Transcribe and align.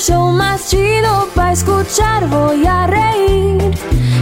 show 0.00 0.30
más 0.32 0.68
chido 0.68 1.28
para 1.34 1.52
escuchar. 1.52 2.26
Voy 2.28 2.66
a 2.66 2.86
reír. 2.86 3.58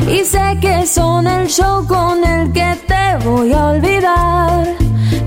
Y 0.09 0.25
sé 0.25 0.59
que 0.61 0.87
son 0.87 1.27
el 1.27 1.49
show 1.49 1.87
con 1.87 2.25
el 2.25 2.53
que 2.53 2.77
te 2.87 3.17
voy 3.25 3.53
a 3.53 3.67
olvidar. 3.67 4.65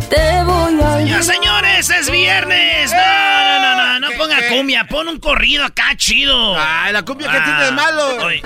Te 0.09 0.43
voy 0.43 0.81
a 0.81 0.89
olvidar. 0.95 1.05
Ya, 1.05 1.21
señores, 1.23 1.89
es 1.89 2.09
viernes. 2.11 2.91
No, 2.91 2.97
no, 2.97 3.61
no, 3.61 3.99
no, 3.99 3.99
no 3.99 4.17
ponga 4.17 4.37
cumbia, 4.49 4.85
pon 4.89 5.07
un 5.07 5.19
corrido 5.19 5.65
acá 5.65 5.95
chido. 5.95 6.55
Ay, 6.57 6.93
la 6.93 7.03
cumbia 7.03 7.29
que 7.31 7.39
tiene 7.39 7.63
de 7.65 7.71
malo. 7.71 8.03
Oye, 8.25 8.41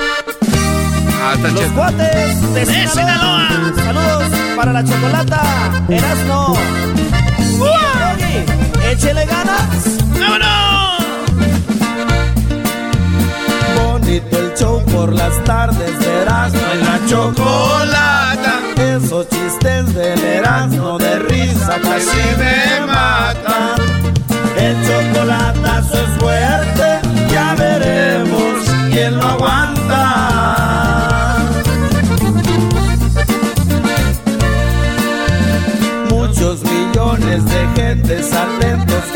Ah, 1.28 1.34
está 1.36 1.48
Los 1.48 1.60
chido. 1.62 1.74
cuates 1.74 2.54
de 2.54 2.62
¡Eh, 2.62 2.66
Sinaloa. 2.66 3.48
Sinaloa! 3.48 3.72
Saludos 3.76 4.40
para 4.56 4.74
la 4.74 4.84
chocolata, 4.84 5.42
Erasno. 5.90 6.54
Échele 8.92 9.26
ganas. 9.26 9.98
¡Vámonos! 10.20 10.95
Por 14.96 15.14
las 15.14 15.44
tardes 15.44 16.00
de 16.00 16.22
Erasmo 16.22 16.62
en 16.74 16.80
la 16.80 17.00
chocolata. 17.08 18.54
Esos 18.78 19.28
chistes 19.30 19.94
del 19.94 20.20
Erasmo 20.24 20.98
de 20.98 21.20
risa 21.20 21.80
casi 21.82 22.24
me 22.40 22.86
matan. 22.88 23.76
El 24.58 24.76
chocolatazo 24.88 25.94
es 26.06 26.10
fuerte, 26.20 26.88
ya 27.32 27.56
veremos 27.56 28.56
quién 28.92 29.18
lo 29.18 29.24
aguanta. 29.24 30.35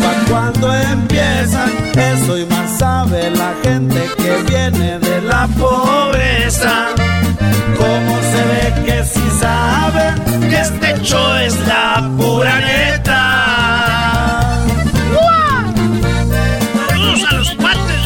Para 0.02 0.26
cuando 0.30 0.74
empiezan. 0.74 1.72
Eso 1.96 2.38
y 2.38 2.46
más 2.46 2.78
sabe 2.78 3.32
la 3.32 3.54
gente 3.64 4.10
que 4.18 4.44
viene 4.50 5.00
de 5.00 5.22
la 5.22 5.48
pobreza. 5.48 6.88
Como 7.78 8.20
se 8.32 8.42
ve 8.50 8.86
que 8.86 9.04
si 9.04 9.30
saben 9.40 10.16
que 10.50 10.60
este 10.60 11.02
show 11.02 11.34
es 11.36 11.56
la 11.68 12.10
pura 12.18 12.60
neta. 12.60 13.22
Saludos 16.90 17.24
a 17.30 17.34
los 17.36 17.52
cuates. 17.56 18.06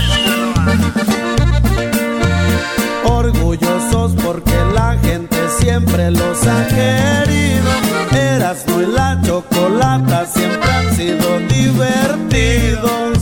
Orgullosos 3.05 4.13
porque 4.23 4.57
la 4.73 4.97
gente 5.01 5.37
siempre 5.59 6.11
los 6.11 6.47
ha 6.47 6.67
querido. 6.67 7.71
Erasmo 8.11 8.81
y 8.81 8.85
la 8.85 9.19
chocolata 9.23 10.25
siempre 10.25 10.62
divertidos. 11.11 13.19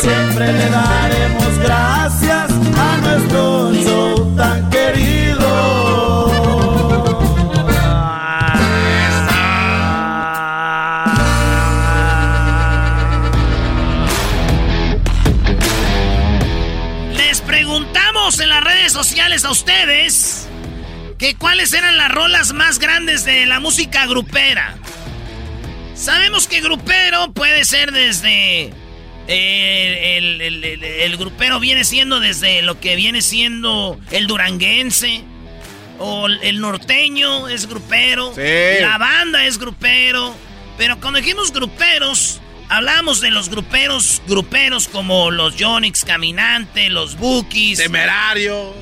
Siempre 0.00 0.52
le 0.52 0.70
daremos 0.70 1.58
gracias 1.58 2.50
a 2.76 2.96
nuestro 3.02 3.72
show 3.74 4.36
tan 4.36 4.70
querido. 4.70 6.32
Les 17.14 17.40
preguntamos 17.42 18.40
en 18.40 18.48
las 18.48 18.64
redes 18.64 18.92
sociales 18.92 19.44
a 19.44 19.50
ustedes 19.50 20.48
que 21.18 21.36
cuáles 21.36 21.72
eran 21.72 21.96
las 21.96 22.10
rolas 22.10 22.52
más 22.52 22.78
grandes 22.78 23.24
de 23.24 23.46
la 23.46 23.60
música 23.60 24.06
grupera. 24.06 24.76
Sabemos 26.02 26.48
que 26.48 26.60
grupero 26.60 27.32
puede 27.32 27.64
ser 27.64 27.92
desde... 27.92 28.72
eh, 29.28 30.16
el, 30.18 30.40
el- 30.40 30.64
el- 30.64 30.82
el 30.84 31.16
grupero 31.16 31.60
viene 31.60 31.84
siendo 31.84 32.18
desde 32.18 32.62
lo 32.62 32.80
que 32.80 32.96
viene 32.96 33.22
siendo 33.22 33.98
el 34.10 34.26
duranguense. 34.26 35.22
O 35.98 36.26
el 36.26 36.60
norteño 36.60 37.48
es 37.48 37.68
grupero. 37.68 38.34
Sí. 38.34 38.80
La 38.82 38.98
banda 38.98 39.44
es 39.46 39.58
grupero. 39.58 40.34
Pero 40.76 40.98
cuando 40.98 41.20
dijimos 41.20 41.52
gruperos, 41.52 42.40
hablamos 42.68 43.20
de 43.20 43.30
los 43.30 43.48
gruperos, 43.48 44.20
gruperos 44.26 44.88
como 44.88 45.30
los 45.30 45.54
Yonix 45.56 46.04
Caminante, 46.04 46.88
los 46.90 47.16
Bookies, 47.16 47.78
Temerario. 47.78 48.74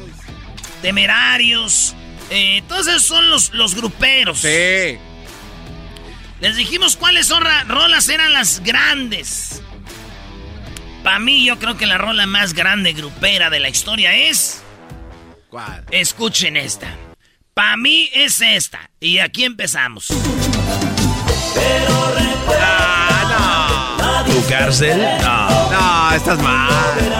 Temerarios. 0.81 1.94
Eh, 2.31 2.62
todos 2.69 2.87
esos 2.87 3.02
son 3.02 3.28
los, 3.28 3.52
los 3.52 3.75
gruperos. 3.75 4.38
Sí. 4.38 4.97
Les 6.40 6.56
dijimos 6.56 6.96
cuáles 6.96 7.26
son 7.26 7.44
rolas 7.68 8.08
eran 8.08 8.32
las 8.32 8.60
grandes. 8.60 9.62
Para 11.02 11.18
mí, 11.18 11.44
yo 11.44 11.58
creo 11.58 11.76
que 11.76 11.86
la 11.86 11.98
rola 11.98 12.26
más 12.26 12.54
grande 12.54 12.92
grupera 12.92 13.50
de 13.50 13.60
la 13.60 13.68
historia 13.68 14.14
es. 14.14 14.62
¿Cuál? 15.50 15.84
Escuchen 15.90 16.56
esta. 16.56 16.94
Para 17.54 17.76
mí 17.76 18.08
es 18.14 18.40
esta. 18.40 18.90
Y 19.00 19.18
aquí 19.18 19.44
empezamos. 19.44 20.08
¿Tu 24.26 24.48
cárcel? 24.48 24.98
No. 25.22 25.70
No, 25.70 26.14
estás 26.14 26.38
mal. 26.40 26.70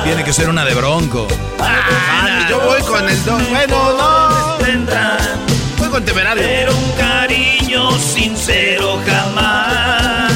Tiene 0.05 0.25
que 0.25 0.33
ser 0.33 0.49
una 0.49 0.65
de 0.65 0.75
bronco. 0.75 1.27
Ah, 1.59 2.47
yo 2.49 2.61
voy 2.61 2.81
con 2.83 3.09
el 3.09 3.25
dos. 3.25 3.49
Bueno, 3.51 3.93
no. 3.99 4.59
Voy 5.79 5.89
con 5.89 6.05
temerario. 6.05 6.43
pero 6.43 6.77
un 6.77 6.93
cariño 7.31 7.93
sincero 7.99 9.01
jamás. 9.07 10.33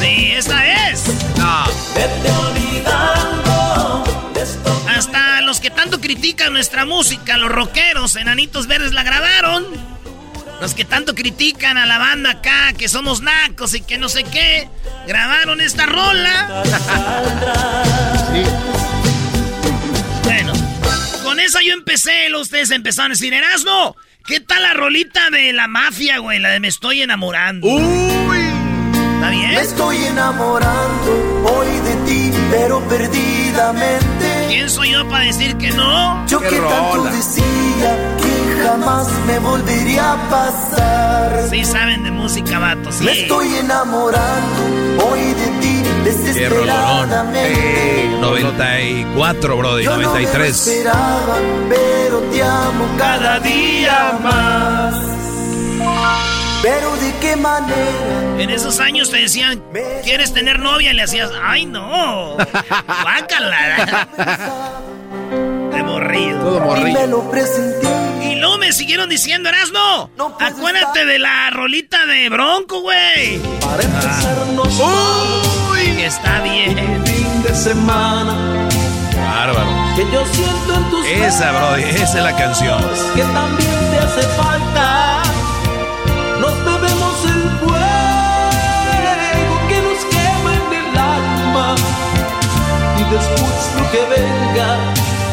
Sí, 0.00 0.32
esta 0.32 0.90
es. 0.90 1.04
No. 1.36 1.64
Hasta 4.88 5.42
los 5.42 5.60
que 5.60 5.70
tanto 5.70 6.00
critican 6.00 6.52
nuestra 6.54 6.86
música, 6.86 7.36
los 7.36 7.50
rockeros, 7.50 8.16
enanitos 8.16 8.66
verdes 8.66 8.92
la 8.92 9.02
grabaron. 9.02 9.66
Los 10.60 10.74
que 10.74 10.84
tanto 10.84 11.14
critican 11.14 11.76
a 11.76 11.86
la 11.86 11.98
banda 11.98 12.30
acá, 12.30 12.72
que 12.76 12.88
somos 12.88 13.20
nacos 13.20 13.74
y 13.74 13.80
que 13.82 13.96
no 13.98 14.08
sé 14.08 14.24
qué, 14.24 14.68
grabaron 15.06 15.60
esta 15.60 15.86
rola. 15.86 16.64
con 21.38 21.44
esa 21.44 21.62
yo 21.62 21.72
empecé, 21.72 22.28
los 22.30 22.42
ustedes 22.42 22.72
empezaron 22.72 23.12
a 23.12 23.14
decir, 23.14 23.32
Erasmo, 23.32 23.94
¿qué 24.26 24.40
tal 24.40 24.60
la 24.60 24.74
rolita 24.74 25.30
de 25.30 25.52
la 25.52 25.68
mafia, 25.68 26.18
güey? 26.18 26.40
La 26.40 26.48
de 26.48 26.58
Me 26.58 26.66
estoy 26.66 27.02
enamorando. 27.02 27.64
Uy. 27.64 27.80
¿Está 29.14 29.30
bien? 29.30 29.54
Me 29.54 29.60
estoy 29.60 29.96
enamorando 29.98 31.44
hoy 31.44 31.68
de 31.68 31.94
ti, 32.06 32.32
pero 32.50 32.80
perdidamente. 32.88 34.46
¿Quién 34.48 34.68
soy 34.68 34.90
yo 34.90 35.08
para 35.08 35.26
decir 35.26 35.56
que 35.58 35.70
no? 35.70 36.26
Yo 36.26 36.40
Qué 36.40 36.48
que 36.48 36.58
tanto 38.68 39.40
rola. 39.40 39.64
decía 39.64 39.98
a 39.98 40.16
pasar. 40.30 41.46
Sí 41.50 41.64
saben 41.64 42.04
de 42.04 42.10
música, 42.10 42.58
vatos. 42.58 42.94
Sí. 42.96 43.04
Me 43.04 43.22
estoy 43.22 43.54
enamorando 43.56 45.06
hoy 45.10 45.20
de 45.20 45.46
ti 45.60 45.82
desesperadamente. 46.04 48.10
94, 48.20 49.56
brody, 49.56 49.84
Yo 49.84 49.96
93. 49.96 50.28
No 50.28 50.40
me 50.40 50.48
esperaba, 50.48 51.36
pero 51.68 52.18
te 52.30 52.42
amo 52.42 52.84
cada 52.98 53.40
día 53.40 54.18
más. 54.22 54.94
Pero 56.62 56.96
de 56.96 57.12
qué 57.20 57.36
manera. 57.36 58.38
En 58.38 58.50
esos 58.50 58.80
años 58.80 59.10
te 59.10 59.18
decían, 59.18 59.62
¿quieres 60.04 60.32
tener 60.32 60.58
novia? 60.58 60.92
Y 60.92 60.94
le 60.94 61.02
hacías, 61.02 61.30
¡ay 61.42 61.66
no! 61.66 62.36
¡Guácala! 63.02 64.08
Morrido. 65.98 66.38
Todo 66.58 66.76
Y 66.86 66.92
me 66.92 67.06
lo 67.08 67.28
presentí. 67.30 67.86
Y 68.22 68.34
luego 68.36 68.58
me 68.58 68.72
siguieron 68.72 69.08
diciendo, 69.08 69.48
Erasno, 69.48 70.10
acuérdate 70.40 71.04
de 71.04 71.18
la 71.18 71.50
rolita 71.50 72.06
de 72.06 72.28
Bronco, 72.28 72.80
güey. 72.82 73.38
Para 73.60 73.82
empezar, 73.82 74.36
no 74.54 74.62
Uy, 74.62 75.96
que 75.96 76.06
está 76.06 76.40
bien. 76.42 76.76
fin 77.04 77.42
de 77.42 77.54
semana 77.54 78.68
Bárbaro. 79.16 79.66
que 79.96 80.02
yo 80.12 80.24
siento 80.26 80.74
en 80.74 80.90
tus 80.90 81.06
Esa, 81.06 81.50
brody, 81.52 81.82
esa 81.82 82.18
es 82.18 82.24
la 82.24 82.36
canción. 82.36 82.80
que 83.14 83.22
también 83.22 83.90
te 83.90 83.98
hace 83.98 84.22
falta. 84.36 85.22
Nos 86.40 86.64
bebemos 86.64 87.24
el 87.24 87.42
fuego 87.58 87.78
que 89.68 89.82
nos 89.82 90.04
quema 90.04 90.54
en 90.54 90.72
el 90.80 90.98
alma 90.98 91.74
y 92.98 93.02
después 93.12 93.72
lo 93.76 93.90
que 93.90 94.20
venga 94.20 94.68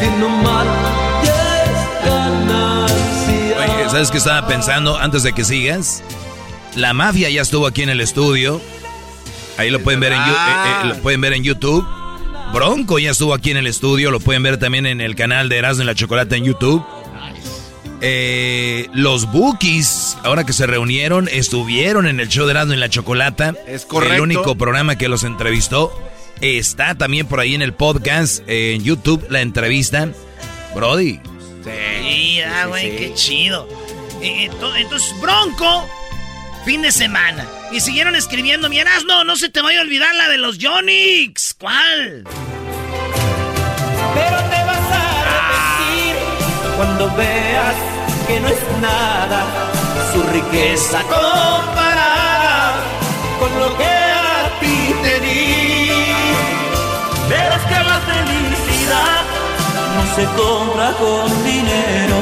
que 0.05 0.17
no 0.17 0.29
mal 0.29 0.67
es 1.23 2.05
ganancia. 2.05 3.57
Oye, 3.57 3.89
¿sabes 3.89 4.11
qué 4.11 4.17
estaba 4.17 4.47
pensando 4.47 4.97
antes 4.97 5.23
de 5.23 5.33
que 5.33 5.43
sigas? 5.43 6.03
La 6.75 6.93
mafia 6.93 7.29
ya 7.29 7.41
estuvo 7.41 7.65
aquí 7.65 7.81
en 7.81 7.89
el 7.89 8.01
estudio. 8.01 8.61
Ahí 9.57 9.69
lo 9.69 9.81
pueden 9.81 9.99
ver 9.99 10.13
en, 10.13 10.19
eh, 10.19 10.25
eh, 10.25 10.85
lo 10.87 10.95
pueden 10.97 11.21
ver 11.21 11.33
en 11.33 11.43
YouTube. 11.43 11.85
Bronco 12.53 12.99
ya 12.99 13.11
estuvo 13.11 13.33
aquí 13.33 13.51
en 13.51 13.57
el 13.57 13.67
estudio. 13.67 14.11
Lo 14.11 14.19
pueden 14.19 14.43
ver 14.43 14.57
también 14.57 14.85
en 14.85 15.01
el 15.01 15.15
canal 15.15 15.49
de 15.49 15.57
Erasmo 15.57 15.83
y 15.83 15.85
la 15.85 15.95
Chocolate 15.95 16.35
en 16.35 16.43
YouTube. 16.43 16.85
Eh, 18.01 18.89
los 18.93 19.31
Bookies, 19.31 20.17
ahora 20.23 20.43
que 20.43 20.53
se 20.53 20.67
reunieron, 20.67 21.27
estuvieron 21.31 22.05
en 22.05 22.19
el 22.19 22.27
show 22.27 22.45
de 22.45 22.51
Erasmo 22.51 22.73
y 22.73 22.77
la 22.77 22.89
Chocolata. 22.89 23.55
Es 23.65 23.85
correcto. 23.85 24.15
El 24.15 24.21
único 24.21 24.55
programa 24.55 24.97
que 24.97 25.07
los 25.07 25.23
entrevistó. 25.23 25.91
Está 26.47 26.93
también 26.93 27.25
por 27.25 27.39
ahí 27.39 27.55
en 27.55 27.63
el 27.63 27.73
podcast, 27.73 28.43
eh, 28.47 28.75
en 28.75 28.83
YouTube, 28.83 29.25
la 29.31 29.41
entrevista. 29.41 30.09
Brody, 30.75 31.19
Sí, 31.63 32.39
ah, 32.41 32.67
güey, 32.67 32.95
qué 32.97 33.13
chido. 33.15 33.67
Eh, 34.21 34.47
ento- 34.51 34.75
Entonces, 34.77 35.11
Bronco, 35.19 35.89
fin 36.63 36.83
de 36.83 36.91
semana. 36.91 37.47
Y 37.71 37.79
siguieron 37.79 38.15
escribiendo, 38.15 38.69
mi 38.69 38.77
Erasno, 38.77 39.23
no 39.23 39.35
se 39.37 39.49
te 39.49 39.61
vaya 39.63 39.79
a 39.79 39.81
olvidar 39.81 40.13
la 40.13 40.29
de 40.29 40.37
los 40.37 40.59
Yonix. 40.59 41.55
¿Cuál? 41.57 42.23
Pero 44.13 44.37
te 44.37 44.63
vas 44.63 44.91
a 44.91 45.21
arrepentir 45.21 46.15
cuando 46.77 47.15
veas 47.15 47.75
que 48.27 48.39
no 48.39 48.47
es 48.49 48.59
nada 48.81 49.43
su 50.13 50.21
riqueza 50.31 51.01
comparada 51.01 52.83
con 53.39 53.59
lo 53.59 53.75
que 53.77 54.04
no 59.95 60.15
se 60.15 60.25
compra 60.35 60.91
con 60.93 61.43
dinero, 61.45 62.15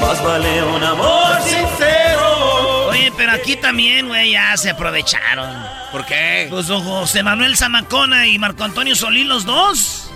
más 0.00 0.22
vale 0.24 0.62
un 0.62 0.82
amor 0.82 1.40
sincero. 1.42 2.86
Oye, 2.88 3.12
pero 3.16 3.32
aquí 3.32 3.56
también, 3.56 4.08
güey, 4.08 4.32
ya 4.32 4.56
se 4.56 4.70
aprovecharon. 4.70 5.50
¿Por 5.92 6.04
qué? 6.06 6.46
Pues 6.50 6.66
don 6.66 6.82
José 6.82 7.22
Manuel 7.22 7.56
Zamacona 7.56 8.26
y 8.26 8.38
Marco 8.38 8.64
Antonio 8.64 8.94
Solís, 8.96 9.26
los 9.26 9.44
dos, 9.44 10.10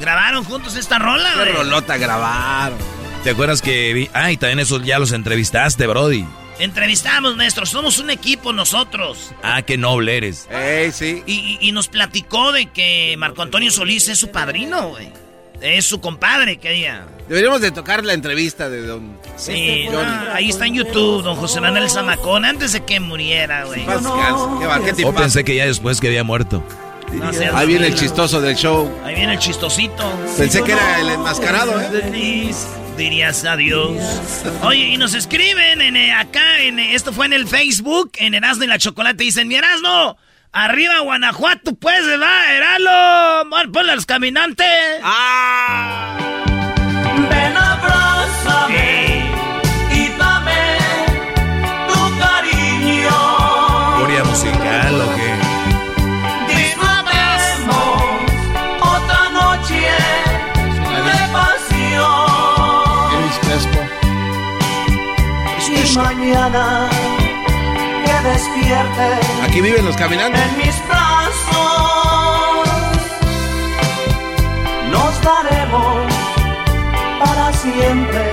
grabaron 0.00 0.44
juntos 0.44 0.76
esta 0.76 0.98
rola, 0.98 1.30
güey. 1.36 1.52
rolota 1.52 1.96
grabaron. 1.96 2.78
¿te 3.24 3.30
acuerdas 3.30 3.60
que 3.60 3.92
vi? 3.92 4.08
Ah, 4.14 4.32
y 4.32 4.36
también 4.38 4.60
eso 4.60 4.80
ya 4.80 4.98
los 4.98 5.12
entrevistaste, 5.12 5.86
Brody. 5.86 6.24
Entrevistamos, 6.58 7.36
maestro, 7.36 7.64
somos 7.66 7.98
un 7.98 8.10
equipo 8.10 8.52
nosotros. 8.52 9.32
Ah, 9.42 9.62
qué 9.62 9.76
noble 9.78 10.16
eres. 10.18 10.46
Ey, 10.50 10.92
sí. 10.92 11.22
Y, 11.26 11.32
y- 11.34 11.68
y 11.68 11.72
nos 11.72 11.88
platicó 11.88 12.52
de 12.52 12.66
que 12.66 13.14
Marco 13.18 13.40
Antonio 13.42 13.70
Solís 13.70 14.08
es 14.08 14.18
su 14.18 14.30
padrino, 14.30 14.88
güey. 14.90 15.10
Es 15.60 15.84
su 15.86 16.00
compadre, 16.00 16.56
que 16.58 16.70
diga. 16.70 17.06
Deberíamos 17.28 17.60
de 17.60 17.70
tocar 17.70 18.04
la 18.04 18.12
entrevista 18.14 18.68
de 18.68 18.82
don... 18.86 19.16
Sí, 19.36 19.84
Johnny. 19.86 19.98
ah, 20.04 20.32
ahí 20.34 20.48
está 20.50 20.66
en 20.66 20.74
YouTube, 20.74 21.22
don 21.22 21.36
José 21.36 21.60
Manuel 21.60 21.88
Zamacón, 21.90 22.44
antes 22.44 22.72
de 22.72 22.84
que 22.84 22.98
muriera, 23.00 23.64
güey. 23.64 23.84
Paz 23.86 24.02
descanse. 24.02 24.44
Qué, 24.60 24.66
va- 24.66 24.84
qué 24.84 24.90
O 24.92 24.94
tipazo. 24.96 25.14
pensé 25.16 25.44
que 25.44 25.54
ya 25.56 25.66
después 25.66 26.00
que 26.00 26.08
había 26.08 26.24
muerto. 26.24 26.62
No 27.12 27.28
Ahí 27.56 27.66
viene 27.66 27.88
el 27.88 27.94
chistoso 27.94 28.40
del 28.40 28.54
show. 28.56 28.90
Ahí 29.04 29.14
viene 29.16 29.32
el 29.34 29.38
chistosito. 29.38 30.12
Pensé 30.38 30.62
que 30.62 30.72
era 30.72 31.00
el 31.00 31.08
enmascarado, 31.10 31.80
¿eh? 31.80 32.50
Dirías 32.96 33.44
adiós. 33.44 33.90
Oye, 34.62 34.88
y 34.88 34.96
nos 34.96 35.14
escriben 35.14 35.80
en 35.80 35.96
eh, 35.96 36.12
acá, 36.12 36.60
en 36.60 36.78
eh, 36.78 36.94
esto 36.94 37.12
fue 37.12 37.26
en 37.26 37.32
el 37.32 37.48
Facebook, 37.48 38.12
en 38.18 38.34
Erasmo 38.34 38.64
y 38.64 38.66
la 38.66 38.78
Chocolate, 38.78 39.24
dicen, 39.24 39.48
mi 39.48 39.54
Erasmo, 39.56 40.16
arriba 40.52 41.00
Guanajuato, 41.00 41.74
pues, 41.74 42.06
¿verdad? 42.06 42.54
Eralo, 42.56 43.48
Bueno, 43.50 43.72
ponle 43.72 43.92
a 43.92 43.94
los 43.96 44.06
caminantes. 44.06 45.00
¡Ah! 45.02 46.16
Ven, 47.30 47.56
abrázame 47.56 49.30
y 49.92 50.08
dame 50.18 50.78
tu 51.88 52.18
cariño. 52.18 53.10
Furia 54.00 54.24
musical 54.24 55.00
o 55.00 55.06
qué. 55.16 55.30
Disfrutemos 56.54 57.42
otra 58.80 59.30
noche 59.30 59.80
de 61.06 61.18
pasión. 61.32 62.30
Y 65.72 65.96
mañana 65.96 66.89
despierte 68.40 69.42
Aquí 69.42 69.60
viven 69.60 69.84
los 69.84 69.96
caminantes. 69.96 70.40
en 70.40 70.58
mis 70.58 70.88
brazos, 70.88 72.68
nos 74.90 75.22
daremos 75.22 76.12
para 77.18 77.52
siempre. 77.52 78.32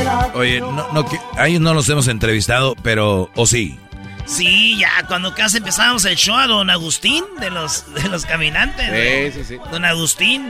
el 0.00 0.34
Oye, 0.34 0.60
no, 0.60 0.92
no, 0.92 1.04
que, 1.06 1.18
a 1.36 1.48
ellos 1.48 1.60
no 1.60 1.74
los 1.74 1.88
hemos 1.88 2.08
entrevistado, 2.08 2.74
pero, 2.82 3.30
o 3.34 3.46
sí. 3.46 3.78
Sí, 4.26 4.76
ya, 4.78 5.06
cuando 5.06 5.34
casi 5.34 5.58
empezamos 5.58 6.04
el 6.04 6.16
show 6.16 6.36
a 6.36 6.46
don 6.46 6.68
Agustín 6.68 7.24
de 7.40 7.50
los, 7.50 7.92
de 7.94 8.08
los 8.08 8.26
caminantes. 8.26 9.32
Sí, 9.34 9.44
sí, 9.44 9.54
sí. 9.54 9.60
Don 9.70 9.84
Agustín. 9.84 10.48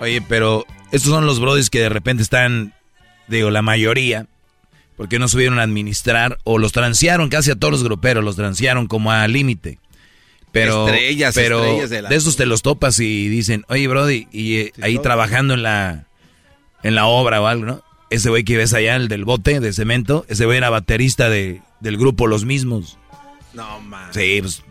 Oye, 0.00 0.20
pero 0.20 0.66
estos 0.90 1.12
son 1.12 1.24
los 1.24 1.40
brodis 1.40 1.70
que 1.70 1.80
de 1.80 1.88
repente 1.88 2.22
están, 2.22 2.74
digo, 3.28 3.50
la 3.50 3.62
mayoría, 3.62 4.26
porque 4.98 5.18
no 5.18 5.28
subieron 5.28 5.58
a 5.58 5.62
administrar 5.62 6.36
o 6.44 6.58
los 6.58 6.72
transearon 6.72 7.30
casi 7.30 7.50
a 7.50 7.56
todos 7.56 7.72
los 7.72 7.84
gruperos, 7.84 8.22
los 8.22 8.36
transearon 8.36 8.86
como 8.86 9.10
a 9.10 9.26
límite. 9.26 9.78
Pero, 10.52 10.86
Estrellas, 10.88 11.34
pero 11.34 11.64
estrellas 11.64 11.90
de 11.90 12.02
la- 12.02 12.08
esos 12.10 12.36
te 12.36 12.44
los 12.44 12.60
topas 12.62 12.98
y 13.00 13.28
dicen, 13.28 13.64
oye, 13.68 13.86
Brody, 13.88 14.28
y 14.32 14.56
eh, 14.56 14.72
ahí 14.82 14.98
trabajando 14.98 15.54
en 15.54 15.62
la, 15.62 16.06
en 16.82 16.94
la 16.94 17.06
obra 17.06 17.40
o 17.40 17.46
algo, 17.46 17.64
¿no? 17.64 17.82
Ese 18.10 18.28
güey 18.30 18.44
que 18.44 18.56
ves 18.56 18.72
allá, 18.74 18.96
el 18.96 19.08
del 19.08 19.24
bote 19.24 19.60
de 19.60 19.72
cemento, 19.72 20.24
ese 20.28 20.46
güey 20.46 20.56
era 20.58 20.70
baterista 20.70 21.28
de, 21.30 21.60
del 21.80 21.96
grupo 21.98 22.26
Los 22.26 22.44
Mismos. 22.44 22.98
No, 23.54 23.80
man. 23.80 24.08
Sí, 24.12 24.38
pues, 24.40 24.62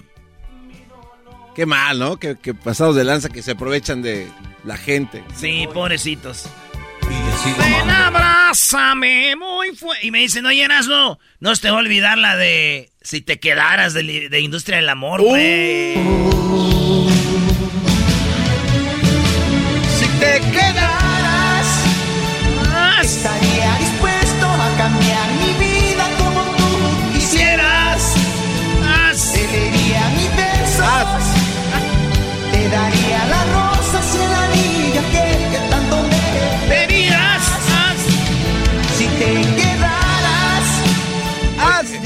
Qué 1.56 1.66
mal, 1.66 1.98
¿no? 2.00 2.18
Que, 2.18 2.36
que 2.36 2.54
pasados 2.54 2.96
de 2.96 3.04
lanza 3.04 3.30
que 3.30 3.42
se 3.42 3.52
aprovechan 3.52 4.02
de 4.04 4.28
la 4.64 4.78
gente. 4.78 5.24
Sí, 5.36 5.68
pobrecitos. 5.74 6.46
Ven, 7.58 7.90
abrázame 7.90 9.36
muy 9.36 9.76
fuerte. 9.76 10.06
Y 10.06 10.12
me 10.12 10.20
dicen, 10.20 10.46
oye, 10.46 10.64
Erasmo, 10.64 11.20
no 11.40 11.56
se 11.56 11.62
te 11.62 11.70
va 11.70 11.78
a 11.78 11.80
olvidar 11.80 12.18
la 12.18 12.36
de 12.36 12.92
si 13.02 13.22
te 13.22 13.40
quedaras 13.40 13.94
de, 13.94 14.40
Industria 14.40 14.78
del 14.78 14.90
Amor, 14.90 15.22
güey. 15.22 15.94
Si 15.96 16.77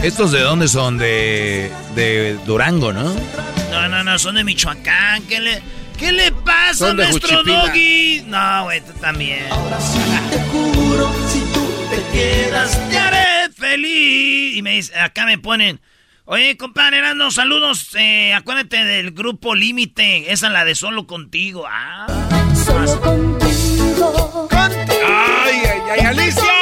¿estos 0.04 0.32
de 0.32 0.42
dónde 0.42 0.68
son? 0.68 0.98
De, 0.98 1.72
de 1.96 2.38
Durango, 2.46 2.94
¿no? 2.94 3.14
No, 3.72 3.88
no, 3.88 4.04
no, 4.04 4.20
son 4.20 4.36
de 4.36 4.44
Michoacán. 4.44 5.24
¿Qué 5.24 5.40
le, 5.40 5.62
qué 5.98 6.12
le 6.12 6.32
pasa 6.32 6.90
a 6.92 6.94
nuestro 6.94 7.44
doggy? 7.44 8.24
No, 8.28 8.64
güey, 8.66 8.82
tú 8.82 8.94
también. 9.00 9.46
ahora 9.50 9.80
sí 9.80 10.00
te 10.30 10.40
juro, 10.50 11.14
si 11.28 11.40
tú 11.54 11.70
te 11.90 12.18
quedas, 12.18 12.78
y 14.56 14.62
me 14.62 14.72
dice, 14.72 14.98
acá 15.00 15.26
me 15.26 15.38
ponen, 15.38 15.82
oye, 16.26 16.58
compadre, 16.58 17.00
Erasno, 17.00 17.32
saludos, 17.32 17.90
eh, 17.96 18.34
acuérdate 18.34 18.84
del 18.84 19.12
grupo 19.12 19.56
Límite, 19.56 20.32
esa 20.32 20.48
es 20.48 20.54
la 20.54 20.66
de 20.66 20.76
Solo 20.76 21.08
Contigo. 21.08 21.66
Ah, 21.68 22.08
Solo 22.66 23.00
contigo. 23.02 24.48
¡Ay, 24.52 25.62
ay, 25.66 25.82
ay, 25.92 26.00
Alicia! 26.06 26.61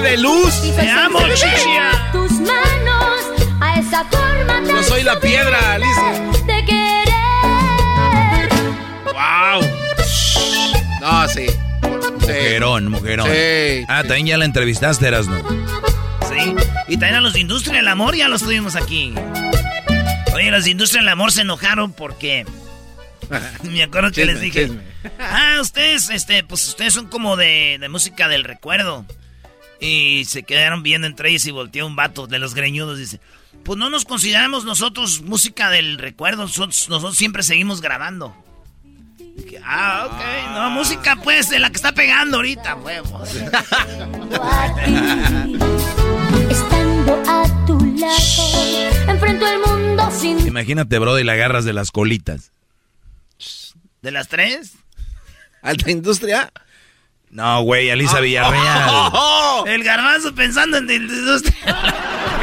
¡Bebé 0.00 0.16
de 0.16 0.22
luz! 0.22 0.60
Te 0.76 0.88
amo, 0.90 1.20
chichia. 1.34 2.10
Tus 2.12 2.32
manos 2.32 3.20
a 3.60 3.78
esa 3.78 4.02
forma 4.04 4.60
No 4.60 4.82
soy 4.82 5.02
la 5.02 5.20
piedra, 5.20 5.74
Alicia. 5.74 6.12
de 6.46 6.64
querer. 6.64 8.48
¡Wow! 9.04 9.60
No, 11.02 11.28
sí. 11.28 11.46
Mujerón, 12.20 12.88
mujerón. 12.88 13.26
Sí. 13.30 13.84
Ah, 13.88 14.02
también 14.02 14.26
ya 14.26 14.38
la 14.38 14.46
entrevistaste, 14.46 15.06
Erasno. 15.06 15.36
Sí, 16.28 16.54
y 16.88 16.92
también 16.96 17.16
a 17.16 17.20
los 17.20 17.34
de 17.34 17.40
Industria 17.40 17.76
del 17.76 17.88
Amor 17.88 18.16
ya 18.16 18.28
los 18.28 18.42
tuvimos 18.42 18.76
aquí. 18.76 19.12
Oye, 20.34 20.50
los 20.50 20.64
de 20.64 20.70
Industria 20.70 21.02
del 21.02 21.08
Amor 21.10 21.30
se 21.32 21.42
enojaron 21.42 21.92
porque... 21.92 22.46
Me 23.64 23.82
acuerdo 23.82 24.08
que 24.08 24.22
Chisme, 24.22 24.32
les 24.32 24.40
dije... 24.40 24.66
chisme. 24.66 24.82
Ah, 25.18 25.58
ustedes, 25.60 26.08
este, 26.10 26.42
pues 26.44 26.66
ustedes 26.68 26.94
son 26.94 27.06
como 27.08 27.36
de, 27.36 27.76
de 27.78 27.88
música 27.90 28.28
del 28.28 28.44
recuerdo. 28.44 29.04
Y 29.80 30.24
se 30.26 30.42
quedaron 30.42 30.82
viendo 30.82 31.06
entre 31.06 31.30
ellos 31.30 31.46
y 31.46 31.50
volteó 31.50 31.86
un 31.86 31.96
vato 31.96 32.26
de 32.26 32.38
los 32.38 32.54
greñudos. 32.54 32.98
Dice, 32.98 33.20
pues 33.64 33.78
no 33.78 33.88
nos 33.88 34.04
consideramos 34.04 34.64
nosotros 34.64 35.22
música 35.22 35.70
del 35.70 35.98
recuerdo. 35.98 36.42
Nosotros, 36.42 36.88
nosotros 36.88 37.16
siempre 37.16 37.42
seguimos 37.42 37.80
grabando. 37.80 38.36
Dije, 39.36 39.60
ah, 39.64 40.06
ok. 40.06 40.52
No, 40.54 40.70
música 40.70 41.16
pues 41.22 41.48
de 41.48 41.58
la 41.58 41.70
que 41.70 41.76
está 41.76 41.92
pegando 41.92 42.36
ahorita, 42.36 42.74
huevos. 42.76 43.30
Estando 46.50 47.22
a 47.26 47.66
tu 47.66 47.78
lado, 47.96 49.08
enfrento 49.08 49.46
el 49.46 49.58
mundo 49.58 50.10
sin 50.10 50.46
Imagínate, 50.46 50.98
bro, 50.98 51.18
y 51.18 51.24
la 51.24 51.32
agarras 51.32 51.64
de 51.64 51.72
las 51.72 51.90
colitas. 51.90 52.52
¿De 54.02 54.10
las 54.10 54.28
tres? 54.28 54.74
¿Alta 55.62 55.90
industria? 55.90 56.52
No, 57.30 57.62
güey, 57.62 57.90
Alisa 57.90 58.20
Villarreal. 58.20 59.12
El 59.66 59.84
garbanzo 59.84 60.34
pensando 60.34 60.78
en 60.78 60.90
el 60.90 61.02
industria. 61.02 61.54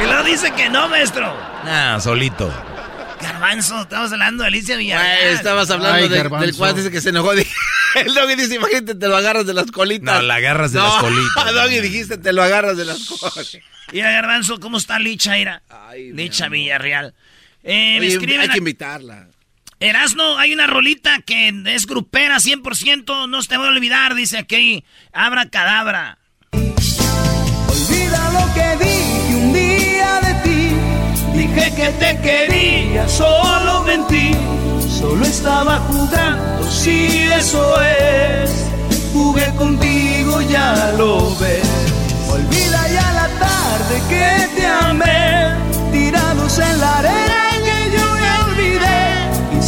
y 0.02 0.06
luego 0.06 0.22
dice 0.24 0.50
que 0.52 0.68
no, 0.70 0.88
maestro. 0.88 1.34
Nah, 1.64 2.00
solito. 2.00 2.50
Garbanzo, 3.20 3.82
estamos 3.82 4.12
hablando 4.12 4.42
de 4.44 4.48
Alicia 4.48 4.76
Villarreal. 4.76 5.18
Ay, 5.28 5.34
estabas 5.34 5.68
hablando 5.70 5.94
Ay, 5.96 6.08
de- 6.08 6.22
del 6.28 6.54
cuate 6.56 6.80
ese 6.80 6.90
que 6.90 7.00
se 7.00 7.10
enojó. 7.10 7.32
El 7.94 8.14
doggy 8.14 8.34
dice, 8.36 8.54
imagínate, 8.56 8.94
te 8.94 9.08
lo 9.08 9.16
agarras 9.16 9.46
de 9.46 9.54
las 9.54 9.70
colitas. 9.72 10.14
No, 10.16 10.22
la 10.22 10.36
agarras 10.36 10.72
de 10.72 10.78
las 10.78 10.94
colitas. 10.94 11.54
doggy, 11.54 11.80
dijiste, 11.80 12.18
te 12.18 12.32
lo 12.32 12.42
agarras 12.42 12.76
de 12.76 12.84
las 12.84 12.98
colitas. 13.06 13.58
Mira, 13.92 14.10
Garbanzo, 14.12 14.60
¿cómo 14.60 14.76
está 14.78 14.98
Licha, 14.98 15.36
Ira? 15.38 15.62
Ay, 15.68 16.12
Licha 16.12 16.48
Villarreal. 16.48 17.14
Eh, 17.64 17.98
Oye, 17.98 18.36
hay 18.38 18.48
a- 18.48 18.52
que 18.52 18.58
invitarla. 18.58 19.27
Erasno, 19.80 20.38
hay 20.38 20.52
una 20.52 20.66
rolita 20.66 21.20
que 21.24 21.52
es 21.66 21.86
grupera 21.86 22.38
100%, 22.38 23.28
no 23.28 23.42
te 23.44 23.56
voy 23.56 23.68
a 23.68 23.70
olvidar, 23.70 24.16
dice 24.16 24.38
aquí, 24.38 24.84
Abra 25.12 25.48
Cadabra. 25.50 26.18
Olvida 26.52 28.32
lo 28.32 28.54
que 28.54 28.84
dije 28.84 29.34
un 29.36 29.52
día 29.52 30.20
de 30.20 30.34
ti. 30.42 30.74
Dije 31.38 31.74
que 31.76 31.88
te 31.90 32.20
quería, 32.20 33.08
solo 33.08 33.84
mentí. 33.84 34.32
Solo 34.98 35.24
estaba 35.24 35.78
jugando, 35.78 36.68
sí, 36.68 37.28
eso 37.32 37.80
es. 37.80 38.66
Jugué 39.12 39.46
contigo, 39.54 40.42
ya 40.42 40.92
lo 40.98 41.36
ves. 41.38 41.62
Olvida 42.28 42.88
ya 42.88 43.12
la 43.12 43.28
tarde 43.38 44.02
que 44.08 44.56
te 44.56 44.66
amé. 44.66 45.54
Tirados 45.92 46.58
en 46.58 46.80
la 46.80 46.98
arena 46.98 47.47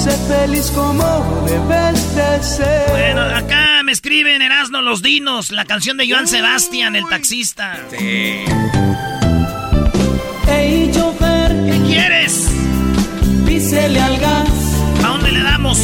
sé 0.02 0.10
feliz 0.28 0.70
como 0.74 1.44
debes 1.46 2.14
de 2.16 2.42
ser. 2.42 2.90
Bueno, 2.90 3.20
acá 3.22 3.82
me 3.84 3.92
escriben 3.92 4.40
Erasno 4.40 4.80
Los 4.82 5.02
Dinos, 5.02 5.50
la 5.52 5.64
canción 5.66 5.96
de 5.98 6.10
Joan 6.10 6.26
Sebastián, 6.26 6.96
el 6.96 7.06
taxista. 7.08 7.78
Sí. 7.90 8.44
Hey, 10.46 10.90
chofer, 10.94 11.50
¿Qué 11.70 11.80
quieres? 11.86 12.48
písele 13.46 14.00
al 14.00 14.18
gas. 14.18 14.48
¿A 15.04 15.08
dónde 15.08 15.32
le 15.32 15.42
damos? 15.42 15.78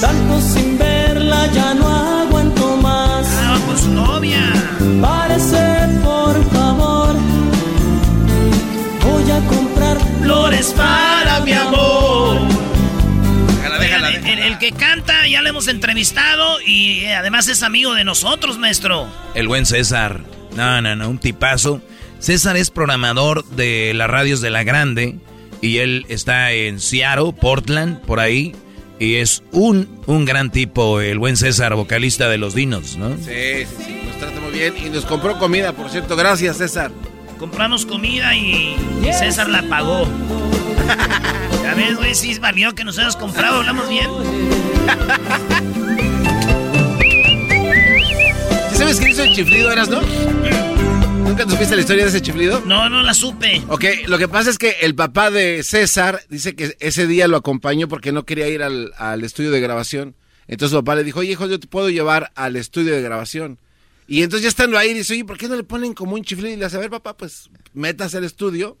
Tanto 0.00 0.40
sin 0.40 0.76
verla 0.78 1.46
ya 1.52 1.72
no 1.74 1.88
aguanto 1.88 2.76
más. 2.76 3.26
Ah, 3.40 3.58
con 3.66 3.78
su 3.78 3.90
novia. 3.90 4.40
Parece, 5.00 5.64
por 6.04 6.34
favor. 6.50 7.16
Voy 9.02 9.30
a 9.30 9.40
comprar 9.48 9.98
flores 10.20 10.72
para 10.76 11.05
que 14.66 14.72
canta 14.72 15.28
ya 15.28 15.42
lo 15.42 15.48
hemos 15.48 15.68
entrevistado 15.68 16.60
y 16.60 17.02
eh, 17.02 17.14
además 17.14 17.46
es 17.46 17.62
amigo 17.62 17.94
de 17.94 18.02
nosotros, 18.02 18.58
maestro. 18.58 19.06
El 19.36 19.46
buen 19.46 19.64
César. 19.64 20.22
No, 20.56 20.82
no, 20.82 20.96
no, 20.96 21.08
un 21.08 21.18
tipazo. 21.18 21.80
César 22.18 22.56
es 22.56 22.72
programador 22.72 23.44
de 23.44 23.92
las 23.94 24.10
radios 24.10 24.40
de 24.40 24.50
La 24.50 24.64
Grande 24.64 25.20
y 25.60 25.78
él 25.78 26.04
está 26.08 26.50
en 26.50 26.80
Seattle, 26.80 27.32
Portland, 27.40 28.00
por 28.00 28.18
ahí. 28.18 28.56
Y 28.98 29.16
es 29.16 29.44
un, 29.52 30.00
un 30.06 30.24
gran 30.24 30.50
tipo, 30.50 31.00
el 31.00 31.20
buen 31.20 31.36
César, 31.36 31.76
vocalista 31.76 32.28
de 32.28 32.38
Los 32.38 32.56
Dinos, 32.56 32.96
¿no? 32.96 33.10
Sí, 33.18 33.66
sí, 33.66 33.84
sí, 33.86 34.00
nos 34.04 34.18
trata 34.18 34.40
muy 34.40 34.50
bien 34.50 34.74
y 34.84 34.90
nos 34.90 35.04
compró 35.04 35.38
comida, 35.38 35.74
por 35.74 35.90
cierto. 35.90 36.16
Gracias, 36.16 36.56
César. 36.56 36.90
Compramos 37.38 37.84
comida 37.86 38.34
y 38.34 38.76
César 39.12 39.48
la 39.48 39.62
pagó. 39.62 40.06
Ya 41.62 41.74
ves, 41.74 41.96
güey, 41.96 42.14
sí 42.14 42.38
valió 42.38 42.76
que 42.76 42.84
nos 42.84 42.96
hayas 42.96 43.16
comprado, 43.16 43.56
hablamos 43.56 43.88
bien. 43.88 44.08
¿Sí 48.70 48.76
sabes 48.76 48.98
quién 48.98 49.10
hizo 49.10 49.24
el 49.24 49.34
chiflido, 49.34 49.72
eras, 49.72 49.88
no? 49.88 50.00
¿Nunca 51.24 51.44
te 51.44 51.50
supiste 51.50 51.74
la 51.74 51.80
historia 51.80 52.04
de 52.04 52.10
ese 52.10 52.22
chiflido? 52.22 52.62
No, 52.64 52.88
no 52.88 53.02
la 53.02 53.14
supe. 53.14 53.64
Ok, 53.68 53.84
lo 54.06 54.16
que 54.16 54.28
pasa 54.28 54.48
es 54.48 54.58
que 54.58 54.76
el 54.82 54.94
papá 54.94 55.32
de 55.32 55.64
César 55.64 56.20
dice 56.28 56.54
que 56.54 56.76
ese 56.78 57.08
día 57.08 57.26
lo 57.26 57.36
acompañó 57.36 57.88
porque 57.88 58.12
no 58.12 58.24
quería 58.24 58.46
ir 58.46 58.62
al, 58.62 58.92
al 58.96 59.24
estudio 59.24 59.50
de 59.50 59.60
grabación. 59.60 60.14
Entonces 60.46 60.70
su 60.70 60.84
papá 60.84 60.94
le 60.94 61.02
dijo, 61.02 61.18
oye, 61.20 61.32
hijo, 61.32 61.46
yo 61.48 61.58
te 61.58 61.66
puedo 61.66 61.90
llevar 61.90 62.30
al 62.36 62.54
estudio 62.54 62.94
de 62.94 63.02
grabación. 63.02 63.58
Y 64.08 64.22
entonces 64.22 64.42
ya 64.44 64.48
estando 64.48 64.78
ahí, 64.78 64.94
dice, 64.94 65.14
oye, 65.14 65.24
¿por 65.24 65.36
qué 65.36 65.48
no 65.48 65.56
le 65.56 65.64
ponen 65.64 65.92
como 65.92 66.14
un 66.14 66.22
chiflido? 66.22 66.54
Y 66.54 66.56
le 66.56 66.64
hace, 66.64 66.76
a 66.76 66.80
ver, 66.80 66.90
papá, 66.90 67.16
pues 67.16 67.50
metas 67.72 68.14
al 68.14 68.24
estudio 68.24 68.78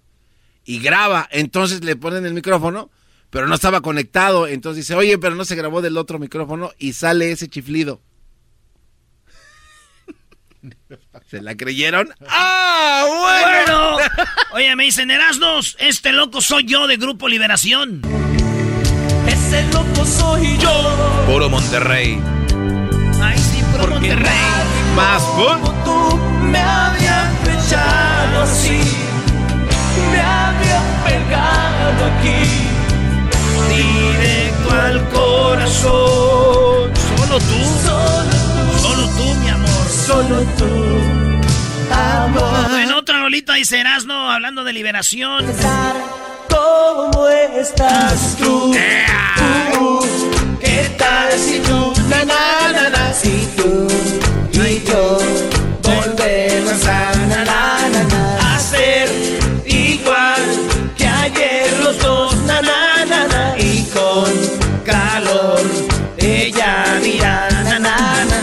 y 0.64 0.78
graba. 0.78 1.28
Entonces 1.30 1.82
le 1.84 1.96
ponen 1.96 2.26
el 2.26 2.34
micrófono, 2.34 2.90
pero 3.30 3.46
no 3.46 3.54
estaba 3.54 3.80
conectado. 3.80 4.46
Entonces 4.46 4.84
dice, 4.84 4.94
oye, 4.94 5.18
pero 5.18 5.34
no 5.34 5.44
se 5.44 5.56
grabó 5.56 5.82
del 5.82 5.96
otro 5.96 6.18
micrófono 6.18 6.72
y 6.78 6.92
sale 6.92 7.32
ese 7.32 7.48
chiflido. 7.48 8.00
¿Se 11.30 11.42
la 11.42 11.56
creyeron? 11.56 12.12
¡Ah, 12.28 13.04
bueno! 13.08 13.92
Bueno, 13.94 14.12
oye, 14.52 14.76
me 14.76 14.84
dicen, 14.84 15.10
Erasnos, 15.10 15.76
este 15.80 16.12
loco 16.12 16.40
soy 16.40 16.64
yo 16.64 16.86
de 16.86 16.96
Grupo 16.96 17.28
Liberación. 17.28 18.02
Ese 19.26 19.64
loco 19.72 20.04
soy 20.04 20.56
yo. 20.58 21.26
Puro 21.26 21.48
Monterrey. 21.48 22.20
Ay, 23.20 23.38
sí, 23.38 23.62
puro 23.72 23.88
Monterrey. 23.88 24.65
Más. 24.96 25.22
Como 25.22 25.70
tú 25.84 26.16
me 26.40 26.58
había 26.58 27.30
fechado 27.44 28.42
así. 28.42 28.80
Me 30.10 30.20
había 30.20 30.80
pegado 31.04 32.04
aquí. 32.18 32.42
Directo 33.68 34.70
al 34.72 35.08
corazón. 35.10 36.92
Solo 37.18 37.38
tú, 37.38 37.58
Solo 37.84 38.22
tú, 38.30 38.78
solo 38.78 39.08
tú, 39.16 39.34
mi 39.42 39.48
amor. 39.50 39.86
solo 40.06 40.36
tú. 40.58 41.94
Amor. 41.94 42.80
En 42.80 42.92
otra 42.92 43.20
rolita 43.20 43.54
dice 43.54 43.80
Erasno, 43.80 44.30
hablando 44.30 44.64
de 44.64 44.72
liberación. 44.72 45.44
¿Cómo 46.48 47.28
estás 47.28 48.36
tú? 48.38 48.74
Tú, 49.74 50.06
¿Qué 50.60 50.90
tal 50.98 51.32
si 51.38 51.58
tú? 51.60 51.92
Na, 52.08 52.24
na, 52.24 52.88
na, 52.90 53.12
si 53.12 53.46
tú 53.56 53.86
y 54.64 54.82
yo 54.84 55.18
volvemos 55.82 56.86
a 56.86 57.12
na, 57.28 57.44
na, 57.44 57.88
na, 58.08 58.54
a 58.54 58.58
ser 58.58 59.08
igual 59.66 60.42
que 60.96 61.06
ayer 61.06 61.78
los 61.82 61.98
dos, 61.98 62.34
na, 62.44 63.54
y 63.58 63.84
con 63.92 64.32
calor 64.84 65.60
ella 66.16 66.98
dirá, 67.02 67.48
na, 67.78 68.34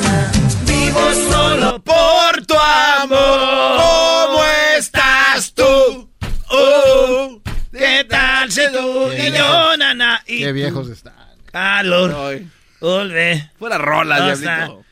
vivo 0.65 1.13
solo 1.31 1.79
por 1.79 2.45
tu 2.45 2.55
amor. 2.55 3.81
¿Cómo 3.81 4.43
estás 4.77 5.53
tú? 5.53 6.09
Oh, 6.49 7.41
¿Qué 7.71 8.05
tal 8.07 8.49
tú 8.49 9.11
y 9.11 9.31
yo, 9.31 9.77
nana? 9.77 10.21
Y 10.27 10.39
Qué 10.39 10.51
viejos 10.51 10.89
están. 10.89 11.13
Calor. 11.51 12.43
Volve. 12.79 13.49
fuera 13.57 13.77
rola, 13.77 14.25
diablito. 14.25 14.83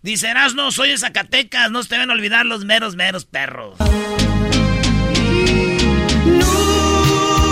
Dice 0.00 0.28
Erasno, 0.28 0.70
soy 0.70 0.90
de 0.90 0.98
Zacatecas, 0.98 1.72
no 1.72 1.82
se 1.82 1.88
te 1.88 1.98
van 1.98 2.10
a 2.10 2.12
olvidar 2.12 2.46
los 2.46 2.64
meros, 2.64 2.94
meros 2.94 3.24
perros. 3.24 3.76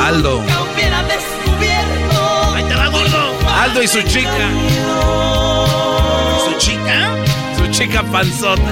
Aldo. 0.00 0.40
Ahí 2.54 2.64
te 2.68 2.74
va, 2.76 2.86
gordo. 2.86 3.50
Aldo 3.50 3.82
y 3.82 3.88
su 3.88 4.00
chica. 4.02 4.48
¿Su 6.44 6.54
chica? 6.58 7.16
Su 7.56 7.66
chica 7.72 8.04
panzota. 8.04 8.62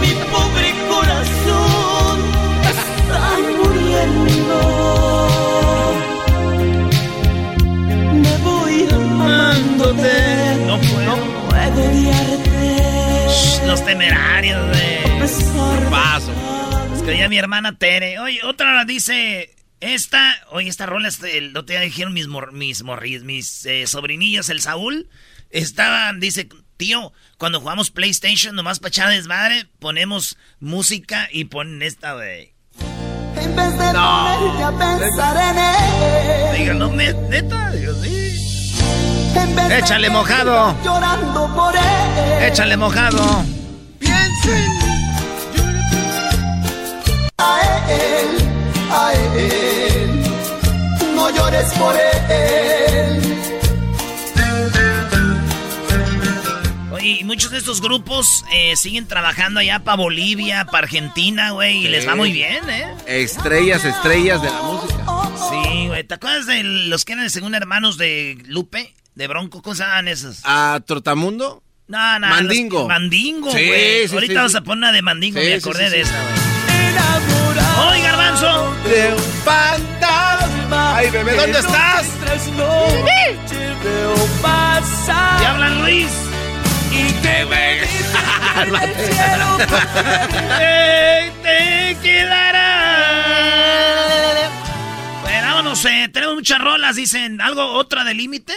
Mi 0.00 0.14
pobre 0.30 0.74
corazón 0.90 2.20
está 2.68 3.38
muriendo. 3.56 4.58
Me 8.12 8.36
voy 8.44 8.88
amándote. 8.92 10.12
No 10.66 10.78
puedo. 10.78 11.21
Shh, 13.28 13.66
los 13.66 13.84
temerarios. 13.84 14.76
Pesar 15.20 15.90
Paso. 15.90 16.32
Es 16.94 17.02
que 17.02 17.16
ya 17.16 17.28
mi 17.28 17.38
hermana 17.38 17.78
Tere. 17.78 18.18
Oye, 18.18 18.40
otra 18.44 18.84
dice. 18.84 19.54
Esta, 19.80 20.36
oye, 20.50 20.68
esta 20.68 20.86
rola, 20.86 21.08
este, 21.08 21.38
el 21.38 21.56
otro 21.56 21.72
día 21.74 21.80
dijeron 21.80 22.12
mis, 22.12 22.28
mor, 22.28 22.52
mis 22.52 22.84
morris, 22.84 23.24
mis 23.24 23.66
eh, 23.66 23.88
sobrinillos, 23.88 24.48
el 24.48 24.60
Saúl, 24.60 25.08
estaban, 25.50 26.20
dice, 26.20 26.48
tío, 26.76 27.12
cuando 27.36 27.58
jugamos 27.58 27.90
PlayStation, 27.90 28.54
nomás 28.54 28.78
para 28.78 28.90
echar 28.90 29.08
desmadre, 29.10 29.66
ponemos 29.80 30.38
música 30.60 31.28
y 31.32 31.46
ponen 31.46 31.82
esta, 31.82 32.14
güey. 32.14 32.52
En 33.36 33.56
vez 33.56 33.78
de 33.78 33.84
a 33.84 34.72
pensar 34.78 35.36
en 35.50 35.58
él. 35.58 36.58
Diga, 36.58 36.74
no 36.74 36.90
me, 36.90 37.12
neta, 37.12 37.72
digo, 37.72 37.91
Échale 39.70 40.10
mojado. 40.10 40.76
Llorando 40.84 41.54
por 41.54 41.74
él. 41.74 42.42
Échale 42.44 42.76
mojado. 42.76 43.44
Piensen 43.98 44.70
a 47.38 47.60
él, 47.88 48.28
a 48.90 49.12
él. 49.14 50.22
No 51.14 51.30
llores 51.30 51.72
por 51.72 51.94
él. 51.96 53.22
Oye, 56.92 57.18
y 57.20 57.24
muchos 57.24 57.50
de 57.50 57.58
estos 57.58 57.80
grupos 57.80 58.44
eh, 58.52 58.76
siguen 58.76 59.08
trabajando 59.08 59.60
allá 59.60 59.80
para 59.80 59.96
Bolivia, 59.96 60.66
para 60.66 60.84
Argentina, 60.84 61.50
güey, 61.50 61.86
y 61.86 61.88
les 61.88 62.06
va 62.06 62.14
muy 62.14 62.32
bien, 62.32 62.68
¿eh? 62.68 62.94
Estrellas, 63.06 63.84
estrellas 63.84 64.42
de 64.42 64.50
la 64.50 64.62
música. 64.62 65.04
Sí, 65.50 65.86
güey. 65.88 66.04
¿Te 66.04 66.14
acuerdas 66.14 66.46
de 66.46 66.62
los 66.62 67.04
que 67.04 67.14
eran 67.14 67.30
según 67.30 67.54
hermanos 67.54 67.96
de 67.98 68.38
Lupe? 68.46 68.94
De 69.14 69.26
Bronco, 69.26 69.60
¿cómo 69.62 69.74
se 69.74 69.82
llaman 69.82 70.08
esos? 70.08 70.40
¿A 70.44 70.80
Trotamundo? 70.86 71.62
No, 71.88 72.18
no. 72.18 72.26
Mandingo. 72.28 72.78
los- 72.80 72.88
Mandingo, 72.88 73.52
Sí, 73.52 73.66
güey. 73.66 74.08
sí, 74.08 74.14
Ahorita 74.14 74.32
sí, 74.32 74.36
vamos 74.36 74.52
sí. 74.52 74.58
a 74.58 74.60
poner 74.62 74.78
una 74.78 74.92
de 74.92 75.02
Mandingo, 75.02 75.38
Sí, 75.40 75.44
me 75.46 75.52
sí, 75.52 75.58
acordé 75.58 75.90
sí, 75.90 75.96
de 75.98 76.04
sí. 76.04 76.10
esa, 76.10 76.22
güey. 76.22 76.88
Enamorado 76.88 77.88
¡Oye, 77.90 78.02
Garbanzo! 78.02 78.74
De 78.84 79.12
un 79.14 79.22
fantasma. 79.44 80.96
Ay, 80.96 81.10
bebé, 81.10 81.36
¿dónde 81.36 81.58
estás? 81.58 82.06
¿Te 85.38 85.46
hablan, 85.46 85.82
Luis? 85.82 86.08
Y 86.92 87.12
cielo 89.12 89.58
¡Ey, 90.60 91.30
te 91.42 91.96
quedará! 92.02 92.71
Vámonos, 95.72 95.84
eh, 95.86 96.10
tenemos 96.12 96.34
muchas 96.34 96.58
rolas, 96.60 96.96
dicen. 96.96 97.40
¿Algo, 97.40 97.64
otra 97.64 98.04
de 98.04 98.12
límite? 98.12 98.52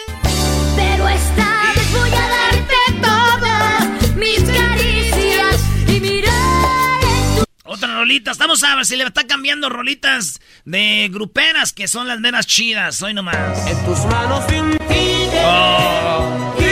Pero 0.75 1.07
esta 1.07 1.73
vez 1.73 1.91
voy 1.93 2.09
a 2.09 2.27
darte 2.27 2.75
todas 3.01 4.15
mis 4.17 4.43
caricias 4.43 5.61
y 5.87 6.01
mirar 6.01 6.99
tu 7.37 7.45
Otra 7.63 7.95
rolita. 7.95 8.31
Estamos 8.31 8.61
a 8.65 8.75
ver 8.75 8.85
si 8.85 8.97
le 8.97 9.05
está 9.05 9.25
cambiando 9.25 9.69
rolitas 9.69 10.41
de 10.65 11.09
gruperas, 11.09 11.71
que 11.71 11.87
son 11.87 12.09
las 12.09 12.19
meras 12.19 12.47
chidas. 12.47 13.01
Hoy 13.01 13.13
nomás. 13.13 13.65
En 13.65 13.85
tus 13.85 13.99
manos 14.07 14.43
Oh. 15.47 16.64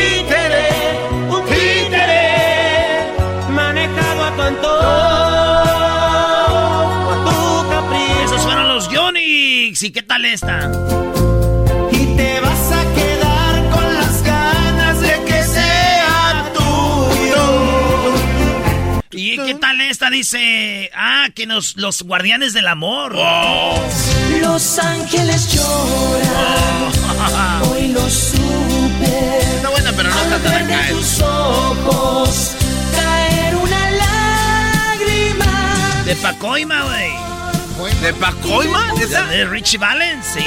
¿Y 9.82 9.92
qué 9.92 10.02
tal 10.04 10.24
esta? 10.24 10.72
Y 11.92 12.06
te 12.16 12.40
vas 12.40 12.72
a 12.72 12.94
quedar 12.94 13.70
con 13.72 13.94
las 13.96 14.24
ganas 14.24 15.02
de 15.02 15.24
que 15.26 15.44
sea 15.44 16.52
tuyo. 16.54 18.14
¿Y 19.12 19.36
qué 19.38 19.56
tal 19.56 19.82
esta? 19.82 20.10
Dice, 20.10 20.90
ah, 20.96 21.28
que 21.34 21.46
nos, 21.48 21.76
los 21.76 22.04
guardianes 22.04 22.54
del 22.54 22.68
amor. 22.68 23.18
Los 24.40 24.80
ángeles 24.80 25.54
lloran, 25.54 26.94
hoy 27.72 27.88
lo 27.90 28.10
supe. 28.10 29.40
Está 29.56 29.70
buena, 29.70 29.92
pero 29.98 30.10
no 30.10 30.22
está 30.22 30.40
tan 30.40 30.64
acá. 30.66 30.90
¿eh? 30.90 30.94
tus 30.94 31.22
ojos 31.22 32.52
caer 32.96 33.56
una 33.56 33.92
lágrima. 33.92 36.04
De 36.06 36.16
Pacoima, 36.16 36.84
güey. 36.84 37.23
¿De 37.84 38.14
Pacoima? 38.14 38.94
¿Esa? 39.02 39.24
De 39.28 39.46
Richie 39.46 39.78
Valens, 39.78 40.26
sí. 40.26 40.46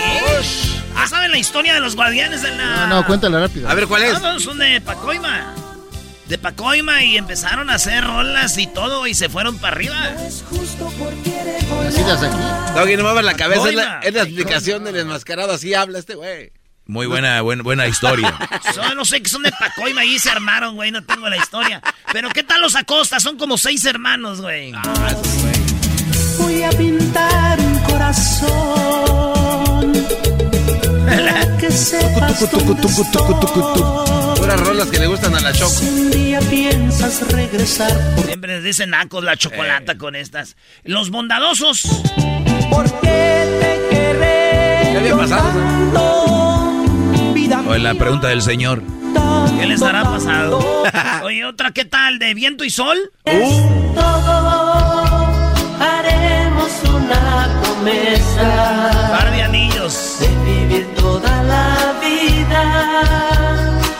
Ah, 0.96 1.07
¿saben 1.07 1.31
la 1.31 1.38
historia 1.38 1.75
de 1.75 1.81
los 1.81 1.94
guardianes 1.94 2.42
de 2.42 2.51
la...? 2.57 2.87
No, 2.87 2.96
no, 2.96 3.07
cuéntala 3.07 3.40
rápido. 3.40 3.68
A 3.68 3.75
ver, 3.75 3.87
¿cuál 3.87 4.03
es? 4.05 4.12
No, 4.14 4.33
no, 4.35 4.40
son 4.40 4.59
de 4.59 4.81
Pacoima. 4.81 5.55
De 6.27 6.38
Pacoima 6.38 7.03
y 7.05 7.16
empezaron 7.16 7.68
a 7.70 7.75
hacer 7.75 8.03
rolas 8.05 8.57
y 8.59 8.66
todo 8.66 9.07
y 9.07 9.14
se 9.14 9.29
fueron 9.29 9.59
para 9.59 9.77
arriba. 9.77 9.96
Es 10.27 10.42
justo 10.49 10.92
porque 10.99 11.38
eres 11.38 11.64
Nacidas 11.68 12.22
aquí. 12.22 12.75
Doggy, 12.75 12.96
no 12.96 13.03
muevas 13.05 13.25
la 13.25 13.35
cabeza. 13.35 13.68
Es 13.68 13.75
la, 13.75 13.83
Pacoima. 13.83 14.01
es 14.09 14.14
la 14.14 14.22
explicación 14.22 14.85
del 14.85 14.96
enmascarado. 14.96 15.53
Así 15.53 15.75
habla 15.75 15.99
este 15.99 16.14
güey. 16.14 16.53
Muy 16.87 17.07
buena, 17.07 17.40
buen- 17.42 17.62
buena 17.62 17.87
historia. 17.87 18.35
Son, 18.75 18.96
no 18.96 19.05
sé 19.05 19.20
que 19.20 19.29
son 19.29 19.42
de 19.42 19.51
Pacoima 19.51 20.05
y 20.05 20.18
se 20.20 20.31
armaron, 20.31 20.77
güey. 20.77 20.90
No 20.92 21.05
tengo 21.05 21.29
la 21.29 21.37
historia. 21.37 21.83
Pero 22.12 22.29
¿qué 22.31 22.42
tal 22.44 22.61
los 22.61 22.75
Acosta? 22.77 23.18
Son 23.20 23.37
como 23.37 23.59
seis 23.59 23.85
hermanos, 23.85 24.40
güey. 24.40 24.72
Voy 24.72 24.81
a 26.66 26.70
pintar 26.70 27.61
un 27.61 27.79
corazón 27.81 28.57
para 31.07 31.57
que 31.59 31.70
sepas 31.70 32.50
dónde 32.50 32.87
estoy. 32.87 33.35
Puras 34.37 34.61
rolas 34.61 34.88
que 34.88 34.98
le 34.98 35.07
gustan 35.07 35.35
a 35.35 35.40
la 35.40 35.52
Choco. 35.52 35.70
Si 35.70 35.88
un 35.88 36.11
día 36.11 36.40
piensas 36.40 37.26
regresar, 37.33 37.92
¿por 38.16 38.26
Siempre 38.26 38.57
les 38.57 38.64
dicen 38.64 38.90
nacos 38.90 39.22
la 39.24 39.37
chocolata 39.37 39.96
con 39.96 40.14
estas. 40.16 40.57
Los 40.85 41.11
bondadosos. 41.11 41.83
por 42.70 42.85
qué 43.00 43.44
te 43.61 43.96
querré 43.96 44.90
¿Qué 44.92 44.98
había 44.98 45.16
pasado? 45.16 45.48
tanto? 45.50 47.33
Vida 47.35 47.62
O 47.68 47.74
en 47.74 47.83
la 47.85 47.94
pregunta 47.94 48.29
del 48.29 48.42
señor. 48.42 48.83
¿Qué 49.59 49.66
les 49.66 49.81
hará 49.83 50.05
pasado? 50.05 50.59
Oye, 51.24 51.44
otra, 51.44 51.70
¿qué 51.72 51.85
tal? 51.87 52.18
¿De 52.18 52.35
viento 52.35 52.64
y 52.64 52.70
sol? 52.70 52.98
Todo 53.94 55.26
haremos 55.81 56.45
una 57.07 57.49
promesa 57.62 58.90
Par 59.11 59.31
de 59.31 59.42
anillos. 59.42 60.16
de 60.21 60.29
vivir 60.45 60.95
toda 60.95 61.42
la 61.45 61.95
vida 62.01 62.62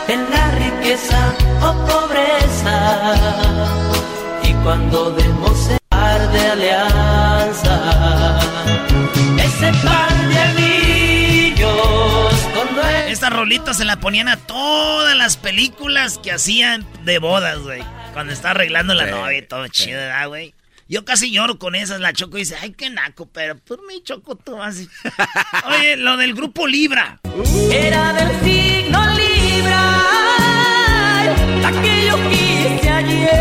en 0.07 0.29
la 0.29 0.51
riqueza 0.51 1.33
o 1.61 1.73
pobreza 1.85 3.15
y 4.43 4.53
cuando 4.63 5.11
demos 5.11 5.69
el 5.69 5.77
par 5.89 6.31
de 6.31 6.47
alianza 6.47 8.39
ese 9.37 9.71
par 9.85 10.27
de 10.29 10.39
anillos 10.39 12.33
con 12.55 12.75
nuestra 12.75 13.07
Esta 13.07 13.29
rolita 13.29 13.73
se 13.73 13.85
la 13.85 13.97
ponían 13.99 14.27
a 14.27 14.37
todas 14.37 15.15
las 15.15 15.37
películas 15.37 16.17
que 16.19 16.31
hacían 16.31 16.85
de 17.03 17.19
bodas, 17.19 17.59
güey. 17.59 17.83
Cuando 18.13 18.33
está 18.33 18.51
arreglando 18.51 18.93
la 18.93 19.05
novia 19.07 19.37
y 19.37 19.41
todo 19.43 19.67
chido, 19.67 19.99
¿verdad, 19.99 20.27
güey? 20.27 20.53
Yo 20.89 21.03
casi 21.03 21.31
lloro 21.31 21.59
con 21.59 21.75
esas. 21.75 21.99
La 21.99 22.13
Choco 22.13 22.37
dice, 22.37 22.55
ay, 22.61 22.71
qué 22.71 22.89
naco, 22.89 23.27
pero 23.31 23.57
por 23.57 23.85
mi 23.85 24.01
Choco 24.03 24.35
tú 24.35 24.61
así. 24.61 24.87
Oye, 25.67 25.97
lo 25.97 26.15
del 26.17 26.33
grupo 26.33 26.65
Libra. 26.65 27.19
Era 27.71 28.13
del 28.13 28.29
signo 28.43 29.05
Libra, 29.13 29.81
la 31.61 31.71
que 31.81 32.07
yo 32.07 32.15
quise 32.29 32.89
ayer. 32.89 33.37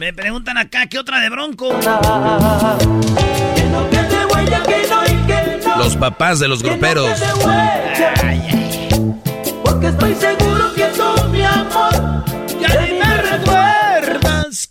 Me 0.00 0.12
preguntan 0.12 0.56
acá, 0.58 0.86
¿qué 0.86 0.98
otra 0.98 1.20
de 1.20 1.28
Bronco? 1.30 1.78
Y. 1.78 1.84
Los 5.78 5.96
papás 5.96 6.38
de 6.38 6.48
los 6.48 6.62
gruperos. 6.62 7.20
Porque 9.64 9.86
estoy 9.88 10.14
seguro 10.14 10.72
que 10.74 10.84
tú, 10.96 11.03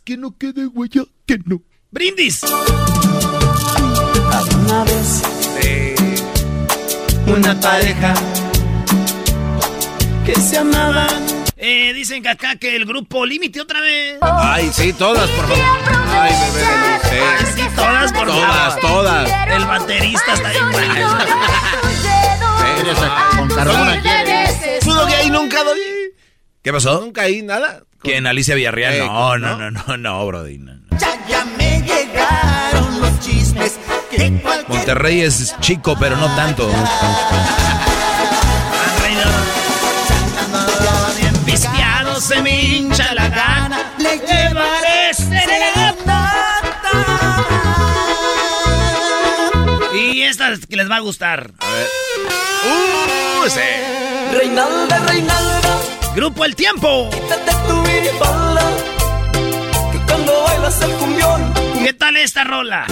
que 0.03 0.17
no 0.17 0.37
quede 0.37 0.67
huella, 0.67 1.03
que 1.25 1.37
no. 1.45 1.61
Brindis. 1.91 2.41
Una 4.55 4.83
vez, 4.83 5.21
una 7.27 7.59
pareja 7.59 8.13
que 10.25 10.35
se 10.35 10.57
amaban. 10.57 11.23
Eh, 11.55 11.93
dicen 11.93 12.21
que 12.21 12.29
acá 12.29 12.57
que 12.57 12.75
el 12.75 12.85
grupo 12.85 13.25
Límite 13.25 13.61
otra 13.61 13.79
vez. 13.79 14.17
Ay, 14.21 14.69
sí, 14.73 14.91
todas, 14.93 15.29
por 15.29 15.47
favor. 15.47 15.63
Ay, 16.09 16.33
bebé 16.53 16.59
de 16.59 17.21
Ay, 17.21 17.45
sí, 17.55 17.61
todas, 17.75 18.11
por 18.11 18.27
Todas, 18.27 18.73
favor. 18.81 18.81
todas. 18.81 19.31
El 19.47 19.65
baterista 19.65 20.33
está 20.33 20.49
bien 20.49 20.71
bueno. 20.71 20.93
Con. 23.37 23.47
¿Pudo 24.83 25.07
que 25.07 25.15
ahí 25.15 25.29
nunca 25.29 25.63
doy? 25.63 25.79
¿Qué 26.61 26.73
pasó? 26.73 26.99
Nunca 26.99 27.21
ahí 27.21 27.41
nada. 27.41 27.83
¿Quién? 28.03 28.27
Alicia 28.27 28.55
Villarreal. 28.55 28.93
Eh, 28.95 28.99
No, 29.05 29.37
no, 29.37 29.57
¿no? 29.57 29.71
no, 29.71 29.81
no, 29.87 29.97
no, 29.97 30.25
Brody. 30.27 30.57
no, 30.57 30.73
no. 30.73 30.97
Ya, 30.99 31.25
ya 31.27 31.45
me 31.57 31.81
llegaron 31.81 33.01
los 33.01 33.19
chismes 33.21 33.73
que 34.11 34.39
cualquier 34.41 34.69
Monterrey 34.69 35.21
es 35.21 35.55
chico, 35.61 35.95
pero 35.99 36.15
no 36.17 36.27
tanto. 36.35 36.69
Bien 41.19 41.33
pisteado, 41.45 42.19
se 42.19 42.41
me 42.41 42.59
hincha 42.61 43.13
la 43.13 43.29
gana. 43.29 43.93
Le 43.97 44.17
llevaré 44.19 45.13
serenata. 45.13 46.33
Y 49.93 50.23
esta 50.23 50.49
es 50.51 50.65
que 50.65 50.75
les 50.75 50.89
va 50.89 50.97
a 50.97 50.99
gustar. 50.99 51.51
Uh, 51.61 53.49
sí. 53.49 53.59
Reinalda, 54.37 54.99
Reinalda, 54.99 55.77
Grupo 56.15 56.45
El 56.45 56.55
Tiempo. 56.55 57.09
quítate 57.11 57.51
tu 57.67 57.75
minifalda, 57.77 58.61
que 59.91 59.97
cuando 60.05 60.43
bailas 60.43 60.81
el 60.81 60.91
cumbión. 60.91 61.53
¿Qué 61.83 61.93
tal 61.93 62.17
esta 62.17 62.43
rola? 62.43 62.85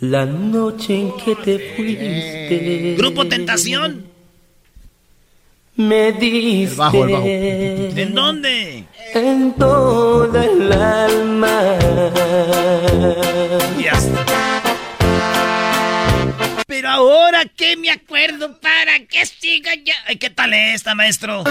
La 0.00 0.24
noche 0.24 1.00
en 1.00 1.16
que 1.16 1.36
te 1.36 1.74
fuiste. 1.76 2.94
Grupo 2.96 3.26
Tentación. 3.26 4.06
Me 5.76 6.12
diste. 6.12 6.76
bajo, 6.76 7.04
el 7.04 7.12
bajo. 7.12 7.24
¿En 7.26 8.14
dónde? 8.14 8.84
En 9.14 9.52
toda 9.54 10.44
el 10.44 10.72
alma. 10.72 11.78
Ya 13.82 13.92
está. 13.92 14.13
Pero 16.84 16.96
ahora 16.96 17.46
que 17.46 17.78
me 17.78 17.90
acuerdo 17.90 18.60
para 18.60 18.98
que 19.08 19.24
siga 19.24 19.70
ya. 19.86 19.94
Ay, 20.06 20.16
¿Qué 20.16 20.28
tal 20.28 20.52
esta, 20.52 20.94
maestro? 20.94 21.42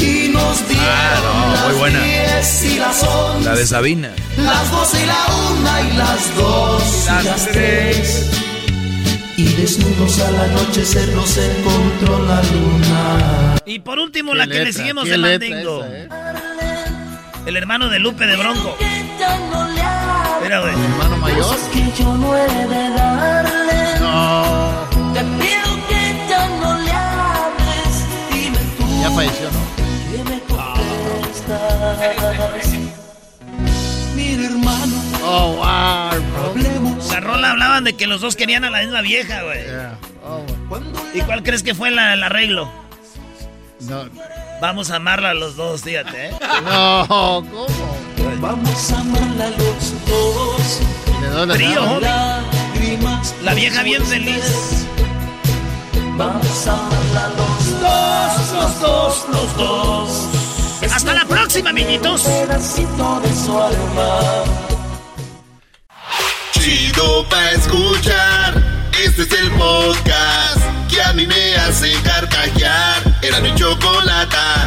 Y 0.00 0.30
nos 0.30 0.68
dieron 0.68 0.84
Ah, 0.84 1.60
no, 1.62 1.68
muy 1.68 1.78
buena. 1.78 2.00
las 2.00 2.62
10 2.62 2.74
y 2.74 2.78
las 2.80 3.02
11. 3.04 3.44
La 3.48 3.54
de 3.54 3.66
Sabina. 3.68 4.10
Las 4.36 4.70
dos 4.72 4.94
y 5.00 5.06
la 5.06 5.26
una 5.52 5.80
y 5.82 5.96
las 5.96 6.34
dos 6.34 6.82
y 7.06 7.24
las 7.24 7.46
tres. 7.52 8.30
Y 9.36 9.44
desnudos 9.44 10.18
al 10.22 10.40
anochecer 10.40 11.08
nos 11.10 11.38
encontró 11.38 12.18
la 12.26 12.42
luna. 12.42 13.60
Y 13.64 13.78
por 13.78 14.00
último, 14.00 14.34
la 14.34 14.48
que 14.48 14.64
le 14.64 14.72
seguimos 14.72 15.04
letra 15.06 15.20
Mandingo. 15.28 15.84
esa, 15.84 15.98
eh. 15.98 16.08
El 17.46 17.56
hermano 17.56 17.88
de 17.88 18.00
Lupe 18.00 18.26
de 18.26 18.34
Bronco. 18.34 18.76
Mira, 20.42 20.60
güey. 20.60 20.72
Hermano 20.72 21.16
mayor. 21.18 21.56
que 21.72 21.92
yo 22.02 22.14
no 22.14 22.36
he 22.36 22.46
de 22.66 22.90
darle. 22.90 23.98
No. 24.00 24.86
Te 25.14 25.20
pido 25.20 25.70
que 25.88 26.26
ya 26.28 26.48
no 26.60 26.78
le 26.78 26.90
hables. 26.92 28.06
Dime 28.32 28.58
tú 28.78 28.84
Ya 29.02 29.10
falleció, 29.10 29.48
¿no? 29.50 29.60
que 30.10 30.18
me 30.30 30.38
contestas. 30.40 31.98
Mira, 34.14 34.44
hermano, 34.46 34.94
Oh, 35.24 35.56
wow. 35.56 35.64
hablemos. 36.50 37.10
La 37.12 37.20
rola 37.20 37.50
hablaban 37.52 37.84
de 37.84 37.94
que 37.96 38.06
los 38.06 38.20
dos 38.20 38.36
querían 38.36 38.64
a 38.64 38.70
la 38.70 38.80
misma 38.80 39.00
vieja, 39.02 39.42
güey. 39.42 39.64
Yeah. 39.64 39.98
Oh, 40.24 40.42
¿Y 41.14 41.20
cuál 41.22 41.42
crees 41.42 41.62
que 41.62 41.74
fue 41.74 41.90
la- 41.90 42.14
el 42.14 42.22
arreglo? 42.22 42.70
no. 43.80 44.04
Vamos 44.60 44.90
a 44.90 44.96
amarla 44.96 45.30
a 45.30 45.34
los 45.34 45.54
dos, 45.54 45.82
fíjate, 45.82 46.26
¿eh? 46.30 46.30
No, 46.64 47.06
¿cómo? 47.08 47.66
Vamos 48.40 48.92
a 48.92 49.00
amarla 49.00 49.50
los 49.50 50.06
dos. 50.06 50.80
¿Y 51.18 51.22
de 51.22 51.28
dónde 51.30 51.54
Frío, 51.54 51.82
andaba? 51.82 51.92
hombre. 51.96 52.08
Lágrimas. 52.74 53.34
La 53.42 53.54
vieja 53.54 53.82
bien 53.82 54.04
feliz. 54.04 54.86
Vamos 56.16 56.66
a 56.66 56.72
amarla 56.72 57.28
los 57.36 57.80
dos, 57.80 58.52
los 58.52 58.80
dos, 58.80 59.26
los 59.30 59.56
dos. 59.56 60.10
Hasta 60.94 61.14
la 61.14 61.24
próxima, 61.26 61.70
amiguitos. 61.70 62.22
pedacito 62.22 63.20
de 63.20 63.34
su 63.34 63.60
alma. 63.60 64.20
Chido 66.52 67.24
pa' 67.28 67.50
escuchar. 67.52 68.62
Este 69.04 69.22
es 69.22 69.32
el 69.32 69.50
podcast 69.52 70.58
que 70.90 71.00
a 71.02 71.12
mí 71.12 71.26
me 71.26 71.54
hace 71.56 71.92
carcajear. 72.02 73.18
Era 73.22 73.40
mi 73.40 73.54
chocolata. 73.54 74.66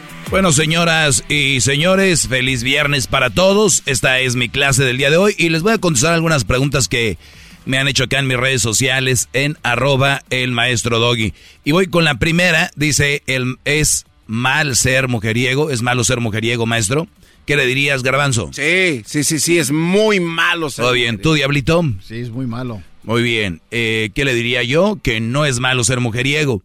Bueno, 0.31 0.53
señoras 0.53 1.25
y 1.27 1.59
señores, 1.59 2.29
feliz 2.29 2.63
viernes 2.63 3.07
para 3.07 3.31
todos. 3.31 3.83
Esta 3.85 4.21
es 4.21 4.37
mi 4.37 4.47
clase 4.47 4.85
del 4.85 4.97
día 4.97 5.09
de 5.09 5.17
hoy 5.17 5.35
y 5.37 5.49
les 5.49 5.61
voy 5.61 5.73
a 5.73 5.77
contestar 5.77 6.13
algunas 6.13 6.45
preguntas 6.45 6.87
que 6.87 7.17
me 7.65 7.77
han 7.77 7.89
hecho 7.89 8.05
acá 8.05 8.19
en 8.19 8.27
mis 8.27 8.37
redes 8.37 8.61
sociales 8.61 9.27
en 9.33 9.57
arroba 9.61 10.23
el 10.29 10.53
maestro 10.53 10.99
doggy. 10.99 11.33
Y 11.65 11.73
voy 11.73 11.87
con 11.87 12.05
la 12.05 12.15
primera, 12.15 12.71
dice, 12.77 13.23
el, 13.27 13.57
¿es 13.65 14.05
mal 14.25 14.77
ser 14.77 15.09
mujeriego? 15.09 15.69
¿Es 15.69 15.81
malo 15.81 16.05
ser 16.05 16.21
mujeriego, 16.21 16.65
maestro? 16.65 17.09
¿Qué 17.45 17.57
le 17.57 17.65
dirías, 17.65 18.01
Garbanzo? 18.01 18.51
Sí, 18.53 19.03
sí, 19.05 19.25
sí, 19.25 19.37
sí, 19.37 19.59
es 19.59 19.71
muy 19.71 20.21
malo. 20.21 20.69
ser 20.69 20.83
Todo 20.83 20.93
bien, 20.93 21.15
mujeriego. 21.15 21.29
¿tú, 21.29 21.33
Diablito? 21.35 21.83
Sí, 22.07 22.19
es 22.19 22.29
muy 22.29 22.47
malo. 22.47 22.81
Muy 23.03 23.21
bien. 23.21 23.61
Eh, 23.69 24.11
¿Qué 24.15 24.23
le 24.23 24.33
diría 24.33 24.63
yo? 24.63 24.97
Que 25.03 25.19
no 25.19 25.45
es 25.45 25.59
malo 25.59 25.83
ser 25.83 25.99
mujeriego. 25.99 26.63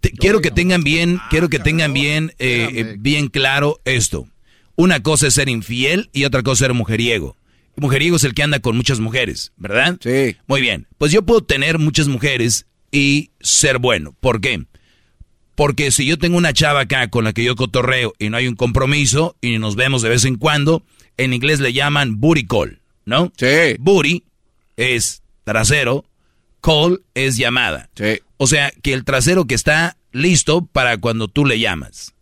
Te- 0.00 0.10
quiero 0.12 0.40
que 0.40 0.50
tengan 0.50 0.82
bien, 0.84 1.18
quiero 1.30 1.48
que 1.48 1.58
tengan 1.58 1.92
bien, 1.92 2.32
eh, 2.38 2.68
eh, 2.72 2.96
bien 2.98 3.28
claro 3.28 3.80
esto. 3.84 4.28
Una 4.76 5.02
cosa 5.02 5.26
es 5.26 5.34
ser 5.34 5.48
infiel 5.48 6.10
y 6.12 6.24
otra 6.24 6.42
cosa 6.42 6.52
es 6.52 6.58
ser 6.68 6.74
mujeriego. 6.74 7.36
Mujeriego 7.76 8.16
es 8.16 8.24
el 8.24 8.34
que 8.34 8.42
anda 8.42 8.60
con 8.60 8.76
muchas 8.76 9.00
mujeres, 9.00 9.52
¿verdad? 9.56 9.96
Sí. 10.02 10.36
Muy 10.46 10.60
bien. 10.60 10.86
Pues 10.98 11.12
yo 11.12 11.22
puedo 11.22 11.42
tener 11.42 11.78
muchas 11.78 12.08
mujeres 12.08 12.66
y 12.92 13.30
ser 13.40 13.78
bueno. 13.78 14.14
¿Por 14.20 14.40
qué? 14.40 14.64
Porque 15.54 15.90
si 15.90 16.06
yo 16.06 16.18
tengo 16.18 16.36
una 16.38 16.52
chava 16.52 16.80
acá 16.80 17.08
con 17.08 17.24
la 17.24 17.32
que 17.32 17.44
yo 17.44 17.56
cotorreo 17.56 18.14
y 18.18 18.28
no 18.30 18.36
hay 18.36 18.48
un 18.48 18.56
compromiso 18.56 19.36
y 19.40 19.58
nos 19.58 19.76
vemos 19.76 20.02
de 20.02 20.08
vez 20.08 20.24
en 20.24 20.36
cuando, 20.36 20.82
en 21.16 21.32
inglés 21.34 21.60
le 21.60 21.72
llaman 21.72 22.18
booty 22.20 22.46
call, 22.46 22.80
¿no? 23.04 23.32
Sí. 23.36 23.76
Booty 23.78 24.24
es 24.76 25.22
trasero, 25.44 26.04
call 26.62 27.02
es 27.14 27.36
llamada. 27.36 27.90
Sí. 27.94 28.20
O 28.42 28.46
sea, 28.46 28.72
que 28.82 28.94
el 28.94 29.04
trasero 29.04 29.44
que 29.44 29.54
está 29.54 29.98
listo 30.12 30.64
para 30.64 30.96
cuando 30.96 31.28
tú 31.28 31.44
le 31.44 31.60
llamas. 31.60 32.14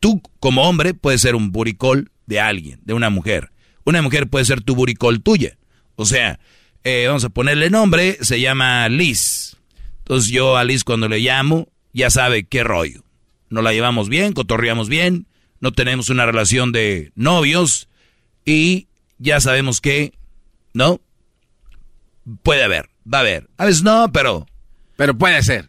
Tú, 0.00 0.20
como 0.40 0.68
hombre, 0.68 0.92
puedes 0.92 1.20
ser 1.20 1.36
un 1.36 1.52
call 1.78 2.10
de 2.26 2.40
alguien, 2.40 2.80
de 2.82 2.94
una 2.94 3.10
mujer. 3.10 3.52
Una 3.84 4.02
mujer 4.02 4.26
puede 4.26 4.44
ser 4.44 4.60
tu 4.60 4.74
call 4.98 5.22
tuya. 5.22 5.56
O 5.94 6.04
sea, 6.04 6.40
eh, 6.82 7.04
vamos 7.06 7.22
a 7.22 7.28
ponerle 7.28 7.70
nombre, 7.70 8.18
se 8.22 8.40
llama 8.40 8.88
Liz. 8.88 9.56
Entonces 9.98 10.32
yo 10.32 10.56
a 10.56 10.64
Liz 10.64 10.82
cuando 10.82 11.08
le 11.08 11.20
llamo, 11.20 11.68
ya 11.92 12.10
sabe 12.10 12.42
qué 12.42 12.64
rollo. 12.64 13.04
Nos 13.48 13.62
la 13.62 13.72
llevamos 13.72 14.08
bien, 14.08 14.32
cotorreamos 14.32 14.88
bien, 14.88 15.28
no 15.60 15.70
tenemos 15.70 16.10
una 16.10 16.26
relación 16.26 16.72
de 16.72 17.12
novios 17.14 17.88
y 18.44 18.88
ya 19.18 19.38
sabemos 19.38 19.80
que, 19.80 20.12
¿no? 20.74 21.00
Puede 22.42 22.64
haber, 22.64 22.90
va 23.06 23.18
a 23.18 23.20
haber. 23.20 23.48
A 23.58 23.66
veces 23.66 23.84
no, 23.84 24.10
pero... 24.10 24.48
Pero 25.02 25.18
puede 25.18 25.42
ser. 25.42 25.68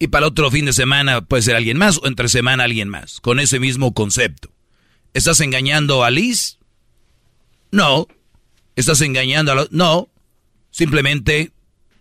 Y 0.00 0.08
para 0.08 0.26
el 0.26 0.32
otro 0.32 0.50
fin 0.50 0.64
de 0.64 0.72
semana 0.72 1.20
puede 1.20 1.44
ser 1.44 1.54
alguien 1.54 1.78
más 1.78 1.98
o 1.98 2.08
entre 2.08 2.28
semana 2.28 2.64
alguien 2.64 2.88
más, 2.88 3.20
con 3.20 3.38
ese 3.38 3.60
mismo 3.60 3.94
concepto. 3.94 4.50
¿Estás 5.14 5.38
engañando 5.38 6.02
a 6.02 6.10
Liz? 6.10 6.58
No. 7.70 8.08
¿Estás 8.74 9.02
engañando 9.02 9.52
a 9.52 9.54
los... 9.54 9.70
No. 9.70 10.08
Simplemente 10.72 11.52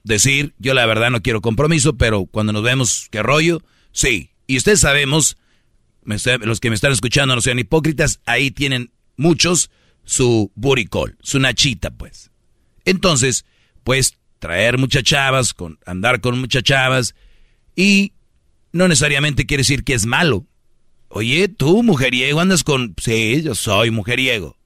decir, 0.04 0.56
yo 0.58 0.74
la 0.74 0.88
verdad 0.88 1.12
no 1.12 1.22
quiero 1.22 1.40
compromiso, 1.40 1.98
pero 1.98 2.26
cuando 2.26 2.52
nos 2.52 2.64
vemos, 2.64 3.10
¿qué 3.12 3.22
rollo? 3.22 3.62
Sí. 3.92 4.32
Y 4.48 4.58
ustedes 4.58 4.80
sabemos, 4.80 5.38
los 6.04 6.60
que 6.60 6.70
me 6.70 6.76
están 6.76 6.94
escuchando 6.94 7.36
no 7.36 7.42
sean 7.42 7.60
hipócritas, 7.60 8.22
ahí 8.26 8.50
tienen 8.50 8.92
muchos 9.18 9.70
su 10.04 10.52
call, 10.90 11.16
su 11.22 11.38
nachita, 11.38 11.92
pues. 11.92 12.32
Entonces, 12.86 13.46
pues 13.84 14.18
traer 14.40 14.78
muchas 14.78 15.04
chavas, 15.04 15.54
con, 15.54 15.80
andar 15.86 16.22
con 16.22 16.40
muchas 16.40 16.64
chavas, 16.64 17.16
y 17.76 18.14
no 18.72 18.88
necesariamente 18.88 19.46
quiere 19.46 19.62
decir 19.62 19.84
que 19.84 19.94
es 19.94 20.06
malo. 20.06 20.46
Oye, 21.10 21.48
tú, 21.48 21.84
mujeriego, 21.84 22.40
andas 22.40 22.64
con... 22.64 22.96
Sí, 23.02 23.42
yo 23.44 23.56
soy 23.56 23.92
mujeriego. 23.92 24.58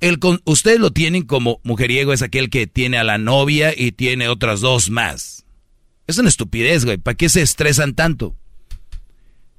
El 0.00 0.18
con, 0.18 0.40
ustedes 0.44 0.80
lo 0.80 0.90
tienen 0.92 1.24
como 1.24 1.60
mujeriego, 1.62 2.12
es 2.12 2.22
aquel 2.22 2.48
que 2.48 2.66
tiene 2.66 2.96
a 2.96 3.04
la 3.04 3.18
novia 3.18 3.74
y 3.76 3.92
tiene 3.92 4.28
otras 4.28 4.60
dos 4.60 4.88
más. 4.88 5.44
Es 6.06 6.16
una 6.18 6.30
estupidez, 6.30 6.86
güey. 6.86 6.96
¿Para 6.96 7.16
qué 7.16 7.28
se 7.28 7.42
estresan 7.42 7.94
tanto? 7.94 8.34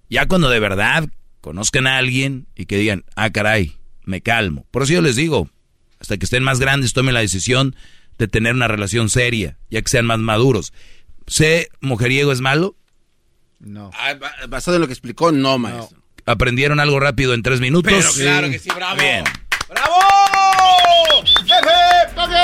Ya 0.10 0.28
cuando 0.28 0.50
de 0.50 0.60
verdad 0.60 1.08
conozcan 1.40 1.86
a 1.86 1.98
alguien 1.98 2.48
y 2.56 2.66
que 2.66 2.78
digan, 2.78 3.06
ah, 3.16 3.30
caray, 3.30 3.78
me 4.04 4.22
calmo. 4.22 4.66
Por 4.72 4.84
eso 4.84 4.94
yo 4.94 5.02
les 5.02 5.16
digo, 5.16 5.50
hasta 6.00 6.18
que 6.18 6.26
estén 6.26 6.44
más 6.44 6.60
grandes, 6.60 6.94
tomen 6.94 7.14
la 7.14 7.22
decisión 7.22 7.76
de 8.22 8.28
tener 8.28 8.54
una 8.54 8.68
relación 8.68 9.10
seria, 9.10 9.58
ya 9.72 9.82
que 9.82 9.90
sean 9.90 10.06
más 10.06 10.20
maduros. 10.20 10.74
¿Sé 11.26 11.70
mujeriego 11.80 12.32
es 12.32 12.40
malo? 12.40 12.76
No. 13.60 13.90
Ah, 13.96 14.14
basado 14.48 14.78
en 14.78 14.82
lo 14.82 14.88
que 14.88 14.94
explicó, 14.94 15.32
no, 15.32 15.58
maestro. 15.58 15.98
¿Aprendieron 16.28 16.80
algo 16.80 17.00
rápido 17.00 17.34
en 17.34 17.42
tres 17.42 17.60
minutos? 17.60 17.92
Pero 17.92 18.12
claro 18.14 18.52
que 18.52 18.60
sí, 18.60 18.70
bravo. 18.76 19.02
Bien. 19.02 19.24
¡Bravo! 19.70 19.96
¡Jefe! 21.26 21.72
¡Jefe! 22.16 22.44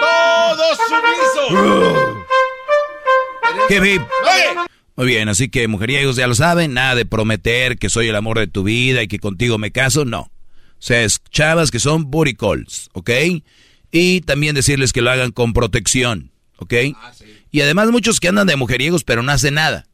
¡Todos 0.00 0.78
sumisos! 0.86 2.24
Jefe. 3.70 4.00
Muy 4.96 5.06
bien, 5.06 5.30
así 5.30 5.48
que 5.48 5.66
mujeriegos 5.66 6.16
ya 6.16 6.26
lo 6.26 6.34
saben, 6.34 6.74
nada 6.74 6.94
de 6.94 7.06
prometer 7.06 7.78
que 7.78 7.88
soy 7.88 8.08
el 8.08 8.16
amor 8.16 8.38
de 8.38 8.48
tu 8.48 8.64
vida 8.64 9.02
y 9.02 9.08
que 9.08 9.18
contigo 9.18 9.56
me 9.56 9.72
caso, 9.72 10.04
no. 10.04 10.20
O 10.20 10.30
sea, 10.78 11.02
es 11.02 11.22
chavas 11.30 11.70
que 11.70 11.78
son 11.78 12.10
booty 12.10 12.34
calls, 12.34 12.90
¿ok? 12.92 13.10
Y 13.96 14.22
también 14.22 14.56
decirles 14.56 14.92
que 14.92 15.02
lo 15.02 15.10
hagan 15.12 15.30
con 15.30 15.52
protección, 15.52 16.32
¿ok? 16.58 16.74
Ah, 16.96 17.12
y 17.52 17.60
además 17.60 17.92
muchos 17.92 18.18
que 18.18 18.26
andan 18.26 18.48
de 18.48 18.56
mujeriegos 18.56 19.04
pero 19.04 19.22
no 19.22 19.30
hacen 19.30 19.54
nada. 19.54 19.86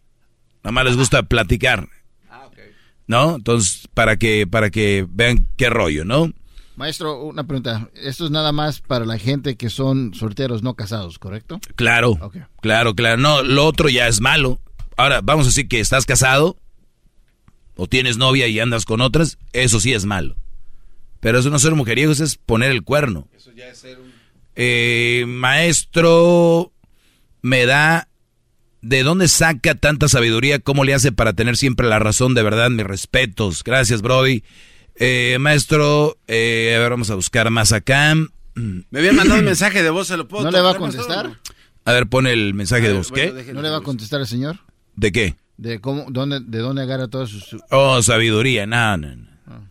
Nada 0.64 0.72
más 0.72 0.86
les 0.86 0.96
gusta 0.96 1.22
platicar. 1.22 1.86
Ah, 2.30 2.48
¿No? 3.06 3.36
Entonces, 3.36 3.88
para 3.92 4.16
que, 4.16 4.46
para 4.46 4.70
que 4.70 5.06
vean 5.06 5.46
qué 5.58 5.68
rollo, 5.68 6.06
¿no? 6.06 6.32
Maestro, 6.76 7.24
una 7.24 7.44
pregunta. 7.44 7.90
Esto 7.94 8.24
es 8.24 8.30
nada 8.30 8.52
más 8.52 8.80
para 8.80 9.04
la 9.04 9.18
gente 9.18 9.56
que 9.56 9.68
son 9.68 10.14
solteros 10.14 10.62
no 10.62 10.72
casados, 10.72 11.18
¿correcto? 11.18 11.60
Claro. 11.74 12.18
Claro, 12.62 12.94
claro. 12.94 13.18
No, 13.18 13.42
lo 13.42 13.66
otro 13.66 13.90
ya 13.90 14.08
es 14.08 14.22
malo. 14.22 14.60
Ahora, 14.96 15.20
vamos 15.22 15.44
a 15.44 15.50
decir 15.50 15.68
que 15.68 15.78
estás 15.78 16.06
casado 16.06 16.56
o 17.76 17.86
tienes 17.86 18.16
novia 18.16 18.46
y 18.46 18.60
andas 18.60 18.86
con 18.86 19.02
otras, 19.02 19.36
eso 19.52 19.78
sí 19.78 19.92
es 19.92 20.06
malo. 20.06 20.36
Pero 21.20 21.38
eso 21.38 21.50
no 21.50 21.58
ser 21.58 21.74
mujeriego, 21.74 22.12
es 22.12 22.36
poner 22.36 22.70
el 22.70 22.82
cuerno. 22.82 23.28
Eso 23.36 23.52
ya 23.52 23.68
es 23.68 23.78
ser 23.78 23.98
un... 24.00 24.12
Eh, 24.56 25.24
maestro, 25.26 26.72
me 27.42 27.66
da... 27.66 28.08
¿De 28.82 29.02
dónde 29.02 29.28
saca 29.28 29.74
tanta 29.74 30.08
sabiduría? 30.08 30.58
¿Cómo 30.58 30.84
le 30.84 30.94
hace 30.94 31.12
para 31.12 31.34
tener 31.34 31.58
siempre 31.58 31.86
la 31.86 31.98
razón? 31.98 32.32
De 32.34 32.42
verdad, 32.42 32.70
mis 32.70 32.86
respetos. 32.86 33.62
Gracias, 33.62 34.00
Brody. 34.00 34.42
Eh, 34.94 35.36
maestro, 35.38 36.18
eh, 36.26 36.74
a 36.76 36.80
ver, 36.80 36.90
vamos 36.90 37.10
a 37.10 37.14
buscar 37.14 37.50
más 37.50 37.72
acá. 37.72 38.14
Me 38.54 38.98
habían 38.98 39.16
mandado 39.16 39.38
un 39.38 39.44
mensaje 39.44 39.82
de 39.82 39.90
voz, 39.90 40.08
¿se 40.08 40.16
lo 40.16 40.28
puedo 40.28 40.44
¿No 40.44 40.50
le 40.50 40.60
va 40.60 40.70
a 40.70 40.76
contestar? 40.76 41.38
A 41.84 41.92
ver, 41.92 42.06
pone 42.06 42.32
el 42.32 42.54
mensaje 42.54 42.88
de 42.88 42.94
voz. 42.94 43.12
¿Qué? 43.12 43.52
¿No 43.52 43.62
le 43.62 43.70
va 43.70 43.78
a 43.78 43.82
contestar 43.82 44.20
el 44.20 44.26
señor? 44.26 44.58
¿De 44.96 45.12
qué? 45.12 45.36
De 45.56 45.80
cómo, 45.80 46.06
dónde, 46.08 46.40
de 46.40 46.58
dónde 46.58 46.82
agarra 46.82 47.08
todo 47.08 47.26
su... 47.26 47.60
Oh, 47.70 48.02
sabiduría, 48.02 48.66
no, 48.66 48.96
no, 48.96 49.16
no. 49.16 49.68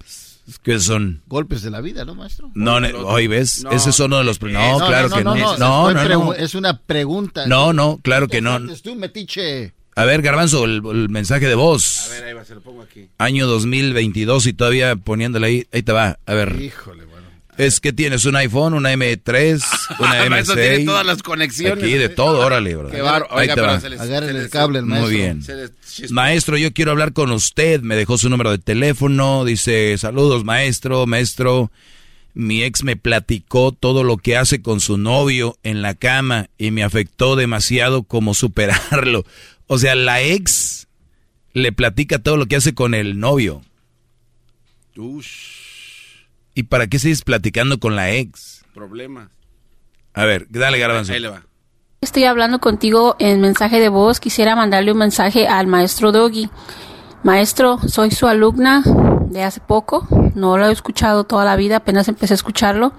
Que 0.63 0.79
son... 0.79 1.21
Golpes 1.27 1.61
de 1.61 1.71
la 1.71 1.81
vida, 1.81 2.05
¿no, 2.05 2.15
maestro? 2.15 2.51
No, 2.55 2.75
hoy 3.05 3.27
ves, 3.27 3.65
ese 3.71 3.89
es 3.89 3.99
uno 3.99 4.17
de 4.17 4.23
los... 4.23 4.41
No, 4.41 4.77
claro 4.77 5.09
que 5.09 5.23
no. 5.23 5.35
No, 5.57 5.93
no, 5.93 6.33
Es 6.33 6.55
una 6.55 6.77
pregunta. 6.77 7.45
No, 7.47 7.73
no, 7.73 7.99
claro 8.01 8.27
que 8.27 8.41
no. 8.41 8.59
tú, 8.81 8.95
metiche. 8.95 9.73
A 9.95 10.05
ver, 10.05 10.21
Garbanzo, 10.21 10.63
el, 10.63 11.09
mensaje 11.09 11.47
de 11.47 11.55
voz. 11.55 12.09
A 12.09 12.13
ver, 12.13 12.23
ahí 12.23 12.33
va, 12.33 12.45
se 12.45 12.55
lo 12.55 12.61
pongo 12.61 12.83
aquí. 12.83 13.09
Año 13.17 13.47
2022 13.47 14.47
y 14.47 14.53
todavía 14.53 14.95
poniéndole 14.95 15.47
ahí. 15.47 15.67
Ahí 15.73 15.83
te 15.83 15.91
va, 15.91 16.19
a 16.25 16.33
ver. 16.33 16.61
Híjole, 16.61 17.03
es 17.59 17.81
que 17.81 17.91
tienes 17.91 18.23
un 18.23 18.37
iPhone, 18.37 18.73
una 18.73 18.93
M3, 18.93 19.61
una 19.99 20.25
M6. 20.25 20.39
Eso 20.39 20.53
tiene 20.55 20.85
todas 20.85 21.05
las 21.05 21.21
conexiones. 21.21 21.83
Aquí 21.83 21.93
de 21.95 22.07
todo, 22.07 22.39
órale, 22.39 22.73
bro. 22.73 22.89
Qué 22.89 23.01
bar... 23.01 23.27
Oiga, 23.31 23.53
pero 23.53 23.81
se 23.81 23.89
les, 23.89 23.99
el 23.99 24.49
cable, 24.49 24.79
el 24.79 24.85
maestro. 24.85 25.09
Muy 25.09 25.17
bien. 25.17 25.43
Maestro, 26.11 26.55
yo 26.55 26.71
quiero 26.71 26.91
hablar 26.91 27.11
con 27.11 27.33
usted. 27.33 27.81
Me 27.81 27.97
dejó 27.97 28.17
su 28.17 28.29
número 28.29 28.51
de 28.51 28.59
teléfono. 28.59 29.43
Dice, 29.43 29.97
saludos, 29.97 30.45
maestro, 30.45 31.05
maestro. 31.05 31.69
Mi 32.33 32.63
ex 32.63 32.85
me 32.85 32.95
platicó 32.95 33.73
todo 33.73 34.05
lo 34.05 34.15
que 34.15 34.37
hace 34.37 34.61
con 34.61 34.79
su 34.79 34.97
novio 34.97 35.57
en 35.61 35.81
la 35.81 35.95
cama 35.95 36.47
y 36.57 36.71
me 36.71 36.83
afectó 36.83 37.35
demasiado 37.35 38.03
como 38.03 38.35
superarlo. 38.35 39.25
O 39.67 39.77
sea, 39.77 39.95
la 39.95 40.21
ex 40.21 40.87
le 41.51 41.73
platica 41.73 42.19
todo 42.19 42.37
lo 42.37 42.45
que 42.45 42.55
hace 42.55 42.73
con 42.73 42.93
el 42.93 43.19
novio. 43.19 43.61
Ush. 44.95 45.58
¿Y 46.59 46.63
para 46.63 46.87
qué 46.87 46.99
sigues 46.99 47.21
platicando 47.21 47.79
con 47.79 47.95
la 47.95 48.11
ex? 48.11 48.65
Problemas. 48.73 49.29
A 50.13 50.25
ver, 50.25 50.45
dale 50.49 50.77
garbanzo. 50.77 51.13
Ahí 51.13 51.21
le 51.21 51.29
va. 51.29 51.43
Estoy 52.01 52.25
hablando 52.25 52.59
contigo 52.59 53.15
en 53.17 53.39
mensaje 53.39 53.79
de 53.79 53.87
voz. 53.87 54.19
Quisiera 54.19 54.57
mandarle 54.57 54.91
un 54.91 54.97
mensaje 54.97 55.47
al 55.47 55.67
maestro 55.67 56.11
Doggy. 56.11 56.49
Maestro, 57.23 57.79
soy 57.87 58.11
su 58.11 58.27
alumna 58.27 58.83
de 59.29 59.41
hace 59.41 59.61
poco. 59.61 60.05
No 60.35 60.57
lo 60.57 60.67
he 60.67 60.73
escuchado 60.73 61.23
toda 61.23 61.45
la 61.45 61.55
vida, 61.55 61.77
apenas 61.77 62.09
empecé 62.09 62.33
a 62.33 62.35
escucharlo. 62.35 62.91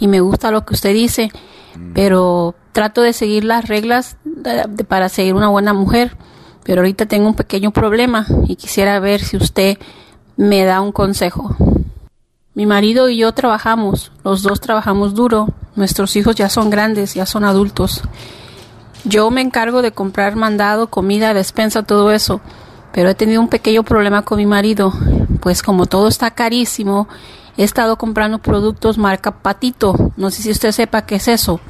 Y 0.00 0.08
me 0.08 0.18
gusta 0.18 0.50
lo 0.50 0.66
que 0.66 0.74
usted 0.74 0.92
dice. 0.92 1.30
Mm. 1.76 1.92
Pero 1.92 2.56
trato 2.72 3.02
de 3.02 3.12
seguir 3.12 3.44
las 3.44 3.68
reglas 3.68 4.16
para 4.88 5.08
seguir 5.08 5.34
una 5.34 5.50
buena 5.50 5.72
mujer. 5.72 6.16
Pero 6.64 6.80
ahorita 6.80 7.06
tengo 7.06 7.28
un 7.28 7.36
pequeño 7.36 7.70
problema 7.70 8.26
y 8.48 8.56
quisiera 8.56 8.98
ver 8.98 9.20
si 9.20 9.36
usted 9.36 9.78
me 10.36 10.64
da 10.64 10.80
un 10.80 10.90
consejo. 10.90 11.56
Mi 12.58 12.66
marido 12.66 13.08
y 13.08 13.18
yo 13.18 13.30
trabajamos, 13.30 14.10
los 14.24 14.42
dos 14.42 14.60
trabajamos 14.60 15.14
duro, 15.14 15.46
nuestros 15.76 16.16
hijos 16.16 16.34
ya 16.34 16.48
son 16.48 16.70
grandes, 16.70 17.14
ya 17.14 17.24
son 17.24 17.44
adultos. 17.44 18.02
Yo 19.04 19.30
me 19.30 19.42
encargo 19.42 19.80
de 19.80 19.92
comprar 19.92 20.34
mandado, 20.34 20.88
comida, 20.88 21.34
despensa, 21.34 21.84
todo 21.84 22.10
eso, 22.10 22.40
pero 22.92 23.10
he 23.10 23.14
tenido 23.14 23.40
un 23.40 23.46
pequeño 23.46 23.84
problema 23.84 24.22
con 24.22 24.38
mi 24.38 24.46
marido, 24.46 24.92
pues 25.40 25.62
como 25.62 25.86
todo 25.86 26.08
está 26.08 26.32
carísimo, 26.32 27.06
he 27.56 27.62
estado 27.62 27.96
comprando 27.96 28.40
productos 28.40 28.98
marca 28.98 29.40
Patito, 29.40 29.94
no 30.16 30.32
sé 30.32 30.42
si 30.42 30.50
usted 30.50 30.72
sepa 30.72 31.02
qué 31.02 31.14
es 31.14 31.28
eso. 31.28 31.60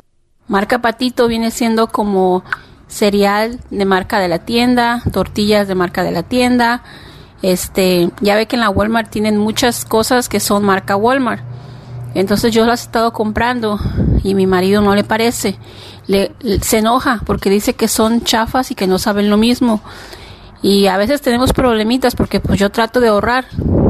Marca 0.46 0.78
Patito 0.80 1.28
viene 1.28 1.50
siendo 1.50 1.88
como 1.88 2.44
cereal 2.86 3.60
de 3.68 3.84
marca 3.84 4.20
de 4.20 4.28
la 4.28 4.38
tienda, 4.38 5.02
tortillas 5.12 5.68
de 5.68 5.74
marca 5.74 6.02
de 6.02 6.12
la 6.12 6.22
tienda, 6.22 6.82
este, 7.42 8.10
ya 8.20 8.36
ve 8.36 8.46
que 8.46 8.56
en 8.56 8.60
la 8.60 8.70
Walmart 8.70 9.10
tienen 9.10 9.36
muchas 9.36 9.84
cosas 9.84 10.28
que 10.28 10.40
son 10.40 10.64
marca 10.64 10.96
Walmart. 10.96 11.42
Entonces 12.14 12.52
yo 12.52 12.66
las 12.66 12.80
he 12.80 12.84
estado 12.84 13.12
comprando 13.12 13.78
y 14.22 14.34
mi 14.34 14.46
marido 14.46 14.82
no 14.82 14.94
le 14.94 15.04
parece. 15.04 15.58
Le, 16.06 16.32
se 16.62 16.78
enoja 16.78 17.20
porque 17.26 17.50
dice 17.50 17.74
que 17.74 17.86
son 17.86 18.22
chafas 18.22 18.70
y 18.70 18.74
que 18.74 18.86
no 18.86 18.98
saben 18.98 19.30
lo 19.30 19.36
mismo. 19.36 19.80
Y 20.62 20.86
a 20.86 20.96
veces 20.96 21.20
tenemos 21.20 21.52
problemitas 21.52 22.16
porque 22.16 22.40
pues 22.40 22.58
yo 22.58 22.70
trato 22.70 23.00
de 23.00 23.08
ahorrar, 23.08 23.46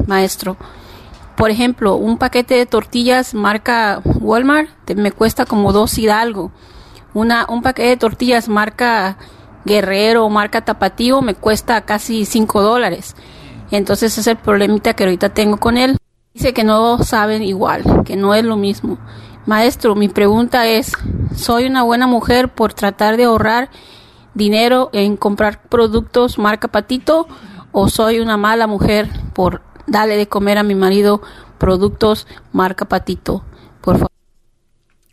maestro. 0.07 0.57
Por 1.37 1.51
ejemplo, 1.51 1.95
un 1.95 2.19
paquete 2.19 2.55
de 2.55 2.67
tortillas 2.67 3.33
marca 3.33 4.03
Walmart 4.05 4.69
me 4.97 5.13
cuesta 5.13 5.47
como 5.47 5.73
dos 5.73 5.97
Hidalgo. 5.97 6.51
Una, 7.15 7.47
un 7.49 7.63
paquete 7.63 7.89
de 7.89 7.97
tortillas 7.97 8.49
marca 8.49 9.17
Guerrero 9.65 10.25
o 10.25 10.31
marca 10.31 10.65
Tapatío 10.65 11.23
me 11.23 11.35
cuesta 11.35 11.81
casi 11.83 12.25
cinco 12.25 12.61
dólares. 12.63 13.15
Entonces 13.71 14.17
es 14.19 14.27
el 14.27 14.37
problemita 14.37 14.95
que 14.95 15.05
ahorita 15.05 15.31
tengo 15.31 15.59
con 15.59 15.77
él. 15.77 15.97
Dice 16.35 16.53
que 16.53 16.65
no 16.65 17.03
saben 17.03 17.43
igual, 17.43 18.05
que 18.05 18.17
no 18.17 18.35
es 18.35 18.45
lo 18.45 18.57
mismo. 18.57 18.99
Maestro, 19.47 19.95
mi 19.95 20.09
pregunta 20.09 20.67
es, 20.69 20.93
¿soy 21.35 21.65
una 21.65 21.83
buena 21.83 22.07
mujer 22.07 22.49
por 22.49 22.75
tratar 22.75 23.17
de 23.17 23.25
ahorrar 23.25 23.71
dinero 24.35 24.91
en 24.93 25.17
comprar 25.17 25.63
productos 25.69 26.39
marca 26.39 26.69
Patito 26.69 27.27
o 27.73 27.89
soy 27.89 28.21
una 28.21 28.37
mala 28.37 28.67
mujer 28.67 29.09
por 29.35 29.63
darle 29.87 30.17
de 30.17 30.29
comer 30.29 30.59
a 30.59 30.63
mi 30.63 30.75
marido 30.75 31.23
productos 31.59 32.27
marca 32.53 32.87
Patito? 32.89 33.45
Por 33.81 33.97
favor. 33.97 34.13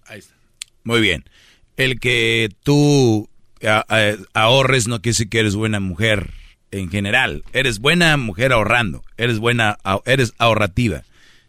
Ahí 0.05 0.19
está. 0.19 0.35
Muy 0.83 1.01
bien. 1.01 1.23
El 1.77 1.99
que 1.99 2.49
tú 2.63 3.29
ahorres 4.33 4.87
no 4.87 5.01
quiere 5.01 5.13
decir 5.13 5.29
que 5.29 5.39
eres 5.39 5.55
buena 5.55 5.79
mujer 5.79 6.29
en 6.79 6.89
general. 6.89 7.43
Eres 7.53 7.79
buena 7.79 8.17
mujer 8.17 8.51
ahorrando, 8.53 9.03
eres 9.17 9.39
buena, 9.39 9.77
eres 10.05 10.33
ahorrativa. 10.37 11.03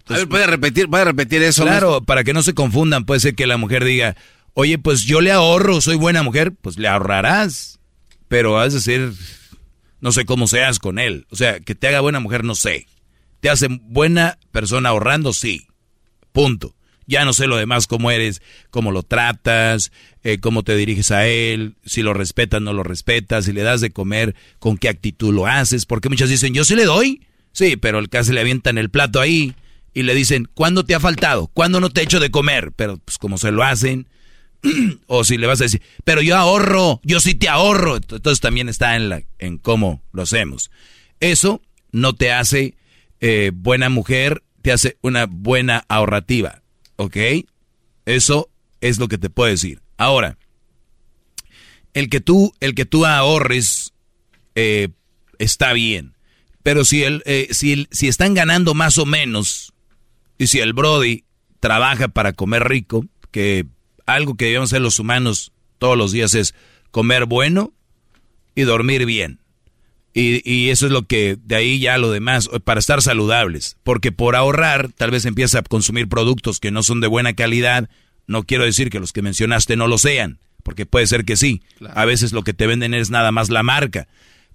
a 0.09 0.15
ver, 0.15 0.29
puede 0.29 0.47
repetir, 0.47 0.89
puede 0.89 1.05
repetir 1.05 1.43
eso. 1.43 1.65
Claro, 1.65 2.03
para 2.03 2.25
que 2.25 2.33
no 2.33 2.43
se 2.43 2.55
confundan, 2.55 3.05
puede 3.05 3.21
ser 3.21 3.35
que 3.35 3.47
la 3.47 3.57
mujer 3.57 3.85
diga, 3.85 4.17
oye, 4.55 4.79
pues 4.79 5.03
yo 5.03 5.21
le 5.21 5.33
ahorro, 5.33 5.81
soy 5.81 5.97
buena 5.97 6.23
mujer, 6.23 6.53
pues 6.61 6.79
le 6.79 6.89
ahorrarás, 6.89 7.81
pero 8.29 8.59
has 8.59 8.73
de 8.73 8.81
ser, 8.81 9.13
no 10.01 10.13
sé 10.13 10.25
cómo 10.25 10.47
seas 10.47 10.79
con 10.79 10.99
él. 10.99 11.27
O 11.31 11.37
sea, 11.37 11.59
que 11.61 11.75
te 11.75 11.89
haga 11.89 12.01
buena 12.01 12.21
mujer, 12.21 12.45
no 12.45 12.55
sé. 12.55 12.87
Te 13.41 13.51
hace 13.51 13.67
buena 13.69 14.39
persona 14.53 14.91
ahorrando, 14.91 15.33
sí. 15.33 15.67
Punto. 16.33 16.76
Ya 17.07 17.25
no 17.25 17.33
sé 17.33 17.47
lo 17.47 17.57
demás, 17.57 17.87
cómo 17.87 18.11
eres, 18.11 18.43
cómo 18.71 18.91
lo 18.91 19.03
tratas, 19.03 19.93
eh, 20.25 20.39
cómo 20.39 20.63
te 20.63 20.77
diriges 20.77 21.11
a 21.11 21.27
él, 21.27 21.77
si 21.85 22.03
lo 22.03 22.15
respetas, 22.15 22.61
no 22.61 22.73
lo 22.73 22.83
respetas, 22.83 23.45
si 23.45 23.53
le 23.53 23.63
das 23.63 23.81
de 23.81 23.91
comer, 23.91 24.35
con 24.59 24.77
qué 24.77 24.89
actitud 24.89 25.33
lo 25.33 25.47
haces, 25.47 25.87
porque 25.87 26.09
muchos 26.09 26.29
dicen, 26.29 26.53
yo 26.53 26.65
sí 26.65 26.75
le 26.75 26.85
doy, 26.85 27.23
sí, 27.53 27.77
pero 27.77 27.99
el 27.99 28.09
caso 28.09 28.33
le 28.33 28.41
avientan 28.41 28.79
el 28.79 28.91
plato 28.91 29.21
ahí 29.21 29.55
y 29.95 30.03
le 30.03 30.15
dicen, 30.15 30.49
¿cuándo 30.53 30.85
te 30.85 30.95
ha 30.95 31.01
faltado? 31.01 31.47
¿Cuándo 31.47 31.81
no 31.81 31.91
te 31.91 32.01
he 32.01 32.05
hecho 32.05 32.21
de 32.21 32.31
comer? 32.31 32.73
Pero 32.75 32.99
pues 32.99 33.19
como 33.19 33.39
se 33.39 33.53
lo 33.53 33.63
hacen, 33.63 34.09
o 35.07 35.25
si 35.25 35.39
le 35.39 35.47
vas 35.47 35.61
a 35.61 35.65
decir, 35.65 35.83
pero 36.05 36.23
yo 36.23 36.37
ahorro, 36.37 37.01
yo 37.03 37.21
sí 37.21 37.35
te 37.35 37.49
ahorro, 37.49 37.97
entonces 37.97 38.41
también 38.41 38.69
está 38.69 38.97
en, 38.97 39.09
la, 39.09 39.23
en 39.39 39.59
cómo 39.59 40.03
lo 40.13 40.23
hacemos. 40.23 40.71
Eso 41.21 41.63
no 41.93 42.15
te 42.15 42.33
hace 42.33 42.75
eh, 43.21 43.53
buena 43.55 43.89
mujer, 43.89 44.43
te 44.63 44.73
hace 44.73 44.99
una 45.01 45.27
buena 45.27 45.85
ahorrativa. 45.89 46.63
¿Ok? 46.97 47.17
Eso 48.05 48.51
es 48.81 48.99
lo 48.99 49.09
que 49.09 49.19
te 49.19 49.31
puedo 49.31 49.51
decir. 49.51 49.81
Ahora, 49.97 50.39
el 51.95 52.09
que 52.09 52.21
tú, 52.21 52.53
el 52.61 52.75
que 52.75 52.85
tú 52.85 53.07
ahorres 53.07 53.93
eh, 54.55 54.89
está 55.39 55.73
bien. 55.73 56.15
Pero 56.63 56.85
si, 56.85 57.05
el, 57.05 57.23
eh, 57.27 57.49
si, 57.53 57.87
si 57.91 58.09
están 58.09 58.35
ganando 58.35 58.75
más 58.75 58.99
o 58.99 59.07
menos, 59.07 59.73
y 60.39 60.49
si 60.49 60.59
el 60.59 60.73
Brody 60.73 61.25
trabaja 61.61 62.09
para 62.09 62.33
comer 62.33 62.65
rico, 62.69 63.07
que 63.31 63.67
algo 64.05 64.37
que 64.37 64.47
debemos 64.47 64.71
hacer 64.71 64.83
los 64.83 64.99
humanos 64.99 65.53
todos 65.79 65.97
los 65.97 66.13
días 66.13 66.35
es 66.35 66.55
comer 66.91 67.27
bueno 67.27 67.73
y 68.55 68.63
dormir 68.63 69.07
bien. 69.07 69.41
Y, 70.19 70.71
eso 70.71 70.87
es 70.87 70.93
lo 70.93 71.03
que, 71.03 71.37
de 71.45 71.57
ahí 71.57 71.79
ya 71.79 71.99
lo 71.99 72.11
demás, 72.11 72.49
para 72.65 72.81
estar 72.81 73.03
saludables. 73.03 73.77
Porque 73.83 74.13
por 74.13 74.35
ahorrar, 74.35 74.91
tal 74.97 75.11
vez 75.11 75.27
empieza 75.27 75.59
a 75.59 75.63
consumir 75.63 76.09
productos 76.09 76.59
que 76.59 76.71
no 76.71 76.83
son 76.83 77.03
de 77.03 77.07
buena 77.07 77.35
calidad. 77.35 77.91
No 78.27 78.45
quiero 78.45 78.65
decir 78.65 78.89
que 78.89 78.99
los 78.99 79.13
que 79.13 79.21
mencionaste 79.21 79.77
no 79.77 79.89
lo 79.89 79.99
sean, 79.99 80.39
porque 80.63 80.87
puede 80.87 81.07
ser 81.07 81.27
que 81.27 81.37
sí. 81.37 81.61
A 81.95 82.07
veces 82.07 82.33
lo 82.33 82.45
que 82.45 82.55
te 82.55 82.67
venden 82.67 82.95
es 82.95 83.11
nada 83.11 83.31
más 83.31 83.51
la 83.51 83.63
marca. 83.63 84.09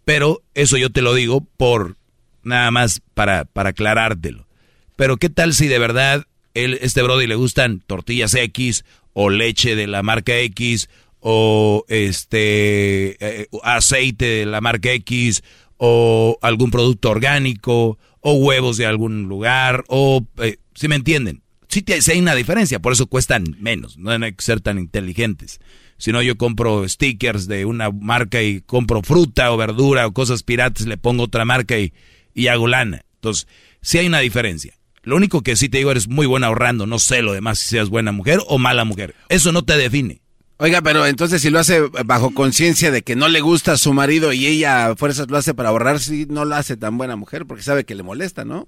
Pero 0.04 0.42
eso 0.56 0.78
yo 0.78 0.90
te 0.90 1.04
lo 1.04 1.14
digo 1.14 1.46
por 1.58 1.96
nada 2.42 2.72
más 2.72 3.04
para, 3.14 3.46
para 3.46 3.70
aclarártelo. 3.70 4.48
Pero 4.96 5.18
qué 5.18 5.30
tal 5.30 5.54
si 5.54 5.68
de 5.68 5.78
verdad 5.78 6.26
él, 6.56 6.80
este 6.82 7.04
Brody 7.04 7.28
le 7.28 7.36
gustan 7.36 7.82
tortillas 7.86 8.34
X 8.34 8.84
o 9.14 9.30
leche 9.30 9.76
de 9.76 9.86
la 9.86 10.02
marca 10.02 10.36
X 10.40 10.90
o 11.22 11.86
este 11.88 13.16
eh, 13.20 13.48
aceite 13.64 14.26
de 14.26 14.46
la 14.46 14.60
marca 14.60 14.92
X 14.92 15.44
o 15.78 16.38
algún 16.42 16.72
producto 16.72 17.12
orgánico 17.12 17.98
o 18.20 18.34
huevos 18.34 18.78
de 18.78 18.88
algún 18.88 19.30
lugar 19.30 19.84
o 19.88 20.26
eh, 20.40 20.58
si 20.74 20.88
me 20.88 20.96
entienden 20.96 21.44
sí, 21.68 21.86
hay 22.12 22.20
una 22.20 22.36
diferencia 22.36 22.80
por 22.80 22.94
eso 22.94 23.06
cuestan 23.06 23.56
menos 23.60 23.98
no 23.98 24.12
hay 24.12 24.34
que 24.34 24.44
ser 24.44 24.60
tan 24.62 24.78
inteligentes. 24.80 25.60
Si 25.98 26.12
no 26.12 26.24
yo 26.24 26.36
compro 26.36 26.90
stickers 26.90 27.48
de 27.48 27.66
una 27.66 27.92
marca 27.92 28.42
y 28.42 28.62
compro 28.62 29.04
fruta 29.04 29.52
o 29.52 29.58
verdura 29.58 30.08
o 30.08 30.14
cosas 30.14 30.42
piratas 30.42 30.88
le 30.88 30.98
pongo 30.98 31.26
otra 31.26 31.46
marca 31.46 31.78
y, 31.78 31.94
y 32.34 32.48
hago 32.48 32.68
lana. 32.68 33.06
Entonces 33.16 33.48
sí 33.84 34.00
hay 34.00 34.08
una 34.08 34.20
diferencia. 34.20 34.74
Lo 35.04 35.16
único 35.16 35.42
que 35.42 35.56
sí 35.56 35.70
te 35.70 35.78
digo 35.78 35.92
eres 35.92 36.08
muy 36.08 36.26
buena 36.26 36.48
ahorrando 36.48 36.88
no 36.88 36.98
sé 36.98 37.22
lo 37.22 37.34
demás 37.34 37.60
si 37.60 37.70
seas 37.70 37.90
buena 37.90 38.12
mujer 38.12 38.40
o 38.48 38.58
mala 38.58 38.84
mujer. 38.84 39.14
Eso 39.30 39.52
no 39.52 39.62
te 39.64 39.78
define 39.78 40.21
Oiga, 40.64 40.84
pero 40.84 41.08
entonces 41.08 41.42
si 41.42 41.50
lo 41.50 41.58
hace 41.58 41.82
bajo 42.06 42.36
conciencia 42.36 42.92
de 42.92 43.02
que 43.02 43.16
no 43.16 43.30
le 43.30 43.42
gusta 43.42 43.72
a 43.72 43.78
su 43.78 43.94
marido 43.94 44.32
y 44.32 44.46
ella 44.46 44.90
a 44.90 44.96
fuerzas 44.96 45.28
lo 45.28 45.38
hace 45.38 45.56
para 45.56 45.70
ahorrar, 45.70 46.00
sí 46.00 46.28
no 46.30 46.46
lo 46.46 46.54
hace 46.54 46.78
tan 46.78 47.00
buena 47.00 47.16
mujer 47.16 47.48
porque 47.48 47.64
sabe 47.64 47.84
que 47.84 47.96
le 47.96 48.04
molesta, 48.04 48.46
¿no? 48.46 48.68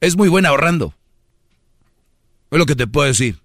Es 0.00 0.16
muy 0.16 0.28
buena 0.28 0.48
ahorrando. 0.48 0.92
Es 2.50 2.58
lo 2.58 2.66
que 2.66 2.74
te 2.74 2.88
puedo 2.88 3.06
decir. 3.06 3.38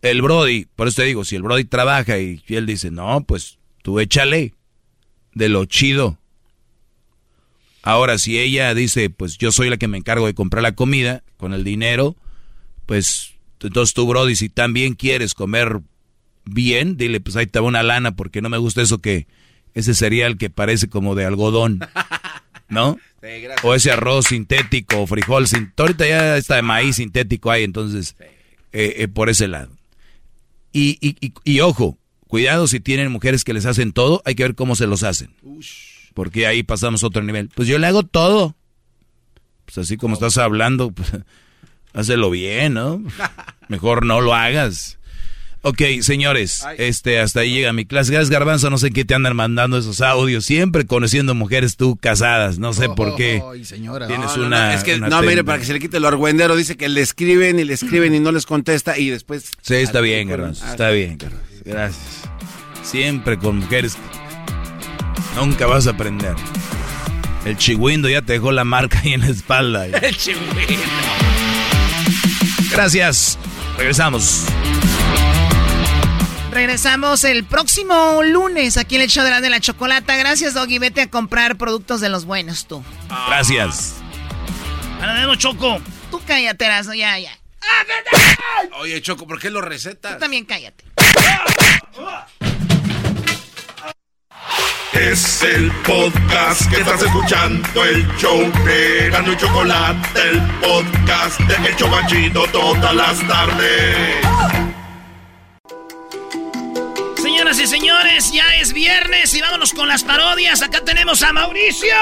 El 0.00 0.22
Brody, 0.22 0.68
por 0.76 0.86
eso 0.86 1.02
te 1.02 1.08
digo, 1.08 1.24
si 1.24 1.34
el 1.34 1.42
Brody 1.42 1.64
trabaja 1.64 2.16
y 2.18 2.40
él 2.46 2.66
dice, 2.66 2.92
no, 2.92 3.24
pues 3.26 3.58
tú 3.82 3.98
échale 3.98 4.54
de 5.34 5.48
lo 5.48 5.64
chido. 5.64 6.20
Ahora, 7.82 8.18
si 8.18 8.38
ella 8.38 8.72
dice, 8.74 9.10
pues 9.10 9.38
yo 9.38 9.50
soy 9.50 9.70
la 9.70 9.76
que 9.76 9.88
me 9.88 9.98
encargo 9.98 10.26
de 10.26 10.34
comprar 10.34 10.62
la 10.62 10.76
comida 10.76 11.24
con 11.36 11.52
el 11.52 11.64
dinero, 11.64 12.14
pues 12.86 13.34
entonces 13.60 13.92
tú, 13.92 14.06
Brody, 14.06 14.36
si 14.36 14.48
también 14.48 14.94
quieres 14.94 15.34
comer 15.34 15.80
bien, 16.46 16.96
dile, 16.96 17.20
pues 17.20 17.36
ahí 17.36 17.46
te 17.46 17.60
va 17.60 17.66
una 17.66 17.82
lana 17.82 18.16
porque 18.16 18.40
no 18.40 18.48
me 18.48 18.58
gusta 18.58 18.82
eso 18.82 18.98
que 18.98 19.26
ese 19.74 19.94
cereal 19.94 20.38
que 20.38 20.48
parece 20.48 20.88
como 20.88 21.14
de 21.14 21.26
algodón, 21.26 21.80
¿no? 22.68 22.98
o 23.62 23.74
ese 23.74 23.90
arroz 23.90 24.26
sintético 24.26 25.02
o 25.02 25.06
frijol 25.06 25.46
sintético. 25.46 25.82
Ahorita 25.82 26.06
ya 26.06 26.36
está 26.36 26.56
de 26.56 26.62
maíz 26.62 26.96
sintético 26.96 27.50
ahí, 27.50 27.64
entonces, 27.64 28.16
eh, 28.72 28.94
eh, 28.98 29.08
por 29.08 29.28
ese 29.28 29.48
lado. 29.48 29.70
Y, 30.72 30.98
y, 31.00 31.32
y, 31.44 31.60
ojo, 31.60 31.98
cuidado 32.28 32.66
si 32.68 32.80
tienen 32.80 33.10
mujeres 33.10 33.44
que 33.44 33.54
les 33.54 33.66
hacen 33.66 33.92
todo, 33.92 34.22
hay 34.24 34.34
que 34.34 34.42
ver 34.42 34.54
cómo 34.54 34.76
se 34.76 34.86
los 34.86 35.02
hacen. 35.02 35.30
Porque 36.14 36.46
ahí 36.46 36.62
pasamos 36.62 37.02
a 37.02 37.06
otro 37.06 37.22
nivel. 37.22 37.50
Pues 37.54 37.68
yo 37.68 37.78
le 37.78 37.86
hago 37.86 38.02
todo. 38.02 38.54
Pues 39.64 39.78
así 39.78 39.96
como 39.96 40.14
estás 40.14 40.38
hablando, 40.38 40.90
pues, 40.90 41.10
hazlo 41.94 42.30
bien, 42.30 42.74
¿no? 42.74 43.02
Mejor 43.68 44.04
no 44.04 44.20
lo 44.20 44.34
hagas. 44.34 44.95
Ok, 45.68 45.82
señores, 46.02 46.64
este, 46.78 47.18
hasta 47.18 47.40
ahí 47.40 47.52
llega 47.52 47.72
mi 47.72 47.86
clase. 47.86 48.12
Gracias, 48.12 48.30
Garbanzo, 48.30 48.70
no 48.70 48.78
sé 48.78 48.92
qué 48.92 49.04
te 49.04 49.16
andan 49.16 49.34
mandando 49.34 49.76
esos 49.76 50.00
audios. 50.00 50.44
Siempre 50.44 50.86
conociendo 50.86 51.34
mujeres 51.34 51.76
tú 51.76 51.96
casadas, 51.96 52.60
no 52.60 52.72
sé 52.72 52.88
por 52.88 53.16
qué. 53.16 53.42
señora. 53.64 54.06
Tienes 54.06 54.36
una. 54.36 54.74
es 54.74 54.84
que, 54.84 55.00
no, 55.00 55.22
mire, 55.22 55.42
para 55.42 55.58
que 55.58 55.64
se 55.64 55.72
le 55.72 55.80
quite 55.80 55.96
el 55.96 56.04
argüendero, 56.04 56.54
dice 56.54 56.76
que 56.76 56.88
le 56.88 57.00
escriben 57.00 57.58
y 57.58 57.64
le 57.64 57.74
escriben 57.74 58.14
y 58.14 58.20
no 58.20 58.30
les 58.30 58.46
contesta 58.46 58.96
y 58.96 59.10
después. 59.10 59.50
Sí, 59.60 59.74
está 59.74 60.00
bien, 60.00 60.28
Garbanzo, 60.28 60.64
está 60.64 60.90
bien, 60.90 61.18
Garbanzo. 61.18 61.44
Gracias. 61.64 62.22
Siempre 62.84 63.36
con 63.36 63.56
mujeres. 63.58 63.98
Nunca 65.34 65.66
vas 65.66 65.88
a 65.88 65.90
aprender. 65.90 66.36
El 67.44 67.56
chigüindo 67.56 68.08
ya 68.08 68.22
te 68.22 68.34
dejó 68.34 68.52
la 68.52 68.62
marca 68.62 69.00
ahí 69.00 69.14
en 69.14 69.22
la 69.22 69.30
espalda. 69.30 69.86
El 69.88 70.16
chigüindo. 70.16 70.84
Gracias. 72.70 73.36
Regresamos. 73.76 74.46
Regresamos 76.56 77.22
el 77.24 77.44
próximo 77.44 78.22
lunes 78.22 78.78
aquí 78.78 78.96
en 78.96 79.02
el 79.02 79.08
show 79.08 79.22
de 79.22 79.28
la 79.28 79.42
de 79.42 79.50
la 79.50 79.60
chocolata. 79.60 80.16
Gracias, 80.16 80.54
Doggy. 80.54 80.78
Vete 80.78 81.02
a 81.02 81.10
comprar 81.10 81.58
productos 81.58 82.00
de 82.00 82.08
los 82.08 82.24
buenos 82.24 82.66
tú. 82.66 82.82
Gracias. 83.28 83.96
Ahora 84.98 85.12
vemos, 85.12 85.36
Choco. 85.36 85.78
Tú 86.10 86.18
cállate, 86.26 86.64
ya, 86.96 87.18
ya. 87.18 87.38
Oye, 88.78 89.02
Choco, 89.02 89.26
¿por 89.26 89.38
qué 89.38 89.50
lo 89.50 89.60
recetas? 89.60 90.14
Tú 90.14 90.18
también 90.18 90.46
cállate. 90.46 90.82
Es 94.94 95.42
el 95.42 95.70
podcast 95.82 96.70
que 96.70 96.80
estás 96.80 97.02
escuchando, 97.02 97.84
el 97.84 98.16
show 98.16 98.50
de 98.64 99.10
Gano 99.10 99.34
y 99.34 99.36
Chocolate, 99.36 100.22
el 100.30 100.40
podcast 100.62 101.38
de 101.38 101.68
El 101.68 101.76
Chocachito 101.76 102.46
todas 102.46 102.94
las 102.94 103.28
tardes. 103.28 104.35
Señoras 107.46 107.62
y 107.62 107.66
señores, 107.68 108.32
ya 108.32 108.56
es 108.60 108.72
viernes 108.72 109.32
y 109.32 109.40
vámonos 109.40 109.72
con 109.72 109.86
las 109.86 110.02
parodias. 110.02 110.62
Acá 110.62 110.80
tenemos 110.84 111.22
a 111.22 111.32
Mauricio. 111.32 111.94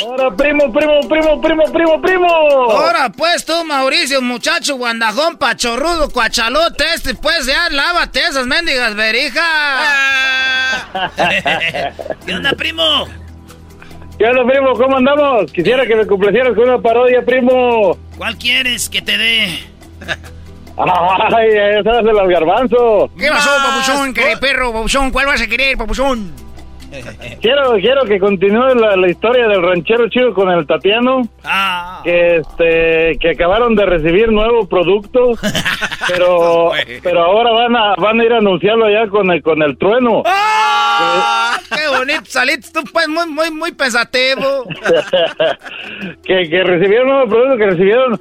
Ahora, 0.00 0.34
primo, 0.34 0.72
primo, 0.72 1.00
primo, 1.06 1.38
primo, 1.42 1.70
primo, 1.70 2.00
primo. 2.00 2.26
Ahora, 2.26 3.10
pues 3.10 3.44
tú, 3.44 3.52
Mauricio, 3.66 4.22
muchacho 4.22 4.76
guandajón, 4.76 5.36
pachorrudo, 5.36 6.08
cuachalote, 6.08 6.84
este, 6.94 7.14
pues 7.14 7.44
ya 7.44 7.68
lávate 7.68 8.20
esas 8.20 8.46
mendigas 8.46 8.94
verijas. 8.94 9.44
¿Qué 12.24 12.34
onda, 12.34 12.52
primo? 12.52 13.06
¿Qué 14.16 14.24
onda, 14.24 14.50
primo? 14.50 14.72
¿Cómo 14.72 14.96
andamos? 14.96 15.52
Quisiera 15.52 15.86
que 15.86 15.96
me 15.96 16.06
complacieras 16.06 16.54
con 16.54 16.64
una 16.64 16.80
parodia, 16.80 17.22
primo. 17.26 17.98
¿Cuál 18.16 18.38
quieres 18.38 18.88
que 18.88 19.02
te 19.02 19.18
dé? 19.18 19.58
Ay, 20.76 21.48
esa 21.80 21.98
es 21.98 22.04
de 22.04 22.12
los 22.12 22.28
garbanzos. 22.28 23.10
¿Qué 23.18 23.28
pasó, 23.28 23.50
papuchón? 23.64 24.14
¿Qué 24.14 24.36
perro, 24.40 24.72
papuchón? 24.72 25.10
¿Cuál 25.10 25.26
vas 25.26 25.42
a 25.42 25.46
querer, 25.46 25.76
papuchón? 25.76 26.32
quiero, 27.40 27.72
quiero 27.80 28.04
que 28.04 28.18
continúe 28.18 28.74
la, 28.74 29.08
historia 29.08 29.48
del 29.48 29.62
ranchero 29.62 30.08
chido 30.08 30.34
con 30.34 30.50
el 30.50 30.66
Tatiano. 30.66 31.22
Ah. 31.44 32.00
Que 32.04 32.36
este, 32.36 33.18
que 33.18 33.30
acabaron 33.30 33.74
de 33.74 33.86
recibir 33.86 34.30
nuevo 34.30 34.66
producto, 34.66 35.32
pero, 36.08 36.72
pero 37.02 37.24
ahora 37.24 37.52
van 37.52 37.76
a, 37.76 37.94
van 37.96 38.20
a 38.20 38.24
ir 38.24 38.32
a 38.32 38.38
anunciarlo 38.38 38.86
allá 38.86 39.08
con 39.08 39.30
el, 39.30 39.42
con 39.42 39.62
el 39.62 39.78
trueno. 39.78 40.22
¡Ah! 40.26 41.51
¡Qué 41.74 41.88
bonito! 41.96 42.22
Saliste 42.24 42.70
tú, 42.72 42.84
pues, 42.92 43.08
muy, 43.08 43.26
muy, 43.28 43.50
muy 43.50 43.72
pensativo. 43.72 44.66
que, 46.24 46.48
que 46.48 46.64
recibieron 46.64 47.08
nuevo 47.08 47.28
producto, 47.28 47.56
que 47.58 47.66
recibieron 47.66 48.20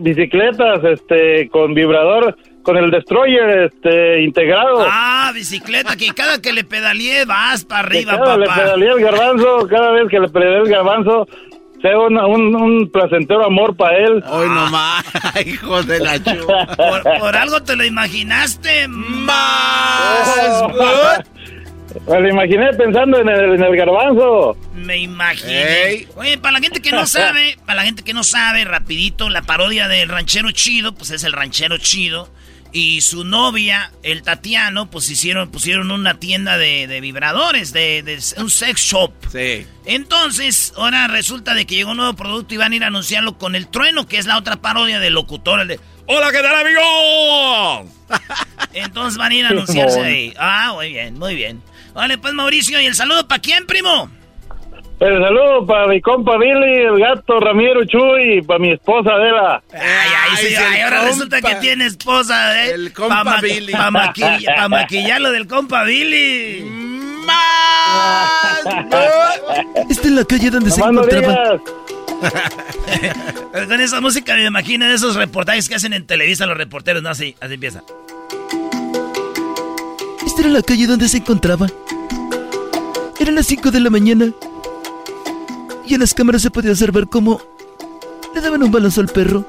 bicicletas, 0.00 0.84
este, 0.84 1.48
con 1.48 1.74
vibrador 1.74 2.36
con 2.62 2.76
el 2.76 2.90
destroyer 2.90 3.70
este 3.72 4.22
integrado. 4.22 4.84
Ah, 4.90 5.30
bicicleta 5.32 5.96
que 5.96 6.08
cada 6.08 6.42
que 6.42 6.52
le 6.52 6.64
pedaleé 6.64 7.24
vas 7.24 7.64
para 7.64 7.80
arriba, 7.86 8.12
cada 8.18 8.24
papá. 8.24 8.36
le 8.38 8.46
pedaleé 8.46 8.90
el 8.90 9.00
garbanzo, 9.04 9.68
cada 9.68 9.92
vez 9.92 10.08
que 10.10 10.18
le 10.18 10.28
pedaleé 10.28 10.58
el 10.62 10.68
garbanzo 10.68 11.28
deseo 11.76 12.06
una- 12.08 12.26
un, 12.26 12.56
un 12.56 12.90
placentero 12.90 13.44
amor 13.44 13.76
para 13.76 13.96
él. 13.98 14.24
Hoy 14.28 14.48
nomás, 14.48 15.04
hijo 15.46 15.80
de 15.84 16.00
la 16.00 16.18
chupa. 16.18 16.66
Por, 16.74 17.02
por 17.20 17.36
algo 17.36 17.62
te 17.62 17.76
lo 17.76 17.84
imaginaste. 17.84 18.88
Más. 18.88 20.64
Me 22.06 22.20
lo 22.20 22.28
imaginé 22.28 22.72
pensando 22.74 23.20
en 23.20 23.28
el, 23.28 23.54
en 23.54 23.62
el 23.62 23.76
garbanzo. 23.76 24.56
Me 24.74 24.98
imaginé. 24.98 26.06
Oye, 26.16 26.38
para 26.38 26.52
la 26.52 26.60
gente 26.60 26.80
que 26.80 26.90
no 26.92 27.06
sabe, 27.06 27.56
para 27.64 27.76
la 27.76 27.82
gente 27.84 28.02
que 28.02 28.12
no 28.12 28.24
sabe, 28.24 28.64
rapidito, 28.64 29.30
la 29.30 29.42
parodia 29.42 29.88
del 29.88 30.08
ranchero 30.08 30.50
chido, 30.50 30.94
pues 30.94 31.10
es 31.10 31.24
el 31.24 31.32
ranchero 31.32 31.78
chido. 31.78 32.30
Y 32.72 33.00
su 33.00 33.24
novia, 33.24 33.90
el 34.02 34.22
Tatiano, 34.22 34.90
pues 34.90 35.08
hicieron, 35.08 35.50
pusieron 35.50 35.90
una 35.90 36.18
tienda 36.18 36.58
de, 36.58 36.86
de 36.86 37.00
vibradores, 37.00 37.72
de, 37.72 38.02
de 38.02 38.18
un 38.36 38.50
sex 38.50 38.80
shop. 38.80 39.12
Sí. 39.32 39.66
Entonces, 39.86 40.74
ahora 40.76 41.06
resulta 41.08 41.54
de 41.54 41.64
que 41.64 41.76
llegó 41.76 41.92
un 41.92 41.96
nuevo 41.96 42.14
producto 42.14 42.52
y 42.54 42.58
van 42.58 42.72
a 42.72 42.76
ir 42.76 42.84
a 42.84 42.88
anunciarlo 42.88 43.38
con 43.38 43.54
el 43.54 43.68
trueno, 43.68 44.06
que 44.06 44.18
es 44.18 44.26
la 44.26 44.36
otra 44.36 44.56
parodia 44.56 45.00
del 45.00 45.14
locutor, 45.14 45.60
el 45.60 45.68
de 45.68 45.80
¡Hola, 46.08 46.30
qué 46.30 46.38
tal, 46.38 46.54
amigos! 46.54 47.92
Entonces 48.74 49.16
van 49.16 49.32
a 49.32 49.34
ir 49.34 49.46
a 49.46 49.48
anunciarse 49.48 50.00
ahí. 50.04 50.34
Ah, 50.38 50.72
muy 50.74 50.90
bien, 50.90 51.18
muy 51.18 51.34
bien. 51.34 51.62
Vale, 51.96 52.18
pues 52.18 52.34
Mauricio, 52.34 52.78
¿y 52.78 52.84
el 52.84 52.94
saludo 52.94 53.26
para 53.26 53.40
quién, 53.40 53.66
primo? 53.66 54.10
El 55.00 55.18
saludo 55.18 55.66
para 55.66 55.86
mi 55.86 55.98
compa 56.02 56.36
Billy, 56.36 56.82
el 56.82 56.98
gato 56.98 57.40
Ramiro 57.40 57.86
Chuy 57.86 58.36
y 58.36 58.42
para 58.42 58.58
mi 58.58 58.72
esposa 58.72 59.12
Adela. 59.12 59.62
Ay, 59.72 59.80
ay, 59.80 60.36
sí, 60.36 60.54
ay, 60.56 60.82
ahora 60.82 60.98
compa. 60.98 61.10
resulta 61.10 61.40
que 61.40 61.54
tiene 61.54 61.86
esposa, 61.86 62.66
¿eh? 62.66 62.72
El 62.72 62.92
compa 62.92 63.24
pa 63.24 63.40
Billy. 63.40 63.72
Para 63.72 63.90
maquillar 64.68 65.22
lo 65.22 65.32
del 65.32 65.46
compa 65.46 65.84
Billy. 65.84 66.70
Esta 69.88 70.08
es 70.08 70.12
la 70.12 70.24
calle 70.26 70.50
donde 70.50 70.70
se 70.70 70.82
encontraba. 70.82 71.32
Díaz. 71.32 71.60
Con 73.68 73.80
esa 73.80 74.02
música 74.02 74.34
me 74.34 74.44
imagino 74.44 74.86
de 74.86 74.94
esos 74.94 75.16
reportajes 75.16 75.66
que 75.66 75.76
hacen 75.76 75.94
en 75.94 76.06
Televisa 76.06 76.44
los 76.44 76.58
reporteros, 76.58 77.02
¿no? 77.02 77.08
Así, 77.08 77.34
así 77.40 77.54
empieza. 77.54 77.82
Esta 80.36 80.48
era 80.48 80.58
la 80.58 80.62
calle 80.62 80.86
donde 80.86 81.08
se 81.08 81.16
encontraba. 81.16 81.66
Eran 83.18 83.36
las 83.36 83.46
5 83.46 83.70
de 83.70 83.80
la 83.80 83.88
mañana. 83.88 84.30
Y 85.86 85.94
en 85.94 86.00
las 86.00 86.12
cámaras 86.12 86.42
se 86.42 86.50
podía 86.50 86.72
observar 86.72 87.08
cómo 87.08 87.40
le 88.34 88.42
daban 88.42 88.62
un 88.62 88.70
balazo 88.70 89.00
al 89.00 89.08
perro. 89.08 89.46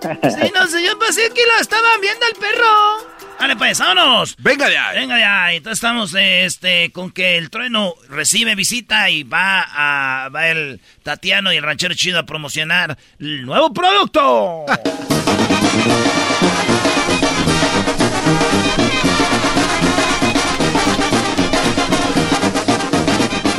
Sí, 0.00 0.50
no, 0.54 0.66
señor, 0.66 0.96
pues 0.96 1.16
sí, 1.16 1.20
aquí 1.20 1.40
lo 1.54 1.60
estaban 1.60 2.00
viendo 2.00 2.24
el 2.32 2.36
perro. 2.36 3.26
Vale, 3.38 3.56
pues, 3.56 3.78
vámonos. 3.78 4.36
Venga 4.38 4.70
de 4.70 4.78
ahí. 4.78 5.00
Venga 5.00 5.18
ya, 5.18 5.52
entonces 5.52 5.76
estamos 5.76 6.16
este, 6.18 6.90
con 6.90 7.10
que 7.10 7.36
el 7.36 7.50
trueno 7.50 7.92
recibe 8.08 8.54
visita 8.54 9.10
y 9.10 9.24
va 9.24 9.60
a 9.60 10.30
va 10.30 10.48
el 10.48 10.80
Tatiano 11.02 11.52
y 11.52 11.58
el 11.58 11.62
ranchero 11.62 11.92
chido 11.92 12.18
a 12.18 12.24
promocionar 12.24 12.96
el 13.18 13.44
nuevo 13.44 13.70
producto. 13.74 14.64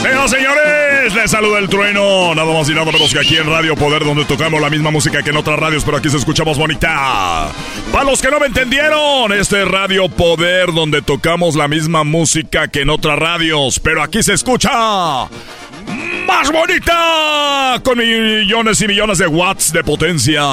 Señoras 0.01 0.31
señores, 0.31 1.13
les 1.13 1.29
saluda 1.29 1.59
el 1.59 1.69
trueno, 1.69 2.33
nada 2.33 2.51
más 2.51 2.67
y 2.67 2.73
nada 2.73 2.91
menos 2.91 3.13
que 3.13 3.19
aquí 3.19 3.37
en 3.37 3.45
Radio 3.45 3.75
Poder, 3.75 4.03
donde 4.03 4.25
tocamos 4.25 4.59
la 4.59 4.71
misma 4.71 4.89
música 4.89 5.21
que 5.21 5.29
en 5.29 5.37
otras 5.37 5.59
radios, 5.59 5.83
pero 5.83 5.97
aquí 5.97 6.09
se 6.09 6.17
escuchamos 6.17 6.57
bonita. 6.57 7.49
Para 7.91 8.05
los 8.05 8.19
que 8.19 8.31
no 8.31 8.39
me 8.39 8.47
entendieron, 8.47 9.31
este 9.31 9.61
es 9.61 9.67
Radio 9.67 10.09
Poder, 10.09 10.73
donde 10.73 11.03
tocamos 11.03 11.55
la 11.55 11.67
misma 11.67 12.03
música 12.03 12.67
que 12.67 12.81
en 12.81 12.89
otras 12.89 13.19
radios, 13.19 13.79
pero 13.79 14.01
aquí 14.01 14.23
se 14.23 14.33
escucha 14.33 14.71
más 14.71 16.51
bonita, 16.51 17.79
con 17.83 17.99
millones 17.99 18.81
y 18.81 18.87
millones 18.87 19.19
de 19.19 19.27
watts 19.27 19.71
de 19.71 19.83
potencia. 19.83 20.43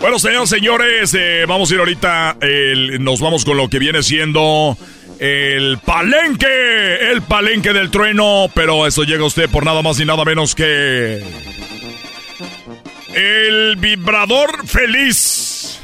Bueno, 0.00 0.18
señores, 0.18 0.48
señores, 0.48 1.14
eh, 1.14 1.44
vamos 1.46 1.70
a 1.70 1.74
ir 1.74 1.80
ahorita, 1.80 2.38
nos 3.00 3.20
vamos 3.20 3.44
con 3.44 3.58
lo 3.58 3.68
que 3.68 3.78
viene 3.78 4.02
siendo 4.02 4.76
el 5.18 5.78
palenque, 5.84 7.10
el 7.12 7.22
palenque 7.22 7.72
del 7.72 7.90
trueno, 7.90 8.46
pero 8.54 8.86
eso 8.86 9.02
llega 9.04 9.22
a 9.22 9.26
usted 9.26 9.48
por 9.48 9.64
nada 9.64 9.82
más 9.82 9.98
y 10.00 10.04
nada 10.04 10.24
menos 10.24 10.54
que 10.54 11.22
el 13.14 13.76
vibrador 13.76 14.66
feliz. 14.66 15.80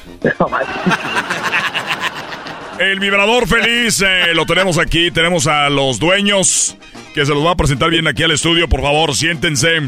El 2.79 2.99
vibrador 3.01 3.47
feliz, 3.47 4.03
eh, 4.05 4.35
lo 4.35 4.45
tenemos 4.45 4.79
aquí, 4.79 5.11
tenemos 5.11 5.47
a 5.47 5.69
los 5.71 5.99
dueños 5.99 6.77
que 7.15 7.25
se 7.25 7.33
los 7.33 7.45
va 7.45 7.53
a 7.53 7.57
presentar 7.57 7.91
bien 7.91 8.07
aquí 8.09 8.23
al 8.23 8.31
estudio, 8.33 8.69
por 8.69 8.83
favor, 8.83 9.15
siéntense. 9.15 9.81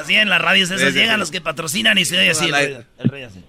Así 0.00 0.14
en 0.16 0.28
las 0.28 0.40
radios 0.42 0.70
esas 0.70 0.80
Sí, 0.88 0.92
sí, 0.92 0.98
llegan 0.98 1.20
los 1.20 1.30
que 1.30 1.40
patrocinan 1.40 1.96
y 1.96 2.04
se 2.04 2.18
oye 2.18 2.30
así. 2.30 2.46
el 2.46 2.54
Al 2.54 2.66
rey- 2.66 2.76
el 2.98 3.08
rey 3.08 3.22
así. 3.22 3.44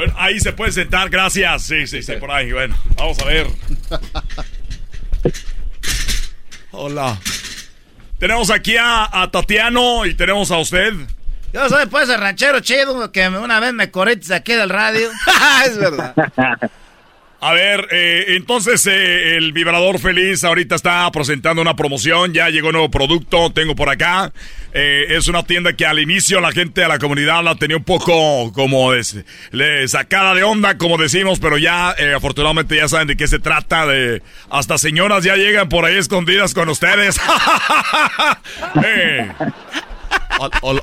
Bueno, 0.00 0.14
ahí 0.16 0.40
se 0.40 0.54
puede 0.54 0.72
sentar, 0.72 1.10
gracias. 1.10 1.64
Sí, 1.64 1.86
sí, 1.86 2.02
sí, 2.02 2.12
por 2.14 2.30
ahí. 2.30 2.50
Bueno, 2.52 2.74
vamos 2.96 3.18
a 3.18 3.24
ver. 3.26 3.48
Hola. 6.70 7.18
Tenemos 8.18 8.50
aquí 8.50 8.78
a, 8.78 9.10
a 9.12 9.30
Tatiano 9.30 10.06
y 10.06 10.14
tenemos 10.14 10.50
a 10.50 10.56
usted. 10.56 10.94
Yo 11.52 11.68
soy 11.68 11.84
pues 11.84 12.08
el 12.08 12.18
ranchero 12.18 12.60
chido 12.60 13.12
que 13.12 13.28
una 13.28 13.60
vez 13.60 13.74
me 13.74 13.90
corriste 13.90 14.34
aquí 14.34 14.54
del 14.54 14.70
radio. 14.70 15.10
es 15.66 15.76
verdad. 15.76 16.14
A 17.42 17.54
ver, 17.54 17.88
eh, 17.90 18.34
entonces 18.36 18.86
eh, 18.86 19.38
el 19.38 19.52
vibrador 19.52 19.98
feliz 19.98 20.44
ahorita 20.44 20.74
está 20.74 21.10
presentando 21.10 21.62
una 21.62 21.74
promoción, 21.74 22.34
ya 22.34 22.50
llegó 22.50 22.66
un 22.68 22.72
nuevo 22.74 22.90
producto, 22.90 23.50
tengo 23.50 23.74
por 23.74 23.88
acá. 23.88 24.30
Eh, 24.74 25.06
es 25.08 25.26
una 25.26 25.42
tienda 25.42 25.72
que 25.72 25.86
al 25.86 25.98
inicio 26.00 26.38
la 26.42 26.52
gente 26.52 26.82
de 26.82 26.88
la 26.88 26.98
comunidad 26.98 27.42
la 27.42 27.54
tenía 27.54 27.78
un 27.78 27.84
poco 27.84 28.52
como 28.52 28.92
des- 28.92 29.24
le- 29.52 29.88
sacada 29.88 30.34
de 30.34 30.42
onda, 30.42 30.76
como 30.76 30.98
decimos, 30.98 31.40
pero 31.40 31.56
ya 31.56 31.94
eh, 31.98 32.12
afortunadamente 32.14 32.76
ya 32.76 32.88
saben 32.88 33.08
de 33.08 33.16
qué 33.16 33.26
se 33.26 33.38
trata. 33.38 33.86
De 33.86 34.20
hasta 34.50 34.76
señoras 34.76 35.24
ya 35.24 35.36
llegan 35.36 35.70
por 35.70 35.86
ahí 35.86 35.96
escondidas 35.96 36.52
con 36.52 36.68
ustedes. 36.68 37.18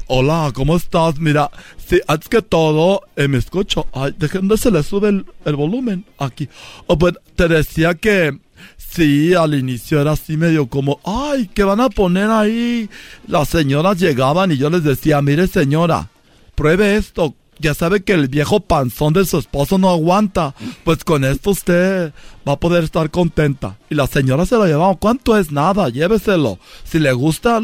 Hola, 0.07 0.51
¿cómo 0.53 0.75
estás? 0.75 1.19
Mira, 1.19 1.49
sí, 1.83 1.99
antes 2.07 2.29
que 2.29 2.43
todo, 2.43 3.01
eh, 3.15 3.27
me 3.27 3.39
escucho. 3.39 3.87
Ay, 3.91 4.13
déjenme 4.15 4.55
se 4.55 4.69
le 4.69 4.83
sube 4.83 5.09
el, 5.09 5.55
volumen 5.55 6.05
aquí. 6.19 6.47
Oh, 6.85 6.95
bueno, 6.95 7.17
te 7.35 7.47
decía 7.47 7.95
que 7.95 8.37
sí, 8.77 9.33
al 9.33 9.55
inicio 9.55 9.99
era 9.99 10.11
así 10.11 10.37
medio 10.37 10.67
como, 10.67 10.99
ay, 11.03 11.49
¿qué 11.51 11.63
van 11.63 11.81
a 11.81 11.89
poner 11.89 12.29
ahí? 12.29 12.87
Las 13.27 13.49
señoras 13.49 13.97
llegaban 13.99 14.51
y 14.51 14.57
yo 14.57 14.69
les 14.69 14.83
decía, 14.83 15.23
mire 15.23 15.47
señora, 15.47 16.09
pruebe 16.53 16.95
esto. 16.95 17.33
Ya 17.59 17.73
sabe 17.73 18.03
que 18.03 18.13
el 18.13 18.27
viejo 18.27 18.59
panzón 18.59 19.13
de 19.13 19.25
su 19.25 19.39
esposo 19.39 19.77
no 19.77 19.89
aguanta. 19.89 20.53
Pues 20.83 21.03
con 21.03 21.23
esto 21.23 21.51
usted 21.51 22.13
va 22.47 22.53
a 22.53 22.59
poder 22.59 22.83
estar 22.83 23.09
contenta. 23.09 23.77
Y 23.89 23.95
la 23.95 24.07
señora 24.07 24.45
se 24.45 24.55
lo 24.55 24.65
llevaba. 24.65 24.95
¿Cuánto 24.95 25.37
es? 25.37 25.51
Nada, 25.51 25.89
lléveselo. 25.89 26.59
Si 26.83 26.99
le 26.99 27.11
gusta, 27.13 27.59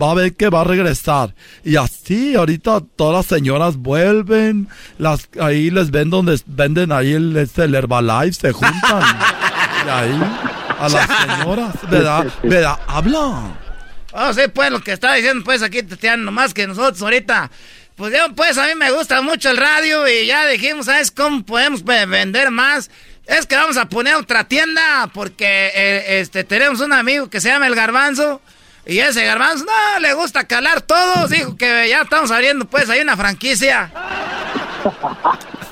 va 0.00 0.10
a 0.10 0.14
ver 0.14 0.34
que 0.34 0.48
va 0.48 0.60
a 0.60 0.64
regresar. 0.64 1.34
Y 1.64 1.76
así, 1.76 2.34
ahorita 2.34 2.82
todas 2.96 3.14
las 3.14 3.26
señoras 3.26 3.76
vuelven. 3.76 4.68
Las, 4.98 5.28
ahí 5.40 5.70
les 5.70 5.90
ven 5.90 6.10
donde 6.10 6.40
venden 6.46 6.92
ahí 6.92 7.12
el, 7.12 7.36
el 7.36 7.74
Herbalife, 7.74 8.32
se 8.32 8.52
juntan. 8.52 9.02
y 9.86 9.88
ahí, 9.88 10.20
a 10.78 10.88
las 10.88 11.08
señoras, 11.08 11.74
¿verdad? 11.90 12.26
¿Verdad? 12.42 12.78
Hablan. 12.86 13.64
Oh, 14.16 14.32
sí, 14.32 14.42
pues 14.52 14.70
lo 14.70 14.80
que 14.80 14.92
está 14.92 15.14
diciendo 15.14 15.42
pues 15.44 15.60
aquí 15.60 15.82
Tatiana, 15.82 16.22
nomás 16.22 16.54
que 16.54 16.68
nosotros 16.68 17.02
ahorita, 17.02 17.50
pues 17.96 18.12
yo 18.12 18.34
pues 18.34 18.58
a 18.58 18.66
mí 18.66 18.74
me 18.74 18.90
gusta 18.90 19.22
mucho 19.22 19.50
el 19.50 19.56
radio 19.56 20.06
y 20.08 20.26
ya 20.26 20.46
dijimos, 20.46 20.86
¿sabes 20.86 21.10
cómo 21.10 21.44
podemos 21.44 21.84
ve- 21.84 22.06
vender 22.06 22.50
más? 22.50 22.90
Es 23.26 23.46
que 23.46 23.56
vamos 23.56 23.76
a 23.76 23.86
poner 23.86 24.16
otra 24.16 24.44
tienda 24.44 25.08
porque 25.14 25.70
eh, 25.74 26.20
este 26.20 26.44
tenemos 26.44 26.80
un 26.80 26.92
amigo 26.92 27.30
que 27.30 27.40
se 27.40 27.48
llama 27.48 27.66
El 27.66 27.74
Garbanzo 27.74 28.42
y 28.86 28.98
ese 28.98 29.24
Garbanzo 29.24 29.64
no 29.64 30.00
le 30.00 30.12
gusta 30.12 30.44
calar 30.46 30.82
todos, 30.82 31.30
dijo 31.30 31.56
que 31.56 31.86
ya 31.88 32.02
estamos 32.02 32.30
abriendo 32.30 32.66
pues 32.66 32.90
ahí 32.90 33.00
una 33.00 33.16
franquicia. 33.16 33.90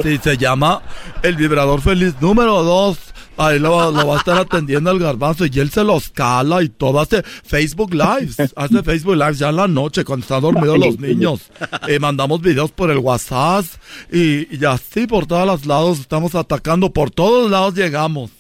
Sí, 0.03 0.19
se 0.25 0.39
llama 0.39 0.81
el 1.23 1.37
vibrador 1.37 1.83
feliz 1.83 2.15
número 2.21 2.63
2. 2.63 2.99
Ahí 3.37 3.59
lo, 3.59 3.91
lo 3.91 4.07
va 4.07 4.15
a 4.15 4.19
estar 4.19 4.39
atendiendo 4.39 4.91
el 4.91 4.99
garbanzo 4.99 5.47
y 5.47 5.59
él 5.59 5.71
se 5.71 5.85
los 5.85 6.11
cala 6.11 6.63
y 6.63 6.69
todo. 6.69 7.01
Hace 7.01 7.23
Facebook 7.23 7.95
Lives. 7.95 8.37
Hace 8.55 8.83
Facebook 8.83 9.17
Lives 9.17 9.39
ya 9.39 9.49
en 9.49 9.57
la 9.57 9.69
noche 9.69 10.05
cuando 10.05 10.25
están 10.25 10.43
dormidos 10.43 10.79
los 10.79 10.99
niños. 10.99 11.51
Eh, 11.89 11.99
mandamos 11.99 12.41
videos 12.41 12.71
por 12.71 12.91
el 12.91 12.99
WhatsApp 12.99 13.65
y, 14.13 14.55
y 14.55 14.65
así 14.65 15.07
por 15.07 15.27
todos 15.27 15.47
los 15.47 15.67
lados 15.67 16.01
estamos 16.01 16.35
atacando. 16.35 16.93
Por 16.93 17.11
todos 17.11 17.51
lados 17.51 17.75
llegamos. 17.75 18.31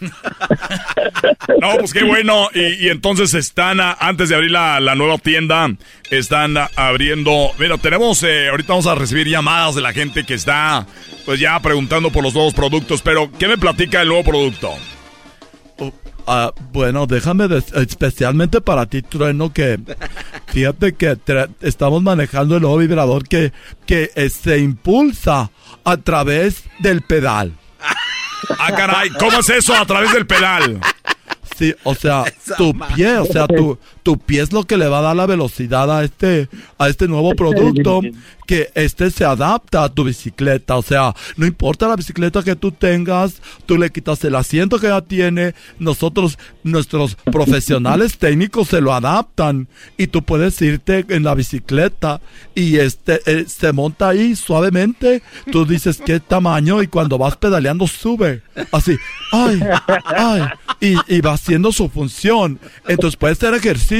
No, 1.60 1.78
pues 1.78 1.92
qué 1.92 2.04
bueno. 2.04 2.48
Y, 2.54 2.88
entonces 2.88 3.34
están, 3.34 3.78
antes 3.80 4.28
de 4.28 4.34
abrir 4.34 4.50
la, 4.50 4.94
nueva 4.94 5.18
tienda, 5.18 5.68
están 6.10 6.56
abriendo. 6.76 7.50
Mira, 7.58 7.78
tenemos, 7.78 8.22
eh, 8.22 8.48
ahorita 8.48 8.72
vamos 8.72 8.86
a 8.86 8.94
recibir 8.94 9.26
llamadas 9.28 9.74
de 9.74 9.80
la 9.80 9.92
gente 9.92 10.24
que 10.24 10.34
está, 10.34 10.86
pues 11.24 11.40
ya 11.40 11.58
preguntando 11.60 12.10
por 12.10 12.22
los 12.22 12.34
nuevos 12.34 12.54
productos. 12.54 13.02
Pero, 13.02 13.30
¿qué 13.38 13.48
me 13.48 13.58
platica 13.58 14.02
el 14.02 14.08
nuevo 14.08 14.24
producto? 14.24 14.74
ah, 16.26 16.52
bueno, 16.72 17.06
déjame, 17.06 17.48
especialmente 17.74 18.60
para 18.60 18.86
ti, 18.86 19.02
Trueno, 19.02 19.52
que 19.52 19.78
fíjate 20.46 20.94
que 20.94 21.16
estamos 21.60 22.02
manejando 22.02 22.56
el 22.56 22.62
nuevo 22.62 22.78
vibrador 22.78 23.26
que, 23.28 23.52
que 23.86 24.10
eh, 24.14 24.30
se 24.30 24.58
impulsa 24.58 25.50
a 25.84 25.96
través 25.98 26.64
del 26.80 27.02
pedal. 27.02 27.52
Ah, 28.58 28.72
caray, 28.72 29.10
¿cómo 29.10 29.38
es 29.40 29.48
eso 29.48 29.74
a 29.74 29.84
través 29.86 30.12
del 30.12 30.26
pedal? 30.26 30.80
Sí, 31.56 31.74
o 31.84 31.94
sea, 31.94 32.24
tu 32.56 32.72
pie, 32.94 33.18
o 33.18 33.24
sea, 33.24 33.46
tu, 33.46 33.78
tu 34.06 34.18
pie 34.18 34.40
es 34.40 34.52
lo 34.52 34.62
que 34.62 34.76
le 34.76 34.86
va 34.86 35.00
a 35.00 35.02
dar 35.02 35.16
la 35.16 35.26
velocidad 35.26 35.90
a 35.90 36.04
este, 36.04 36.48
a 36.78 36.88
este 36.88 37.08
nuevo 37.08 37.34
producto 37.34 38.02
que 38.46 38.70
este 38.76 39.10
se 39.10 39.24
adapta 39.24 39.82
a 39.82 39.88
tu 39.88 40.04
bicicleta. 40.04 40.76
O 40.76 40.82
sea, 40.82 41.12
no 41.36 41.44
importa 41.44 41.88
la 41.88 41.96
bicicleta 41.96 42.44
que 42.44 42.54
tú 42.54 42.70
tengas, 42.70 43.42
tú 43.66 43.76
le 43.76 43.90
quitas 43.90 44.22
el 44.24 44.36
asiento 44.36 44.78
que 44.78 44.86
ya 44.86 45.00
tiene. 45.00 45.56
Nosotros, 45.80 46.38
nuestros 46.62 47.16
profesionales 47.32 48.16
técnicos 48.16 48.68
se 48.68 48.80
lo 48.80 48.94
adaptan 48.94 49.66
y 49.98 50.06
tú 50.06 50.22
puedes 50.22 50.62
irte 50.62 51.04
en 51.08 51.24
la 51.24 51.34
bicicleta 51.34 52.20
y 52.54 52.76
este 52.76 53.20
eh, 53.26 53.46
se 53.48 53.72
monta 53.72 54.10
ahí 54.10 54.36
suavemente. 54.36 55.22
Tú 55.50 55.66
dices 55.66 56.00
qué 56.04 56.20
tamaño 56.20 56.80
y 56.80 56.86
cuando 56.86 57.18
vas 57.18 57.36
pedaleando 57.36 57.88
sube. 57.88 58.42
Así, 58.70 58.96
ay, 59.32 59.60
ay, 60.04 60.42
y, 60.80 61.20
va 61.20 61.32
haciendo 61.32 61.72
su 61.72 61.88
función. 61.88 62.60
Entonces 62.86 63.16
puede 63.16 63.34
ser 63.34 63.54
ejercicio, 63.54 63.95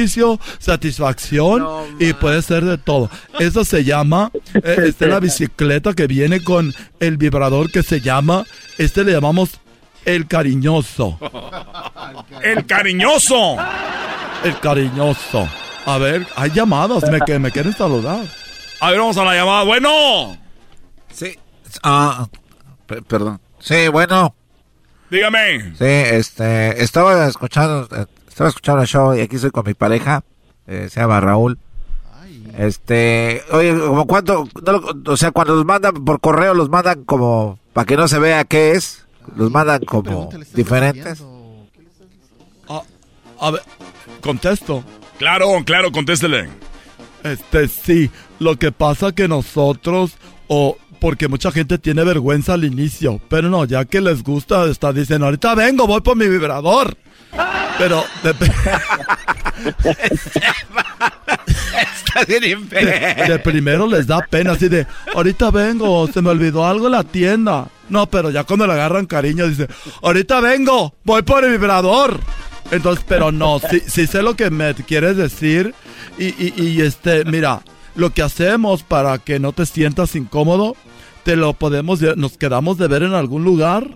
satisfacción 0.58 1.66
y 1.98 2.12
puede 2.12 2.42
ser 2.42 2.64
de 2.64 2.78
todo. 2.78 3.10
Eso 3.38 3.64
se 3.64 3.84
llama 3.84 4.30
eh, 4.54 4.76
esta 4.86 5.04
es 5.04 5.10
la 5.10 5.20
bicicleta 5.20 5.94
que 5.94 6.06
viene 6.06 6.42
con 6.42 6.74
el 7.00 7.16
vibrador 7.16 7.70
que 7.70 7.82
se 7.82 8.00
llama, 8.00 8.44
este 8.78 9.04
le 9.04 9.12
llamamos 9.12 9.60
el 10.04 10.26
cariñoso. 10.26 11.18
El 12.42 12.64
cariñoso. 12.66 13.56
El 14.44 14.58
cariñoso. 14.60 15.48
A 15.84 15.98
ver, 15.98 16.26
hay 16.36 16.50
llamadas, 16.50 17.10
me, 17.10 17.20
que 17.20 17.38
me 17.38 17.50
quieren 17.50 17.72
saludar. 17.72 18.24
A 18.80 18.90
ver, 18.90 19.00
vamos 19.00 19.16
a 19.16 19.24
la 19.24 19.34
llamada. 19.34 19.64
Bueno. 19.64 20.36
Sí. 21.12 21.36
Ah, 21.82 22.28
perdón. 22.86 23.40
Sí, 23.58 23.88
bueno. 23.88 24.34
Dígame. 25.10 25.74
Sí, 25.76 25.84
este, 25.84 26.82
estaba 26.82 27.26
escuchando, 27.26 27.88
eh, 27.96 28.06
estaba 28.36 28.50
escuchando 28.50 28.82
el 28.82 28.86
show 28.86 29.16
y 29.16 29.22
aquí 29.22 29.36
estoy 29.36 29.50
con 29.50 29.64
mi 29.64 29.72
pareja, 29.72 30.22
eh, 30.66 30.88
se 30.90 31.00
llama 31.00 31.20
Raúl. 31.20 31.58
Este, 32.58 33.42
oye, 33.50 33.74
como 33.78 34.06
cuánto, 34.06 34.46
o 35.06 35.16
sea, 35.16 35.30
cuando 35.30 35.54
los 35.54 35.64
mandan 35.64 36.04
por 36.04 36.20
correo, 36.20 36.52
los 36.52 36.68
mandan 36.68 37.04
como, 37.04 37.58
para 37.72 37.86
que 37.86 37.96
no 37.96 38.06
se 38.08 38.18
vea 38.18 38.44
qué 38.44 38.72
es, 38.72 39.06
los 39.36 39.50
mandan 39.50 39.86
como 39.86 40.28
diferentes. 40.52 41.24
Ah, 42.68 42.82
a 43.40 43.52
ver, 43.52 43.62
contesto. 44.20 44.84
Claro, 45.16 45.46
claro, 45.64 45.90
contéstele. 45.90 46.50
Este, 47.22 47.68
sí, 47.68 48.10
lo 48.38 48.56
que 48.56 48.70
pasa 48.70 49.12
que 49.12 49.28
nosotros, 49.28 50.12
o 50.46 50.76
porque 51.00 51.28
mucha 51.28 51.50
gente 51.52 51.78
tiene 51.78 52.04
vergüenza 52.04 52.52
al 52.52 52.64
inicio, 52.64 53.18
pero 53.30 53.48
no, 53.48 53.64
ya 53.64 53.86
que 53.86 54.02
les 54.02 54.22
gusta, 54.22 54.66
está 54.66 54.92
diciendo, 54.92 55.24
ahorita 55.24 55.54
vengo, 55.54 55.86
voy 55.86 56.02
por 56.02 56.18
mi 56.18 56.28
vibrador. 56.28 56.98
Pero 57.78 58.04
de, 58.22 58.32
de, 63.28 63.38
primero 63.38 63.86
les 63.86 64.06
da 64.06 64.20
pena, 64.20 64.52
así 64.52 64.68
de, 64.68 64.86
ahorita 65.14 65.50
vengo, 65.50 66.08
se 66.12 66.22
me 66.22 66.30
olvidó 66.30 66.66
algo 66.66 66.86
en 66.86 66.92
la 66.92 67.04
tienda. 67.04 67.68
No, 67.88 68.06
pero 68.06 68.30
ya 68.30 68.44
cuando 68.44 68.66
le 68.66 68.72
agarran 68.72 69.06
cariño, 69.06 69.46
dice, 69.46 69.68
ahorita 70.02 70.40
vengo, 70.40 70.94
voy 71.04 71.22
por 71.22 71.44
el 71.44 71.52
vibrador. 71.52 72.18
Entonces, 72.70 73.04
pero 73.06 73.30
no, 73.30 73.60
sí, 73.70 73.80
sí 73.86 74.06
sé 74.06 74.22
lo 74.22 74.34
que 74.34 74.50
me 74.50 74.74
quieres 74.74 75.16
decir. 75.16 75.74
Y, 76.18 76.26
y, 76.26 76.54
y 76.56 76.80
este, 76.80 77.24
mira, 77.24 77.62
lo 77.94 78.10
que 78.10 78.22
hacemos 78.22 78.82
para 78.82 79.18
que 79.18 79.38
no 79.38 79.52
te 79.52 79.66
sientas 79.66 80.16
incómodo, 80.16 80.76
te 81.24 81.36
lo 81.36 81.52
podemos, 81.52 82.00
nos 82.16 82.36
quedamos 82.38 82.78
de 82.78 82.88
ver 82.88 83.02
en 83.02 83.14
algún 83.14 83.44
lugar 83.44 83.88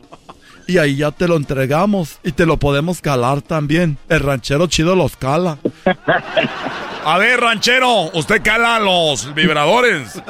y 0.66 0.78
ahí 0.78 0.96
ya 0.96 1.10
te 1.10 1.28
lo 1.28 1.36
entregamos 1.36 2.18
y 2.22 2.32
te 2.32 2.46
lo 2.46 2.58
podemos 2.58 3.00
calar 3.00 3.42
también. 3.42 3.98
El 4.08 4.20
ranchero 4.20 4.66
chido 4.66 4.94
los 4.94 5.16
cala. 5.16 5.58
A 7.04 7.18
ver, 7.18 7.40
ranchero, 7.40 8.10
usted 8.12 8.42
cala 8.42 8.78
los 8.78 9.32
vibradores. 9.34 10.20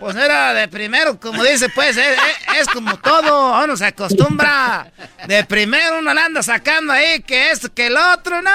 Pues 0.00 0.16
era 0.16 0.52
de 0.54 0.66
primero, 0.68 1.18
como 1.20 1.42
dice, 1.44 1.68
pues, 1.68 1.96
es, 1.96 2.68
como 2.72 2.98
todo, 2.98 3.62
uno 3.62 3.76
se 3.76 3.86
acostumbra. 3.86 4.90
De 5.26 5.44
primero 5.44 5.98
uno 5.98 6.10
anda 6.10 6.42
sacando 6.42 6.92
ahí 6.92 7.22
que 7.22 7.50
esto, 7.50 7.72
que 7.72 7.86
el 7.86 7.96
otro, 7.96 8.42
no. 8.42 8.50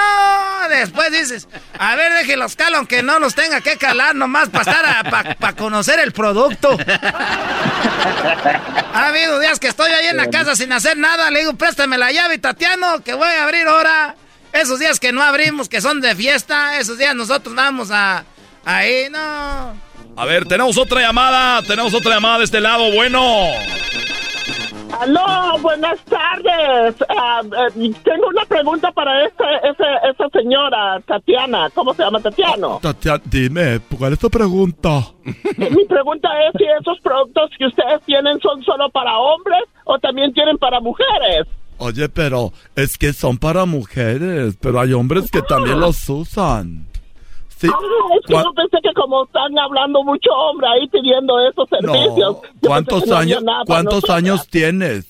Después 0.70 1.12
dices, 1.12 1.48
a 1.80 1.96
ver, 1.96 2.14
deje 2.14 2.36
los 2.36 2.56
calo, 2.56 2.78
aunque 2.78 3.04
no 3.04 3.20
los 3.20 3.36
tenga 3.36 3.62
que 3.62 3.78
calar 3.78 4.16
nomás 4.16 4.50
para 4.50 4.72
estar, 4.72 5.38
para 5.38 5.54
conocer 5.54 6.00
el 6.00 6.12
producto. 6.12 6.78
Ha 8.94 9.08
habido 9.08 9.40
días 9.40 9.60
que 9.60 9.68
estoy 9.68 9.92
ahí 9.92 10.08
en 10.08 10.18
la 10.18 10.30
casa 10.30 10.56
sin 10.56 10.72
hacer 10.74 10.98
nada, 10.98 11.32
le 11.32 11.40
digo, 11.40 11.54
préstame 11.54 11.98
la 11.98 12.12
llave, 12.12 12.38
Tatiano, 12.38 13.02
que 13.02 13.14
voy 13.14 13.30
a 13.30 13.44
abrir 13.44 13.68
ahora. 13.68 14.16
Esos 14.54 14.80
días 14.80 15.00
que 15.00 15.12
no 15.12 15.22
abrimos, 15.22 15.70
que 15.70 15.82
son 15.82 16.02
de 16.02 16.16
fiesta, 16.16 16.78
esos 16.80 16.98
días 16.98 17.16
nosotros 17.16 17.56
vamos 17.56 17.90
a... 17.92 18.26
Ahí, 18.66 19.08
no. 19.10 19.20
A 20.16 20.26
ver, 20.26 20.46
tenemos 20.46 20.78
otra 20.78 21.02
llamada, 21.02 21.62
tenemos 21.64 21.94
otra 21.94 22.16
llamada 22.16 22.40
de 22.40 22.44
este 22.44 22.60
lado, 22.60 22.92
bueno. 22.92 23.22
Aló, 25.00 25.58
buenas 25.62 26.00
tardes. 26.06 26.96
Ah, 27.10 27.42
eh, 27.44 27.92
tengo 28.04 28.28
una 28.28 28.46
pregunta 28.46 28.92
para 28.92 29.26
esta, 29.26 29.46
esa, 29.58 30.30
señora, 30.30 31.00
Tatiana. 31.08 31.70
¿Cómo 31.74 31.94
se 31.94 32.04
llama 32.04 32.20
Tatiano? 32.20 32.80
Tatiana, 32.82 33.22
dime, 33.26 33.80
¿cuál 33.98 34.14
es 34.14 34.20
tu 34.20 34.30
pregunta? 34.30 35.02
Mi 35.58 35.86
pregunta 35.86 36.30
es 36.46 36.54
si 36.58 36.66
esos 36.66 37.00
productos 37.00 37.52
que 37.58 37.66
ustedes 37.66 38.02
tienen 38.06 38.40
son 38.42 38.62
solo 38.64 38.90
para 38.90 39.18
hombres 39.18 39.64
o 39.86 39.98
también 39.98 40.34
tienen 40.34 40.58
para 40.58 40.80
mujeres. 40.80 41.48
Oye, 41.82 42.10
pero 42.10 42.54
es 42.76 42.96
que 42.96 43.12
son 43.12 43.40
para 43.40 43.66
mujeres, 43.66 44.56
pero 44.62 44.80
hay 44.80 44.94
hombres 44.94 45.32
que 45.32 45.42
también 45.42 45.80
los 45.80 46.08
usan. 46.10 46.86
Sí. 47.58 47.68
Ah, 47.74 47.78
es 48.20 48.26
que 48.28 48.34
yo 48.34 48.54
pensé 48.54 48.78
que 48.84 48.94
como 48.94 49.24
están 49.24 49.58
hablando 49.58 50.04
mucho 50.04 50.30
hombre 50.32 50.68
ahí 50.68 50.88
pidiendo 50.90 51.34
esos 51.50 51.68
servicios. 51.70 52.38
¿Cuántos 52.62 53.10
años, 53.10 53.44
¿cuántos 53.66 54.08
años 54.12 54.48
tienes? 54.48 55.08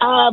Ah, 0.00 0.30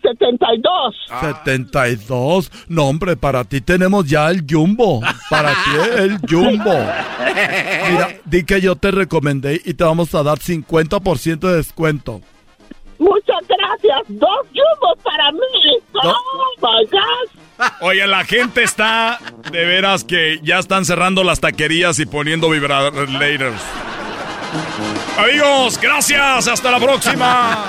72. 0.00 0.94
72. 1.20 2.50
No, 2.68 2.86
hombre, 2.86 3.14
para 3.16 3.44
ti 3.44 3.60
tenemos 3.60 4.08
ya 4.08 4.30
el 4.30 4.46
jumbo. 4.48 5.02
Para 5.28 5.50
ti 5.52 5.70
el 5.98 6.18
jumbo. 6.20 6.72
Mira, 7.90 8.16
di 8.24 8.44
que 8.44 8.62
yo 8.62 8.76
te 8.76 8.90
recomendé 8.90 9.60
y 9.62 9.74
te 9.74 9.84
vamos 9.84 10.14
a 10.14 10.22
dar 10.22 10.38
50% 10.38 11.40
de 11.40 11.56
descuento. 11.56 12.22
Muchas 12.98 13.46
gracias. 13.48 14.00
Dos 14.08 14.46
yumbos 14.52 14.98
para 15.02 15.32
mí. 15.32 15.78
Oh 15.94 16.54
my 16.60 16.86
God. 16.86 17.70
Oye, 17.80 18.06
la 18.06 18.24
gente 18.24 18.62
está 18.62 19.18
de 19.50 19.64
veras 19.64 20.04
que 20.04 20.40
ya 20.42 20.58
están 20.58 20.84
cerrando 20.84 21.24
las 21.24 21.40
taquerías 21.40 21.98
y 21.98 22.06
poniendo 22.06 22.50
vibradores. 22.50 23.08
Amigos, 25.18 25.78
gracias. 25.80 26.46
Hasta 26.46 26.70
la 26.70 26.78
próxima. 26.78 27.64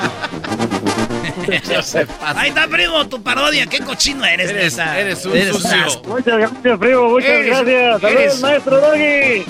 Ahí 2.35 2.49
está, 2.49 2.67
primo, 2.67 3.07
tu 3.07 3.21
parodia. 3.23 3.65
Qué 3.65 3.79
cochino 3.79 4.23
eres. 4.25 4.51
Eres, 4.51 4.77
eres 4.77 5.25
un 5.25 5.33
sucio. 5.53 6.01
Muchas 6.07 6.37
gracias, 6.37 6.79
primo. 6.79 7.09
Muchas 7.09 7.45
gracias. 7.45 8.01
Saludos, 8.01 8.41
maestro 8.41 8.79
Doggy. 8.79 9.45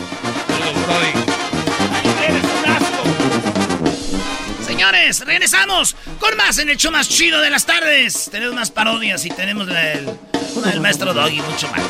Saludos, 0.47 0.88
Brody. 0.88 1.28
Señores, 4.80 5.25
regresamos 5.25 5.93
con 6.21 6.38
más 6.38 6.57
en 6.57 6.69
el 6.69 6.77
show 6.77 6.89
más 6.89 7.09
chido 7.09 7.41
de 7.41 7.49
las 7.49 7.65
tardes. 7.65 8.30
Tenemos 8.32 8.55
más 8.55 8.71
parodias 8.71 9.25
y 9.25 9.30
tenemos 9.30 9.67
el, 9.67 10.09
del 10.63 10.80
maestro 10.80 11.13
Doggy, 11.13 11.41
mucho 11.41 11.67
más. 11.67 11.82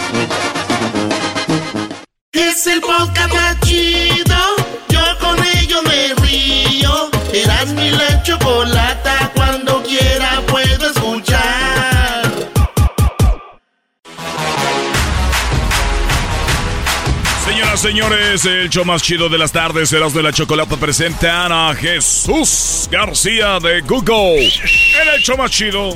Es 2.31 2.65
el 2.65 2.81
podcast 2.81 3.31
más 3.31 3.59
chido, 3.59 4.35
yo 4.87 5.01
con 5.19 5.37
ello 5.59 5.83
me 5.83 6.15
río. 6.15 7.11
Eras 7.31 7.67
mi 7.73 7.91
la 7.91 8.23
chocolata, 8.23 9.31
cuando 9.35 9.58
Señoras, 17.79 18.41
señores, 18.41 18.45
el 18.45 18.69
show 18.69 18.83
más 18.83 19.01
chido 19.01 19.29
de 19.29 19.37
las 19.37 19.53
tardes, 19.53 19.93
Eras 19.93 20.13
de 20.13 20.21
la 20.21 20.33
Chocolata, 20.33 20.75
presentan 20.75 21.49
a 21.53 21.73
Jesús 21.73 22.89
García 22.91 23.57
de 23.59 23.79
Google 23.81 24.47
en 24.47 25.07
el 25.15 25.21
show 25.21 25.37
más 25.37 25.49
chido. 25.49 25.95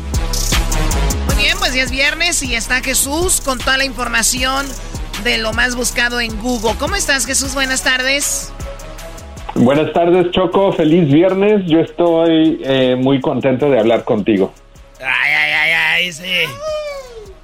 Muy 1.28 1.36
bien, 1.36 1.58
pues 1.60 1.74
ya 1.74 1.84
es 1.84 1.92
viernes 1.92 2.42
y 2.42 2.56
está 2.56 2.82
Jesús 2.82 3.42
con 3.42 3.60
toda 3.60 3.78
la 3.78 3.84
información 3.84 4.66
de 5.26 5.40
lo 5.40 5.52
más 5.52 5.76
buscado 5.76 6.22
en 6.22 6.40
Google. 6.42 6.76
¿Cómo 6.80 6.96
estás, 6.96 7.26
Jesús? 7.26 7.54
Buenas 7.54 7.84
tardes. 7.84 8.54
Buenas 9.54 9.92
tardes, 9.92 10.32
Choco. 10.32 10.72
Feliz 10.72 11.12
viernes. 11.12 11.66
Yo 11.66 11.82
estoy 11.82 12.62
eh, 12.64 12.96
muy 12.98 13.20
contento 13.20 13.70
de 13.70 13.80
hablar 13.80 14.06
contigo. 14.06 14.54
Ay, 15.02 15.34
ay, 15.34 15.52
ay, 15.52 15.72
ay, 15.74 16.14
sí. 16.14 16.46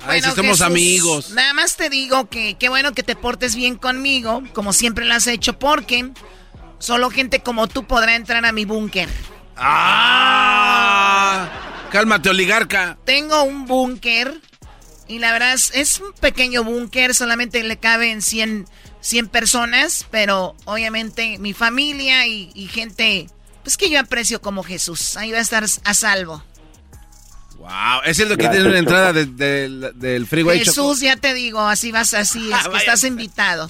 Ay, 0.09 0.21
si 0.21 0.31
somos 0.31 0.61
amigos. 0.61 1.31
Nada 1.31 1.53
más 1.53 1.75
te 1.75 1.89
digo 1.89 2.29
que 2.29 2.55
qué 2.57 2.69
bueno 2.69 2.93
que 2.93 3.03
te 3.03 3.15
portes 3.15 3.55
bien 3.55 3.75
conmigo, 3.75 4.43
como 4.53 4.73
siempre 4.73 5.05
lo 5.05 5.13
has 5.13 5.27
hecho, 5.27 5.59
porque 5.59 6.11
solo 6.79 7.09
gente 7.09 7.41
como 7.41 7.67
tú 7.67 7.85
podrá 7.85 8.15
entrar 8.15 8.45
a 8.45 8.51
mi 8.51 8.65
búnker. 8.65 9.09
¡Ah! 9.55 11.49
Cálmate, 11.91 12.29
oligarca. 12.29 12.97
Tengo 13.05 13.43
un 13.43 13.65
búnker 13.65 14.39
y 15.07 15.19
la 15.19 15.31
verdad 15.31 15.53
es, 15.53 15.71
es 15.73 15.99
un 15.99 16.13
pequeño 16.13 16.63
búnker, 16.63 17.15
solamente 17.15 17.63
le 17.63 17.77
caben 17.77 18.21
100, 18.21 18.67
100 19.01 19.27
personas, 19.27 20.05
pero 20.11 20.55
obviamente 20.65 21.37
mi 21.39 21.53
familia 21.53 22.27
y, 22.27 22.51
y 22.53 22.67
gente 22.67 23.27
pues 23.63 23.75
que 23.77 23.89
yo 23.89 23.99
aprecio 23.99 24.41
como 24.41 24.63
Jesús. 24.63 25.17
Ahí 25.17 25.31
va 25.31 25.39
a 25.39 25.41
estar 25.41 25.63
a 25.63 25.93
salvo. 25.93 26.43
Wow, 27.69 28.01
es 28.03 28.19
el 28.19 28.29
que 28.29 28.49
tiene 28.49 28.67
una 28.67 28.79
entrada 28.79 29.13
de, 29.13 29.27
de, 29.27 29.91
del 29.93 30.25
freeway. 30.25 30.57
Jesús, 30.57 31.01
ya 31.01 31.15
te 31.17 31.35
digo, 31.35 31.59
así 31.59 31.91
vas, 31.91 32.15
así 32.15 32.51
es, 32.51 32.67
que 32.71 32.77
estás 32.77 33.03
invitado. 33.03 33.69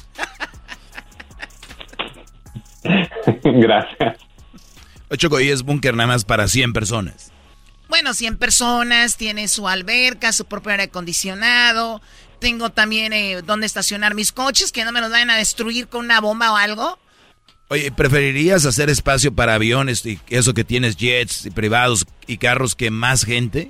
Gracias. 3.43 4.17
Choco, 5.17 5.41
y 5.41 5.49
es 5.49 5.63
búnker 5.63 5.95
nada 5.95 6.07
más 6.07 6.23
para 6.23 6.47
100 6.47 6.71
personas. 6.71 7.33
Bueno, 7.89 8.13
100 8.13 8.37
personas, 8.37 9.17
tiene 9.17 9.49
su 9.49 9.67
alberca, 9.67 10.31
su 10.31 10.45
propio 10.45 10.71
aire 10.71 10.83
acondicionado. 10.83 12.01
Tengo 12.39 12.69
también 12.69 13.11
eh, 13.11 13.41
donde 13.41 13.65
estacionar 13.65 14.15
mis 14.15 14.31
coches, 14.31 14.71
que 14.71 14.85
no 14.85 14.93
me 14.93 15.01
los 15.01 15.11
vayan 15.11 15.29
a 15.31 15.35
destruir 15.35 15.89
con 15.89 16.05
una 16.05 16.21
bomba 16.21 16.53
o 16.53 16.55
algo. 16.55 16.97
Oye, 17.67 17.91
¿preferirías 17.91 18.65
hacer 18.65 18.89
espacio 18.89 19.33
para 19.35 19.55
aviones 19.55 20.05
y 20.05 20.19
eso 20.29 20.53
que 20.53 20.63
tienes 20.63 20.95
jets 20.95 21.45
y 21.47 21.51
privados 21.51 22.05
y 22.27 22.37
carros 22.37 22.75
que 22.75 22.91
más 22.91 23.25
gente? 23.25 23.67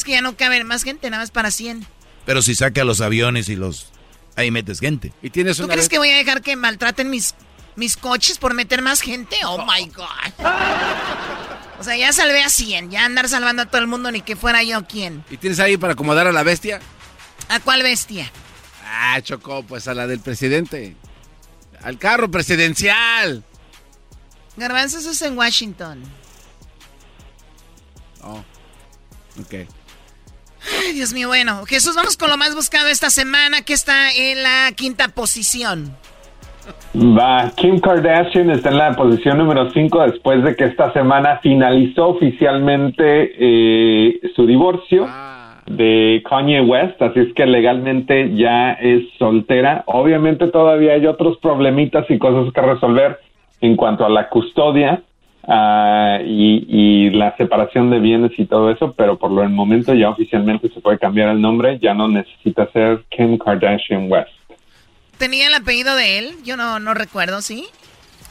Es 0.00 0.04
que 0.04 0.12
ya 0.12 0.22
no 0.22 0.34
cabe 0.34 0.64
más 0.64 0.82
gente, 0.82 1.10
nada 1.10 1.22
más 1.22 1.30
para 1.30 1.50
100. 1.50 1.86
Pero 2.24 2.40
si 2.40 2.54
saca 2.54 2.84
los 2.84 3.02
aviones 3.02 3.50
y 3.50 3.56
los... 3.56 3.88
Ahí 4.34 4.50
metes 4.50 4.80
gente. 4.80 5.12
¿Y 5.20 5.28
tienes 5.28 5.58
¿Tú 5.58 5.68
crees 5.68 5.90
que 5.90 5.98
voy 5.98 6.08
a 6.08 6.16
dejar 6.16 6.40
que 6.40 6.56
maltraten 6.56 7.10
mis, 7.10 7.34
mis 7.76 7.98
coches 7.98 8.38
por 8.38 8.54
meter 8.54 8.80
más 8.80 9.02
gente? 9.02 9.36
Oh, 9.44 9.58
my 9.66 9.84
God. 9.90 10.46
O 11.78 11.84
sea, 11.84 11.98
ya 11.98 12.14
salvé 12.14 12.42
a 12.42 12.48
100. 12.48 12.90
Ya 12.90 13.04
andar 13.04 13.28
salvando 13.28 13.60
a 13.60 13.66
todo 13.66 13.82
el 13.82 13.88
mundo 13.88 14.10
ni 14.10 14.22
que 14.22 14.36
fuera 14.36 14.62
yo 14.62 14.86
quien. 14.86 15.22
¿Y 15.28 15.36
tienes 15.36 15.60
ahí 15.60 15.76
para 15.76 15.92
acomodar 15.92 16.26
a 16.26 16.32
la 16.32 16.44
bestia? 16.44 16.80
¿A 17.50 17.60
cuál 17.60 17.82
bestia? 17.82 18.32
Ah, 18.86 19.20
Chocó, 19.20 19.64
pues 19.64 19.86
a 19.86 19.92
la 19.92 20.06
del 20.06 20.20
presidente. 20.20 20.96
Al 21.82 21.98
carro 21.98 22.30
presidencial. 22.30 23.44
Garbanzos 24.56 25.04
es 25.04 25.20
en 25.20 25.36
Washington. 25.36 26.02
Oh. 28.22 28.42
Ok. 29.38 29.68
Ay, 30.82 30.92
Dios 30.92 31.12
mío, 31.12 31.28
bueno. 31.28 31.64
Jesús, 31.66 31.96
vamos 31.96 32.16
con 32.16 32.30
lo 32.30 32.36
más 32.36 32.54
buscado 32.54 32.88
esta 32.88 33.10
semana, 33.10 33.62
que 33.62 33.72
está 33.72 34.12
en 34.12 34.42
la 34.42 34.72
quinta 34.74 35.08
posición. 35.08 35.96
Va, 36.94 37.50
Kim 37.56 37.78
Kardashian 37.78 38.50
está 38.50 38.70
en 38.70 38.78
la 38.78 38.92
posición 38.92 39.38
número 39.38 39.70
5 39.70 40.02
después 40.02 40.42
de 40.42 40.56
que 40.56 40.64
esta 40.64 40.92
semana 40.92 41.38
finalizó 41.42 42.08
oficialmente 42.08 43.32
eh, 43.38 44.20
su 44.34 44.46
divorcio 44.46 45.08
de 45.66 46.22
Kanye 46.28 46.62
West, 46.62 47.00
así 47.00 47.20
es 47.20 47.32
que 47.34 47.46
legalmente 47.46 48.34
ya 48.34 48.72
es 48.72 49.04
soltera. 49.18 49.84
Obviamente 49.86 50.48
todavía 50.48 50.94
hay 50.94 51.06
otros 51.06 51.38
problemitas 51.38 52.06
y 52.10 52.18
cosas 52.18 52.52
que 52.52 52.60
resolver 52.60 53.20
en 53.60 53.76
cuanto 53.76 54.04
a 54.04 54.08
la 54.08 54.28
custodia 54.28 55.02
ah, 55.46 56.18
y, 56.24 56.66
y 56.68 57.10
la 57.10 57.36
separación 57.36 57.90
de 57.90 57.98
bienes 57.98 58.32
y 58.38 58.46
todo 58.46 58.70
eso, 58.70 58.92
pero 58.96 59.18
por 59.18 59.30
lo 59.30 59.48
momento 59.48 59.94
ya 59.94 60.10
oficialmente 60.10 60.68
se 60.72 60.80
puede 60.80 60.98
cambiar 60.98 61.28
el 61.30 61.40
nombre, 61.40 61.78
ya 61.80 61.94
no 61.94 62.08
necesita 62.08 62.70
ser 62.72 63.04
Kim 63.10 63.38
Kardashian 63.38 64.10
West. 64.10 64.30
¿Tenía 65.18 65.48
el 65.48 65.54
apellido 65.54 65.94
de 65.96 66.18
él? 66.18 66.34
Yo 66.44 66.56
no, 66.56 66.78
no 66.78 66.94
recuerdo, 66.94 67.42
¿sí? 67.42 67.66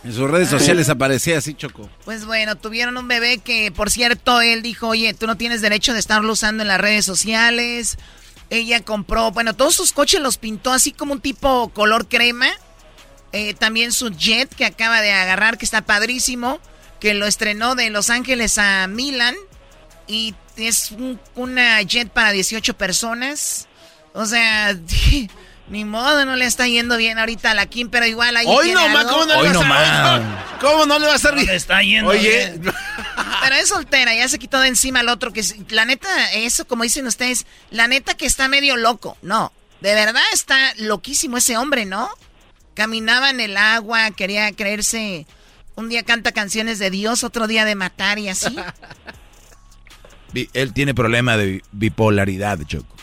En 0.04 0.14
sus 0.14 0.32
redes 0.32 0.50
sociales 0.50 0.90
aparecía 0.90 1.38
así, 1.38 1.54
Choco. 1.54 1.90
Pues 2.06 2.26
bueno, 2.26 2.56
tuvieron 2.56 2.98
un 2.98 3.08
bebé 3.08 3.40
que, 3.40 3.72
por 3.72 3.90
cierto, 3.90 4.42
él 4.42 4.62
dijo, 4.62 4.88
oye, 4.88 5.14
tú 5.14 5.28
no 5.28 5.36
tienes 5.36 5.62
derecho 5.62 5.94
de 5.94 6.00
estarlo 6.00 6.32
usando 6.32 6.64
en 6.64 6.70
las 6.70 6.80
redes 6.80 7.06
sociales. 7.06 7.98
Ella 8.50 8.80
compró, 8.80 9.32
bueno, 9.32 9.54
todos 9.54 9.76
sus 9.76 9.92
coches 9.92 10.22
los 10.22 10.38
pintó 10.38 10.72
así 10.72 10.94
como 10.94 11.14
un 11.14 11.22
tipo 11.22 11.70
color 11.70 12.08
crema. 12.08 12.48
Eh, 13.34 13.54
también 13.54 13.92
su 13.92 14.10
jet 14.10 14.50
que 14.56 14.66
acaba 14.66 15.02
de 15.02 15.12
agarrar, 15.12 15.58
que 15.58 15.66
está 15.66 15.82
padrísimo, 15.82 16.60
que 17.00 17.14
lo 17.14 17.26
estrenó 17.26 17.76
de 17.76 17.90
Los 17.90 18.10
Ángeles 18.10 18.58
a 18.58 18.88
Milán. 18.88 19.36
Y 20.08 20.36
es 20.58 20.92
un- 20.92 21.20
una 21.36 21.82
jet 21.84 22.10
para 22.10 22.32
18 22.32 22.74
personas. 22.76 23.68
O 24.14 24.26
sea, 24.26 24.76
ni 25.70 25.86
modo, 25.86 26.26
no 26.26 26.36
le 26.36 26.46
está 26.46 26.68
yendo 26.68 26.98
bien 26.98 27.20
ahorita 27.20 27.52
a 27.52 27.54
la 27.54 27.68
Kim, 27.68 27.90
pero 27.90 28.06
igual 28.08 28.36
ahí 28.36 28.46
Hoy 28.48 28.72
nomás, 28.74 29.06
algo. 29.06 29.12
¿cómo 29.20 29.26
no 29.26 29.42
le 29.44 29.50
va 29.58 29.80
a 29.80 30.18
estar- 30.18 30.60
¿Cómo 30.60 30.86
no 30.88 31.00
le 31.00 31.06
va 31.08 31.14
a 31.14 31.16
estar 31.16 31.36
bien? 31.36 31.50
está 31.52 31.82
yendo 31.82 32.10
Oye, 32.10 32.58
bien. 32.60 32.74
Pero 33.42 33.56
es 33.56 33.70
soltera, 33.70 34.14
ya 34.14 34.28
se 34.28 34.38
quitó 34.40 34.60
de 34.60 34.68
encima 34.68 35.00
al 35.00 35.08
otro 35.10 35.32
que 35.32 35.40
es- 35.40 35.56
la 35.70 35.86
neta, 35.86 36.10
eso 36.34 36.68
como 36.68 36.84
dicen 36.84 37.08
ustedes, 37.08 37.46
la 37.72 37.88
neta 37.88 38.16
que 38.16 38.26
está 38.26 38.48
medio 38.50 38.76
loco. 38.76 39.16
No, 39.22 39.54
de 39.80 39.94
verdad 39.94 40.22
está 40.34 40.58
loquísimo 40.78 41.38
ese 41.38 41.56
hombre, 41.56 41.86
¿no? 41.86 42.10
Caminaba 42.74 43.30
en 43.30 43.40
el 43.40 43.56
agua, 43.56 44.12
quería 44.12 44.52
creerse, 44.52 45.26
un 45.80 45.90
día 45.90 46.04
canta 46.04 46.32
canciones 46.32 46.78
de 46.78 46.92
Dios, 46.92 47.24
otro 47.24 47.48
día 47.48 47.66
de 47.66 47.76
matar 47.76 48.20
y 48.20 48.30
así. 48.30 48.56
Él 50.54 50.74
tiene 50.74 50.94
problema 50.94 51.38
de 51.38 51.64
bipolaridad, 51.72 52.60
Choco. 52.66 52.96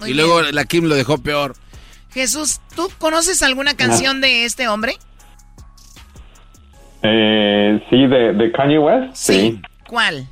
Muy 0.00 0.10
y 0.10 0.14
luego 0.14 0.42
la 0.42 0.64
Kim 0.64 0.84
lo 0.84 0.94
dejó 0.94 1.18
peor. 1.18 1.54
Jesús, 2.10 2.60
¿tú 2.76 2.88
conoces 2.98 3.42
alguna 3.42 3.74
canción 3.74 4.20
de 4.20 4.44
este 4.44 4.68
hombre? 4.68 4.96
Eh, 7.02 7.82
sí, 7.90 8.06
de, 8.06 8.34
de 8.34 8.52
Kanye 8.52 8.78
West. 8.78 9.14
sí. 9.14 9.60
¿Cuál? 9.88 10.28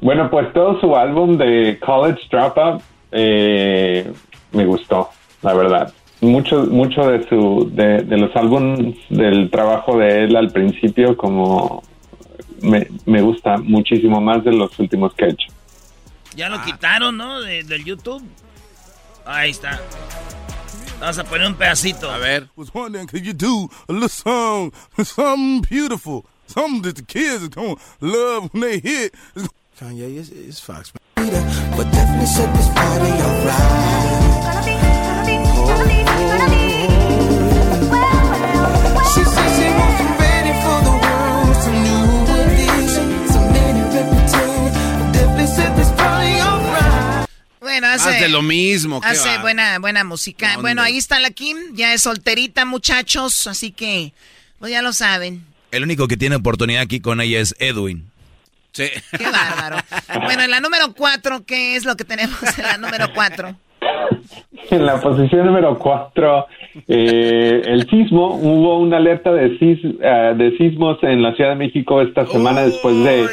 Bueno, 0.00 0.28
pues 0.28 0.52
todo 0.52 0.80
su 0.80 0.96
álbum 0.96 1.38
de 1.38 1.78
College 1.80 2.20
Dropout 2.30 2.82
eh, 3.12 4.12
me 4.50 4.66
gustó, 4.66 5.10
la 5.42 5.54
verdad. 5.54 5.94
Mucho, 6.24 6.64
mucho 6.66 7.02
de 7.10 7.28
su, 7.28 7.70
de, 7.72 8.02
de 8.02 8.16
los 8.16 8.34
álbumes 8.34 8.96
del 9.10 9.50
trabajo 9.50 9.98
de 9.98 10.24
él 10.24 10.36
al 10.36 10.50
principio, 10.50 11.16
como 11.16 11.82
me, 12.62 12.88
me 13.04 13.20
gusta 13.20 13.58
muchísimo 13.58 14.20
más 14.20 14.42
de 14.44 14.52
los 14.52 14.78
últimos 14.78 15.14
que 15.14 15.24
ha 15.24 15.28
hecho. 15.28 15.48
Ah. 15.50 16.30
Ya 16.36 16.48
lo 16.48 16.62
quitaron, 16.62 17.16
¿no? 17.16 17.40
De- 17.42 17.62
del 17.62 17.84
YouTube. 17.84 18.22
Ahí 19.26 19.50
está. 19.50 19.80
Vamos 20.98 21.18
a 21.18 21.24
poner 21.24 21.46
un 21.46 21.54
pedacito. 21.54 22.10
A 22.10 22.18
ver. 22.18 22.48
was 22.56 22.72
wondering, 22.74 23.06
could 23.06 23.24
you 23.24 23.32
do 23.34 23.68
a 23.88 23.92
little 23.92 24.08
song, 24.08 24.72
something 25.02 25.60
beautiful, 25.60 26.24
something 26.46 26.82
that 26.82 26.96
the 26.96 27.02
kids 27.02 27.44
are 27.44 27.48
gonna 27.48 27.76
love 28.00 28.48
when 28.52 28.62
they 28.62 28.78
hear? 28.80 29.10
Kanye, 29.78 30.18
it's, 30.18 30.30
it's 30.30 30.60
Fox. 30.60 30.92
But 31.16 31.90
definitely 31.92 32.26
set 32.26 32.54
this 32.54 32.68
party 32.68 33.10
alright. 33.10 34.43
Bueno, 47.74 47.88
hace, 47.88 48.08
Más 48.08 48.20
de 48.20 48.28
lo 48.28 48.40
mismo. 48.40 49.00
¿qué 49.00 49.08
hace 49.08 49.28
va? 49.28 49.38
buena, 49.42 49.78
buena 49.80 50.04
música. 50.04 50.46
¿Dónde? 50.50 50.62
Bueno, 50.62 50.82
ahí 50.82 50.96
está 50.96 51.18
la 51.18 51.30
Kim, 51.30 51.56
ya 51.74 51.92
es 51.92 52.02
solterita, 52.02 52.64
muchachos, 52.64 53.48
así 53.48 53.72
que, 53.72 54.12
pues 54.60 54.70
ya 54.70 54.80
lo 54.80 54.92
saben. 54.92 55.44
El 55.72 55.82
único 55.82 56.06
que 56.06 56.16
tiene 56.16 56.36
oportunidad 56.36 56.82
aquí 56.82 57.00
con 57.00 57.20
ella 57.20 57.40
es 57.40 57.56
Edwin. 57.58 58.08
Sí. 58.72 58.90
Qué 59.18 59.28
bárbaro. 59.28 59.78
Bueno, 60.22 60.44
en 60.44 60.50
la 60.50 60.60
número 60.60 60.94
cuatro, 60.94 61.44
¿qué 61.44 61.74
es 61.74 61.84
lo 61.84 61.96
que 61.96 62.04
tenemos 62.04 62.38
en 62.56 62.64
la 62.64 62.78
número 62.78 63.12
cuatro? 63.12 63.58
En 64.70 64.86
la 64.86 65.00
posición 65.00 65.46
número 65.46 65.78
4, 65.78 66.46
el 66.88 67.86
sismo, 67.90 68.34
hubo 68.36 68.78
una 68.80 68.96
alerta 68.96 69.30
de, 69.32 69.58
sis- 69.58 69.96
eh, 70.00 70.34
de 70.36 70.56
sismos 70.56 70.98
en 71.02 71.22
la 71.22 71.34
Ciudad 71.34 71.50
de 71.50 71.56
México 71.56 72.00
esta 72.00 72.26
semana 72.26 72.62
después 72.62 72.96
de 73.04 73.26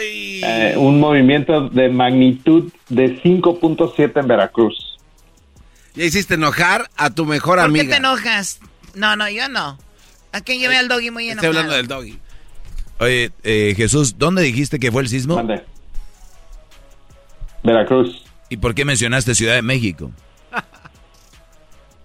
eh, 0.44 0.76
un 0.78 1.00
movimiento 1.00 1.70
de 1.70 1.90
magnitud 1.90 2.72
de 2.90 3.22
5.7 3.24 4.20
en 4.20 4.28
Veracruz. 4.28 4.98
Ya 5.96 6.04
hiciste 6.04 6.34
enojar 6.36 6.90
a 6.98 7.10
tu 7.10 7.26
mejor 7.26 7.60
¿Por 7.60 7.74
qué 7.74 7.80
amiga. 7.82 7.96
te 7.96 8.00
enojas? 8.00 8.60
No, 8.96 9.16
no, 9.16 9.30
yo 9.30 9.48
no. 9.50 9.78
¿A 10.34 10.42
quién 10.42 10.60
llevé 10.60 10.78
al 10.78 10.88
doggy 10.90 11.12
muy 11.12 11.30
Estoy 11.30 11.50
enojado? 11.50 11.60
hablando 11.72 11.76
del 11.76 11.88
doggy. 11.88 12.20
Oye, 13.00 13.32
eh, 13.44 13.74
Jesús, 13.76 14.18
¿dónde 14.18 14.42
dijiste 14.44 14.80
que 14.80 14.92
fue 14.92 15.02
el 15.02 15.08
sismo? 15.08 15.42
Veracruz. 17.64 18.24
¿Y 18.50 18.58
por 18.58 18.76
qué 18.76 18.86
mencionaste 18.86 19.34
Ciudad 19.36 19.56
de 19.56 19.62
México? 19.62 20.12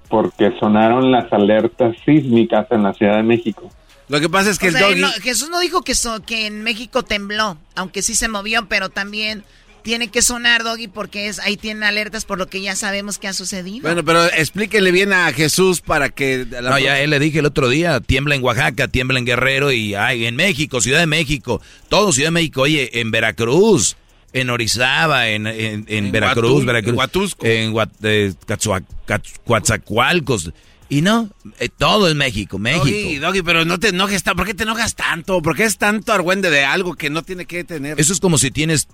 Porque 0.09 0.53
sonaron 0.59 1.11
las 1.13 1.33
alertas 1.33 1.97
sísmicas 2.05 2.67
en 2.71 2.83
la 2.83 2.93
Ciudad 2.95 3.17
de 3.17 3.23
México. 3.23 3.71
Lo 4.09 4.21
que 4.21 4.29
pasa 4.29 4.51
es 4.51 4.59
que 4.59 4.67
O 4.67 4.69
el 4.69 4.75
sea, 4.77 4.87
doggy... 4.89 5.01
no, 5.01 5.11
Jesús 5.23 5.49
no 5.51 5.59
dijo 5.61 5.83
que, 5.83 5.95
so- 5.95 6.23
que 6.23 6.47
en 6.47 6.63
México 6.63 7.03
tembló, 7.03 7.59
aunque 7.75 8.03
sí 8.03 8.15
se 8.15 8.29
movió, 8.29 8.67
pero 8.69 8.89
también 8.89 9.43
tiene 9.83 10.09
que 10.09 10.21
sonar, 10.21 10.65
Doggy, 10.65 10.89
porque 10.89 11.29
es 11.29 11.39
ahí 11.39 11.57
tienen 11.57 11.85
alertas 11.85 12.25
por 12.25 12.39
lo 12.39 12.49
que 12.49 12.61
ya 12.61 12.75
sabemos 12.75 13.19
que 13.19 13.29
ha 13.29 13.33
sucedido. 13.33 13.83
Bueno, 13.83 14.05
pero 14.05 14.25
explíquele 14.25 14.91
bien 14.91 15.13
a 15.13 15.33
Jesús 15.33 15.81
para 15.81 16.09
que... 16.09 16.45
la 16.51 16.71
No, 16.71 16.79
ya 16.81 16.99
él 17.01 17.11
le 17.11 17.21
dije 17.21 17.39
el 17.39 17.47
otro 17.47 17.69
día, 17.69 18.01
tiembla 18.01 18.35
en 18.35 18.43
Oaxaca, 18.43 18.89
tiembla 18.89 19.21
en 19.21 19.27
Guerrero 19.27 19.71
y 19.71 19.95
ay, 19.95 20.27
en 20.27 20.35
México, 20.35 20.81
Ciudad 20.81 20.99
de 20.99 21.07
México, 21.07 21.63
todo 21.89 22.11
Ciudad 22.13 22.29
de 22.29 22.33
México, 22.33 22.63
oye, 22.63 22.99
en 23.01 23.13
Veracruz, 23.13 23.97
en 24.33 24.51
Orizaba, 24.51 25.29
en, 25.29 25.47
en, 25.47 25.85
en 25.89 26.13
Veracruz, 26.13 26.65
Veracruz, 26.65 26.93
en 26.93 26.99
Huatusco. 26.99 27.47
en 27.47 27.75
eh, 28.03 28.33
Catz- 28.47 29.39
Coatzacoalcos, 29.45 30.53
y 30.89 31.03
no, 31.03 31.31
eh, 31.59 31.69
todo 31.69 32.09
es 32.09 32.15
México, 32.15 32.59
México. 32.59 32.85
Doggy, 32.85 33.17
Doggy, 33.17 33.43
pero 33.43 33.65
no 33.65 33.79
te 33.81 33.89
enojes, 33.89 34.23
¿por 34.23 34.47
qué 34.47 34.55
te 34.55 34.63
enojas 34.63 34.95
tanto? 34.95 35.43
¿Por 35.43 35.57
qué 35.57 35.65
es 35.65 35.79
tanto 35.79 36.13
argüende 36.13 36.49
de 36.51 36.65
algo 36.65 36.95
que 36.95 37.11
no 37.11 37.23
tiene 37.23 37.47
que 37.47 37.65
tener? 37.65 38.01
Eso 38.01 38.13
es 38.13 38.21
como 38.21 38.39
si 38.39 38.51
tienes 38.53 38.87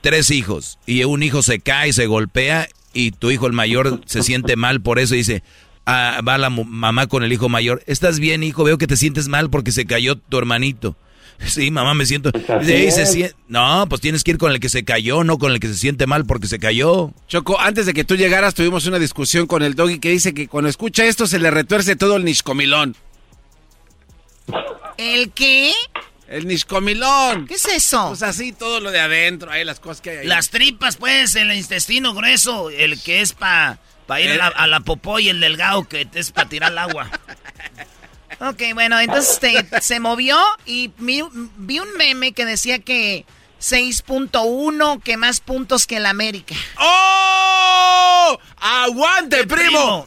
tres 0.00 0.30
hijos 0.30 0.78
y 0.86 1.04
un 1.04 1.22
hijo 1.22 1.42
se 1.42 1.60
cae, 1.60 1.92
se 1.92 2.06
golpea 2.06 2.68
y 2.94 3.10
tu 3.10 3.30
hijo 3.30 3.46
el 3.46 3.52
mayor 3.52 4.00
se 4.06 4.22
siente 4.22 4.56
mal 4.56 4.80
por 4.80 4.98
eso 4.98 5.14
y 5.14 5.18
dice, 5.18 5.42
ah, 5.84 6.20
va 6.26 6.38
la 6.38 6.48
mamá 6.48 7.08
con 7.08 7.22
el 7.24 7.32
hijo 7.32 7.50
mayor, 7.50 7.82
¿estás 7.86 8.20
bien 8.20 8.42
hijo? 8.42 8.64
Veo 8.64 8.78
que 8.78 8.86
te 8.86 8.96
sientes 8.96 9.28
mal 9.28 9.50
porque 9.50 9.72
se 9.72 9.84
cayó 9.84 10.16
tu 10.16 10.38
hermanito. 10.38 10.96
Sí, 11.46 11.70
mamá, 11.70 11.94
me 11.94 12.06
siento... 12.06 12.30
así 12.34 12.66
Dice, 12.66 12.76
"Ey, 12.84 12.90
se 12.90 13.02
es. 13.02 13.12
sien- 13.12 13.34
No, 13.48 13.86
pues 13.88 14.00
tienes 14.00 14.24
que 14.24 14.30
ir 14.32 14.38
con 14.38 14.50
el 14.52 14.60
que 14.60 14.68
se 14.68 14.84
cayó, 14.84 15.24
no 15.24 15.38
con 15.38 15.52
el 15.52 15.60
que 15.60 15.68
se 15.68 15.74
siente 15.74 16.06
mal 16.06 16.24
porque 16.24 16.46
se 16.46 16.58
cayó. 16.58 17.12
Choco, 17.28 17.60
antes 17.60 17.86
de 17.86 17.92
que 17.94 18.04
tú 18.04 18.16
llegaras 18.16 18.54
tuvimos 18.54 18.86
una 18.86 18.98
discusión 18.98 19.46
con 19.46 19.62
el 19.62 19.74
Doggy 19.74 19.98
que 19.98 20.10
dice 20.10 20.32
que 20.34 20.48
cuando 20.48 20.70
escucha 20.70 21.04
esto 21.04 21.26
se 21.26 21.38
le 21.38 21.50
retuerce 21.50 21.96
todo 21.96 22.16
el 22.16 22.24
nishcomilón. 22.24 22.96
¿El 24.96 25.30
qué? 25.32 25.72
El 26.28 26.46
nishcomilón. 26.46 27.46
¿Qué 27.46 27.54
es 27.54 27.66
eso? 27.66 28.08
Pues 28.08 28.22
así 28.22 28.52
todo 28.52 28.80
lo 28.80 28.90
de 28.90 29.00
adentro, 29.00 29.50
ahí 29.50 29.64
las 29.64 29.80
cosas 29.80 30.00
que 30.00 30.10
hay 30.10 30.16
ahí. 30.18 30.26
Las 30.26 30.50
tripas, 30.50 30.96
pues, 30.96 31.34
el 31.36 31.52
intestino 31.52 32.14
grueso, 32.14 32.70
el 32.70 33.00
que 33.02 33.20
es 33.20 33.32
para 33.32 33.78
ir 34.20 34.30
a 34.30 34.36
la, 34.36 34.46
a 34.48 34.66
la 34.66 34.80
popó 34.80 35.18
y 35.18 35.28
el 35.28 35.40
delgado 35.40 35.84
que 35.84 36.08
es 36.14 36.30
para 36.30 36.48
tirar 36.48 36.72
el 36.72 36.78
agua. 36.78 37.10
Ok, 38.40 38.62
bueno, 38.74 38.98
entonces 39.00 39.38
te- 39.40 39.80
se 39.80 40.00
movió 40.00 40.36
y 40.66 40.90
vi, 40.98 41.22
vi 41.56 41.78
un 41.78 41.92
meme 41.96 42.32
que 42.32 42.44
decía 42.44 42.78
que 42.78 43.24
6.1, 43.60 45.00
que 45.02 45.16
más 45.16 45.40
puntos 45.40 45.86
que 45.86 45.96
el 45.96 46.06
América. 46.06 46.54
¡Oh! 46.80 48.38
¡Aguante, 48.58 49.46
primo! 49.46 50.04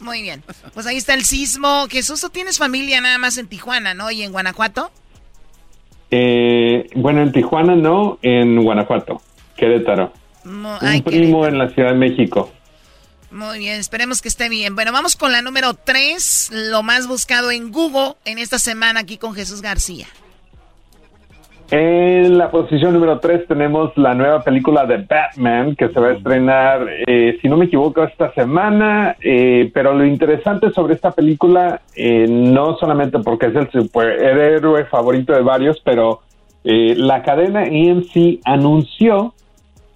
Muy 0.00 0.22
bien. 0.22 0.42
Pues 0.74 0.86
ahí 0.86 0.96
está 0.96 1.14
el 1.14 1.24
sismo. 1.24 1.86
Jesús, 1.88 2.20
tú 2.20 2.28
tienes 2.30 2.58
familia 2.58 3.00
nada 3.00 3.18
más 3.18 3.38
en 3.38 3.46
Tijuana, 3.46 3.94
¿no? 3.94 4.10
¿Y 4.10 4.22
en 4.22 4.32
Guanajuato? 4.32 4.90
Eh, 6.10 6.88
bueno, 6.94 7.22
en 7.22 7.32
Tijuana 7.32 7.74
no, 7.76 8.18
en 8.22 8.62
Guanajuato, 8.62 9.22
Querétaro. 9.56 10.12
No, 10.44 10.78
Un 10.80 10.86
ay, 10.86 11.02
primo 11.02 11.46
en 11.46 11.58
la 11.58 11.68
Ciudad 11.70 11.90
de 11.90 11.96
México. 11.98 12.52
Muy 13.36 13.58
bien, 13.58 13.78
esperemos 13.78 14.22
que 14.22 14.28
esté 14.28 14.48
bien. 14.48 14.74
Bueno, 14.74 14.92
vamos 14.92 15.14
con 15.14 15.30
la 15.30 15.42
número 15.42 15.74
3, 15.74 16.52
lo 16.70 16.82
más 16.82 17.06
buscado 17.06 17.50
en 17.50 17.70
Google 17.70 18.14
en 18.24 18.38
esta 18.38 18.58
semana 18.58 19.00
aquí 19.00 19.18
con 19.18 19.34
Jesús 19.34 19.60
García. 19.60 20.06
En 21.70 22.38
la 22.38 22.50
posición 22.50 22.94
número 22.94 23.20
3 23.20 23.46
tenemos 23.46 23.92
la 23.96 24.14
nueva 24.14 24.42
película 24.42 24.86
de 24.86 25.04
Batman 25.06 25.76
que 25.76 25.88
se 25.90 26.00
va 26.00 26.08
a 26.08 26.12
estrenar, 26.12 26.86
eh, 27.06 27.36
si 27.42 27.48
no 27.48 27.58
me 27.58 27.66
equivoco, 27.66 28.04
esta 28.04 28.32
semana. 28.32 29.16
eh, 29.20 29.70
pero 29.74 29.92
lo 29.92 30.06
interesante 30.06 30.70
sobre 30.70 30.94
esta 30.94 31.10
película, 31.10 31.82
eh, 31.94 32.26
no 32.26 32.78
solamente 32.78 33.18
porque 33.18 33.46
es 33.48 33.54
el 33.54 33.70
superhéroe 33.70 34.86
favorito 34.86 35.34
de 35.34 35.42
varios, 35.42 35.78
pero 35.84 36.22
eh, 36.64 36.94
la 36.96 37.22
cadena 37.22 37.64
AMC 37.64 38.40
anunció 38.46 39.34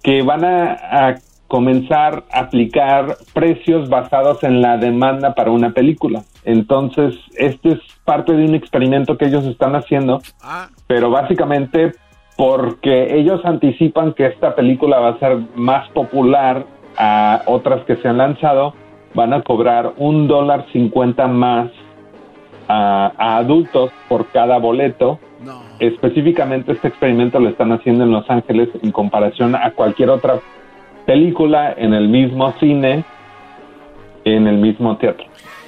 que 0.03 0.21
van 0.21 0.45
a, 0.45 0.73
a 0.73 1.15
comenzar 1.51 2.23
a 2.31 2.39
aplicar 2.39 3.17
precios 3.33 3.89
basados 3.89 4.41
en 4.41 4.61
la 4.61 4.77
demanda 4.77 5.35
para 5.35 5.51
una 5.51 5.71
película. 5.71 6.23
Entonces, 6.45 7.13
este 7.35 7.73
es 7.73 7.79
parte 8.05 8.31
de 8.31 8.45
un 8.45 8.55
experimento 8.55 9.17
que 9.17 9.25
ellos 9.25 9.43
están 9.43 9.75
haciendo, 9.75 10.21
pero 10.87 11.09
básicamente 11.09 11.91
porque 12.37 13.17
ellos 13.17 13.41
anticipan 13.43 14.13
que 14.13 14.27
esta 14.27 14.55
película 14.55 14.99
va 14.99 15.09
a 15.09 15.19
ser 15.19 15.39
más 15.55 15.89
popular 15.89 16.65
a 16.97 17.41
otras 17.47 17.83
que 17.83 17.97
se 17.97 18.07
han 18.07 18.19
lanzado, 18.19 18.73
van 19.13 19.33
a 19.33 19.41
cobrar 19.41 19.91
un 19.97 20.29
dólar 20.29 20.67
cincuenta 20.71 21.27
más 21.27 21.69
a, 22.69 23.11
a 23.17 23.35
adultos 23.39 23.91
por 24.07 24.27
cada 24.27 24.57
boleto. 24.57 25.19
Específicamente 25.79 26.71
este 26.71 26.87
experimento 26.87 27.41
lo 27.41 27.49
están 27.49 27.73
haciendo 27.73 28.05
en 28.05 28.11
Los 28.11 28.29
Ángeles 28.29 28.69
en 28.81 28.93
comparación 28.93 29.53
a 29.53 29.71
cualquier 29.71 30.11
otra 30.11 30.39
película 31.11 31.73
en 31.77 31.93
el 31.93 32.07
mismo 32.07 32.53
cine, 32.59 33.03
en 34.25 34.47
el 34.47 34.57
mismo 34.57 34.97
teatro. 34.97 35.25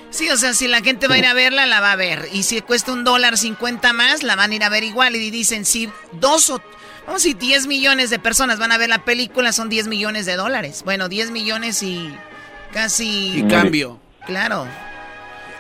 Sí, 0.09 0.29
o 0.29 0.37
sea, 0.37 0.53
si 0.53 0.67
la 0.67 0.81
gente 0.81 1.07
va 1.07 1.15
a 1.15 1.17
ir 1.17 1.25
a 1.25 1.33
verla, 1.33 1.65
la 1.65 1.81
va 1.81 1.91
a 1.91 1.95
ver. 1.95 2.27
Y 2.31 2.43
si 2.43 2.61
cuesta 2.61 2.93
un 2.93 3.03
dólar 3.03 3.35
cincuenta 3.37 3.93
más, 3.93 4.21
la 4.23 4.35
van 4.35 4.51
a 4.51 4.55
ir 4.55 4.63
a 4.63 4.69
ver 4.69 4.83
igual. 4.83 5.15
Y 5.15 5.31
dicen, 5.31 5.65
si 5.65 5.89
dos 6.13 6.49
o... 6.49 6.61
Vamos 7.05 7.23
decir, 7.23 7.37
10 7.37 7.67
millones 7.67 8.09
de 8.09 8.17
personas 8.19 8.59
van 8.59 8.71
a 8.71 8.77
ver 8.77 8.87
la 8.87 8.99
película, 9.03 9.51
son 9.51 9.67
10 9.67 9.87
millones 9.87 10.25
de 10.25 10.37
dólares. 10.37 10.83
Bueno, 10.85 11.09
10 11.09 11.31
millones 11.31 11.83
y 11.83 12.09
casi... 12.71 13.39
Y 13.39 13.43
cambio. 13.49 13.99
Claro. 14.25 14.65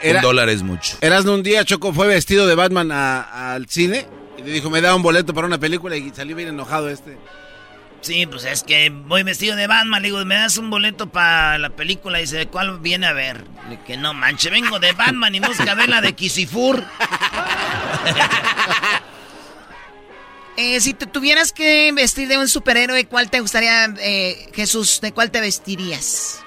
Un 0.03 0.21
dólar 0.21 0.47
es 0.47 0.63
mucho. 0.63 0.95
Erasmo 1.01 1.33
un 1.33 1.43
día, 1.43 1.65
Choco 1.65 1.91
fue 1.91 2.07
vestido 2.07 2.47
de 2.47 2.55
Batman 2.55 2.91
a- 2.93 3.53
al 3.55 3.67
cine 3.67 4.05
y 4.37 4.41
le 4.43 4.51
dijo, 4.51 4.69
me 4.69 4.79
da 4.79 4.95
un 4.95 5.01
boleto 5.01 5.33
para 5.33 5.45
una 5.47 5.57
película 5.57 5.97
y 5.97 6.11
salió 6.11 6.33
bien 6.35 6.47
enojado 6.49 6.89
este. 6.89 7.17
Sí, 8.03 8.27
pues 8.27 8.43
es 8.43 8.63
que 8.63 8.89
voy 8.89 9.23
vestido 9.23 9.55
de 9.55 9.65
Batman. 9.65 10.01
Le 10.01 10.09
digo, 10.09 10.25
¿me 10.25 10.35
das 10.35 10.57
un 10.57 10.69
boleto 10.69 11.07
para 11.07 11.57
la 11.57 11.69
película? 11.69 12.19
Y 12.19 12.23
dice, 12.23 12.35
¿de 12.35 12.47
cuál 12.47 12.79
viene 12.79 13.07
a 13.07 13.13
ver? 13.13 13.45
Le 13.69 13.77
dije, 13.77 13.95
no 13.95 14.13
manche, 14.13 14.49
vengo 14.49 14.77
de 14.77 14.91
Batman 14.91 15.33
y 15.33 15.39
no 15.39 15.47
a 15.47 15.75
ver 15.75 15.87
la 15.87 16.01
de 16.01 16.13
Kisifur. 16.13 16.83
Eh, 20.55 20.79
si 20.81 20.93
te 20.93 21.07
tuvieras 21.07 21.51
que 21.51 21.91
vestir 21.95 22.27
de 22.27 22.37
un 22.37 22.47
superhéroe, 22.47 23.07
¿cuál 23.07 23.31
te 23.31 23.39
gustaría, 23.39 23.85
eh, 23.99 24.35
Jesús? 24.53 25.01
¿De 25.01 25.11
cuál 25.11 25.31
te 25.31 25.41
vestirías? 25.41 26.45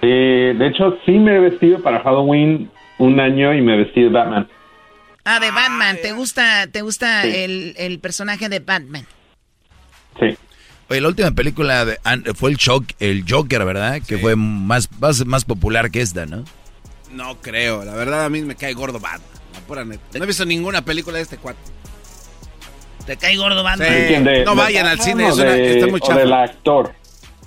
Eh, 0.00 0.54
de 0.58 0.66
hecho, 0.66 0.96
sí 1.04 1.12
me 1.12 1.36
he 1.36 1.40
vestido 1.40 1.82
para 1.82 2.00
Halloween 2.00 2.70
un 2.96 3.20
año 3.20 3.52
y 3.52 3.60
me 3.60 3.76
vestí 3.76 4.04
de 4.04 4.08
Batman. 4.08 4.48
Ah, 5.26 5.40
de 5.40 5.50
Batman. 5.50 5.98
¿Te 6.00 6.12
gusta, 6.12 6.68
te 6.68 6.80
gusta 6.80 7.24
el, 7.24 7.74
el 7.76 7.98
personaje 7.98 8.48
de 8.48 8.60
Batman? 8.60 9.04
Sí. 10.20 10.36
Oye, 10.88 11.00
la 11.00 11.08
última 11.08 11.30
película 11.30 11.84
de- 11.84 11.98
an- 12.04 12.24
fue 12.34 12.50
el, 12.50 12.56
Shock, 12.56 12.84
el 12.98 13.24
Joker, 13.28 13.64
¿verdad? 13.64 14.00
Que 14.06 14.18
fue 14.18 14.36
más, 14.36 14.88
más, 15.00 15.24
más 15.24 15.44
popular 15.44 15.90
que 15.90 16.00
esta, 16.00 16.26
¿no? 16.26 16.44
No 17.12 17.40
creo, 17.40 17.84
la 17.84 17.94
verdad 17.94 18.24
a 18.24 18.28
mí 18.28 18.42
me 18.42 18.54
cae 18.56 18.72
gordo 18.74 18.98
Batman, 19.00 19.22
la 19.54 19.60
pura 19.60 19.84
neta. 19.84 20.02
No 20.18 20.24
he 20.24 20.26
visto 20.26 20.44
ninguna 20.44 20.84
película 20.84 21.16
de 21.16 21.22
este 21.22 21.36
cuate. 21.38 21.58
¿Te 23.06 23.16
cae 23.16 23.36
gordo 23.36 23.62
Batman? 23.62 23.88
Sí. 23.88 24.04
¿Quién, 24.08 24.24
de- 24.24 24.44
no 24.44 24.52
de 24.52 24.56
vayan 24.56 24.86
al 24.86 24.98
Batman 24.98 25.16
cine, 25.16 25.28
es 25.28 25.34
una- 25.34 25.44
de- 25.52 25.74
está 25.74 25.86
muy 25.86 26.00
chafa. 26.00 26.18
del 26.18 26.32
actor. 26.32 26.94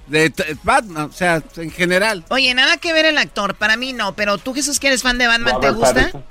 De 0.07 0.33
Batman, 0.63 1.09
o 1.09 1.13
sea, 1.13 1.41
en 1.57 1.71
general. 1.71 2.25
Oye, 2.29 2.53
nada 2.53 2.75
que 2.77 2.91
ver 2.91 3.05
el 3.05 3.17
actor. 3.17 3.55
Para 3.55 3.77
mí 3.77 3.93
no. 3.93 4.13
Pero 4.15 4.37
tú, 4.37 4.53
Jesús, 4.53 4.79
que 4.79 4.87
eres 4.87 5.01
fan 5.01 5.17
de 5.17 5.27
Batman, 5.27 5.59
¿te 5.61 5.67
Robert 5.71 5.77
gusta? 5.77 6.23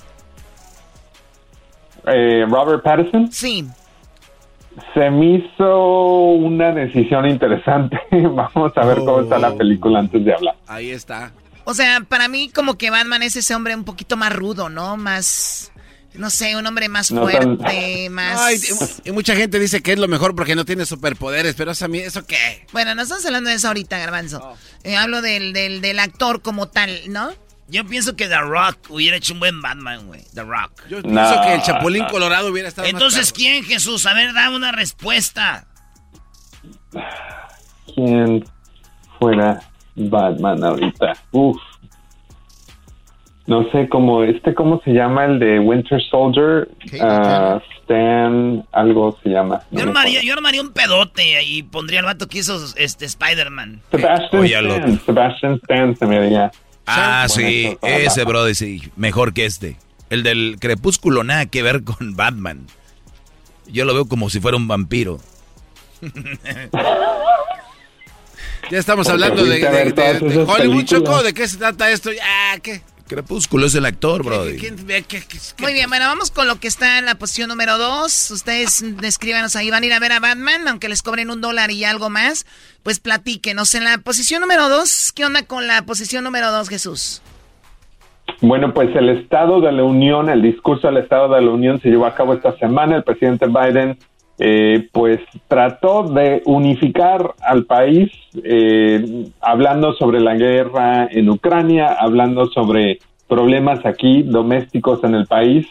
Eh, 2.07 2.45
Robert 2.49 2.83
Pattinson. 2.83 3.31
Sí. 3.33 3.67
Se 4.95 5.11
me 5.11 5.37
hizo 5.37 5.77
una 6.33 6.73
decisión 6.73 7.27
interesante. 7.29 7.99
Vamos 8.11 8.73
a 8.77 8.85
ver 8.85 8.99
cómo 8.99 9.21
está 9.21 9.37
Oh. 9.37 9.41
la 9.41 9.55
película 9.55 9.99
antes 10.01 10.25
de 10.25 10.35
hablar. 10.35 10.55
Ahí 10.67 10.91
está. 10.91 11.33
O 11.65 11.75
sea, 11.75 12.01
para 12.09 12.29
mí 12.29 12.51
como 12.51 12.77
que 12.77 12.91
Batman 12.91 13.23
es 13.23 13.37
ese 13.37 13.55
hombre 13.55 13.75
un 13.77 13.85
poquito 13.85 14.17
más 14.17 14.33
rudo, 14.35 14.69
¿no? 14.69 14.97
Más... 14.97 15.69
No 16.15 16.29
sé, 16.29 16.57
un 16.57 16.67
hombre 16.67 16.91
más 16.91 17.11
No 17.11 17.27
tan- 17.27 17.57
fuerte, 17.59 18.11
más... 18.11 18.39
Ay, 18.39 18.57
y, 19.05 19.09
y 19.09 19.13
mucha 19.13 19.35
gente 19.35 19.59
dice 19.59 19.81
que 19.83 19.93
es 19.93 19.99
lo 19.99 20.09
mejor 20.09 20.35
porque 20.37 20.55
no 20.55 20.67
tiene 20.67 20.85
superpoderes, 20.85 21.55
pero 21.55 21.71
eso 21.71 21.87
a 21.87 21.89
mí, 21.89 21.99
¿eso 22.01 22.27
qué? 22.27 22.67
Bueno, 22.73 22.95
no 22.95 23.03
estamos 23.03 23.25
hablando 23.25 23.49
de 23.49 23.57
eso 23.57 23.69
ahorita, 23.69 23.99
Garbanzo. 23.99 24.53
Eh, 24.85 24.95
hablo 24.97 25.23
del, 25.23 25.55
del, 25.55 25.81
del 25.81 25.99
actor 26.01 26.43
como 26.43 26.69
tal, 26.69 26.91
¿no? 27.09 27.31
Yo 27.73 27.87
pienso 27.87 28.15
que 28.15 28.29
The 28.29 28.39
Rock 28.39 28.91
hubiera 28.91 29.17
hecho 29.17 29.33
un 29.33 29.41
buen 29.41 29.63
Batman, 29.63 30.07
güey. 30.07 30.21
The 30.35 30.43
Rock. 30.43 30.83
Yo 30.91 31.01
pienso 31.01 31.41
que 31.41 31.55
el 31.55 31.63
Chapulín 31.63 32.05
Colorado 32.05 32.51
hubiera 32.51 32.69
estado 32.69 32.87
más 32.87 32.93
Entonces, 32.93 33.33
¿quién, 33.33 33.65
Jesús? 33.65 34.05
A 34.05 34.13
ver, 34.13 34.35
dame 34.35 34.57
una 34.57 34.73
respuesta. 34.73 35.65
¿Quién 37.95 38.45
fuera 39.19 39.63
Batman 39.97 40.63
ahorita? 40.63 41.15
Uf. 41.31 41.57
No 43.47 43.69
sé 43.71 43.89
cómo, 43.89 44.23
este, 44.23 44.55
¿cómo 44.55 44.83
se 44.85 44.93
llama 44.93 45.25
el 45.25 45.39
de 45.39 45.59
Winter 45.59 46.01
Soldier? 46.11 46.69
Ah, 47.01 47.59
Stan, 47.81 48.65
algo 48.73 49.19
se 49.23 49.31
llama. 49.31 49.63
No 49.71 49.81
Yo 49.81 49.87
armaría, 49.87 50.23
yo 50.23 50.35
armaría 50.35 50.61
un 50.61 50.73
pedote 50.73 51.43
y 51.43 51.63
pondría 51.63 52.01
al 52.01 52.07
vato 52.07 52.29
que 52.29 52.39
hizo 52.39 52.55
este 52.77 53.07
Spider-Man. 53.07 53.81
Sebastian 53.91 54.45
Stan, 54.45 55.01
Sebastian 55.07 55.55
Stan 55.55 55.97
se 55.97 56.07
me 56.07 56.19
haría. 56.19 56.53
Ah, 56.87 57.27
sí, 57.29 57.77
ese 57.83 58.25
brother, 58.25 58.55
sí, 58.55 58.91
mejor 58.97 59.33
que 59.33 59.47
este. 59.47 59.77
El 60.11 60.23
del 60.23 60.57
crepúsculo 60.61 61.25
nada 61.25 61.47
que 61.47 61.63
ver 61.63 61.85
con 61.85 62.17
Batman. 62.17 62.67
Yo 63.67 63.85
lo 63.85 63.95
veo 63.95 64.07
como 64.07 64.29
si 64.31 64.41
fuera 64.41 64.57
un 64.57 64.69
vampiro. 64.69 65.21
Ya 68.71 68.79
estamos 68.79 69.09
hablando 69.09 69.45
de, 69.45 70.47
Hollywood. 70.47 70.85
Choco. 70.85 71.23
¿De 71.23 71.35
qué 71.35 71.47
se 71.49 71.59
trata 71.59 71.91
esto? 71.91 72.13
Ya, 72.13 72.59
¿qué? 72.63 72.81
Crepúsculo 73.13 73.67
es 73.67 73.75
el 73.75 73.85
actor, 73.85 74.25
brody. 74.25 74.57
¿Quién 74.59 74.87
ve? 74.87 75.03
¿Qué- 75.03 75.21
qué- 75.29 75.39
qué- 75.57 75.63
Muy 75.63 75.73
bien, 75.75 75.89
bueno, 75.91 76.07
vamos 76.07 76.31
con 76.31 76.47
lo 76.47 76.59
que 76.59 76.69
está 76.69 76.99
en 76.99 77.05
la 77.05 77.15
posición 77.17 77.49
número 77.49 77.77
dos. 77.79 78.31
Ustedes 78.31 78.83
descríbanos 78.99 79.55
ahí, 79.57 79.71
van 79.71 79.83
a 79.83 79.87
ir 79.87 79.93
a 79.93 79.99
ver 79.99 80.13
a 80.13 80.21
Batman, 80.21 80.67
aunque 80.69 80.89
les 80.89 81.03
cobren 81.03 81.31
un 81.31 81.41
dólar 81.41 81.71
y 81.71 81.85
algo 81.85 82.09
más. 82.11 82.47
Pues 82.83 83.01
platíquenos. 83.01 83.75
En 83.75 83.85
la 83.85 83.99
posición 83.99 84.41
número 84.41 84.69
dos, 84.69 85.13
¿qué 85.15 85.25
onda 85.25 85.43
con 85.45 85.67
la 85.67 85.83
posición 85.83 86.25
número 86.25 86.51
dos, 86.51 86.69
Jesús? 86.69 87.21
Bueno, 88.41 88.73
pues 88.75 88.89
el 88.97 89.09
Estado 89.11 89.61
de 89.61 89.73
la 89.73 89.85
Unión, 89.85 90.29
el 90.29 90.43
discurso 90.43 90.87
del 90.89 90.97
Estado 90.99 91.33
de 91.35 91.43
la 91.43 91.51
Unión 91.51 91.81
se 91.81 91.89
llevó 91.91 92.07
a 92.07 92.15
cabo 92.15 92.35
esta 92.35 92.57
semana. 92.59 92.97
El 92.97 93.05
presidente 93.05 93.47
Biden, 93.47 93.99
eh, 94.45 94.89
pues 94.91 95.21
trató 95.47 96.03
de 96.03 96.43
unificar 96.47 97.35
al 97.41 97.65
país, 97.65 98.11
eh, 98.43 99.27
hablando 99.41 99.93
sobre 99.93 100.19
la 100.19 100.35
guerra 100.35 101.07
en 101.09 101.31
Ucrania, 101.31 101.95
hablando 102.01 102.47
sobre 102.47 102.99
problemas 103.29 103.87
aquí 103.87 104.25
domésticos 104.25 105.05
en 105.05 105.15
el 105.15 105.27
país, 105.27 105.65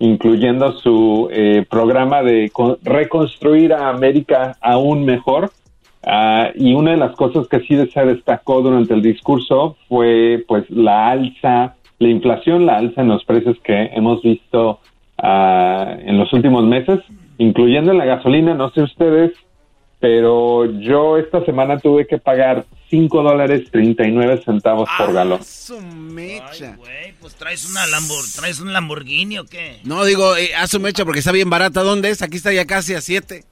incluyendo 0.00 0.72
su 0.72 1.28
eh, 1.30 1.64
programa 1.70 2.24
de 2.24 2.50
co- 2.50 2.78
reconstruir 2.82 3.72
a 3.72 3.90
América 3.90 4.56
aún 4.60 5.04
mejor. 5.04 5.52
Ah, 6.04 6.50
y 6.54 6.74
una 6.74 6.90
de 6.92 6.96
las 6.96 7.14
cosas 7.14 7.46
que 7.46 7.60
sí 7.60 7.76
se 7.94 8.04
destacó 8.04 8.60
durante 8.60 8.92
el 8.94 9.02
discurso 9.02 9.76
fue 9.88 10.44
pues 10.48 10.68
la 10.68 11.10
alza, 11.10 11.76
la 12.00 12.08
inflación, 12.08 12.66
la 12.66 12.78
alza 12.78 13.02
en 13.02 13.08
los 13.08 13.24
precios 13.24 13.56
que 13.62 13.90
hemos 13.94 14.20
visto 14.22 14.80
ah, 15.18 15.96
en 16.00 16.18
los 16.18 16.32
últimos 16.32 16.64
meses, 16.64 16.98
incluyendo 17.38 17.92
en 17.92 17.98
la 17.98 18.04
gasolina, 18.04 18.54
no 18.54 18.70
sé 18.70 18.82
ustedes, 18.82 19.32
pero 20.00 20.66
yo 20.80 21.16
esta 21.16 21.44
semana 21.44 21.78
tuve 21.78 22.06
que 22.06 22.18
pagar 22.18 22.64
5 22.90 23.22
dólares 23.22 23.68
39 23.72 24.42
centavos 24.44 24.88
por 24.98 25.12
galón. 25.12 25.42
Su 25.42 25.80
mecha. 25.80 26.76
Güey, 26.76 27.14
pues 27.20 27.34
traes 27.34 27.68
una 27.70 27.86
Lambor, 27.86 28.24
traes 28.36 28.60
un 28.60 28.72
Lamborghini 28.72 29.38
o 29.38 29.44
qué? 29.44 29.80
No, 29.84 30.04
digo, 30.04 30.36
eh, 30.36 30.50
haz 30.56 30.70
su 30.70 30.80
mecha 30.80 31.04
porque 31.04 31.20
está 31.20 31.32
bien 31.32 31.50
barata. 31.50 31.82
¿Dónde 31.82 32.10
es? 32.10 32.22
Aquí 32.22 32.36
está 32.36 32.52
ya 32.52 32.66
casi 32.66 32.94
a 32.94 33.00
7. 33.00 33.44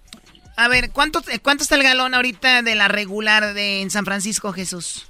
A 0.57 0.69
ver, 0.69 0.91
¿cuánto, 0.93 1.21
eh, 1.33 1.39
¿cuánto 1.43 1.63
está 1.65 1.75
el 1.77 1.83
galón 1.83 2.15
ahorita 2.15 2.63
de 2.63 2.75
la 2.77 2.87
regular 2.89 3.55
de 3.55 3.81
en 3.83 3.91
San 3.91 4.05
Francisco, 4.05 4.53
Jesús? 4.53 5.09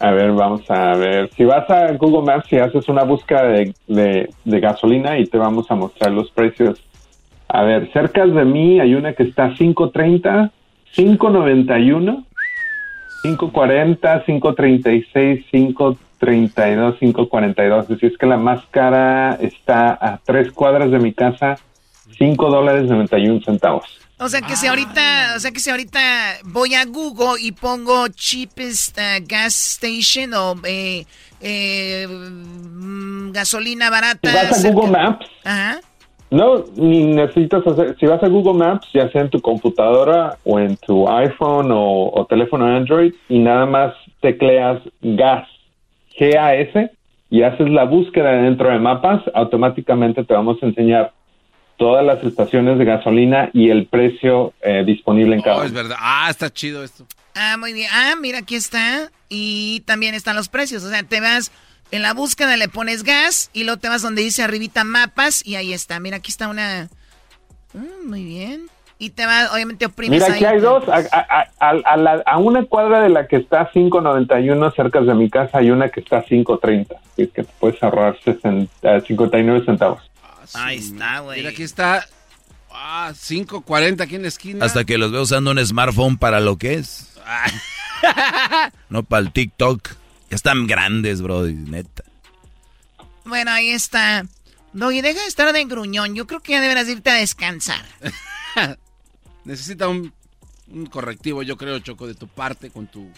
A 0.00 0.10
ver, 0.10 0.32
vamos 0.32 0.62
a 0.70 0.94
ver. 0.96 1.30
Si 1.36 1.44
vas 1.44 1.68
a 1.70 1.92
Google 1.92 2.22
Maps 2.26 2.52
y 2.52 2.56
haces 2.58 2.88
una 2.88 3.04
búsqueda 3.04 3.44
de, 3.44 3.74
de- 3.86 4.28
de 4.44 4.60
gasolina 4.60 5.18
y 5.18 5.24
te 5.26 5.38
vamos 5.38 5.70
a 5.70 5.74
mostrar 5.76 6.10
los 6.12 6.30
precios. 6.30 6.78
A 7.48 7.62
ver, 7.62 7.90
cerca 7.92 8.26
de 8.26 8.44
mí 8.44 8.78
hay 8.80 8.94
una 8.94 9.12
que 9.14 9.22
está 9.22 9.48
5.30, 9.54 10.50
5.91, 10.96 12.24
5.40, 13.24 14.24
5.36, 14.26 15.44
5.32, 16.20 16.98
5.42. 16.98 17.82
Es 17.82 17.88
decir, 17.88 18.12
es 18.12 18.18
que 18.18 18.26
la 18.26 18.36
más 18.36 18.64
cara 18.70 19.34
está 19.40 19.90
a 20.00 20.20
tres 20.24 20.52
cuadras 20.52 20.90
de 20.90 20.98
mi 20.98 21.12
casa, 21.12 21.58
5 22.18 22.50
dólares 22.50 22.84
91 22.88 23.40
centavos. 23.44 23.84
O 24.20 24.28
sea 24.28 24.40
que 24.40 24.56
si 24.56 24.66
ahorita, 24.66 25.34
o 25.36 25.40
sea 25.40 25.52
que 25.52 25.60
si 25.60 25.70
ahorita 25.70 26.00
voy 26.44 26.74
a 26.74 26.84
Google 26.84 27.40
y 27.40 27.52
pongo 27.52 28.08
cheapest 28.08 28.98
uh, 28.98 29.24
gas 29.24 29.78
station 29.80 30.34
o 30.34 30.56
eh, 30.64 31.04
eh, 31.40 32.06
mm, 32.08 33.30
gasolina 33.30 33.90
barata. 33.90 34.28
Si 34.28 34.36
vas 34.36 34.50
a 34.50 34.54
cerca- 34.54 34.74
Google 34.74 34.90
Maps, 34.90 35.26
Ajá. 35.44 35.80
No, 36.30 36.64
ni 36.76 37.06
necesitas 37.06 37.66
hacer, 37.66 37.96
si 37.98 38.06
vas 38.06 38.22
a 38.22 38.28
Google 38.28 38.54
Maps, 38.54 38.86
ya 38.92 39.10
sea 39.10 39.22
en 39.22 39.30
tu 39.30 39.40
computadora 39.40 40.36
o 40.44 40.58
en 40.58 40.76
tu 40.76 41.08
iPhone 41.08 41.70
o, 41.72 42.10
o 42.12 42.26
teléfono 42.26 42.66
Android, 42.66 43.14
y 43.28 43.38
nada 43.38 43.64
más 43.64 43.94
tecleas 44.20 44.80
gas, 45.00 45.48
G-A-S, 46.18 46.90
y 47.30 47.42
haces 47.42 47.70
la 47.70 47.84
búsqueda 47.84 48.32
dentro 48.32 48.70
de 48.70 48.78
mapas, 48.78 49.22
automáticamente 49.34 50.24
te 50.24 50.34
vamos 50.34 50.62
a 50.62 50.66
enseñar 50.66 51.12
todas 51.78 52.04
las 52.04 52.22
estaciones 52.24 52.78
de 52.78 52.84
gasolina 52.84 53.50
y 53.54 53.70
el 53.70 53.86
precio 53.86 54.52
eh, 54.60 54.82
disponible 54.84 55.36
en 55.36 55.42
cada 55.42 55.58
Oh, 55.58 55.62
es 55.62 55.72
verdad. 55.72 55.96
Ah, 55.98 56.26
está 56.28 56.50
chido 56.50 56.82
esto. 56.82 57.06
Ah, 57.34 57.56
muy 57.56 57.72
bien. 57.72 57.88
Ah, 57.92 58.14
mira, 58.20 58.38
aquí 58.38 58.56
está. 58.56 59.10
Y 59.28 59.80
también 59.86 60.14
están 60.14 60.34
los 60.34 60.48
precios. 60.48 60.82
O 60.82 60.90
sea, 60.90 61.04
te 61.04 61.20
vas 61.20 61.52
en 61.90 62.02
la 62.02 62.12
búsqueda, 62.14 62.56
le 62.56 62.68
pones 62.68 63.02
gas 63.02 63.50
y 63.52 63.64
luego 63.64 63.78
te 63.80 63.88
vas 63.88 64.02
donde 64.02 64.22
dice 64.22 64.42
arribita 64.42 64.84
mapas 64.84 65.44
y 65.44 65.56
ahí 65.56 65.72
está. 65.72 65.98
Mira, 66.00 66.18
aquí 66.18 66.30
está 66.30 66.48
una... 66.48 66.88
Mm, 67.74 68.08
muy 68.08 68.24
bien. 68.24 68.66
Y 69.00 69.10
te 69.10 69.26
vas, 69.26 69.52
obviamente 69.52 69.86
oprimes 69.86 70.20
Mira, 70.22 70.34
aquí 70.34 70.44
ahí. 70.44 70.54
hay 70.56 70.60
dos. 70.60 70.88
A, 70.88 70.96
a- 71.12 71.46
a- 71.60 71.70
a 71.70 71.96
la- 71.96 72.22
a 72.26 72.38
una 72.38 72.64
cuadra 72.64 73.00
de 73.00 73.08
la 73.10 73.28
que 73.28 73.36
está 73.36 73.70
5.91 73.72 74.74
cerca 74.74 75.00
de 75.00 75.14
mi 75.14 75.30
casa 75.30 75.58
hay 75.58 75.70
una 75.70 75.88
que 75.88 76.00
está 76.00 76.24
5.30. 76.24 76.96
Así 77.12 77.22
es 77.22 77.28
que 77.30 77.44
te 77.44 77.52
puedes 77.60 77.80
ahorrar 77.82 78.18
60, 78.24 79.00
59 79.02 79.64
centavos. 79.64 80.02
Ahí 80.54 80.78
está, 80.78 81.20
güey. 81.20 81.38
Mira, 81.38 81.50
aquí 81.50 81.62
está. 81.62 82.06
Ah, 82.72 83.12
5.40 83.14 84.00
aquí 84.00 84.16
en 84.16 84.22
la 84.22 84.28
esquina. 84.28 84.64
Hasta 84.64 84.84
que 84.84 84.98
los 84.98 85.12
veo 85.12 85.22
usando 85.22 85.52
un 85.52 85.64
smartphone 85.64 86.16
para 86.18 86.40
lo 86.40 86.56
que 86.58 86.74
es. 86.74 87.14
No 88.88 89.02
para 89.04 89.20
el 89.22 89.32
TikTok. 89.32 89.90
Ya 90.30 90.36
están 90.36 90.66
grandes, 90.66 91.22
bro, 91.22 91.44
neta. 91.46 92.04
Bueno, 93.24 93.50
ahí 93.50 93.70
está. 93.70 94.26
Doggy, 94.72 95.00
deja 95.00 95.20
de 95.22 95.26
estar 95.26 95.52
de 95.52 95.64
gruñón. 95.64 96.14
Yo 96.14 96.26
creo 96.26 96.40
que 96.40 96.52
ya 96.52 96.60
deberás 96.60 96.88
irte 96.88 97.10
a 97.10 97.14
descansar. 97.14 97.84
Necesita 99.44 99.88
un, 99.88 100.12
un 100.68 100.86
correctivo, 100.86 101.42
yo 101.42 101.56
creo, 101.56 101.78
Choco, 101.78 102.06
de 102.06 102.14
tu 102.14 102.28
parte 102.28 102.70
con 102.70 102.86
tu 102.86 103.10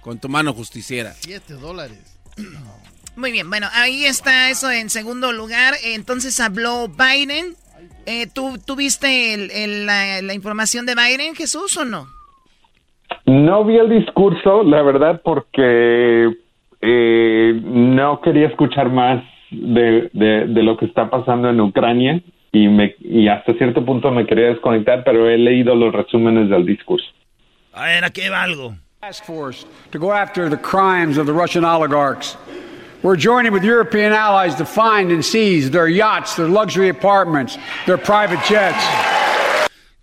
con 0.00 0.18
tu 0.20 0.28
mano 0.28 0.52
justiciera. 0.54 1.14
7 1.20 1.54
dólares. 1.54 1.98
Muy 3.16 3.32
bien, 3.32 3.48
bueno, 3.50 3.68
ahí 3.72 4.04
está 4.06 4.48
eso 4.50 4.70
en 4.70 4.90
segundo 4.90 5.32
lugar. 5.32 5.74
Entonces 5.82 6.38
habló 6.40 6.88
Biden. 6.88 7.56
Eh, 8.06 8.26
¿tú, 8.26 8.58
tú 8.58 8.76
viste 8.76 9.34
el- 9.34 9.50
el- 9.50 9.86
la, 9.86 10.22
la 10.22 10.34
información 10.34 10.86
de 10.86 10.94
Biden, 10.94 11.34
Jesús, 11.34 11.76
o 11.76 11.84
no? 11.84 12.08
No 13.28 13.62
vi 13.64 13.76
el 13.76 13.90
discurso, 13.90 14.62
la 14.62 14.82
verdad, 14.82 15.20
porque 15.22 16.30
eh, 16.80 17.60
no 17.62 18.20
quería 18.22 18.46
escuchar 18.46 18.88
más 18.90 19.22
de, 19.50 20.08
de- 20.12 20.46
de 20.46 20.62
lo 20.62 20.76
que 20.76 20.86
está 20.86 21.10
pasando 21.10 21.50
en 21.50 21.60
Ucrania 21.60 22.20
y, 22.52 22.68
me, 22.68 22.94
y 23.00 23.28
hasta 23.28 23.52
cierto 23.54 23.84
punto 23.84 24.10
me 24.10 24.24
quería 24.26 24.46
desconectar, 24.46 25.02
pero 25.04 25.28
he 25.28 25.36
leído 25.36 25.74
los 25.74 25.92
resúmenes 25.92 26.48
del 26.48 26.64
discurso. 26.64 27.06
A 27.74 27.84
ver, 27.84 28.04
aquí 28.04 28.28
va 28.30 28.42
algo. 28.42 28.74
task 29.00 29.24
force 29.26 29.64
to 29.92 29.98
go 29.98 30.10
after 30.12 30.48
the 30.48 30.56
crimes 30.56 31.18
of 31.18 31.26
the 31.26 31.32
Russian 31.32 31.64
oligarchs. 31.64 32.36
We're 33.02 33.16
joining 33.16 33.52
with 33.52 33.62
European 33.62 34.12
allies 34.12 34.56
to 34.56 34.64
find 34.64 35.12
and 35.12 35.22
seize 35.24 35.70
their 35.70 35.86
yachts, 35.86 36.34
their 36.34 36.48
luxury 36.48 36.88
apartments, 36.88 37.56
their 37.86 37.98
private 37.98 38.40
jets. 38.48 38.82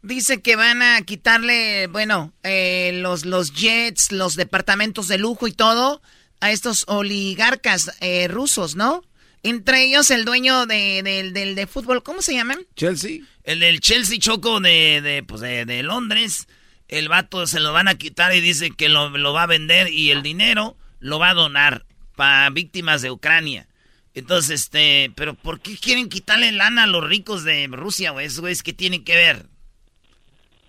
Dice 0.05 0.39
que 0.39 0.55
van 0.55 0.83
a 0.83 1.01
quitarle, 1.01 1.87
bueno, 1.87 2.31
eh, 2.43 2.91
los, 3.01 3.25
los 3.25 3.53
jets, 3.53 4.11
los 4.11 4.35
departamentos 4.35 5.07
de 5.07 5.17
lujo 5.17 5.47
y 5.47 5.51
todo 5.51 5.99
a 6.41 6.51
estos 6.51 6.85
oligarcas 6.87 7.91
eh, 8.01 8.27
rusos, 8.27 8.75
¿no? 8.75 9.03
Entre 9.41 9.83
ellos 9.83 10.11
el 10.11 10.23
dueño 10.23 10.67
de, 10.67 11.01
del, 11.03 11.33
del 11.33 11.55
de 11.55 11.65
fútbol, 11.65 12.03
¿cómo 12.03 12.21
se 12.21 12.35
llaman? 12.35 12.59
Chelsea. 12.75 13.21
El 13.43 13.61
del 13.61 13.79
Chelsea 13.79 14.19
Choco 14.19 14.59
de, 14.59 15.01
de, 15.01 15.23
pues 15.23 15.41
de, 15.41 15.65
de 15.65 15.81
Londres. 15.81 16.47
El 16.87 17.09
vato 17.09 17.47
se 17.47 17.59
lo 17.59 17.73
van 17.73 17.87
a 17.87 17.97
quitar 17.97 18.35
y 18.35 18.41
dice 18.41 18.69
que 18.69 18.89
lo, 18.89 19.09
lo 19.09 19.33
va 19.33 19.43
a 19.43 19.47
vender 19.47 19.91
y 19.91 20.11
el 20.11 20.21
dinero 20.21 20.77
lo 20.99 21.17
va 21.17 21.31
a 21.31 21.33
donar 21.33 21.83
para 22.15 22.51
víctimas 22.51 23.01
de 23.01 23.09
Ucrania. 23.09 23.67
Entonces, 24.13 24.61
este, 24.61 25.11
pero 25.15 25.33
¿por 25.33 25.61
qué 25.61 25.75
quieren 25.77 26.09
quitarle 26.09 26.51
lana 26.51 26.83
a 26.83 26.87
los 26.87 27.03
ricos 27.03 27.43
de 27.43 27.67
Rusia, 27.71 28.11
güey? 28.11 28.27
Eso, 28.27 28.41
güey, 28.41 28.53
es 28.53 28.61
que 28.61 28.71
tienen 28.71 29.03
que 29.03 29.15
ver. 29.15 29.47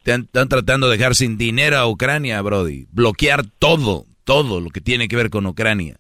Te 0.07 0.13
han- 0.13 0.23
Están 0.23 0.49
tratando 0.49 0.89
de 0.89 0.97
dejar 0.97 1.17
sin 1.17 1.37
dinero 1.37 1.77
a 1.79 1.89
Ucrania, 1.89 2.41
Brody. 2.41 2.87
Bloquear 2.93 3.45
todo, 3.59 4.07
todo 4.23 4.61
lo 4.61 4.71
que 4.71 4.81
tiene 4.81 5.09
que 5.09 5.17
ver 5.17 5.31
con 5.31 5.45
Ucrania. 5.47 5.97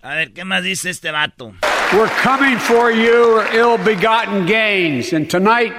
A 0.00 0.14
ver, 0.14 0.32
¿qué 0.32 0.42
más 0.46 0.62
dice 0.64 0.88
este 0.88 1.10
vato? 1.10 1.52
We're 1.92 2.10
coming 2.24 2.56
for 2.56 2.90
your 2.90 3.44
ill-begotten 3.54 4.46
gains, 4.46 5.12
and 5.12 5.28
tonight 5.28 5.74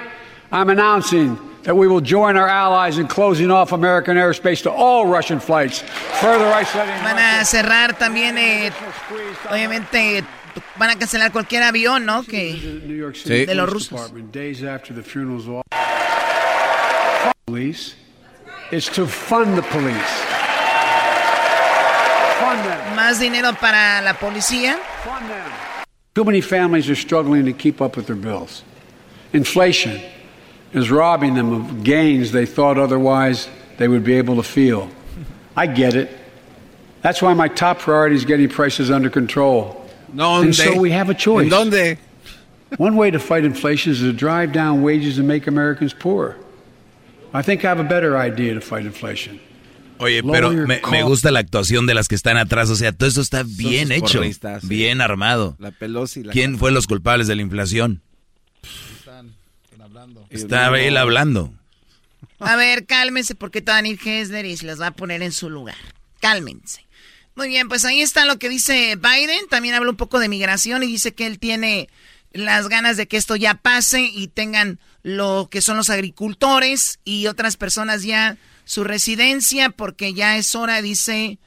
I'm 0.51 0.69
announcing 0.69 1.35
that 1.63 1.73
we 1.73 1.87
will 1.87 1.99
join 2.05 2.37
our 2.37 2.47
allies 2.47 2.99
in 2.99 3.07
closing 3.07 3.49
off 3.49 3.71
American 3.73 4.15
airspace 4.15 4.61
to 4.61 4.69
all 4.69 5.07
Russian 5.11 5.41
flights, 5.41 5.83
further 6.21 6.45
isolating 6.53 7.03
Van 7.03 7.17
a 7.17 7.43
cerrar 7.43 7.97
también, 7.97 8.37
eh, 8.37 8.71
obviamente, 9.49 10.23
van 10.77 10.91
a 10.91 10.95
cancelar 10.99 11.31
cualquier 11.31 11.63
avión, 11.63 12.05
¿no? 12.05 12.21
Que 12.23 12.53
New 12.85 12.95
York 12.95 13.15
City 13.15 13.47
de 13.47 13.55
los 13.55 13.67
rusos. 13.67 14.13
Police. 17.45 17.95
It's 18.71 18.87
to 18.95 19.05
fund 19.05 19.57
the 19.57 19.61
police. 19.63 20.13
Fund 22.39 22.59
them. 22.65 22.97
Más 22.97 23.19
dinero 23.19 23.51
para 23.53 24.01
la 24.03 24.13
policía. 24.13 24.79
Too 26.15 26.23
many 26.23 26.41
families 26.41 26.89
are 26.89 26.95
struggling 26.95 27.45
to 27.45 27.53
keep 27.53 27.81
up 27.81 27.97
with 27.97 28.07
their 28.07 28.15
bills. 28.15 28.63
Inflation, 29.33 29.99
is 30.73 30.89
robbing 30.89 31.35
them 31.35 31.53
of 31.53 31.83
gains 31.83 32.31
they 32.31 32.45
thought 32.45 32.77
otherwise 32.77 33.47
they 33.77 33.87
would 33.87 34.03
be 34.03 34.13
able 34.13 34.35
to 34.37 34.43
feel. 34.43 34.89
I 35.55 35.67
get 35.67 35.95
it. 35.95 36.09
That's 37.01 37.21
why 37.21 37.33
my 37.33 37.47
top 37.47 37.79
priority 37.79 38.15
is 38.15 38.25
getting 38.25 38.49
prices 38.49 38.89
under 38.89 39.09
control. 39.09 39.85
And 40.17 40.55
so 40.55 40.79
we 40.79 40.91
have 40.91 41.09
a 41.09 41.13
choice. 41.13 41.51
¿Dónde? 41.51 41.97
One 42.77 42.95
way 42.95 43.11
to 43.11 43.19
fight 43.19 43.43
inflation 43.43 43.91
is 43.91 43.99
to 43.99 44.13
drive 44.13 44.51
down 44.51 44.81
wages 44.81 45.19
and 45.19 45.27
make 45.27 45.45
Americans 45.45 45.93
poor. 45.93 46.37
I 47.33 47.41
think 47.41 47.63
I 47.63 47.67
have 47.67 47.79
a 47.79 47.87
better 47.87 48.15
idea 48.15 48.53
to 48.53 48.61
fight 48.61 48.85
inflation. 48.85 49.39
Oye, 49.97 50.21
pero 50.23 50.51
me, 50.51 50.81
me 50.91 51.03
gusta 51.03 51.31
la 51.31 51.39
actuación 51.39 51.85
de 51.85 51.93
las 51.93 52.07
que 52.07 52.15
están 52.15 52.37
atrás. 52.37 52.69
O 52.69 52.75
sea, 52.75 52.91
todo 52.91 53.07
eso 53.09 53.21
está 53.21 53.43
bien 53.43 53.91
hecho, 53.91 54.19
porristas, 54.19 54.61
sí. 54.61 54.67
bien 54.67 55.01
armado. 55.01 55.55
La 55.59 55.71
Pelosi. 55.71 56.23
La 56.23 56.33
¿Quién 56.33 56.57
fue 56.57 56.71
los 56.71 56.87
culpables 56.87 57.27
de 57.27 57.35
la 57.35 57.41
inflación? 57.41 58.01
Estaba 60.29 60.79
él 60.79 60.97
hablando. 60.97 61.53
A 62.39 62.55
ver, 62.55 62.85
cálmense 62.85 63.35
porque 63.35 63.61
te 63.61 63.71
van 63.71 63.85
a 63.85 63.87
ir 63.87 63.99
Hesler 64.03 64.45
y 64.45 64.57
se 64.57 64.65
los 64.65 64.81
va 64.81 64.87
a 64.87 64.91
poner 64.91 65.21
en 65.21 65.31
su 65.31 65.49
lugar. 65.49 65.77
Cálmense. 66.19 66.85
Muy 67.35 67.47
bien, 67.47 67.67
pues 67.67 67.85
ahí 67.85 68.01
está 68.01 68.25
lo 68.25 68.37
que 68.37 68.49
dice 68.49 68.97
Biden. 68.97 69.47
También 69.49 69.75
habla 69.75 69.89
un 69.89 69.95
poco 69.95 70.19
de 70.19 70.27
migración 70.27 70.83
y 70.83 70.87
dice 70.87 71.13
que 71.13 71.25
él 71.25 71.39
tiene 71.39 71.89
las 72.31 72.67
ganas 72.67 72.97
de 72.97 73.07
que 73.07 73.17
esto 73.17 73.35
ya 73.35 73.55
pase 73.55 74.01
y 74.01 74.27
tengan 74.27 74.79
lo 75.03 75.49
que 75.51 75.61
son 75.61 75.77
los 75.77 75.89
agricultores 75.89 76.99
y 77.03 77.27
otras 77.27 77.57
personas 77.57 78.03
ya 78.03 78.37
su 78.65 78.83
residencia 78.83 79.69
porque 79.69 80.13
ya 80.13 80.37
es 80.37 80.55
hora, 80.55 80.81
dice, 80.81 81.37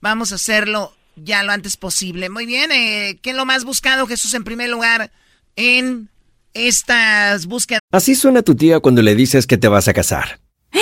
vamos 0.00 0.32
a 0.32 0.36
hacerlo 0.36 0.94
ya 1.16 1.42
lo 1.42 1.52
antes 1.52 1.76
posible. 1.76 2.28
Muy 2.28 2.46
bien, 2.46 2.70
eh, 2.72 3.18
¿qué 3.22 3.30
es 3.30 3.36
lo 3.36 3.46
más 3.46 3.64
buscado, 3.64 4.06
Jesús, 4.06 4.34
en 4.34 4.44
primer 4.44 4.68
lugar 4.68 5.10
en 5.56 6.08
estas 6.54 7.46
búsquedas? 7.46 7.80
Así 7.90 8.14
suena 8.14 8.42
tu 8.42 8.54
tía 8.54 8.80
cuando 8.80 9.02
le 9.02 9.14
dices 9.14 9.46
que 9.46 9.58
te 9.58 9.68
vas 9.68 9.88
a 9.88 9.94
casar. 9.94 10.40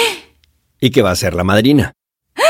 Y 0.80 0.90
que 0.90 1.02
va 1.02 1.10
a 1.10 1.16
ser 1.16 1.34
la 1.34 1.44
madrina. 1.44 1.92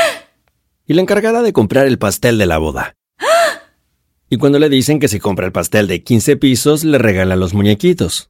Y 0.85 0.93
la 0.93 1.01
encargada 1.01 1.41
de 1.41 1.53
comprar 1.53 1.85
el 1.87 1.99
pastel 1.99 2.37
de 2.37 2.45
la 2.45 2.57
boda. 2.57 2.95
Y 4.29 4.37
cuando 4.37 4.59
le 4.59 4.69
dicen 4.69 4.99
que 4.99 5.07
si 5.07 5.19
compra 5.19 5.45
el 5.45 5.51
pastel 5.51 5.87
de 5.87 6.03
15 6.03 6.37
pisos, 6.37 6.83
le 6.83 6.97
regalan 6.97 7.39
los 7.39 7.53
muñequitos. 7.53 8.29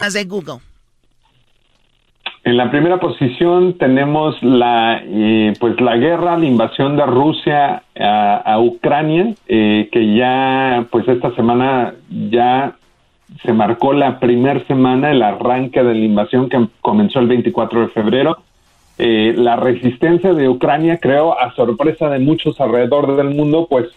Las 0.00 0.12
de 0.12 0.24
Google. 0.26 0.60
En 2.44 2.56
la 2.56 2.70
primera 2.70 3.00
posición 3.00 3.76
tenemos 3.78 4.40
la 4.44 5.02
eh, 5.04 5.52
pues 5.58 5.80
la 5.80 5.96
guerra, 5.96 6.38
la 6.38 6.46
invasión 6.46 6.96
de 6.96 7.04
Rusia 7.04 7.82
a, 7.98 8.60
Ucrania, 8.60 9.34
eh, 9.48 9.88
que 9.90 10.14
ya 10.14 10.86
pues 10.92 11.08
esta 11.08 11.34
semana 11.34 11.94
ya 12.30 12.76
se 13.42 13.52
marcó 13.52 13.92
la 13.92 14.20
primera 14.20 14.64
semana, 14.66 15.10
el 15.10 15.20
arranque 15.20 15.82
de 15.82 15.94
la 15.94 16.04
invasión 16.04 16.48
que 16.48 16.64
comenzó 16.80 17.18
el 17.18 17.26
24 17.26 17.80
de 17.80 17.88
febrero. 17.88 18.38
Eh, 18.98 19.34
la 19.36 19.56
resistencia 19.56 20.32
de 20.32 20.48
Ucrania, 20.48 20.98
creo, 20.98 21.36
a 21.36 21.52
sorpresa 21.54 22.08
de 22.08 22.20
muchos 22.20 22.60
alrededor 22.60 23.16
del 23.16 23.34
mundo, 23.34 23.66
pues 23.68 23.88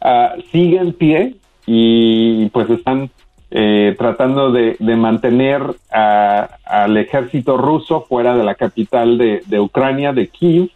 ah, 0.00 0.34
sigue 0.50 0.78
en 0.78 0.92
pie 0.94 1.36
y 1.64 2.48
pues 2.50 2.68
están 2.70 3.08
eh, 3.50 3.94
tratando 3.98 4.50
de, 4.50 4.76
de 4.78 4.96
mantener 4.96 5.62
a- 5.92 6.48
al 6.64 6.96
ejército 6.96 7.56
ruso 7.56 8.02
fuera 8.08 8.36
de 8.36 8.44
la 8.44 8.54
capital 8.54 9.18
de, 9.18 9.42
de 9.46 9.60
Ucrania, 9.60 10.12
de 10.12 10.28
Kiev. 10.28 10.68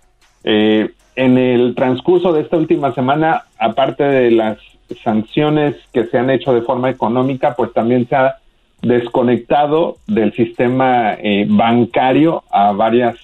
Eh, 0.44 0.90
en 1.16 1.36
el 1.38 1.74
transcurso 1.74 2.32
de 2.32 2.42
esta 2.42 2.56
última 2.56 2.92
semana, 2.94 3.42
aparte 3.58 4.04
de 4.04 4.30
las 4.30 4.58
sanciones 5.02 5.74
que 5.92 6.04
se 6.06 6.16
han 6.18 6.30
hecho 6.30 6.54
de 6.54 6.62
forma 6.62 6.88
económica, 6.90 7.54
pues 7.56 7.72
también 7.72 8.06
se 8.08 8.14
ha 8.16 8.36
desconectado 8.80 9.96
del 10.06 10.32
sistema 10.32 11.14
eh, 11.14 11.46
bancario 11.48 12.44
a 12.50 12.72
varias 12.72 13.16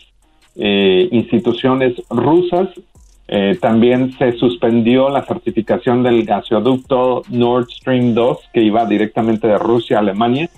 eh, 0.56 1.08
instituciones 1.12 1.94
rusas. 2.10 2.68
Eh, 3.26 3.56
también 3.60 4.12
se 4.18 4.32
suspendió 4.32 5.08
la 5.08 5.24
certificación 5.24 6.02
del 6.02 6.24
gasoducto 6.24 7.22
Nord 7.30 7.68
Stream 7.70 8.14
2 8.14 8.50
que 8.52 8.60
iba 8.60 8.84
directamente 8.84 9.46
de 9.46 9.58
Rusia 9.58 9.96
a 9.96 10.00
Alemania, 10.00 10.50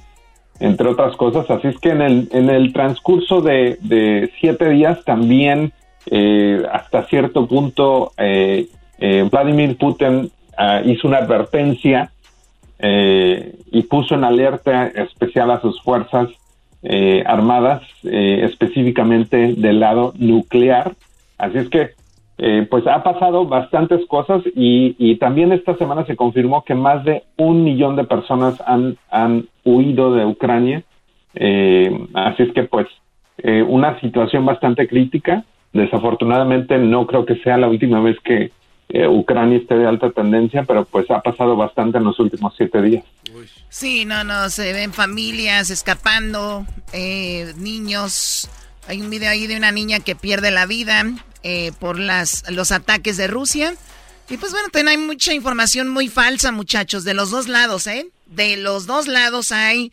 entre 0.58 0.88
otras 0.88 1.16
cosas. 1.16 1.48
Así 1.50 1.68
es 1.68 1.78
que 1.78 1.90
en 1.90 2.02
el, 2.02 2.28
en 2.32 2.50
el 2.50 2.72
transcurso 2.72 3.40
de, 3.40 3.78
de 3.82 4.30
siete 4.40 4.68
días 4.70 5.04
también 5.04 5.72
eh, 6.10 6.62
hasta 6.72 7.04
cierto 7.04 7.46
punto 7.46 8.12
eh, 8.16 8.68
eh, 8.98 9.28
Vladimir 9.30 9.76
Putin 9.76 10.30
ah, 10.56 10.80
hizo 10.84 11.08
una 11.08 11.18
advertencia 11.18 12.10
eh, 12.78 13.54
y 13.70 13.82
puso 13.84 14.14
en 14.14 14.24
alerta 14.24 14.86
especial 14.88 15.50
a 15.50 15.60
sus 15.60 15.80
fuerzas 15.82 16.28
eh, 16.82 17.24
armadas, 17.26 17.82
eh, 18.04 18.42
específicamente 18.44 19.54
del 19.54 19.80
lado 19.80 20.12
nuclear. 20.18 20.94
Así 21.38 21.58
es 21.58 21.68
que, 21.68 21.90
eh, 22.38 22.66
pues 22.70 22.86
ha 22.86 23.02
pasado 23.02 23.46
bastantes 23.46 24.06
cosas 24.06 24.42
y, 24.54 24.94
y 24.98 25.16
también 25.16 25.52
esta 25.52 25.76
semana 25.76 26.04
se 26.04 26.16
confirmó 26.16 26.64
que 26.64 26.74
más 26.74 27.04
de 27.04 27.24
un 27.36 27.64
millón 27.64 27.96
de 27.96 28.04
personas 28.04 28.62
han, 28.66 28.96
han 29.10 29.48
huido 29.64 30.14
de 30.14 30.26
Ucrania. 30.26 30.82
Eh, 31.34 32.06
así 32.14 32.42
es 32.42 32.52
que, 32.52 32.64
pues, 32.64 32.86
eh, 33.38 33.62
una 33.62 33.98
situación 34.00 34.44
bastante 34.44 34.86
crítica. 34.86 35.44
Desafortunadamente 35.72 36.78
no 36.78 37.06
creo 37.06 37.26
que 37.26 37.36
sea 37.36 37.58
la 37.58 37.68
última 37.68 38.00
vez 38.00 38.16
que 38.20 38.50
eh, 38.88 39.08
Ucrania 39.08 39.58
esté 39.58 39.76
de 39.76 39.86
alta 39.86 40.10
tendencia, 40.10 40.62
pero 40.62 40.84
pues 40.84 41.10
ha 41.10 41.20
pasado 41.20 41.56
bastante 41.56 41.98
en 41.98 42.04
los 42.04 42.18
últimos 42.20 42.54
siete 42.56 42.80
días. 42.82 43.04
Sí, 43.68 44.04
no, 44.04 44.24
no, 44.24 44.48
se 44.48 44.72
ven 44.72 44.92
familias 44.92 45.70
escapando, 45.70 46.64
eh, 46.92 47.52
niños. 47.58 48.48
Hay 48.88 49.00
un 49.00 49.10
video 49.10 49.30
ahí 49.30 49.46
de 49.46 49.56
una 49.56 49.72
niña 49.72 50.00
que 50.00 50.14
pierde 50.14 50.50
la 50.50 50.66
vida 50.66 51.04
eh, 51.42 51.72
por 51.78 51.98
las, 51.98 52.44
los 52.50 52.72
ataques 52.72 53.16
de 53.16 53.26
Rusia. 53.26 53.74
Y 54.28 54.36
pues 54.36 54.52
bueno, 54.52 54.68
también 54.68 54.88
hay 54.88 54.98
mucha 54.98 55.32
información 55.34 55.88
muy 55.88 56.08
falsa, 56.08 56.52
muchachos, 56.52 57.04
de 57.04 57.14
los 57.14 57.30
dos 57.30 57.48
lados, 57.48 57.86
¿eh? 57.86 58.08
De 58.26 58.56
los 58.56 58.86
dos 58.86 59.06
lados 59.06 59.52
hay 59.52 59.92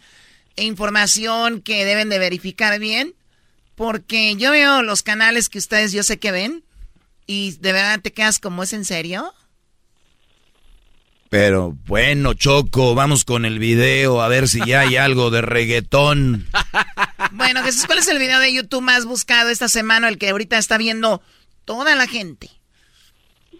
información 0.55 1.61
que 1.61 1.85
deben 1.85 2.09
de 2.09 2.19
verificar 2.19 2.79
bien. 2.79 3.13
Porque 3.75 4.35
yo 4.35 4.51
veo 4.51 4.83
los 4.83 5.01
canales 5.01 5.49
que 5.49 5.57
ustedes 5.57 5.91
yo 5.91 6.03
sé 6.03 6.19
que 6.19 6.31
ven 6.31 6.63
y 7.25 7.57
de 7.59 7.71
verdad 7.71 7.99
te 8.01 8.13
quedas 8.13 8.39
como 8.39 8.63
es 8.63 8.73
en 8.73 8.85
serio. 8.85 9.33
Pero 11.29 11.75
bueno, 11.87 12.35
Choco, 12.35 12.93
vamos 12.93 13.25
con 13.25 13.45
el 13.45 13.57
video 13.57 14.21
a 14.21 14.27
ver 14.27 14.47
si 14.47 14.63
ya 14.67 14.81
hay 14.81 14.97
algo 14.97 15.31
de 15.31 15.41
reggaetón. 15.41 16.47
Bueno, 17.33 17.63
Jesús, 17.63 17.85
¿cuál 17.87 17.99
es 17.99 18.07
el 18.07 18.19
video 18.19 18.39
de 18.39 18.53
YouTube 18.53 18.81
más 18.81 19.05
buscado 19.05 19.49
esta 19.49 19.67
semana, 19.67 20.07
el 20.07 20.17
que 20.17 20.29
ahorita 20.29 20.57
está 20.57 20.77
viendo 20.77 21.21
toda 21.65 21.95
la 21.95 22.07
gente? 22.07 22.47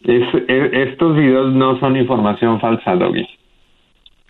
Es- 0.04 0.34
e- 0.48 0.84
estos 0.92 1.16
videos 1.16 1.54
no 1.54 1.80
son 1.80 1.96
información 1.98 2.60
falsa, 2.60 2.92
Doggy. 2.96 3.26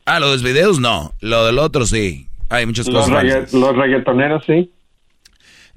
Ah, 0.06 0.20
lo 0.20 0.28
de 0.28 0.34
los 0.34 0.44
videos 0.44 0.80
no. 0.80 1.14
Lo 1.22 1.46
del 1.46 1.60
otro 1.60 1.86
sí. 1.86 2.28
Hay 2.50 2.66
muchas 2.66 2.88
Los, 2.88 3.06
cosas. 3.08 3.24
regga- 3.24 3.34
falsas. 3.42 3.54
los 3.54 3.76
reggaetoneros 3.76 4.44
sí. 4.46 4.72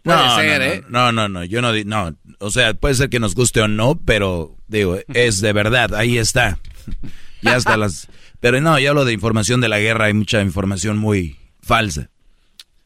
No, 0.04 0.12
Puede 0.14 0.26
no, 0.26 0.36
ser, 0.36 0.58
no, 0.60 0.64
¿eh? 0.66 0.82
No, 0.88 1.12
no, 1.12 1.28
no, 1.28 1.44
yo 1.44 1.60
no, 1.62 1.72
no, 1.84 2.16
o 2.38 2.50
sea, 2.50 2.74
puede 2.74 2.94
ser 2.94 3.08
que 3.10 3.18
nos 3.18 3.34
guste 3.34 3.60
o 3.62 3.66
no, 3.66 3.98
pero 4.04 4.54
digo, 4.68 4.98
es 5.12 5.40
de 5.40 5.52
verdad, 5.52 5.94
ahí 5.94 6.18
está. 6.18 6.58
Ya 7.42 7.56
está 7.56 7.76
las, 7.76 8.08
pero 8.40 8.60
no, 8.60 8.78
yo 8.78 8.90
hablo 8.90 9.04
de 9.04 9.12
información 9.12 9.60
de 9.60 9.68
la 9.68 9.78
guerra, 9.78 10.06
hay 10.06 10.14
mucha 10.14 10.40
información 10.42 10.96
muy 10.98 11.36
falsa. 11.62 12.08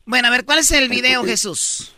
Bueno, 0.04 0.28
a 0.28 0.30
ver, 0.30 0.44
¿cuál 0.44 0.58
es 0.58 0.70
el 0.72 0.88
video, 0.88 1.24
Jesús? 1.24 1.94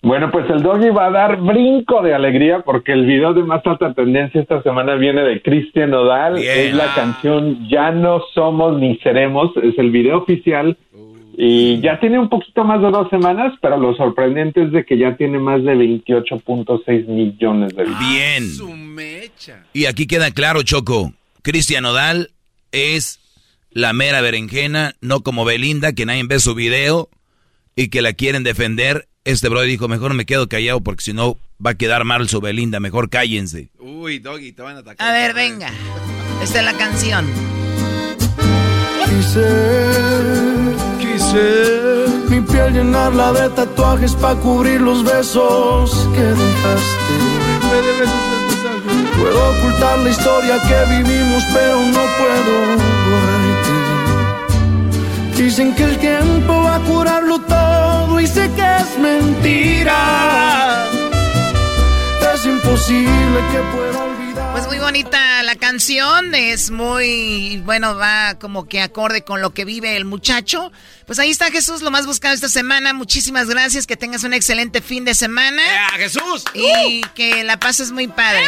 Bueno, 0.00 0.30
pues 0.30 0.48
el 0.48 0.62
doggy 0.62 0.90
va 0.90 1.06
a 1.06 1.10
dar 1.10 1.40
brinco 1.40 2.02
de 2.02 2.14
alegría 2.14 2.60
porque 2.60 2.92
el 2.92 3.04
video 3.04 3.34
de 3.34 3.42
más 3.42 3.66
alta 3.66 3.92
tendencia 3.94 4.40
esta 4.40 4.62
semana 4.62 4.94
viene 4.94 5.22
de 5.22 5.42
Cristian 5.42 5.90
Nodal. 5.90 6.34
Bien. 6.34 6.68
Es 6.68 6.74
la 6.74 6.94
canción 6.94 7.68
Ya 7.68 7.90
no 7.90 8.22
somos 8.32 8.78
ni 8.78 8.96
seremos. 8.98 9.50
Es 9.60 9.76
el 9.76 9.90
video 9.90 10.18
oficial. 10.18 10.76
Y 11.36 11.80
ya 11.80 12.00
tiene 12.00 12.18
un 12.18 12.28
poquito 12.28 12.64
más 12.64 12.80
de 12.80 12.90
dos 12.90 13.08
semanas, 13.10 13.54
pero 13.60 13.76
lo 13.76 13.94
sorprendente 13.96 14.62
es 14.62 14.72
de 14.72 14.84
que 14.84 14.98
ya 14.98 15.16
tiene 15.16 15.38
más 15.38 15.62
de 15.62 15.74
28.6 15.74 17.06
millones 17.06 17.74
de 17.76 17.84
vistas. 17.84 18.08
Bien. 18.08 18.48
Su 18.50 18.68
mecha. 18.70 19.64
Y 19.72 19.86
aquí 19.86 20.06
queda 20.06 20.32
claro, 20.32 20.62
Choco, 20.62 21.12
Cristian 21.42 21.84
Odal 21.84 22.30
es 22.72 23.20
la 23.70 23.92
mera 23.92 24.20
berenjena, 24.20 24.94
no 25.00 25.20
como 25.20 25.44
Belinda, 25.44 25.92
que 25.92 26.06
nadie 26.06 26.24
ve 26.24 26.40
su 26.40 26.54
video 26.54 27.08
y 27.78 27.88
que 27.90 28.02
la 28.02 28.12
quieren 28.12 28.42
defender. 28.42 29.08
Este 29.24 29.48
bro 29.48 29.62
dijo, 29.62 29.86
mejor 29.86 30.12
me 30.12 30.26
quedo 30.26 30.48
callado 30.48 30.80
porque 30.80 31.04
si 31.04 31.12
no 31.12 31.38
va 31.64 31.70
a 31.70 31.74
quedar 31.74 32.04
mal 32.04 32.28
su 32.28 32.40
Belinda, 32.40 32.80
mejor 32.80 33.08
cállense. 33.08 33.68
Uy, 33.78 34.18
Doggy, 34.18 34.50
te 34.50 34.62
van 34.62 34.76
a 34.76 34.78
atacar. 34.80 35.08
A 35.08 35.12
ver, 35.12 35.32
venga. 35.32 35.70
Esta 36.42 36.58
es 36.58 36.64
la 36.64 36.72
canción. 36.72 37.24
Quise, 39.04 39.46
quise 40.98 42.06
mi 42.28 42.40
piel 42.40 42.72
llenarla 42.74 43.32
de 43.32 43.48
tatuajes 43.50 44.12
para 44.14 44.34
cubrir 44.40 44.80
los 44.80 45.04
besos 45.04 46.08
que 46.16 46.22
dejaste. 46.22 47.14
Puedo 49.20 49.50
ocultar 49.50 49.98
la 50.00 50.10
historia 50.10 50.60
que 50.62 50.96
vivimos, 50.96 51.44
pero 51.54 51.76
no 51.76 52.04
puedo 52.18 52.76
borrarte. 52.76 53.37
Dicen 55.38 55.72
que 55.76 55.84
el 55.84 55.96
tiempo 55.98 56.64
va 56.64 56.74
a 56.74 56.80
curarlo 56.80 57.38
todo 57.38 58.18
y 58.18 58.26
sé 58.26 58.50
que 58.56 58.76
es 58.80 58.98
mentira. 58.98 60.84
Es 62.34 62.44
imposible 62.44 63.38
que 63.52 63.58
pueda 63.72 64.04
olvidar. 64.04 64.52
Pues 64.52 64.66
muy 64.66 64.78
bonita 64.80 65.44
la 65.44 65.54
canción, 65.54 66.34
es 66.34 66.72
muy, 66.72 67.62
bueno, 67.64 67.94
va 67.94 68.36
como 68.40 68.66
que 68.66 68.80
acorde 68.82 69.22
con 69.22 69.40
lo 69.40 69.50
que 69.54 69.64
vive 69.64 69.96
el 69.96 70.04
muchacho. 70.04 70.72
Pues 71.06 71.20
ahí 71.20 71.30
está 71.30 71.52
Jesús, 71.52 71.82
lo 71.82 71.92
más 71.92 72.04
buscado 72.04 72.34
esta 72.34 72.48
semana. 72.48 72.92
Muchísimas 72.92 73.48
gracias, 73.48 73.86
que 73.86 73.96
tengas 73.96 74.24
un 74.24 74.34
excelente 74.34 74.80
fin 74.80 75.04
de 75.04 75.14
semana. 75.14 75.62
Jesús! 75.96 76.44
Y 76.52 77.00
que 77.14 77.44
la 77.44 77.60
pases 77.60 77.92
muy 77.92 78.08
padre. 78.08 78.44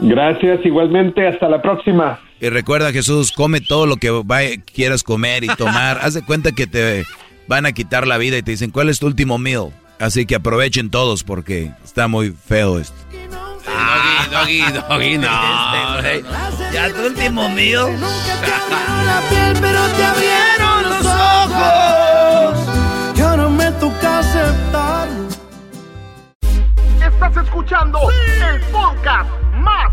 Gracias, 0.00 0.58
igualmente. 0.64 1.28
Hasta 1.28 1.48
la 1.48 1.62
próxima. 1.62 2.18
Y 2.42 2.50
recuerda, 2.50 2.92
Jesús, 2.92 3.30
come 3.30 3.60
todo 3.60 3.86
lo 3.86 3.96
que 3.98 4.10
vaya- 4.10 4.60
quieras 4.62 5.04
comer 5.04 5.44
y 5.44 5.46
tomar. 5.46 5.98
Haz 6.02 6.14
de 6.14 6.22
cuenta 6.22 6.50
que 6.50 6.66
te 6.66 7.04
van 7.46 7.66
a 7.66 7.72
quitar 7.72 8.04
la 8.08 8.18
vida 8.18 8.36
y 8.36 8.42
te 8.42 8.50
dicen, 8.50 8.72
¿cuál 8.72 8.88
es 8.88 8.98
tu 8.98 9.06
último 9.06 9.38
meal? 9.38 9.72
Así 10.00 10.26
que 10.26 10.34
aprovechen 10.34 10.90
todos 10.90 11.22
porque 11.22 11.70
está 11.84 12.08
muy 12.08 12.32
feo 12.32 12.80
esto. 12.80 12.96
Doggy, 14.32 14.60
Doggy, 14.64 14.72
Doggy, 14.88 15.18
no. 15.18 16.02
Ya 16.72 16.92
tu 16.92 17.06
último 17.06 17.48
mío. 17.50 17.88
la 19.06 19.22
piel, 19.30 19.56
pero 19.60 19.86
te 19.96 20.04
abrieron 20.04 20.82
los 20.90 21.06
ojos. 21.06 22.68
Y 23.16 23.20
ahora 23.20 23.48
me 23.48 23.70
toca 23.72 24.18
aceptarlo. 24.18 25.28
Estás 27.00 27.36
escuchando 27.44 28.00
el 28.10 28.60
podcast 28.72 29.30
más 29.54 29.92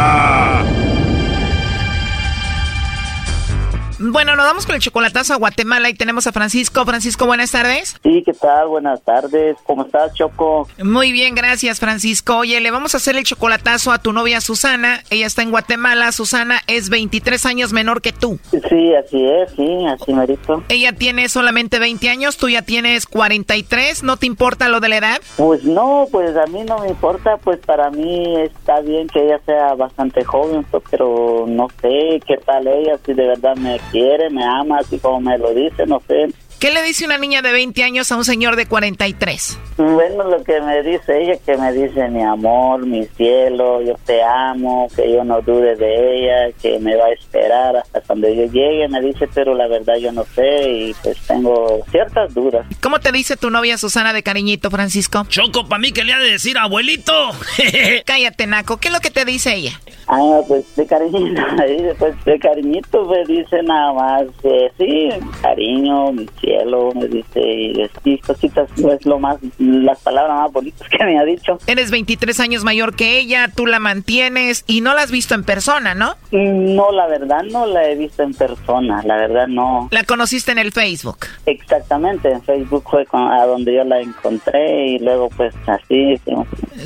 Bueno, 4.11 4.35
nos 4.35 4.45
vamos 4.45 4.65
con 4.65 4.75
el 4.75 4.81
chocolatazo 4.81 5.33
a 5.33 5.37
Guatemala 5.37 5.87
y 5.87 5.93
tenemos 5.93 6.27
a 6.27 6.33
Francisco. 6.33 6.83
Francisco, 6.83 7.25
buenas 7.25 7.51
tardes. 7.51 7.95
Sí, 8.03 8.21
¿qué 8.25 8.33
tal? 8.33 8.67
Buenas 8.67 9.01
tardes. 9.03 9.55
¿Cómo 9.63 9.85
estás, 9.85 10.13
Choco? 10.15 10.67
Muy 10.83 11.13
bien, 11.13 11.33
gracias, 11.33 11.79
Francisco. 11.79 12.39
Oye, 12.39 12.59
le 12.59 12.71
vamos 12.71 12.93
a 12.93 12.97
hacer 12.97 13.15
el 13.15 13.23
chocolatazo 13.23 13.93
a 13.93 13.99
tu 13.99 14.11
novia 14.11 14.41
Susana. 14.41 15.01
Ella 15.09 15.27
está 15.27 15.43
en 15.43 15.51
Guatemala. 15.51 16.11
Susana 16.11 16.59
es 16.67 16.89
23 16.89 17.45
años 17.45 17.71
menor 17.71 18.01
que 18.01 18.11
tú. 18.11 18.37
Sí, 18.51 18.93
así 18.95 19.25
es, 19.25 19.51
sí, 19.55 19.85
así 19.85 20.13
merito. 20.13 20.61
Ella 20.67 20.91
tiene 20.91 21.29
solamente 21.29 21.79
20 21.79 22.09
años, 22.09 22.35
tú 22.35 22.49
ya 22.49 22.63
tienes 22.63 23.05
43. 23.05 24.03
¿No 24.03 24.17
te 24.17 24.25
importa 24.25 24.67
lo 24.67 24.81
de 24.81 24.89
la 24.89 24.97
edad? 24.97 25.21
Pues 25.37 25.63
no, 25.63 26.05
pues 26.11 26.35
a 26.35 26.47
mí 26.47 26.63
no 26.67 26.79
me 26.79 26.89
importa, 26.89 27.37
pues 27.37 27.59
para 27.59 27.89
mí 27.89 28.41
está 28.41 28.81
bien 28.81 29.07
que 29.07 29.23
ella 29.23 29.39
sea 29.45 29.73
bastante 29.75 30.25
joven, 30.25 30.65
pero 30.89 31.45
no 31.47 31.69
sé 31.81 32.19
qué 32.27 32.35
tal 32.45 32.67
ella, 32.67 32.99
si 33.05 33.13
de 33.13 33.25
verdad 33.25 33.55
me 33.55 33.79
quiere, 33.89 34.00
me 34.29 34.43
ama, 34.43 34.79
así 34.79 34.99
como 34.99 35.21
me 35.21 35.37
lo 35.37 35.53
dice, 35.53 35.85
no 35.85 36.01
sé. 36.07 36.29
¿Qué 36.61 36.69
le 36.69 36.83
dice 36.83 37.05
una 37.05 37.17
niña 37.17 37.41
de 37.41 37.51
20 37.51 37.83
años 37.83 38.11
a 38.11 38.17
un 38.17 38.23
señor 38.23 38.55
de 38.55 38.67
43? 38.67 39.57
Bueno, 39.77 40.25
lo 40.25 40.43
que 40.43 40.61
me 40.61 40.83
dice 40.83 41.19
ella, 41.19 41.33
que 41.43 41.57
me 41.57 41.73
dice 41.73 42.07
mi 42.09 42.21
amor, 42.21 42.85
mi 42.85 43.03
cielo, 43.17 43.81
yo 43.81 43.95
te 44.05 44.21
amo, 44.21 44.87
que 44.95 45.11
yo 45.11 45.23
no 45.23 45.41
dude 45.41 45.75
de 45.75 46.17
ella, 46.17 46.55
que 46.61 46.77
me 46.77 46.95
va 46.95 47.05
a 47.05 47.13
esperar 47.13 47.77
hasta 47.77 48.01
cuando 48.01 48.29
yo 48.29 48.45
llegue, 48.45 48.87
me 48.89 49.01
dice, 49.01 49.27
pero 49.33 49.55
la 49.55 49.67
verdad 49.67 49.95
yo 49.95 50.11
no 50.11 50.23
sé 50.35 50.69
y 50.69 50.93
pues 51.01 51.17
tengo 51.21 51.83
ciertas 51.89 52.31
dudas. 52.35 52.63
¿Cómo 52.79 52.99
te 52.99 53.11
dice 53.11 53.37
tu 53.37 53.49
novia 53.49 53.79
Susana 53.79 54.13
de 54.13 54.21
cariñito, 54.21 54.69
Francisco? 54.69 55.25
Choco, 55.29 55.67
para 55.67 55.79
mí 55.79 55.91
que 55.91 56.03
le 56.03 56.13
ha 56.13 56.19
de 56.19 56.29
decir 56.29 56.59
abuelito. 56.59 57.31
Cállate, 58.05 58.45
Naco. 58.45 58.77
¿Qué 58.77 58.89
es 58.89 58.93
lo 58.93 58.99
que 58.99 59.09
te 59.09 59.25
dice 59.25 59.55
ella? 59.55 59.81
Ah, 60.07 60.41
pues 60.47 60.63
de 60.75 60.85
cariñito, 60.85 61.41
después 61.57 62.13
de 62.25 62.37
cariñito 62.37 63.05
me 63.05 63.23
dice 63.25 63.63
nada 63.63 63.93
más, 63.93 64.23
eh, 64.43 64.69
sí, 64.77 65.09
cariño, 65.41 66.11
mi 66.11 66.27
cielo, 66.39 66.50
me 66.95 67.07
dice, 67.07 67.39
y 67.41 67.89
sí, 68.03 68.17
cositas, 68.19 68.69
es 68.77 69.05
lo 69.05 69.19
más, 69.19 69.37
las 69.59 69.99
palabras 69.99 70.37
más 70.37 70.51
bonitas 70.51 70.87
que 70.89 71.03
me 71.03 71.17
ha 71.19 71.23
dicho. 71.23 71.57
Eres 71.67 71.91
23 71.91 72.39
años 72.39 72.63
mayor 72.63 72.95
que 72.95 73.19
ella, 73.19 73.49
tú 73.55 73.65
la 73.65 73.79
mantienes 73.79 74.63
y 74.67 74.81
no 74.81 74.93
la 74.93 75.01
has 75.03 75.11
visto 75.11 75.35
en 75.35 75.43
persona, 75.43 75.93
¿no? 75.95 76.15
No, 76.31 76.91
la 76.91 77.07
verdad 77.07 77.43
no 77.51 77.65
la 77.65 77.87
he 77.89 77.95
visto 77.95 78.23
en 78.23 78.33
persona, 78.33 79.01
la 79.05 79.15
verdad 79.15 79.47
no. 79.47 79.87
La 79.91 80.03
conociste 80.03 80.51
en 80.51 80.57
el 80.59 80.71
Facebook. 80.71 81.17
Exactamente, 81.45 82.31
en 82.31 82.41
Facebook 82.41 82.83
fue 82.89 83.05
con- 83.05 83.31
a 83.31 83.45
donde 83.45 83.73
yo 83.75 83.83
la 83.83 83.99
encontré 84.01 84.87
y 84.87 84.99
luego 84.99 85.29
pues 85.35 85.53
así. 85.67 86.17
sí. 86.25 86.33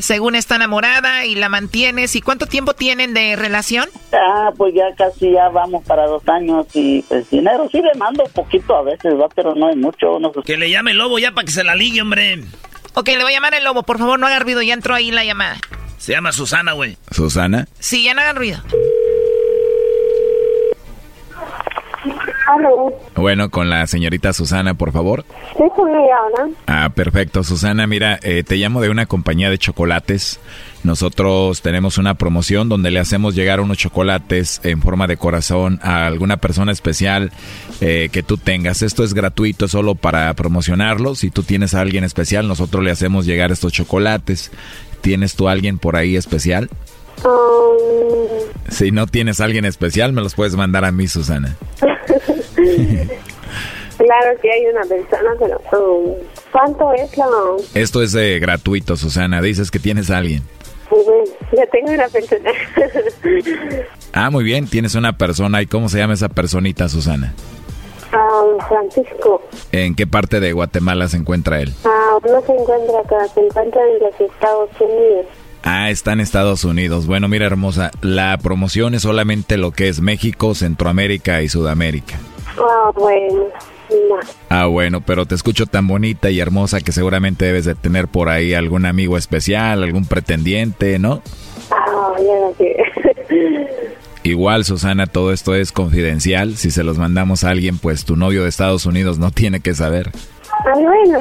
Según 0.02 0.36
está 0.36 0.56
enamorada 0.58 1.26
y 1.26 1.36
la 1.36 1.50
mantienes. 1.50 2.16
¿Y 2.16 2.22
cuánto 2.22 2.46
tiempo 2.48 2.74
tienen 2.74 3.14
de 3.14 3.36
relación? 3.36 3.86
Ah, 4.12 4.52
pues 4.58 4.74
ya 4.74 4.94
casi 4.96 5.32
ya 5.32 5.50
vamos 5.50 5.84
para 5.86 6.06
dos 6.08 6.28
años 6.28 6.68
y 6.74 7.02
pues 7.04 7.30
dinero 7.30 7.68
sí 7.72 7.82
le 7.82 7.94
mando 7.98 8.24
poquito 8.34 8.76
a 8.76 8.82
veces, 8.84 9.14
va, 9.20 9.28
pero 9.34 9.55
no 9.56 9.70
es 9.70 9.78
mucho. 9.78 10.20
No 10.20 10.32
sé. 10.34 10.42
Que 10.46 10.58
le 10.58 10.70
llame 10.70 10.92
el 10.92 10.98
lobo 10.98 11.20
ya 11.20 11.32
para 11.32 11.46
que 11.46 11.52
se 11.52 11.64
la 11.64 11.76
ligue, 11.76 12.02
hombre. 12.02 12.44
Ok, 12.94 13.08
le 13.10 13.24
voy 13.24 13.32
a 13.34 13.36
llamar 13.36 13.56
el 13.56 13.64
lobo. 13.64 13.84
Por 13.84 13.98
favor, 13.98 14.20
no 14.20 14.28
haga 14.28 14.40
ruido. 14.40 14.62
Ya 14.62 14.74
entró 14.74 14.94
ahí 14.94 15.12
la 15.12 15.26
llamada. 15.26 15.58
Se 15.98 16.12
llama 16.12 16.32
Susana, 16.32 16.74
güey. 16.74 16.98
¿Susana? 17.12 17.68
Sí, 17.80 18.04
ya 18.04 18.14
no 18.14 18.22
hagan 18.22 18.36
ruido. 18.36 18.62
Bueno, 23.16 23.50
con 23.50 23.70
la 23.70 23.88
señorita 23.88 24.34
Susana, 24.34 24.76
por 24.76 24.92
favor. 24.92 25.26
Sí, 25.58 25.64
con 25.76 25.90
ella. 25.90 26.54
Ah, 26.68 26.90
perfecto. 26.94 27.44
Susana, 27.44 27.88
mira, 27.88 28.20
eh, 28.22 28.44
te 28.44 28.56
llamo 28.56 28.82
de 28.82 28.90
una 28.90 29.06
compañía 29.06 29.50
de 29.50 29.58
chocolates. 29.58 30.40
Nosotros 30.86 31.62
tenemos 31.64 31.98
una 31.98 32.14
promoción 32.14 32.70
donde 32.70 32.92
le 32.92 33.00
hacemos 33.00 33.34
llegar 33.34 33.60
unos 33.60 33.80
chocolates 33.80 34.62
en 34.64 34.84
forma 34.84 35.08
de 35.08 35.18
corazón 35.18 35.80
a 35.82 36.06
alguna 36.06 36.38
persona 36.38 36.72
especial 36.72 37.32
eh, 37.82 38.10
que 38.12 38.22
tú 38.22 38.38
tengas. 38.38 38.84
Esto 38.84 39.04
es 39.04 39.16
gratuito 39.16 39.68
solo 39.68 39.96
para 39.96 40.32
promocionarlo. 40.36 41.16
Si 41.16 41.32
tú 41.32 41.42
tienes 41.42 41.74
a 41.74 41.82
alguien 41.82 42.04
especial, 42.04 42.48
nosotros 42.48 42.84
le 42.84 42.92
hacemos 42.92 43.26
llegar 43.26 43.52
estos 43.52 43.74
chocolates. 43.74 44.52
¿Tienes 45.02 45.36
tú 45.36 45.50
a 45.50 45.54
alguien 45.54 45.80
por 45.80 45.96
ahí 45.96 46.16
especial? 46.16 46.70
Si 48.70 48.92
no 48.92 49.08
tienes 49.08 49.42
a 49.42 49.46
alguien 49.46 49.66
especial, 49.66 50.14
me 50.14 50.22
los 50.22 50.36
puedes 50.36 50.56
mandar 50.56 50.86
a 50.86 50.92
mí, 50.92 51.08
Susana. 51.08 51.58
claro 51.80 51.98
que 54.40 54.52
hay 54.52 54.66
una 54.72 54.82
persona, 54.82 55.32
pero 55.40 55.60
um, 55.82 56.14
¿cuánto 56.52 56.94
es 56.94 57.18
la...? 57.18 57.26
Esto 57.74 58.04
es 58.04 58.14
eh, 58.14 58.38
gratuito, 58.40 58.96
Susana. 58.98 59.42
Dices 59.42 59.72
que 59.72 59.80
tienes 59.80 60.12
a 60.12 60.20
alguien. 60.20 60.44
Pues, 61.04 61.30
ya 61.52 61.66
tengo 61.68 61.92
una 61.92 62.08
persona. 62.08 62.52
Ah, 64.18 64.30
muy 64.30 64.46
bien, 64.46 64.66
tienes 64.68 64.96
una 64.96 65.18
persona. 65.18 65.62
¿Y 65.62 65.66
cómo 65.66 65.90
se 65.90 65.98
llama 65.98 66.14
esa 66.14 66.30
personita, 66.30 66.88
Susana? 66.88 67.34
Um, 68.14 68.66
Francisco. 68.66 69.42
¿En 69.74 69.94
qué 69.94 70.08
parte 70.08 70.40
de 70.40 70.54
Guatemala 70.54 71.10
se 71.10 71.18
encuentra 71.18 71.60
él? 71.60 71.74
Ah, 71.84 72.18
no 72.24 72.42
se 72.44 72.54
encuentra 72.54 73.02
acá, 73.02 73.28
se 73.34 73.42
encuentra 73.42 73.82
en 73.82 74.00
los 74.00 74.32
Estados 74.32 74.70
Unidos. 74.80 75.26
Ah, 75.64 75.90
está 75.90 76.14
en 76.14 76.22
Estados 76.22 76.64
Unidos. 76.64 77.08
Bueno, 77.08 77.28
mira, 77.28 77.46
hermosa, 77.46 77.92
la 78.02 78.38
promoción 78.38 78.94
es 78.96 79.02
solamente 79.02 79.58
lo 79.58 79.72
que 79.72 79.90
es 79.90 80.00
México, 80.00 80.56
Centroamérica 80.56 81.42
y 81.42 81.50
Sudamérica. 81.50 82.16
Ah, 82.58 82.92
bueno. 82.96 83.48
No. 83.90 84.20
Ah, 84.50 84.66
bueno, 84.66 85.02
pero 85.02 85.26
te 85.26 85.36
escucho 85.36 85.66
tan 85.66 85.88
bonita 85.88 86.30
y 86.30 86.40
hermosa 86.40 86.82
que 86.82 86.92
seguramente 86.92 87.46
debes 87.46 87.66
de 87.66 87.76
tener 87.76 88.08
por 88.08 88.30
ahí 88.30 88.54
algún 88.54 88.86
amigo 88.86 89.18
especial, 89.18 89.84
algún 89.84 90.06
pretendiente, 90.06 91.00
¿no? 91.00 91.22
Ah, 91.72 92.14
sé. 92.58 92.76
Igual, 94.24 94.66
Susana, 94.66 95.06
todo 95.06 95.32
esto 95.32 95.54
es 95.54 95.72
confidencial. 95.72 96.58
Si 96.58 96.72
se 96.72 96.84
los 96.84 96.98
mandamos 96.98 97.44
a 97.44 97.52
alguien, 97.52 97.78
pues 97.78 98.06
tu 98.06 98.16
novio 98.16 98.42
de 98.44 98.50
Estados 98.50 98.86
Unidos 98.88 99.20
no 99.20 99.32
tiene 99.36 99.60
que 99.60 99.76
saber. 99.76 100.12
Ah, 100.52 100.74
bueno. 100.74 101.20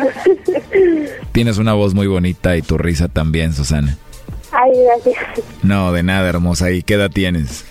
Tienes 1.32 1.58
una 1.58 1.74
voz 1.74 1.94
muy 1.94 2.06
bonita 2.06 2.56
y 2.56 2.62
tu 2.62 2.78
risa 2.78 3.08
también, 3.08 3.52
Susana. 3.52 3.98
Ay, 4.52 4.70
gracias. 4.86 5.44
No, 5.62 5.92
de 5.92 6.02
nada, 6.02 6.28
hermosa. 6.28 6.70
¿Y 6.70 6.82
qué 6.82 6.94
edad 6.94 7.10
tienes? 7.10 7.66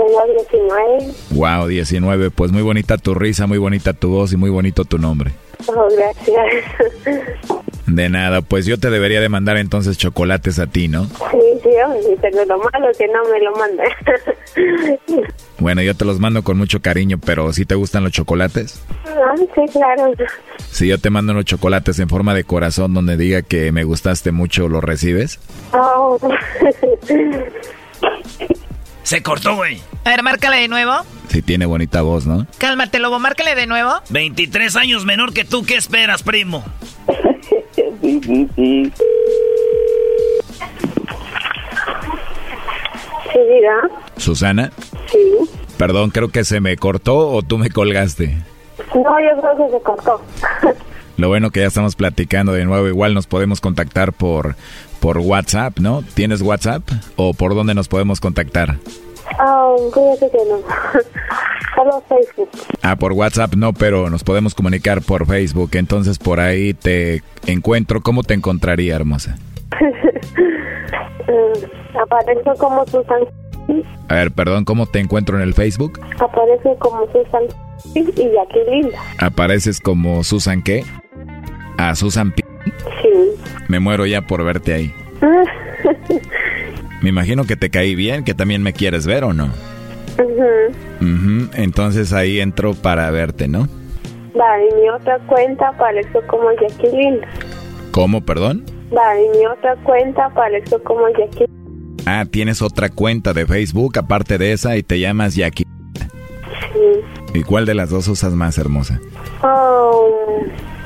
Sí, 0.00 0.06
tengo 0.06 0.22
19. 0.50 1.14
Wow, 1.32 1.66
19. 1.66 2.30
Pues 2.30 2.52
muy 2.52 2.62
bonita 2.62 2.96
tu 2.98 3.14
risa, 3.14 3.46
muy 3.46 3.58
bonita 3.58 3.92
tu 3.92 4.10
voz 4.10 4.32
y 4.32 4.36
muy 4.36 4.50
bonito 4.50 4.84
tu 4.84 4.98
nombre. 4.98 5.32
Oh, 5.66 5.88
gracias. 5.90 6.64
De 7.86 8.08
nada, 8.08 8.40
pues 8.40 8.66
yo 8.66 8.78
te 8.78 8.88
debería 8.88 9.20
de 9.20 9.28
mandar 9.28 9.56
entonces 9.56 9.98
chocolates 9.98 10.58
a 10.58 10.68
ti, 10.68 10.88
¿no? 10.88 11.04
Sí, 11.04 11.40
sí, 11.62 11.70
hombre, 11.84 12.16
pero 12.20 12.44
lo 12.44 12.58
malo 12.58 12.88
que 12.96 13.08
no 13.08 13.24
me 13.24 13.40
lo 13.40 13.52
manda. 13.56 13.84
Bueno, 15.58 15.82
yo 15.82 15.94
te 15.94 16.04
los 16.04 16.20
mando 16.20 16.42
con 16.42 16.56
mucho 16.56 16.80
cariño, 16.80 17.18
pero 17.24 17.52
¿sí 17.52 17.66
te 17.66 17.74
gustan 17.74 18.04
los 18.04 18.12
chocolates? 18.12 18.80
Ah, 19.06 19.34
sí, 19.36 19.62
claro. 19.72 20.12
Si 20.70 20.88
yo 20.88 20.98
te 20.98 21.10
mando 21.10 21.32
unos 21.32 21.44
chocolates 21.44 21.98
en 21.98 22.08
forma 22.08 22.32
de 22.32 22.44
corazón 22.44 22.94
donde 22.94 23.16
diga 23.16 23.42
que 23.42 23.70
me 23.72 23.84
gustaste 23.84 24.32
mucho, 24.32 24.68
¿los 24.68 24.82
recibes? 24.82 25.40
Oh. 25.72 26.18
Se 29.02 29.22
cortó, 29.22 29.56
güey. 29.56 29.80
A 30.04 30.10
ver, 30.10 30.22
márcale 30.22 30.58
de 30.58 30.68
nuevo. 30.68 30.92
Sí 31.28 31.42
tiene 31.42 31.66
bonita 31.66 32.02
voz, 32.02 32.26
¿no? 32.26 32.46
Cálmate, 32.58 32.98
lobo, 32.98 33.18
márcale 33.18 33.54
de 33.54 33.66
nuevo. 33.66 33.92
23 34.10 34.76
años 34.76 35.04
menor 35.04 35.32
que 35.32 35.44
tú, 35.44 35.64
¿qué 35.64 35.76
esperas, 35.76 36.22
primo? 36.22 36.64
Sí, 38.02 38.20
sí, 38.24 38.48
sí. 38.56 38.92
Sí, 43.32 43.38
diga. 43.38 43.90
Susana, 44.16 44.72
Sí. 45.06 45.18
perdón, 45.76 46.10
creo 46.10 46.28
que 46.30 46.44
se 46.44 46.60
me 46.60 46.76
cortó 46.76 47.28
o 47.30 47.42
tú 47.42 47.58
me 47.58 47.70
colgaste. 47.70 48.36
No, 48.94 49.20
yo 49.20 49.40
creo 49.40 49.56
que 49.66 49.76
se 49.76 49.82
cortó. 49.82 50.20
Lo 51.16 51.28
bueno 51.28 51.50
que 51.50 51.60
ya 51.60 51.66
estamos 51.66 51.96
platicando 51.96 52.52
de 52.52 52.64
nuevo, 52.64 52.88
igual 52.88 53.14
nos 53.14 53.26
podemos 53.26 53.60
contactar 53.60 54.12
por 54.12 54.56
por 55.00 55.18
WhatsApp, 55.18 55.78
¿no? 55.78 56.02
¿Tienes 56.14 56.42
WhatsApp 56.42 56.82
o 57.16 57.34
por 57.34 57.54
dónde 57.54 57.74
nos 57.74 57.88
podemos 57.88 58.20
contactar? 58.20 58.76
Ah, 59.38 59.74
fíjate 59.94 60.30
que 60.30 60.38
no. 60.48 60.58
Solo 61.76 62.02
Facebook. 62.08 62.48
Ah, 62.82 62.96
por 62.96 63.12
WhatsApp 63.12 63.54
no, 63.54 63.72
pero 63.72 64.10
nos 64.10 64.22
podemos 64.24 64.54
comunicar 64.54 65.02
por 65.02 65.26
Facebook, 65.26 65.70
entonces 65.74 66.18
por 66.18 66.40
ahí 66.40 66.74
te 66.74 67.22
encuentro. 67.46 68.00
¿Cómo 68.02 68.22
te 68.22 68.34
encontraría, 68.34 68.96
hermosa? 68.96 69.36
Mm, 71.30 71.96
Aparece 72.00 72.58
como 72.58 72.84
Susan. 72.86 73.20
A 74.08 74.14
ver, 74.14 74.32
perdón, 74.32 74.64
¿cómo 74.64 74.86
te 74.86 74.98
encuentro 74.98 75.36
en 75.36 75.42
el 75.42 75.54
Facebook? 75.54 76.00
Aparece 76.18 76.76
como 76.80 77.06
Susan 77.12 77.42
y 77.94 78.02
Jacqueline. 78.04 78.90
¿Apareces 79.18 79.80
como 79.80 80.24
Susan 80.24 80.62
qué? 80.62 80.84
Ah, 81.78 81.94
Susan 81.94 82.32
P. 82.32 82.39
Sí. 82.64 83.42
Me 83.68 83.80
muero 83.80 84.06
ya 84.06 84.22
por 84.22 84.44
verte 84.44 84.72
ahí. 84.74 84.94
Me 87.02 87.08
imagino 87.08 87.44
que 87.44 87.56
te 87.56 87.70
caí 87.70 87.94
bien, 87.94 88.24
que 88.24 88.34
también 88.34 88.62
me 88.62 88.72
quieres 88.74 89.06
ver 89.06 89.24
o 89.24 89.32
no. 89.32 89.48
Ujú. 90.18 90.74
Ujú, 91.00 91.48
Entonces 91.54 92.12
ahí 92.12 92.40
entro 92.40 92.74
para 92.74 93.10
verte, 93.10 93.48
¿no? 93.48 93.68
Va, 94.38 94.58
y 94.62 94.80
mi 94.80 94.88
otra 94.90 95.18
cuenta 95.26 95.68
apareció 95.68 96.20
como 96.26 96.50
Jacqueline. 96.60 97.20
¿Cómo, 97.90 98.20
perdón? 98.20 98.64
Va, 98.96 99.18
y 99.18 99.38
mi 99.38 99.46
otra 99.46 99.76
cuenta 99.76 100.26
apareció 100.26 100.82
como 100.84 101.08
Jacqueline. 101.08 101.48
Ah, 102.06 102.24
tienes 102.30 102.60
otra 102.60 102.90
cuenta 102.90 103.32
de 103.32 103.46
Facebook 103.46 103.98
aparte 103.98 104.36
de 104.36 104.52
esa 104.52 104.76
y 104.76 104.82
te 104.82 105.00
llamas 105.00 105.34
Jackie. 105.34 105.64
Sí. 106.72 107.00
¿Y 107.34 107.42
cuál 107.42 107.66
de 107.66 107.74
las 107.74 107.90
dos 107.90 108.08
usas 108.08 108.32
más 108.32 108.58
hermosa? 108.58 109.00
Oh, 109.42 110.08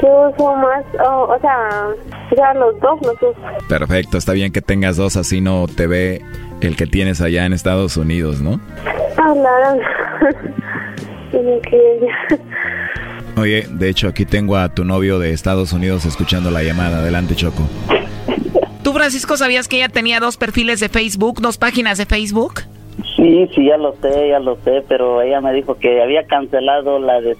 yo 0.03 0.31
uso 0.31 0.57
más, 0.57 0.85
oh, 1.07 1.35
o 1.35 1.41
sea, 1.41 1.89
ya 2.37 2.55
los 2.55 2.79
dos 2.81 3.01
los 3.03 3.16
uso. 3.16 3.66
Perfecto, 3.69 4.19
está 4.19 4.33
bien 4.33 4.53
que 4.53 4.61
tengas 4.61 4.97
dos, 4.97 5.16
así 5.16 5.41
no 5.41 5.66
te 5.66 5.87
ve 5.87 6.23
el 6.61 6.77
que 6.77 6.87
tienes 6.87 7.21
allá 7.21 7.47
en 7.47 7.53
Estados 7.53 7.97
Unidos, 7.97 8.41
¿no? 8.41 8.61
Ah, 9.16 9.35
Tiene 11.31 11.61
que 11.62 12.09
Oye, 13.37 13.66
de 13.69 13.89
hecho 13.89 14.09
aquí 14.09 14.25
tengo 14.25 14.57
a 14.57 14.69
tu 14.69 14.85
novio 14.85 15.19
de 15.19 15.33
Estados 15.33 15.73
Unidos 15.73 16.05
escuchando 16.05 16.51
la 16.51 16.62
llamada. 16.62 16.99
Adelante, 16.99 17.35
Choco. 17.35 17.69
¿Tú, 18.85 18.93
Francisco, 18.93 19.37
sabías 19.37 19.66
que 19.66 19.77
ella 19.77 19.89
tenía 19.89 20.21
dos 20.21 20.37
perfiles 20.37 20.79
de 20.79 20.89
Facebook, 20.89 21.41
dos 21.41 21.59
páginas 21.59 21.99
de 21.99 22.07
Facebook? 22.07 22.61
Sí, 23.16 23.49
sí, 23.55 23.66
ya 23.66 23.77
lo 23.77 23.95
sé, 23.97 24.29
ya 24.29 24.39
lo 24.39 24.57
sé, 24.57 24.83
pero 24.89 25.23
ella 25.23 25.41
me 25.41 25.53
dijo 25.53 25.77
que 25.77 26.03
había 26.03 26.25
cancelado 26.27 26.99
la 26.99 27.21
de 27.21 27.37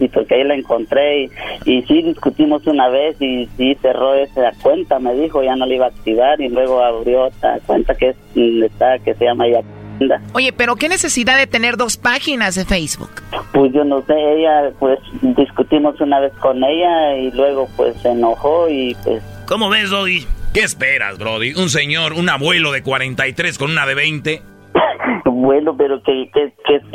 y 0.00 0.08
porque 0.08 0.34
ahí 0.34 0.44
la 0.44 0.54
encontré 0.54 1.24
y, 1.24 1.30
y 1.64 1.82
sí 1.82 2.02
discutimos 2.02 2.66
una 2.66 2.88
vez 2.88 3.20
y 3.20 3.48
sí 3.56 3.76
cerró 3.80 4.14
esa 4.14 4.52
cuenta, 4.62 4.98
me 4.98 5.14
dijo, 5.14 5.42
ya 5.42 5.54
no 5.54 5.66
la 5.66 5.74
iba 5.74 5.86
a 5.86 5.88
activar 5.90 6.40
y 6.40 6.48
luego 6.48 6.82
abrió 6.82 7.24
otra 7.24 7.58
cuenta 7.66 7.94
que 7.94 8.10
es, 8.10 8.16
está, 8.34 8.98
que 8.98 9.14
se 9.14 9.24
llama 9.24 9.44
Yacinda. 9.48 10.20
Oye, 10.32 10.52
pero 10.52 10.76
¿qué 10.76 10.88
necesidad 10.88 11.36
de 11.36 11.46
tener 11.46 11.76
dos 11.76 11.96
páginas 11.96 12.54
de 12.54 12.64
Facebook? 12.64 13.10
Pues 13.52 13.72
yo 13.72 13.84
no 13.84 14.02
sé, 14.02 14.14
ella, 14.14 14.72
pues 14.80 14.98
discutimos 15.20 16.00
una 16.00 16.18
vez 16.20 16.32
con 16.40 16.64
ella 16.64 17.16
y 17.16 17.30
luego 17.30 17.68
pues 17.76 17.94
se 18.02 18.10
enojó 18.10 18.68
y 18.68 18.96
pues 19.04 19.22
¿Cómo 19.46 19.68
ves, 19.68 19.90
Doggy? 19.90 20.26
¿Qué 20.54 20.60
esperas, 20.60 21.18
Brody? 21.18 21.54
Un 21.54 21.68
señor, 21.68 22.12
un 22.12 22.28
abuelo 22.28 22.72
de 22.72 22.82
43 22.82 23.56
con 23.56 23.70
una 23.70 23.86
de 23.86 23.94
20. 23.94 24.42
Bueno, 25.42 25.76
pero 25.76 26.02
¿qué, 26.02 26.30
qué, 26.32 26.52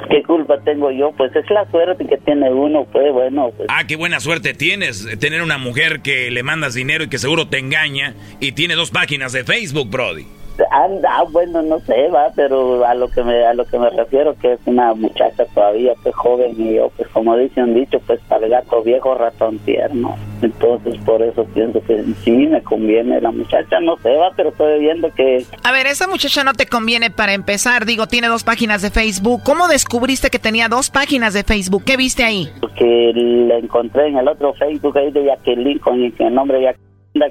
qué, 0.10 0.24
culpa 0.24 0.60
tengo 0.64 0.90
yo? 0.92 1.12
Pues 1.18 1.36
es 1.36 1.50
la 1.50 1.70
suerte 1.70 2.06
que 2.08 2.18
tiene 2.18 2.52
uno, 2.52 2.86
pues 2.92 3.12
bueno, 3.12 3.52
pues 3.56 3.68
Ah, 3.70 3.86
qué 3.86 3.96
buena 3.96 4.20
suerte 4.20 4.54
tienes. 4.54 5.06
eh, 5.06 5.18
Tener 5.18 5.42
una 5.42 5.58
mujer 5.58 6.02
que 6.02 6.32
le 6.32 6.44
mandas 6.44 6.74
dinero 6.74 7.04
y 7.04 7.10
que 7.10 7.18
seguro 7.18 7.48
te 7.50 7.60
engaña 7.60 8.14
y 8.40 8.54
tiene 8.54 8.76
dos 8.76 8.92
páginas 8.92 9.34
de 9.34 9.44
Facebook, 9.44 9.90
Brody. 9.90 10.26
Anda, 10.72 11.24
bueno, 11.32 11.62
no 11.62 11.80
sé, 11.80 12.08
va, 12.10 12.32
pero 12.36 12.86
a 12.86 12.94
lo 12.94 13.10
que 13.10 13.24
me 13.24 13.46
a 13.46 13.54
lo 13.54 13.66
que 13.66 13.78
me 13.78 13.90
refiero 13.90 14.36
que 14.38 14.54
es 14.54 14.60
una 14.66 14.94
muchacha 14.94 15.46
todavía 15.54 15.94
pues 16.04 16.16
joven 16.16 16.56
y 16.58 16.76
yo 16.76 16.90
pues 16.96 17.08
como 17.10 17.36
dice 17.38 17.62
un 17.62 17.74
dicho, 17.74 18.00
pues 18.06 18.20
para 18.28 18.46
el 18.46 18.52
gato 18.52 18.82
viejo 18.84 19.16
ratón 19.16 19.60
tierno. 19.60 20.16
Entonces, 20.42 20.96
por 21.04 21.22
eso 21.24 21.46
pienso 21.46 21.82
que 21.82 22.04
sí 22.24 22.32
me 22.32 22.62
conviene 22.62 23.20
la 23.20 23.32
muchacha, 23.32 23.80
no 23.80 23.98
sé, 23.98 24.16
va, 24.16 24.32
pero 24.36 24.50
estoy 24.50 24.80
viendo 24.80 25.12
que 25.14 25.44
A 25.64 25.72
ver, 25.72 25.88
esa 25.88 26.08
muchacha 26.08 26.44
no 26.44 26.54
te 26.54 26.68
conviene 26.68 27.10
para 27.10 27.34
empezar. 27.34 27.86
Digo, 27.86 28.08
tiene 28.08 28.28
dos 28.28 28.44
páginas 28.44 28.82
de 28.82 28.92
Facebook. 28.92 29.42
¿Cómo 29.44 29.68
descubriste 29.68 30.30
que 30.30 30.40
tenía 30.40 30.70
dos 30.70 30.90
páginas 30.90 31.34
de 31.34 31.44
Facebook? 31.44 31.84
¿Qué 31.86 31.98
viste 31.98 32.24
ahí? 32.24 32.50
que 32.78 33.12
la 33.16 33.58
encontré 33.58 34.08
en 34.08 34.18
el 34.18 34.28
otro 34.28 34.54
Facebook 34.54 34.98
ahí 34.98 35.12
de 35.12 35.26
Jacqueline 35.26 35.80
con 35.80 36.02
el, 36.02 36.14
con 36.14 36.28
el 36.28 36.36
nombre 36.36 36.60
de 36.60 36.66
Jacqueline 36.66 36.87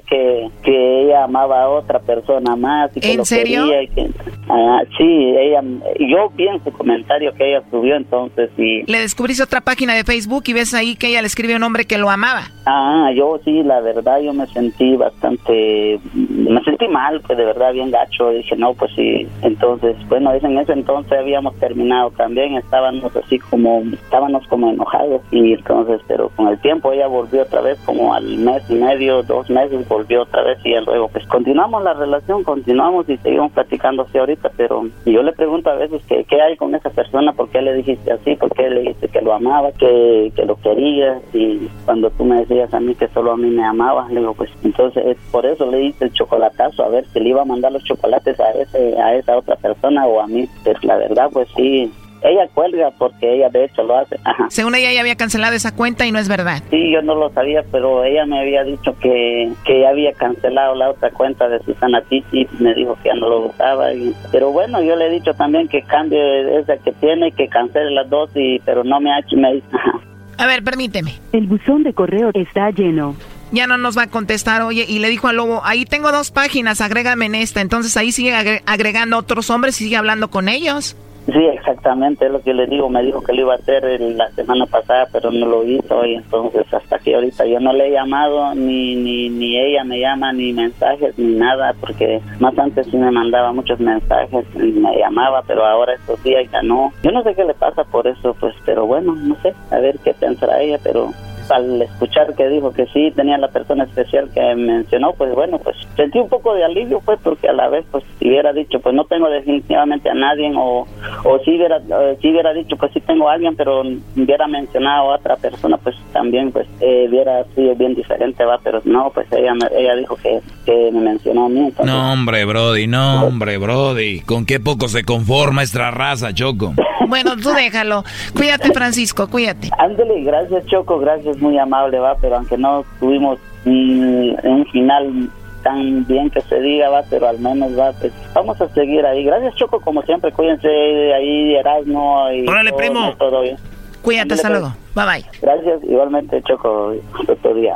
que, 0.07 0.49
que 0.63 1.03
ella 1.03 1.23
amaba 1.23 1.63
a 1.63 1.69
otra 1.69 1.99
persona 1.99 2.55
más 2.55 2.95
y 2.95 2.99
que 2.99 3.11
¿En 3.11 3.17
lo 3.17 3.25
serio? 3.25 3.65
quería 3.65 3.83
y 3.83 3.87
que, 3.87 4.09
ah, 4.49 4.81
sí, 4.97 5.35
ella, 5.37 5.61
yo 5.99 6.29
vi 6.35 6.47
en 6.47 6.63
su 6.63 6.71
comentario 6.71 7.33
que 7.33 7.49
ella 7.49 7.63
subió 7.69 7.95
entonces 7.95 8.49
y 8.57 8.83
Le 8.89 8.99
descubriste 8.99 9.43
otra 9.43 9.61
página 9.61 9.93
de 9.95 10.03
Facebook 10.03 10.43
y 10.47 10.53
ves 10.53 10.73
ahí 10.73 10.95
que 10.95 11.07
ella 11.07 11.21
le 11.21 11.27
escribe 11.27 11.53
a 11.53 11.57
un 11.57 11.63
hombre 11.63 11.85
que 11.85 11.97
lo 11.97 12.09
amaba. 12.09 12.43
Ah, 12.65 13.11
yo 13.15 13.39
sí, 13.43 13.63
la 13.63 13.79
verdad, 13.79 14.19
yo 14.19 14.33
me 14.33 14.45
sentí 14.47 14.95
bastante, 14.95 15.99
me 16.13 16.61
sentí 16.63 16.87
mal, 16.87 17.21
pues 17.21 17.37
de 17.37 17.45
verdad 17.45 17.73
bien 17.73 17.91
gacho. 17.91 18.29
Dije, 18.31 18.55
no, 18.57 18.73
pues 18.73 18.91
sí. 18.95 19.27
Entonces, 19.41 19.95
bueno, 20.09 20.33
en 20.33 20.57
ese 20.57 20.73
entonces 20.73 21.17
habíamos 21.17 21.55
terminado 21.59 22.11
también, 22.11 22.55
estábamos 22.55 23.15
así 23.15 23.39
como, 23.39 23.83
estábamos 23.93 24.45
como 24.47 24.69
enojados. 24.69 25.21
Y 25.31 25.53
entonces, 25.53 26.01
pero 26.07 26.29
con 26.35 26.47
el 26.47 26.59
tiempo 26.59 26.91
ella 26.91 27.07
volvió 27.07 27.43
otra 27.43 27.61
vez, 27.61 27.79
como 27.85 28.13
al 28.13 28.25
mes 28.37 28.63
y 28.69 28.75
medio, 28.75 29.23
dos 29.23 29.49
meses, 29.49 29.76
volvió 29.85 30.23
otra 30.23 30.43
vez. 30.43 30.57
Y 30.63 30.73
luego, 30.85 31.07
pues 31.09 31.25
continuamos 31.27 31.83
la 31.83 31.93
relación, 31.93 32.43
continuamos 32.43 33.09
y 33.09 33.17
seguimos 33.17 33.51
platicando 33.51 34.03
así 34.03 34.17
ahorita. 34.17 34.51
Pero 34.57 34.87
yo 35.05 35.23
le 35.23 35.33
pregunto 35.33 35.69
a 35.69 35.75
veces 35.75 36.01
que, 36.05 36.23
qué 36.25 36.41
hay 36.41 36.55
con 36.57 36.73
esa 36.75 36.89
persona, 36.89 37.33
por 37.33 37.49
qué 37.49 37.61
le 37.61 37.73
dijiste 37.73 38.11
así, 38.11 38.35
por 38.35 38.51
qué 38.53 38.69
le 38.69 38.81
dijiste 38.81 39.09
que 39.09 39.21
lo 39.21 39.33
amaba, 39.33 39.71
que, 39.71 40.31
que 40.35 40.45
lo 40.45 40.55
querías. 40.57 41.21
Y 41.33 41.69
cuando 41.85 42.09
tú 42.11 42.25
me 42.25 42.39
decías 42.41 42.73
a 42.73 42.79
mí 42.79 42.95
que 42.95 43.07
solo 43.09 43.31
a 43.31 43.37
mí 43.37 43.49
me 43.49 43.63
amabas, 43.63 44.11
le 44.11 44.19
digo, 44.19 44.33
pues 44.33 44.49
entonces 44.63 45.05
es 45.05 45.17
por 45.31 45.45
eso 45.45 45.69
le 45.69 45.83
hice 45.83 46.05
el 46.05 46.13
chocolatazo, 46.13 46.83
a 46.83 46.89
ver 46.89 47.05
si 47.07 47.19
le 47.19 47.29
iba 47.29 47.41
a 47.41 47.45
mandar 47.45 47.71
los 47.71 47.83
chocolates 47.83 48.39
a 48.39 48.51
ese 48.51 48.99
a 48.99 49.15
esa 49.15 49.37
otra 49.37 49.55
persona 49.55 50.05
o 50.05 50.21
a 50.21 50.27
mí. 50.27 50.47
Pues 50.63 50.83
la 50.83 50.97
verdad, 50.97 51.29
pues 51.31 51.47
sí, 51.55 51.91
ella 52.21 52.47
cuelga 52.53 52.91
porque 52.97 53.35
ella 53.35 53.49
de 53.49 53.65
hecho 53.65 53.83
lo 53.83 53.97
hace. 53.97 54.17
Ajá. 54.23 54.47
Según 54.49 54.75
ella 54.75 54.91
ya 54.91 55.01
había 55.01 55.15
cancelado 55.15 55.55
esa 55.55 55.73
cuenta 55.75 56.05
y 56.05 56.11
no 56.11 56.19
es 56.19 56.27
verdad. 56.27 56.63
Sí, 56.69 56.91
yo 56.91 57.01
no 57.01 57.15
lo 57.15 57.29
sabía, 57.31 57.63
pero 57.71 58.03
ella 58.03 58.25
me 58.25 58.39
había 58.39 58.63
dicho 58.63 58.95
que, 58.99 59.51
que 59.65 59.81
ya 59.81 59.89
había 59.89 60.13
cancelado 60.13 60.75
la 60.75 60.89
otra 60.91 61.09
cuenta 61.11 61.47
de 61.47 61.59
Susana 61.63 62.01
Titi, 62.09 62.47
me 62.59 62.73
dijo 62.73 62.97
que 63.03 63.09
ya 63.09 63.15
no 63.15 63.29
lo 63.29 63.39
usaba. 63.47 63.93
y- 63.93 64.13
pero 64.31 64.51
bueno, 64.51 64.81
yo 64.81 64.95
le 64.95 65.07
he 65.07 65.11
dicho 65.11 65.33
también 65.33 65.67
que 65.67 65.81
cambie 65.83 66.59
esa 66.59 66.77
que 66.77 66.91
tiene, 66.93 67.31
que 67.31 67.47
cancele 67.47 67.91
las 67.91 68.09
dos, 68.09 68.29
y 68.35 68.59
pero 68.65 68.83
no 68.83 68.99
me 68.99 69.11
ha 69.11 69.19
hecho, 69.19 69.35
me 69.37 69.53
dice, 69.53 69.67
ajá. 69.73 69.99
A 70.39 70.45
ver, 70.45 70.63
permíteme. 70.63 71.13
El 71.33 71.47
buzón 71.47 71.83
de 71.83 71.93
correo 71.93 72.29
está 72.33 72.69
lleno. 72.71 73.15
Ya 73.51 73.65
no 73.65 73.77
nos 73.77 73.97
va 73.97 74.03
a 74.03 74.07
contestar, 74.07 74.61
oye, 74.61 74.85
y 74.87 74.99
le 74.99 75.07
dijo 75.09 75.27
al 75.29 75.37
lobo, 75.37 75.61
ahí 75.63 75.85
tengo 75.85 76.11
dos 76.11 76.31
páginas, 76.31 76.81
agrégame 76.81 77.25
en 77.27 77.35
esta. 77.35 77.61
Entonces 77.61 77.95
ahí 77.95 78.11
sigue 78.11 78.33
agre- 78.35 78.61
agregando 78.65 79.17
otros 79.17 79.49
hombres 79.49 79.79
y 79.79 79.85
sigue 79.85 79.95
hablando 79.95 80.29
con 80.29 80.49
ellos. 80.49 80.97
Sí, 81.27 81.45
exactamente, 81.45 82.25
es 82.25 82.31
lo 82.31 82.41
que 82.41 82.53
le 82.53 82.67
digo. 82.67 82.89
Me 82.89 83.03
dijo 83.03 83.21
que 83.21 83.33
lo 83.33 83.41
iba 83.41 83.53
a 83.53 83.57
hacer 83.57 83.83
la 83.99 84.31
semana 84.31 84.65
pasada, 84.65 85.07
pero 85.11 85.29
no 85.29 85.45
lo 85.45 85.63
hizo. 85.65 86.05
Y 86.05 86.15
entonces, 86.15 86.65
hasta 86.73 86.99
que 86.99 87.15
ahorita 87.15 87.45
yo 87.45 87.59
no 87.59 87.73
le 87.73 87.87
he 87.87 87.91
llamado, 87.91 88.55
ni, 88.55 88.95
ni, 88.95 89.29
ni 89.29 89.57
ella 89.57 89.83
me 89.83 89.99
llama, 89.99 90.31
ni 90.31 90.53
mensajes, 90.53 91.17
ni 91.19 91.35
nada, 91.35 91.75
porque 91.81 92.21
más 92.39 92.57
antes 92.57 92.87
sí 92.87 92.95
me 92.95 93.11
mandaba 93.11 93.51
muchos 93.51 93.77
mensajes 93.79 94.45
y 94.55 94.71
me 94.71 94.97
llamaba, 94.97 95.43
pero 95.45 95.65
ahora 95.65 95.95
estos 95.95 96.23
días 96.23 96.49
ya 96.49 96.61
no. 96.61 96.93
Yo 97.03 97.11
no 97.11 97.21
sé 97.23 97.35
qué 97.35 97.43
le 97.43 97.53
pasa 97.53 97.83
por 97.83 98.07
eso, 98.07 98.33
pues, 98.39 98.55
pero 98.65 98.85
bueno, 98.85 99.13
no 99.13 99.35
sé, 99.41 99.53
a 99.71 99.79
ver 99.79 99.99
qué 99.99 100.13
pensará 100.13 100.61
ella, 100.61 100.79
pero 100.81 101.11
al 101.51 101.81
escuchar 101.81 102.33
que 102.35 102.47
dijo 102.49 102.71
que 102.73 102.85
sí 102.87 103.11
tenía 103.15 103.37
la 103.37 103.47
persona 103.49 103.83
especial 103.85 104.29
que 104.33 104.55
mencionó, 104.55 105.13
pues 105.13 105.33
bueno, 105.33 105.59
pues 105.59 105.75
sentí 105.95 106.19
un 106.19 106.29
poco 106.29 106.53
de 106.53 106.63
alivio, 106.63 107.01
pues, 107.03 107.19
porque 107.23 107.47
a 107.49 107.53
la 107.53 107.69
vez, 107.69 107.85
pues, 107.91 108.03
si 108.19 108.27
hubiera 108.29 108.53
dicho, 108.53 108.79
pues 108.79 108.93
no 108.95 109.05
tengo 109.05 109.29
definitivamente 109.29 110.09
a 110.09 110.13
nadie, 110.13 110.51
o, 110.55 110.85
o 111.23 111.39
si 111.43 111.55
hubiera, 111.55 111.77
eh, 111.77 112.17
si 112.21 112.29
hubiera 112.31 112.53
dicho, 112.53 112.75
pues 112.77 112.91
sí 112.93 113.01
tengo 113.01 113.29
a 113.29 113.33
alguien, 113.33 113.55
pero 113.55 113.81
hubiera 113.81 114.47
mencionado 114.47 115.11
a 115.11 115.15
otra 115.15 115.35
persona, 115.37 115.77
pues 115.77 115.95
también, 116.13 116.51
pues, 116.51 116.67
eh, 116.81 117.07
hubiera 117.09 117.43
sido 117.55 117.75
bien 117.75 117.95
diferente, 117.95 118.43
va, 118.45 118.59
pero 118.63 118.81
no, 118.85 119.11
pues 119.13 119.27
ella, 119.31 119.53
me- 119.53 119.69
ella 119.79 119.95
dijo 119.95 120.15
que, 120.17 120.39
que 120.65 120.89
me 120.91 121.01
mencionó 121.01 121.45
a 121.45 121.49
mí, 121.49 121.59
entonces, 121.59 121.85
No, 121.85 122.13
hombre, 122.13 122.45
Brody, 122.45 122.87
no, 122.87 123.25
hombre, 123.25 123.57
Brody. 123.57 124.21
¿Con 124.21 124.45
qué 124.45 124.59
poco 124.59 124.87
se 124.87 125.03
conforma 125.03 125.63
esta 125.63 125.91
raza, 125.91 126.33
Choco? 126.33 126.73
Bueno, 127.07 127.35
tú 127.41 127.51
déjalo. 127.51 128.03
Cuídate, 128.35 128.73
Francisco, 128.73 129.29
cuídate. 129.29 129.69
Ándale, 129.77 130.21
gracias 130.23 130.65
Choco, 130.65 130.99
gracias, 130.99 131.36
muy 131.41 131.57
amable, 131.57 131.99
va, 131.99 132.15
pero 132.15 132.37
aunque 132.37 132.57
no 132.57 132.83
tuvimos 132.99 133.39
mm, 133.65 134.31
un 134.43 134.65
final 134.71 135.29
tan 135.63 136.05
bien 136.05 136.29
que 136.29 136.41
se 136.41 136.59
diga, 136.61 136.89
va, 136.89 137.03
pero 137.09 137.27
al 137.27 137.39
menos 137.39 137.77
va, 137.77 137.91
pues 137.93 138.13
vamos 138.33 138.59
a 138.61 138.67
seguir 138.69 139.05
ahí. 139.05 139.23
Gracias 139.23 139.55
Choco, 139.55 139.79
como 139.81 140.01
siempre, 140.03 140.31
cuídense 140.31 140.67
ahí, 141.13 141.55
Erasmo 141.55 142.29
y 142.31 142.47
Órale, 142.47 142.69
todo, 142.71 142.77
primo. 142.79 143.13
todo 143.17 143.41
bien. 143.41 143.57
Cuídate, 144.01 144.35
Ándale, 144.35 144.59
luego. 144.59 144.75
Bye 144.95 145.05
bye. 145.05 145.23
pues. 145.29 145.41
Gracias, 145.41 145.83
igualmente 145.83 146.41
Choco, 146.43 146.93
hasta 147.19 147.33
otro 147.33 147.53
día. 147.55 147.75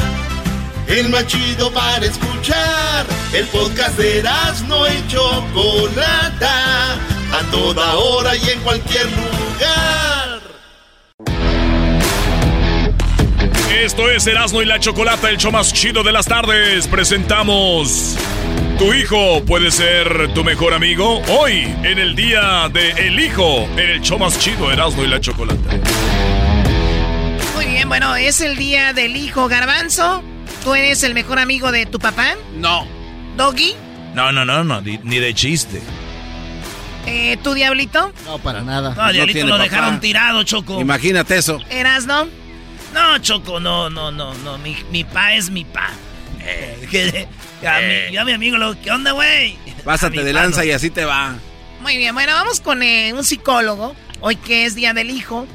El 0.91 1.07
más 1.07 1.25
chido 1.25 1.71
para 1.71 2.05
escuchar. 2.05 3.05
El 3.33 3.47
podcast 3.47 3.97
de 3.97 4.19
Erasmo 4.19 4.85
y 4.87 5.07
Chocolata. 5.07 6.95
A 7.31 7.49
toda 7.49 7.95
hora 7.95 8.35
y 8.35 8.49
en 8.49 8.59
cualquier 8.59 9.05
lugar. 9.05 10.41
Esto 13.73 14.11
es 14.11 14.27
Erasmo 14.27 14.61
y 14.61 14.65
la 14.65 14.79
Chocolata, 14.79 15.29
el 15.29 15.37
show 15.37 15.53
más 15.53 15.71
chido 15.71 16.03
de 16.03 16.11
las 16.11 16.25
tardes. 16.25 16.87
Presentamos. 16.87 18.17
Tu 18.77 18.93
hijo 18.93 19.45
puede 19.45 19.71
ser 19.71 20.33
tu 20.33 20.43
mejor 20.43 20.73
amigo. 20.73 21.21
Hoy, 21.29 21.73
en 21.83 21.99
el 21.99 22.17
día 22.17 22.69
de 22.73 22.91
El 22.91 23.17
Hijo, 23.17 23.63
en 23.77 23.91
el 23.91 24.01
show 24.01 24.19
más 24.19 24.37
chido, 24.39 24.69
Erasmo 24.69 25.05
y 25.05 25.07
la 25.07 25.21
Chocolata. 25.21 25.77
Muy 27.55 27.65
bien, 27.67 27.87
bueno, 27.87 28.13
es 28.17 28.41
el 28.41 28.57
día 28.57 28.91
del 28.91 29.15
hijo 29.15 29.47
Garbanzo. 29.47 30.21
¿Tú 30.63 30.75
eres 30.75 31.03
el 31.03 31.13
mejor 31.13 31.39
amigo 31.39 31.71
de 31.71 31.85
tu 31.85 31.99
papá? 31.99 32.35
No. 32.55 32.85
¿Doggy? 33.35 33.75
No, 34.13 34.31
no, 34.31 34.45
no, 34.45 34.63
no, 34.63 34.81
ni, 34.81 34.99
ni 35.03 35.19
de 35.19 35.33
chiste. 35.33 35.81
Eh, 37.07 37.37
¿Tu 37.43 37.53
diablito? 37.53 38.13
No, 38.25 38.37
para 38.39 38.61
nada. 38.61 38.93
No, 38.93 39.11
Diablito 39.11 39.37
tiene 39.37 39.49
lo 39.49 39.55
papá. 39.57 39.63
dejaron 39.63 39.99
tirado, 39.99 40.43
Choco. 40.43 40.79
Imagínate 40.79 41.37
eso. 41.37 41.59
¿Erasno? 41.69 42.27
No, 42.93 43.17
Choco, 43.19 43.59
no, 43.59 43.89
no, 43.89 44.11
no, 44.11 44.33
no. 44.35 44.57
Mi, 44.59 44.77
mi 44.91 45.03
pa 45.03 45.33
es 45.33 45.49
mi 45.49 45.65
pa. 45.65 45.89
Eh, 46.43 46.87
mi, 47.61 48.13
yo 48.13 48.21
a 48.21 48.25
mi 48.25 48.33
amigo 48.33 48.57
lo... 48.57 48.79
¿Qué 48.79 48.91
onda, 48.91 49.11
güey? 49.13 49.57
Pásate 49.83 50.23
de 50.23 50.33
lanza 50.33 50.61
no. 50.61 50.67
y 50.67 50.71
así 50.71 50.89
te 50.91 51.05
va. 51.05 51.35
Muy 51.81 51.97
bien, 51.97 52.13
bueno, 52.13 52.33
vamos 52.33 52.59
con 52.61 52.83
eh, 52.83 53.13
un 53.13 53.23
psicólogo. 53.23 53.95
Hoy 54.19 54.35
que 54.35 54.65
es 54.65 54.75
Día 54.75 54.93
del 54.93 55.09
Hijo. 55.09 55.47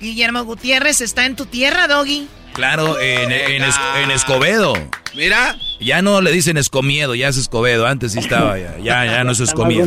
Guillermo 0.00 0.44
Gutiérrez 0.44 1.02
está 1.02 1.26
en 1.26 1.36
tu 1.36 1.44
tierra, 1.44 1.88
Doggy. 1.88 2.28
Claro, 2.56 2.98
en, 2.98 3.30
en, 3.30 3.62
Es- 3.62 3.78
en 4.02 4.10
Escobedo. 4.10 4.72
Mira. 5.14 5.56
Ya 5.78 6.00
no 6.00 6.22
le 6.22 6.32
dicen 6.32 6.56
Escomiedo, 6.56 7.14
ya 7.14 7.28
es 7.28 7.36
Escobedo. 7.36 7.86
Antes 7.86 8.12
sí 8.12 8.18
estaba, 8.18 8.58
ya, 8.58 8.78
ya, 8.82 9.04
ya 9.04 9.24
no 9.24 9.32
es 9.32 9.40
Escomiedo. 9.40 9.86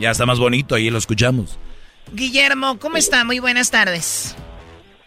Ya 0.00 0.10
está 0.10 0.26
más 0.26 0.40
bonito, 0.40 0.74
ahí 0.74 0.90
lo 0.90 0.98
escuchamos. 0.98 1.56
Guillermo, 2.12 2.78
¿cómo 2.80 2.96
está? 2.96 3.22
Muy 3.24 3.38
buenas 3.38 3.70
tardes. 3.70 4.36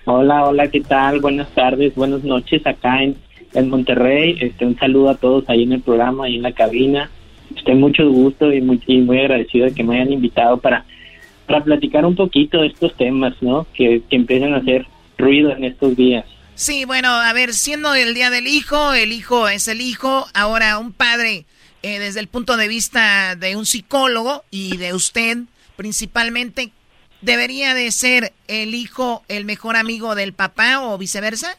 Hola, 0.05 0.45
hola, 0.45 0.69
¿qué 0.69 0.79
tal? 0.79 1.19
Buenas 1.19 1.49
tardes, 1.53 1.93
buenas 1.95 2.23
noches 2.23 2.65
acá 2.65 3.03
en, 3.03 3.17
en 3.53 3.69
Monterrey. 3.69 4.37
Este, 4.39 4.65
un 4.65 4.77
saludo 4.79 5.09
a 5.09 5.15
todos 5.15 5.43
ahí 5.49 5.63
en 5.63 5.73
el 5.73 5.81
programa, 5.81 6.23
ahí 6.25 6.37
en 6.37 6.41
la 6.43 6.53
cabina. 6.53 7.09
Estoy 7.53 7.75
mucho 7.75 8.09
gusto 8.09 8.51
y 8.53 8.61
muy, 8.61 8.81
y 8.87 8.99
muy 8.99 9.19
agradecido 9.19 9.65
de 9.65 9.73
que 9.73 9.83
me 9.83 9.95
hayan 9.95 10.13
invitado 10.13 10.57
para, 10.57 10.85
para 11.47 11.61
platicar 11.65 12.05
un 12.05 12.15
poquito 12.15 12.61
de 12.61 12.67
estos 12.67 12.95
temas, 12.95 13.33
¿no? 13.41 13.67
Que, 13.73 14.01
que 14.09 14.15
empiezan 14.15 14.53
a 14.53 14.57
hacer 14.57 14.87
ruido 15.17 15.51
en 15.51 15.65
estos 15.65 15.97
días. 15.97 16.23
Sí, 16.55 16.85
bueno, 16.85 17.09
a 17.09 17.33
ver, 17.33 17.51
siendo 17.53 17.95
el 17.95 18.13
Día 18.13 18.29
del 18.29 18.47
Hijo, 18.47 18.93
el 18.93 19.11
hijo 19.11 19.49
es 19.49 19.67
el 19.67 19.81
hijo. 19.81 20.25
Ahora, 20.35 20.77
un 20.77 20.93
padre, 20.93 21.45
eh, 21.81 21.99
desde 21.99 22.19
el 22.19 22.27
punto 22.27 22.57
de 22.57 22.67
vista 22.67 23.35
de 23.35 23.55
un 23.55 23.65
psicólogo 23.65 24.43
y 24.51 24.77
de 24.77 24.93
usted 24.93 25.37
principalmente, 25.75 26.69
¿debería 27.21 27.73
de 27.73 27.89
ser 27.91 28.33
el 28.47 28.75
hijo 28.75 29.23
el 29.27 29.45
mejor 29.45 29.75
amigo 29.75 30.13
del 30.13 30.33
papá 30.33 30.81
o 30.81 30.97
viceversa? 30.99 31.57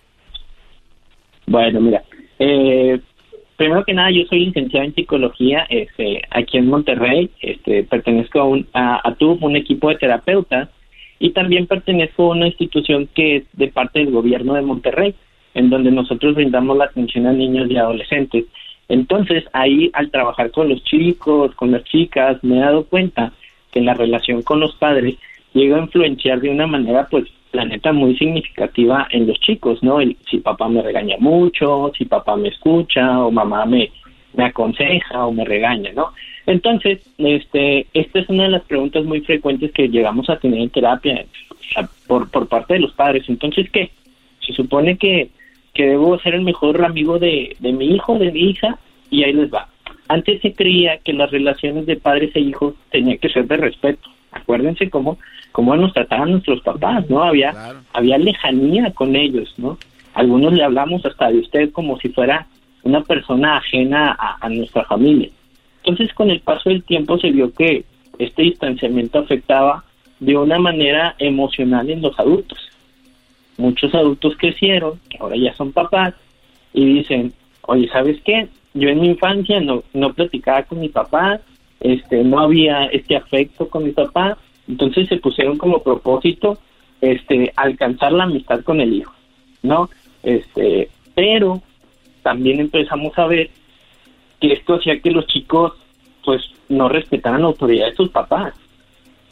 Bueno, 1.47 1.81
mira, 1.81 2.05
eh, 2.39 3.01
primero 3.57 3.85
que 3.85 3.95
nada, 3.95 4.11
yo 4.13 4.25
soy 4.29 4.47
licenciado 4.47 4.87
en 4.87 4.95
psicología 4.95 5.67
este, 5.69 6.23
aquí 6.31 6.59
en 6.59 6.69
Monterrey. 6.69 7.31
Este, 7.41 7.83
pertenezco 7.83 8.41
a, 8.41 8.45
un, 8.45 8.67
a, 8.73 8.97
a 8.97 9.17
un 9.21 9.57
equipo 9.57 9.89
de 9.89 9.97
terapeutas, 9.97 10.69
y 11.19 11.31
también 11.31 11.67
pertenezco 11.67 12.25
a 12.25 12.37
una 12.37 12.47
institución 12.47 13.09
que 13.15 13.37
es 13.37 13.45
de 13.53 13.69
parte 13.69 14.01
del 14.01 14.11
gobierno 14.11 14.55
de 14.55 14.63
Monterrey, 14.63 15.15
en 15.55 15.71
donde 15.71 15.91
nosotros 15.91 16.35
brindamos 16.35 16.77
la 16.77 16.87
atención 16.87 17.27
a 17.27 17.33
niños 17.33 17.71
y 17.71 17.77
adolescentes. 17.77 18.45
Entonces, 18.89 19.45
ahí 19.53 19.91
al 19.95 20.11
trabajar 20.11 20.51
con 20.51 20.69
los 20.69 20.83
chicos, 20.85 21.55
con 21.55 21.71
las 21.73 21.85
chicas, 21.85 22.43
me 22.43 22.59
he 22.59 22.61
dado 22.61 22.85
cuenta 22.85 23.33
que 23.73 23.81
la 23.81 23.95
relación 23.95 24.43
con 24.43 24.61
los 24.61 24.75
padres 24.77 25.17
llega 25.53 25.77
a 25.77 25.81
influenciar 25.81 26.41
de 26.41 26.51
una 26.51 26.67
manera, 26.67 27.07
pues, 27.11 27.25
la 27.53 27.65
neta, 27.65 27.93
muy 27.93 28.17
significativa 28.17 29.07
en 29.11 29.29
los 29.29 29.39
chicos, 29.39 29.83
¿no? 29.83 29.99
Si 30.29 30.39
papá 30.39 30.69
me 30.69 30.83
regaña 30.83 31.17
mucho, 31.21 31.93
si 31.97 32.05
papá 32.05 32.37
me 32.37 32.49
escucha, 32.49 33.25
o 33.25 33.31
mamá 33.31 33.65
me, 33.65 33.91
me 34.35 34.47
aconseja 34.47 35.25
o 35.25 35.33
me 35.33 35.45
regaña, 35.45 35.93
¿no? 35.95 36.13
Entonces, 36.47 37.01
este, 37.19 37.87
esta 37.95 38.19
es 38.19 38.29
una 38.29 38.45
de 38.45 38.51
las 38.51 38.63
preguntas 38.63 39.05
muy 39.05 39.21
frecuentes 39.21 39.73
que 39.73 39.89
llegamos 39.89 40.29
a 40.29 40.39
tener 40.39 40.61
en 40.61 40.71
terapia 40.71 41.25
por, 42.07 42.31
por 42.31 42.49
parte 42.49 42.75
de 42.75 42.81
los 42.81 42.93
padres. 42.93 43.25
Entonces, 43.29 43.71
¿qué? 43.71 43.91
Se 44.47 44.53
supone 44.53 44.99
que, 44.99 45.31
que 45.73 45.87
debo 45.87 46.19
ser 46.19 46.35
el 46.35 46.43
mejor 46.43 46.85
amigo 46.85 47.19
de, 47.19 47.57
de 47.59 47.73
mi 47.73 47.95
hijo, 47.95 48.19
de 48.19 48.31
mi 48.31 48.51
hija, 48.51 48.79
y 49.11 49.25
ahí 49.25 49.33
les 49.33 49.53
va. 49.53 49.69
Antes 50.09 50.43
se 50.43 50.53
creía 50.53 50.99
que 50.99 51.15
las 51.15 51.31
relaciones 51.31 51.87
de 51.87 51.97
padres 51.97 52.35
e 52.37 52.41
hijos 52.41 52.75
tenían 52.91 53.19
que 53.19 53.31
ser 53.31 53.47
de 53.47 53.57
respeto. 53.57 54.11
Acuérdense 54.33 54.91
cómo, 54.91 55.19
cómo 55.53 55.75
nos 55.77 55.95
trataban 55.95 56.33
nuestros 56.33 56.61
papás, 56.61 57.09
¿no? 57.09 57.23
Había, 57.23 57.55
había 57.93 58.19
lejanía 58.19 58.91
con 58.93 59.17
ellos, 59.17 59.55
¿no? 59.57 59.79
Algunos 60.13 60.53
le 60.53 60.63
hablamos 60.63 61.07
hasta 61.07 61.31
de 61.31 61.39
usted 61.39 61.73
como 61.73 61.99
si 62.01 62.11
fuera 62.11 62.47
una 62.83 63.01
persona 63.03 63.57
ajena 63.57 64.15
a, 64.19 64.45
a 64.45 64.49
nuestra 64.51 64.85
familia. 64.85 65.31
Entonces, 65.85 66.15
con 66.15 66.31
el 66.31 66.41
paso 66.41 66.71
del 66.71 66.83
tiempo 66.83 67.19
se 67.19 67.31
vio 67.31 67.53
que 67.53 67.85
este 68.19 68.43
distanciamiento 68.43 69.19
afectaba 69.19 69.85
de 70.19 70.37
una 70.37 70.59
manera 70.59 71.15
emocional 71.19 71.91
en 71.91 72.01
los 72.01 72.19
adultos. 72.19 72.59
Muchos 73.59 73.95
adultos 73.95 74.35
crecieron, 74.39 74.99
ahora 75.21 75.37
ya 75.37 75.55
son 75.55 75.73
papás, 75.73 76.15
y 76.73 76.85
dicen, 76.87 77.33
oye, 77.63 77.89
¿sabes 77.89 78.21
qué? 78.25 78.49
Yo 78.73 78.89
en 78.89 79.01
mi 79.01 79.09
infancia 79.09 79.61
no, 79.61 79.85
no 79.93 80.13
platicaba 80.13 80.63
con 80.65 80.81
mi 80.81 80.89
papá, 80.89 81.41
este, 81.81 82.25
no 82.25 82.41
había 82.41 82.87
este 82.87 83.17
afecto 83.17 83.69
con 83.69 83.85
mi 83.85 83.91
papá, 83.91 84.39
entonces 84.67 85.09
se 85.09 85.19
pusieron 85.19 85.59
como 85.59 85.83
propósito 85.83 86.59
este, 87.01 87.53
alcanzar 87.57 88.13
la 88.13 88.25
amistad 88.25 88.63
con 88.63 88.81
el 88.81 88.95
hijo, 88.95 89.13
¿no? 89.63 89.91
Este, 90.23 90.89
pero 91.15 91.63
también 92.23 92.59
empezamos 92.59 93.17
a 93.19 93.27
ver 93.27 93.51
que 94.41 94.53
esto 94.53 94.75
hacía 94.75 95.01
que 95.01 95.11
los 95.11 95.27
chicos 95.27 95.73
pues 96.25 96.43
no 96.69 96.89
respetaran 96.89 97.43
la 97.43 97.49
autoridad 97.49 97.87
de 97.87 97.97
sus 97.97 98.11
papás. 98.11 98.55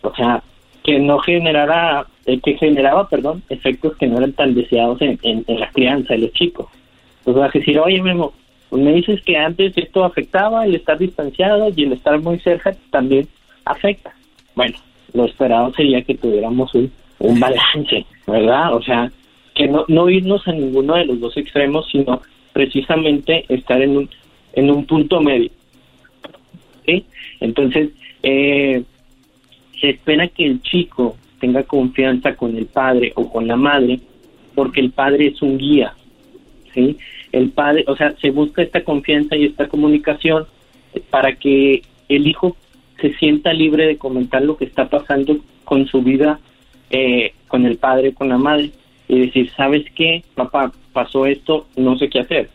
O 0.03 0.15
sea, 0.15 0.43
que 0.83 0.99
no 0.99 1.19
generara, 1.21 2.07
eh, 2.27 2.41
que 2.41 2.57
generaba, 2.59 3.09
perdón, 3.09 3.43
efectos 3.49 3.97
que 3.97 4.07
no 4.07 4.19
eran 4.19 4.33
tan 4.33 4.55
deseados 4.55 5.01
en, 5.01 5.19
en, 5.23 5.45
la 5.61 5.71
crianza 5.71 6.15
de 6.15 6.21
los 6.21 6.33
chicos. 6.33 6.67
Entonces 7.19 7.41
vas 7.41 7.55
a 7.55 7.59
decir, 7.59 7.79
oye 7.79 8.03
Memo, 8.03 8.33
me 8.71 8.93
dices 8.95 9.23
que 9.23 9.37
antes 9.37 9.77
esto 9.77 10.05
afectaba, 10.05 10.65
el 10.65 10.75
estar 10.75 10.99
distanciado 10.99 11.71
y 11.75 11.85
el 11.85 11.93
estar 11.93 12.21
muy 12.21 12.39
cerca 12.41 12.75
también 12.91 13.29
afecta. 13.65 14.15
Bueno, 14.55 14.77
lo 15.13 15.27
esperado 15.27 15.73
sería 15.75 16.03
que 16.03 16.17
tuviéramos 16.17 16.75
un, 16.75 16.91
un 17.21 17.39
balance, 17.39 18.05
¿verdad? 18.27 18.75
O 18.75 18.83
sea, 18.83 19.11
que 19.55 19.69
no, 19.69 19.85
no 19.89 20.09
irnos 20.09 20.47
a 20.49 20.53
ninguno 20.53 20.95
de 20.95 21.05
los 21.05 21.21
dos 21.21 21.37
extremos, 21.37 21.87
sino 21.93 22.23
precisamente 22.53 23.45
estar 23.49 23.81
en 23.81 23.97
un, 23.97 24.11
en 24.53 24.71
un 24.71 24.87
punto 24.87 25.21
medio. 25.21 25.51
¿Sí? 26.87 27.05
Entonces, 27.41 27.91
eh, 28.23 28.83
se 29.81 29.91
espera 29.91 30.29
que 30.29 30.47
el 30.47 30.63
chico 30.63 31.17
tenga 31.41 31.65
confianza 31.65 32.37
con 32.37 32.57
el 32.57 32.67
padre 32.67 33.13
o 33.17 33.31
con 33.31 33.49
la 33.49 33.57
madre, 33.57 34.01
porque 34.55 34.81
el 34.81 34.91
padre 34.91 35.29
es 35.29 35.43
un 35.43 35.59
guía, 35.59 35.95
¿sí? 36.73 36.97
El 37.33 37.51
padre, 37.51 37.85
o 37.89 37.97
sea, 37.97 38.15
se 38.21 38.31
busca 38.31 38.63
esta 38.63 38.85
confianza 38.85 39.37
y 39.37 39.47
esta 39.47 39.67
comunicación 39.67 40.47
para 41.11 41.35
que 41.35 41.83
el 42.09 42.27
hijo 42.27 42.57
se 43.01 43.13
sienta 43.15 43.53
libre 43.53 43.87
de 43.87 43.97
comentar 43.97 44.43
lo 44.43 44.57
que 44.57 44.67
está 44.67 44.89
pasando 44.89 45.39
con 45.65 45.87
su 45.87 46.03
vida, 46.03 46.39
eh, 46.91 47.33
con 47.49 47.67
el 47.67 47.77
padre, 47.77 48.15
con 48.15 48.29
la 48.29 48.39
madre, 48.39 48.71
y 49.09 49.21
decir, 49.21 49.51
¿sabes 49.57 49.85
qué? 49.97 50.23
Papá, 50.35 50.73
pasó 50.93 51.27
esto, 51.27 51.67
no 51.77 51.99
sé 51.99 52.09
qué 52.09 52.21
hacer. 52.21 52.51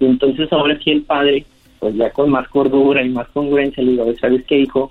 Y 0.00 0.06
entonces 0.06 0.52
ahora 0.52 0.78
sí 0.82 0.90
el 0.90 1.02
padre, 1.02 1.44
pues 1.78 1.94
ya 1.94 2.10
con 2.10 2.30
más 2.30 2.48
cordura 2.48 3.02
y 3.02 3.10
más 3.10 3.28
congruencia, 3.28 3.82
le 3.82 3.92
digo, 3.92 4.12
¿sabes 4.20 4.44
qué, 4.46 4.60
hijo? 4.60 4.90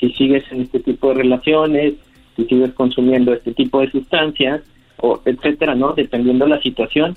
Si 0.00 0.10
sigues 0.12 0.44
en 0.50 0.62
este 0.62 0.80
tipo 0.80 1.08
de 1.08 1.14
relaciones, 1.14 1.94
si 2.36 2.44
sigues 2.44 2.72
consumiendo 2.72 3.32
este 3.32 3.52
tipo 3.52 3.80
de 3.80 3.90
sustancias, 3.90 4.62
o 4.98 5.20
etcétera, 5.24 5.74
¿no? 5.74 5.92
Dependiendo 5.92 6.44
de 6.44 6.52
la 6.52 6.60
situación, 6.60 7.16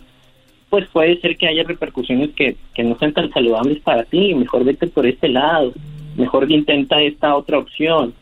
pues 0.69 0.87
puede 0.89 1.19
ser 1.21 1.37
que 1.37 1.47
haya 1.47 1.63
repercusiones 1.63 2.31
que, 2.31 2.57
que 2.73 2.83
no 2.83 2.97
sean 2.97 3.13
tan 3.13 3.31
saludables 3.31 3.79
para 3.79 4.03
ti, 4.03 4.33
mejor 4.33 4.63
vete 4.63 4.87
por 4.87 5.05
este 5.05 5.29
lado, 5.29 5.73
mejor 6.17 6.51
intenta 6.51 7.01
esta 7.01 7.35
otra 7.35 7.59
opción. 7.59 8.13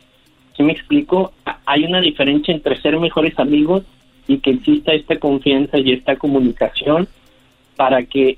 Si 0.56 0.64
me 0.64 0.74
explico, 0.74 1.34
hay 1.66 1.84
una 1.84 2.02
diferencia 2.02 2.54
entre 2.54 2.80
ser 2.82 2.98
mejores 3.00 3.38
amigos 3.40 3.84
y 4.28 4.38
que 4.38 4.52
exista 4.52 4.94
esta 4.94 5.18
confianza 5.18 5.78
y 5.80 5.92
esta 5.92 6.16
comunicación 6.16 7.08
para 7.76 8.04
que 8.04 8.38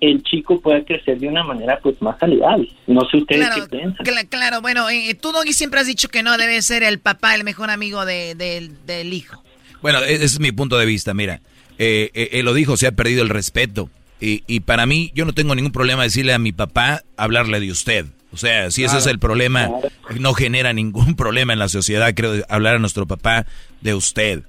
el 0.00 0.22
chico 0.22 0.60
pueda 0.60 0.84
crecer 0.84 1.18
de 1.18 1.28
una 1.28 1.42
manera 1.44 1.78
pues 1.82 2.00
más 2.00 2.18
saludable. 2.18 2.68
No 2.86 3.00
sé 3.10 3.16
ustedes 3.18 3.46
Claro, 3.46 3.62
qué 3.68 3.76
piensan. 3.76 4.06
cla- 4.06 4.28
claro, 4.28 4.60
bueno, 4.60 4.88
eh, 4.90 5.14
tú, 5.20 5.32
Doggy, 5.32 5.52
siempre 5.52 5.80
has 5.80 5.86
dicho 5.86 6.08
que 6.08 6.22
no 6.22 6.36
debe 6.38 6.60
ser 6.62 6.82
el 6.82 6.98
papá 6.98 7.34
el 7.34 7.44
mejor 7.44 7.70
amigo 7.70 8.04
de- 8.04 8.34
del- 8.34 8.84
del 8.86 9.12
hijo. 9.12 9.42
Bueno, 9.82 10.02
e- 10.02 10.14
ese 10.14 10.24
es 10.24 10.40
mi 10.40 10.52
punto 10.52 10.78
de 10.78 10.86
vista. 10.86 11.14
Mira, 11.14 11.40
eh, 11.78 12.10
eh, 12.14 12.28
él 12.32 12.44
lo 12.44 12.54
dijo, 12.54 12.76
se 12.76 12.86
ha 12.86 12.92
perdido 12.92 13.22
el 13.22 13.28
respeto. 13.28 13.90
Y, 14.20 14.42
y 14.48 14.60
para 14.60 14.84
mí, 14.86 15.12
yo 15.14 15.24
no 15.24 15.32
tengo 15.32 15.54
ningún 15.54 15.70
problema 15.72 16.02
decirle 16.02 16.32
a 16.34 16.38
mi 16.40 16.50
papá, 16.52 17.02
hablarle 17.16 17.60
de 17.60 17.70
usted. 17.70 18.06
O 18.32 18.36
sea, 18.36 18.70
si 18.70 18.84
ese 18.84 18.98
es 18.98 19.06
el 19.06 19.18
problema, 19.20 19.70
no 20.18 20.34
genera 20.34 20.72
ningún 20.72 21.14
problema 21.16 21.52
en 21.52 21.58
la 21.60 21.68
sociedad, 21.68 22.12
creo, 22.14 22.44
hablar 22.48 22.74
a 22.76 22.78
nuestro 22.78 23.06
papá 23.06 23.46
de 23.80 23.94
usted. 23.94 24.42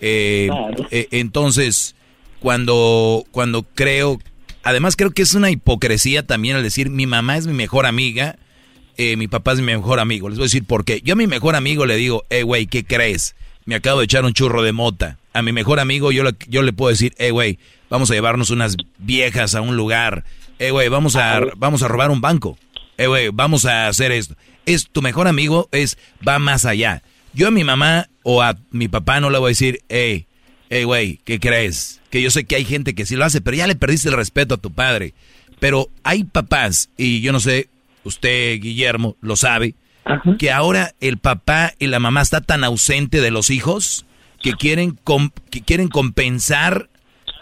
Eh, 0.00 0.50
eh, 0.90 1.08
entonces, 1.10 1.94
cuando, 2.40 3.24
cuando 3.30 3.62
creo, 3.74 4.18
además 4.64 4.96
creo 4.96 5.12
que 5.12 5.22
es 5.22 5.34
una 5.34 5.50
hipocresía 5.50 6.26
también 6.26 6.56
al 6.56 6.62
decir, 6.62 6.90
mi 6.90 7.06
mamá 7.06 7.36
es 7.36 7.46
mi 7.46 7.54
mejor 7.54 7.86
amiga, 7.86 8.36
eh, 8.96 9.16
mi 9.16 9.28
papá 9.28 9.52
es 9.52 9.58
mi 9.58 9.66
mejor 9.66 10.00
amigo. 10.00 10.28
Les 10.28 10.38
voy 10.38 10.44
a 10.44 10.46
decir 10.46 10.64
por 10.64 10.84
qué. 10.84 11.00
Yo 11.02 11.12
a 11.12 11.16
mi 11.16 11.26
mejor 11.26 11.54
amigo 11.54 11.86
le 11.86 11.96
digo, 11.96 12.24
eh, 12.30 12.42
güey, 12.42 12.66
¿qué 12.66 12.84
crees? 12.84 13.34
Me 13.66 13.74
acabo 13.74 14.00
de 14.00 14.04
echar 14.04 14.24
un 14.24 14.32
churro 14.32 14.62
de 14.62 14.72
mota. 14.72 15.18
A 15.32 15.42
mi 15.42 15.52
mejor 15.52 15.80
amigo 15.80 16.12
yo 16.12 16.22
le, 16.24 16.34
yo 16.48 16.62
le 16.62 16.72
puedo 16.72 16.90
decir, 16.90 17.14
eh, 17.18 17.30
güey, 17.30 17.58
vamos 17.90 18.10
a 18.10 18.14
llevarnos 18.14 18.50
unas 18.50 18.76
viejas 18.98 19.54
a 19.54 19.60
un 19.60 19.76
lugar. 19.76 20.24
Eh, 20.58 20.70
güey, 20.70 20.88
vamos 20.88 21.16
a, 21.16 21.40
vamos 21.56 21.82
a 21.82 21.88
robar 21.88 22.10
un 22.10 22.20
banco. 22.20 22.58
Eh, 22.98 23.06
güey, 23.06 23.30
vamos 23.32 23.64
a 23.64 23.88
hacer 23.88 24.12
esto. 24.12 24.36
Es 24.66 24.88
tu 24.88 25.02
mejor 25.02 25.28
amigo, 25.28 25.68
es, 25.72 25.98
va 26.26 26.38
más 26.38 26.64
allá. 26.64 27.02
Yo 27.32 27.48
a 27.48 27.50
mi 27.50 27.64
mamá 27.64 28.08
o 28.22 28.42
a 28.42 28.56
mi 28.70 28.88
papá 28.88 29.20
no 29.20 29.30
le 29.30 29.38
voy 29.38 29.48
a 29.48 29.50
decir, 29.50 29.80
hey, 29.88 30.26
hey, 30.70 30.84
güey, 30.84 31.20
¿qué 31.24 31.40
crees? 31.40 32.00
Que 32.14 32.22
yo 32.22 32.30
sé 32.30 32.44
que 32.44 32.54
hay 32.54 32.64
gente 32.64 32.94
que 32.94 33.06
sí 33.06 33.16
lo 33.16 33.24
hace, 33.24 33.40
pero 33.40 33.56
ya 33.56 33.66
le 33.66 33.74
perdiste 33.74 34.08
el 34.08 34.14
respeto 34.14 34.54
a 34.54 34.58
tu 34.58 34.70
padre. 34.70 35.14
Pero 35.58 35.90
hay 36.04 36.22
papás, 36.22 36.88
y 36.96 37.20
yo 37.22 37.32
no 37.32 37.40
sé, 37.40 37.68
usted, 38.04 38.60
Guillermo, 38.60 39.16
lo 39.20 39.34
sabe, 39.34 39.74
que 40.38 40.52
ahora 40.52 40.94
el 41.00 41.18
papá 41.18 41.72
y 41.80 41.88
la 41.88 41.98
mamá 41.98 42.22
está 42.22 42.40
tan 42.40 42.62
ausente 42.62 43.20
de 43.20 43.32
los 43.32 43.50
hijos 43.50 44.06
que 44.40 44.52
quieren, 44.52 44.96
que 45.50 45.62
quieren 45.62 45.88
compensar 45.88 46.88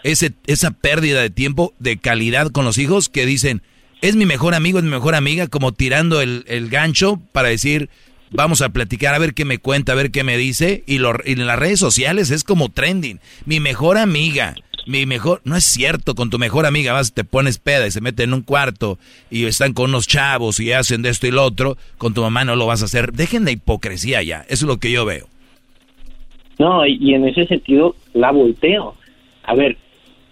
ese, 0.01 0.33
esa 0.47 0.71
pérdida 0.71 1.21
de 1.21 1.29
tiempo, 1.29 1.75
de 1.77 1.97
calidad 1.97 2.49
con 2.49 2.65
los 2.65 2.79
hijos, 2.79 3.09
que 3.09 3.27
dicen, 3.27 3.61
es 4.01 4.15
mi 4.15 4.25
mejor 4.25 4.55
amigo, 4.55 4.79
es 4.79 4.85
mi 4.85 4.89
mejor 4.89 5.13
amiga, 5.13 5.45
como 5.45 5.71
tirando 5.71 6.19
el, 6.19 6.45
el 6.47 6.69
gancho 6.69 7.21
para 7.31 7.49
decir, 7.49 7.91
vamos 8.33 8.61
a 8.61 8.69
platicar, 8.69 9.13
a 9.15 9.19
ver 9.19 9.33
qué 9.33 9.45
me 9.45 9.57
cuenta, 9.59 9.93
a 9.93 9.95
ver 9.95 10.11
qué 10.11 10.23
me 10.23 10.37
dice, 10.37 10.83
y, 10.85 10.97
lo- 10.99 11.13
y 11.25 11.33
en 11.33 11.47
las 11.47 11.57
redes 11.59 11.79
sociales 11.79 12.31
es 12.31 12.43
como 12.43 12.69
trending, 12.69 13.19
mi 13.45 13.59
mejor 13.59 13.97
amiga, 13.97 14.55
mi 14.85 15.05
mejor, 15.05 15.41
no 15.45 15.55
es 15.55 15.63
cierto, 15.63 16.13
con 16.15 16.29
tu 16.29 16.39
mejor 16.39 16.65
amiga 16.65 16.91
vas, 16.93 17.13
te 17.13 17.23
pones 17.23 17.57
peda 17.57 17.87
y 17.87 17.91
se 17.91 18.01
mete 18.01 18.23
en 18.23 18.33
un 18.33 18.41
cuarto 18.41 18.99
y 19.31 19.45
están 19.45 19.73
con 19.73 19.89
unos 19.91 20.07
chavos 20.07 20.59
y 20.59 20.73
hacen 20.73 21.01
de 21.01 21.09
esto 21.09 21.27
y 21.27 21.31
lo 21.31 21.43
otro, 21.43 21.77
con 21.97 22.13
tu 22.13 22.21
mamá 22.21 22.43
no 22.43 22.55
lo 22.57 22.65
vas 22.65 22.81
a 22.81 22.85
hacer, 22.85 23.13
dejen 23.13 23.45
de 23.45 23.53
hipocresía 23.53 24.21
ya, 24.23 24.41
eso 24.49 24.65
es 24.65 24.67
lo 24.67 24.77
que 24.77 24.91
yo 24.91 25.05
veo. 25.05 25.27
No, 26.59 26.85
y 26.85 27.13
en 27.13 27.27
ese 27.27 27.47
sentido 27.47 27.95
la 28.13 28.31
volteo. 28.31 28.95
A 29.43 29.55
ver, 29.55 29.75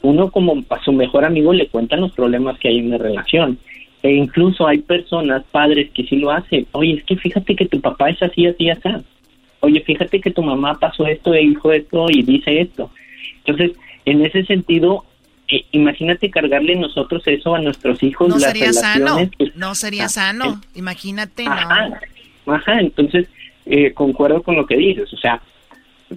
uno 0.03 0.30
como 0.30 0.64
a 0.69 0.84
su 0.84 0.91
mejor 0.94 1.26
amigo 1.26 1.52
le 1.52 1.68
cuentan 1.68 2.02
los 2.02 2.11
problemas 2.11 2.60
que 2.60 2.68
hay 2.69 2.78
en 2.78 2.91
la 2.91 2.98
relación. 2.98 3.57
E 4.03 4.11
incluso 4.11 4.68
hay 4.68 4.80
personas, 4.80 5.44
padres, 5.52 5.91
que 5.91 6.03
sí 6.03 6.18
lo 6.18 6.32
hacen. 6.32 6.65
Oye, 6.72 6.94
es 6.94 7.03
que 7.03 7.15
fíjate 7.15 7.56
que 7.56 7.68
tu 7.68 7.80
papá 7.80 8.10
es 8.10 8.22
así, 8.22 8.48
así, 8.48 8.69
así. 8.69 8.90
Oye, 9.60 9.80
fíjate 9.82 10.19
que 10.19 10.32
tu 10.32 10.41
mamá 10.41 10.80
pasó 10.80 11.06
esto 11.06 11.34
e 11.34 11.40
dijo 11.40 11.72
esto 11.72 12.07
y 12.10 12.23
dice 12.23 12.61
esto. 12.61 12.90
Entonces, 13.45 13.78
en 14.06 14.26
ese 14.26 14.44
sentido, 14.45 15.06
eh, 15.48 15.65
imagínate 15.72 16.32
cargarle 16.32 16.76
nosotros 16.76 17.22
eso 17.28 17.53
a 17.53 17.60
nuestros 17.60 18.02
hijos. 18.02 18.28
No 18.28 18.38
las 18.38 18.52
sería 18.52 18.73
sano, 18.73 19.30
pues, 19.38 19.56
no 19.56 19.76
sería 19.76 20.06
ah, 20.06 20.10
sano. 20.10 20.61
Imagínate, 20.73 21.44
no. 21.45 21.52
Ajá, 21.52 22.02
ajá, 22.48 22.80
entonces 22.80 23.28
eh, 23.68 23.94
concuerdo 23.94 24.41
con 24.41 24.56
lo 24.56 24.65
que 24.65 24.78
dices, 24.78 25.14
o 25.14 25.18
sea, 25.18 25.41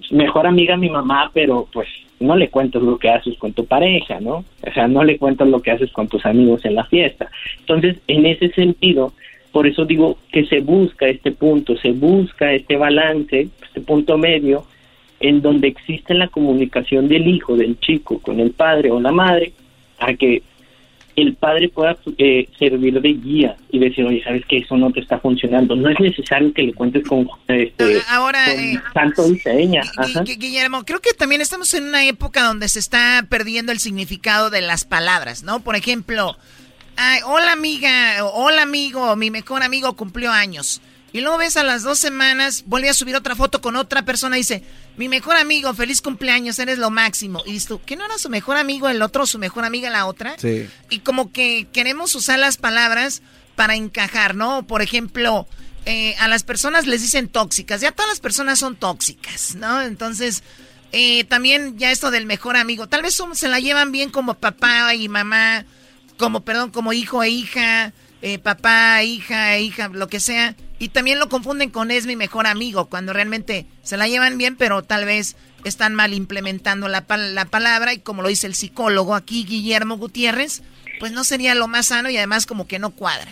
mejor 0.09 0.47
amiga 0.47 0.75
mi 0.75 0.89
mamá, 0.89 1.29
pero 1.33 1.67
pues 1.71 1.87
no 2.19 2.35
le 2.35 2.49
cuentas 2.49 2.81
lo 2.81 2.97
que 2.97 3.09
haces 3.09 3.37
con 3.37 3.53
tu 3.53 3.65
pareja, 3.65 4.19
¿no? 4.19 4.45
O 4.65 4.73
sea, 4.73 4.87
no 4.87 5.03
le 5.03 5.17
cuentas 5.17 5.47
lo 5.47 5.61
que 5.61 5.71
haces 5.71 5.91
con 5.91 6.07
tus 6.07 6.25
amigos 6.25 6.65
en 6.65 6.75
la 6.75 6.85
fiesta. 6.85 7.29
Entonces, 7.59 7.97
en 8.07 8.25
ese 8.25 8.49
sentido, 8.49 9.13
por 9.51 9.67
eso 9.67 9.85
digo 9.85 10.17
que 10.31 10.45
se 10.45 10.61
busca 10.61 11.07
este 11.07 11.31
punto, 11.31 11.77
se 11.77 11.91
busca 11.91 12.53
este 12.53 12.77
balance, 12.77 13.47
este 13.63 13.81
punto 13.81 14.17
medio, 14.17 14.65
en 15.19 15.41
donde 15.41 15.67
existe 15.69 16.13
la 16.13 16.27
comunicación 16.27 17.07
del 17.07 17.27
hijo, 17.27 17.55
del 17.55 17.79
chico, 17.79 18.19
con 18.19 18.39
el 18.39 18.51
padre 18.51 18.91
o 18.91 18.99
la 18.99 19.11
madre, 19.11 19.53
a 19.99 20.13
que 20.13 20.43
el 21.15 21.35
padre 21.35 21.69
pueda 21.69 21.97
eh, 22.17 22.47
servir 22.59 22.99
de 22.99 23.13
guía 23.13 23.55
y 23.71 23.79
decir, 23.79 24.05
oye, 24.05 24.21
sabes 24.23 24.45
que 24.45 24.57
eso 24.57 24.75
no 24.75 24.91
te 24.91 24.99
está 24.99 25.17
funcionando. 25.19 25.75
No 25.75 25.89
es 25.89 25.99
necesario 25.99 26.53
que 26.53 26.63
le 26.63 26.73
cuentes 26.73 27.07
con 27.07 27.27
este, 27.47 28.01
Ahora, 28.09 28.45
con 29.15 29.39
eh. 29.45 29.79
Ajá. 29.97 30.23
Guillermo, 30.23 30.83
creo 30.83 30.99
que 30.99 31.13
también 31.13 31.41
estamos 31.41 31.73
en 31.73 31.85
una 31.85 32.05
época 32.05 32.43
donde 32.43 32.67
se 32.67 32.79
está 32.79 33.25
perdiendo 33.29 33.71
el 33.71 33.79
significado 33.79 34.49
de 34.49 34.61
las 34.61 34.83
palabras, 34.83 35.43
¿no? 35.43 35.61
Por 35.61 35.75
ejemplo, 35.75 36.35
ay, 36.97 37.19
hola 37.25 37.53
amiga, 37.53 38.25
hola 38.25 38.63
amigo, 38.63 39.15
mi 39.15 39.31
mejor 39.31 39.63
amigo 39.63 39.95
cumplió 39.95 40.31
años. 40.31 40.81
Y 41.15 41.21
luego 41.21 41.37
ves 41.37 41.55
a 41.55 41.63
las 41.63 41.83
dos 41.83 41.97
semanas, 41.97 42.65
vuelve 42.65 42.89
a 42.89 42.93
subir 42.93 43.15
otra 43.15 43.37
foto 43.37 43.61
con 43.61 43.77
otra 43.77 44.03
persona 44.03 44.35
y 44.35 44.41
dice, 44.41 44.63
mi 44.97 45.07
mejor 45.07 45.37
amigo, 45.37 45.73
feliz 45.73 46.01
cumpleaños, 46.01 46.59
eres 46.59 46.77
lo 46.77 46.89
máximo. 46.89 47.41
Y 47.45 47.53
dices 47.53 47.69
tú, 47.69 47.79
¿qué 47.85 47.95
no 47.95 48.03
era 48.03 48.17
su 48.17 48.29
mejor 48.29 48.57
amigo 48.57 48.89
el 48.89 49.01
otro, 49.01 49.25
su 49.25 49.39
mejor 49.39 49.63
amiga 49.63 49.89
la 49.89 50.07
otra? 50.07 50.35
Sí. 50.37 50.67
Y 50.89 50.99
como 50.99 51.31
que 51.31 51.69
queremos 51.71 52.13
usar 52.15 52.37
las 52.39 52.57
palabras 52.57 53.21
para 53.55 53.75
encajar, 53.75 54.35
¿no? 54.35 54.67
Por 54.67 54.81
ejemplo, 54.81 55.47
eh, 55.85 56.17
a 56.19 56.27
las 56.27 56.43
personas 56.43 56.85
les 56.85 57.01
dicen 57.01 57.29
tóxicas, 57.29 57.79
ya 57.79 57.93
todas 57.93 58.09
las 58.09 58.19
personas 58.19 58.59
son 58.59 58.75
tóxicas, 58.75 59.55
¿no? 59.55 59.81
Entonces, 59.83 60.43
eh, 60.91 61.23
también 61.23 61.79
ya 61.79 61.91
esto 61.91 62.11
del 62.11 62.25
mejor 62.25 62.57
amigo, 62.57 62.87
tal 62.87 63.03
vez 63.03 63.23
se 63.35 63.47
la 63.47 63.61
llevan 63.61 63.93
bien 63.93 64.09
como 64.09 64.33
papá 64.33 64.93
y 64.93 65.07
mamá, 65.07 65.63
como, 66.17 66.41
perdón, 66.41 66.71
como 66.71 66.91
hijo 66.91 67.23
e 67.23 67.29
hija, 67.29 67.93
eh, 68.21 68.37
papá, 68.37 69.01
hija, 69.03 69.55
e 69.55 69.61
hija, 69.61 69.87
lo 69.87 70.09
que 70.09 70.19
sea, 70.19 70.57
y 70.79 70.89
también 70.89 71.19
lo 71.19 71.29
confunden 71.29 71.69
con 71.69 71.91
es 71.91 72.05
mi 72.05 72.15
mejor 72.15 72.47
amigo, 72.47 72.85
cuando 72.85 73.13
realmente 73.13 73.65
se 73.83 73.97
la 73.97 74.07
llevan 74.07 74.37
bien, 74.37 74.55
pero 74.55 74.83
tal 74.83 75.05
vez 75.05 75.35
están 75.63 75.95
mal 75.95 76.13
implementando 76.13 76.87
la, 76.87 77.07
pal- 77.07 77.33
la 77.33 77.45
palabra, 77.45 77.93
y 77.93 77.99
como 77.99 78.21
lo 78.21 78.27
dice 78.29 78.47
el 78.47 78.55
psicólogo 78.55 79.15
aquí, 79.15 79.45
Guillermo 79.45 79.97
Gutiérrez, 79.97 80.61
pues 80.99 81.11
no 81.11 81.23
sería 81.23 81.55
lo 81.55 81.67
más 81.67 81.87
sano 81.87 82.09
y 82.09 82.17
además 82.17 82.45
como 82.45 82.67
que 82.67 82.79
no 82.79 82.91
cuadra. 82.91 83.31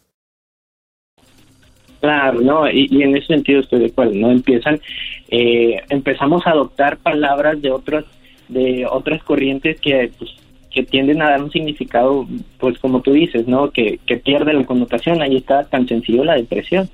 Claro, 2.01 2.41
no, 2.41 2.67
y, 2.67 2.87
y 2.89 3.03
en 3.03 3.15
ese 3.15 3.27
sentido 3.27 3.59
estoy 3.59 3.79
de 3.79 3.85
acuerdo, 3.85 4.15
¿no? 4.15 4.31
Empiezan, 4.31 4.81
eh, 5.29 5.79
empezamos 5.89 6.45
a 6.47 6.49
adoptar 6.49 6.97
palabras 6.97 7.61
de 7.61 7.71
otras, 7.71 8.05
de 8.47 8.87
otras 8.89 9.23
corrientes 9.23 9.79
que, 9.79 10.11
pues, 10.17 10.31
que 10.71 10.81
tienden 10.81 11.21
a 11.21 11.29
dar 11.29 11.43
un 11.43 11.51
significado, 11.51 12.27
pues 12.57 12.79
como 12.79 13.01
tú 13.01 13.13
dices, 13.13 13.47
¿no? 13.47 13.69
Que, 13.69 13.99
que 14.07 14.17
pierde 14.17 14.51
la 14.53 14.65
connotación, 14.65 15.21
ahí 15.21 15.37
está 15.37 15.63
tan 15.65 15.87
sencillo 15.87 16.23
la 16.23 16.35
depresión. 16.35 16.89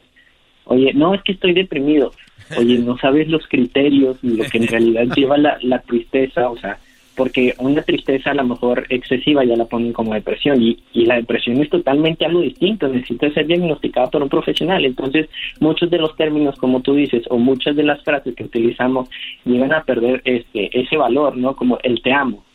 Oye, 0.66 0.94
no, 0.94 1.14
es 1.14 1.22
que 1.24 1.32
estoy 1.32 1.54
deprimido. 1.54 2.12
Oye, 2.58 2.78
no 2.80 2.98
sabes 2.98 3.30
los 3.30 3.48
criterios 3.48 4.18
y 4.22 4.36
lo 4.36 4.44
que 4.44 4.58
en 4.58 4.68
realidad 4.68 5.06
lleva 5.16 5.38
la, 5.38 5.58
la 5.62 5.80
tristeza, 5.80 6.50
o 6.50 6.58
sea, 6.58 6.80
porque 7.18 7.56
una 7.58 7.82
tristeza 7.82 8.32
a 8.32 8.36
lo 8.36 8.46
mejor 8.46 8.86
excesiva 8.90 9.44
ya 9.44 9.58
la 9.58 9.66
ponen 9.66 9.92
como 9.92 10.14
depresión 10.14 10.62
y, 10.62 10.78
y 10.94 11.06
la 11.06 11.16
depresión 11.16 11.60
es 11.62 11.70
totalmente 11.70 12.26
algo 12.26 12.42
distinto, 12.42 12.88
necesita 12.88 13.30
ser 13.32 13.48
diagnosticada 13.48 14.10
por 14.12 14.22
un 14.24 14.30
profesional. 14.30 14.86
Entonces, 14.86 15.28
muchos 15.60 15.90
de 15.90 15.98
los 15.98 16.16
términos, 16.16 16.56
como 16.58 16.82
tú 16.82 16.94
dices, 16.94 17.24
o 17.30 17.38
muchas 17.38 17.76
de 17.76 17.84
las 17.84 18.02
frases 18.04 18.36
que 18.36 18.44
utilizamos 18.44 19.10
llegan 19.44 19.74
a 19.74 19.84
perder 19.84 20.22
este 20.24 20.70
ese 20.80 20.96
valor, 20.96 21.36
¿no? 21.36 21.56
Como 21.56 21.80
el 21.84 22.02
te 22.02 22.14
amo, 22.14 22.46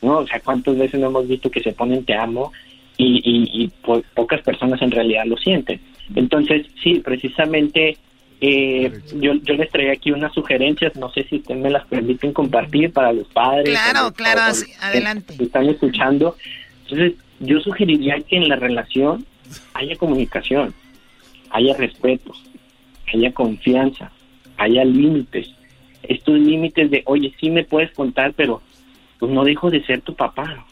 ¿no? 0.00 0.18
O 0.18 0.26
sea, 0.26 0.40
¿cuántas 0.40 0.78
veces 0.78 1.00
no 1.00 1.08
hemos 1.08 1.26
visto 1.26 1.50
que 1.50 1.60
se 1.60 1.72
ponen 1.72 2.04
te 2.04 2.14
amo 2.14 2.52
y, 2.96 3.16
y, 3.24 3.64
y 3.64 3.68
po- 3.84 4.02
pocas 4.14 4.40
personas 4.42 4.80
en 4.80 4.92
realidad 4.92 5.24
lo 5.26 5.36
sienten? 5.36 5.80
Entonces, 6.14 6.66
sí, 6.82 7.00
precisamente 7.04 7.96
eh, 8.40 8.92
yo, 9.18 9.34
yo 9.34 9.54
les 9.54 9.70
traía 9.70 9.92
aquí 9.92 10.10
unas 10.12 10.32
sugerencias, 10.34 10.94
no 10.96 11.10
sé 11.12 11.24
si 11.28 11.36
ustedes 11.36 11.60
me 11.60 11.70
las 11.70 11.86
permiten 11.86 12.32
compartir 12.32 12.92
para 12.92 13.12
los 13.12 13.26
padres. 13.28 13.70
Claro, 13.70 14.02
los- 14.04 14.12
claro, 14.12 14.40
los 14.48 14.64
que 14.64 14.72
adelante. 14.80 15.34
Están 15.42 15.68
escuchando. 15.68 16.36
Entonces, 16.82 17.14
yo 17.40 17.60
sugeriría 17.60 18.16
que 18.20 18.36
en 18.36 18.48
la 18.48 18.56
relación 18.56 19.24
haya 19.74 19.96
comunicación, 19.96 20.74
haya 21.50 21.74
respeto, 21.76 22.32
haya 23.12 23.32
confianza, 23.32 24.10
haya 24.58 24.84
límites. 24.84 25.48
Estos 26.02 26.38
límites 26.38 26.90
de, 26.90 27.02
oye, 27.06 27.34
sí 27.40 27.50
me 27.50 27.64
puedes 27.64 27.90
contar, 27.92 28.32
pero 28.34 28.62
pues 29.18 29.32
no 29.32 29.44
dejo 29.44 29.70
de 29.70 29.82
ser 29.84 30.02
tu 30.02 30.14
papá, 30.14 30.66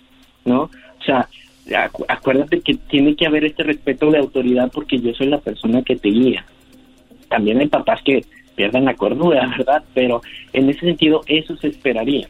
¿no? 0.45 0.63
O 0.65 1.05
sea, 1.05 1.29
acu- 1.67 2.05
acuérdate 2.09 2.61
que 2.61 2.75
tiene 2.75 3.17
que 3.17 3.27
haber 3.27 3.45
este 3.47 3.63
respeto 3.63 4.11
de 4.11 4.19
autoridad 4.19 4.71
porque 4.73 5.01
yo 5.01 5.13
soy 5.15 5.29
la 5.29 5.39
persona 5.41 5.83
que 5.83 5.97
te 5.97 6.09
guía. 6.11 6.45
También 7.29 7.61
hay 7.61 7.69
papás 7.69 8.01
que 8.05 8.25
pierden 8.57 8.85
la 8.85 8.95
cordura, 8.95 9.47
¿verdad? 9.59 9.83
Pero 9.95 10.23
en 10.53 10.71
ese 10.71 10.81
sentido, 10.81 11.23
eso 11.27 11.57
se 11.57 11.69
esperaría. 11.69 12.29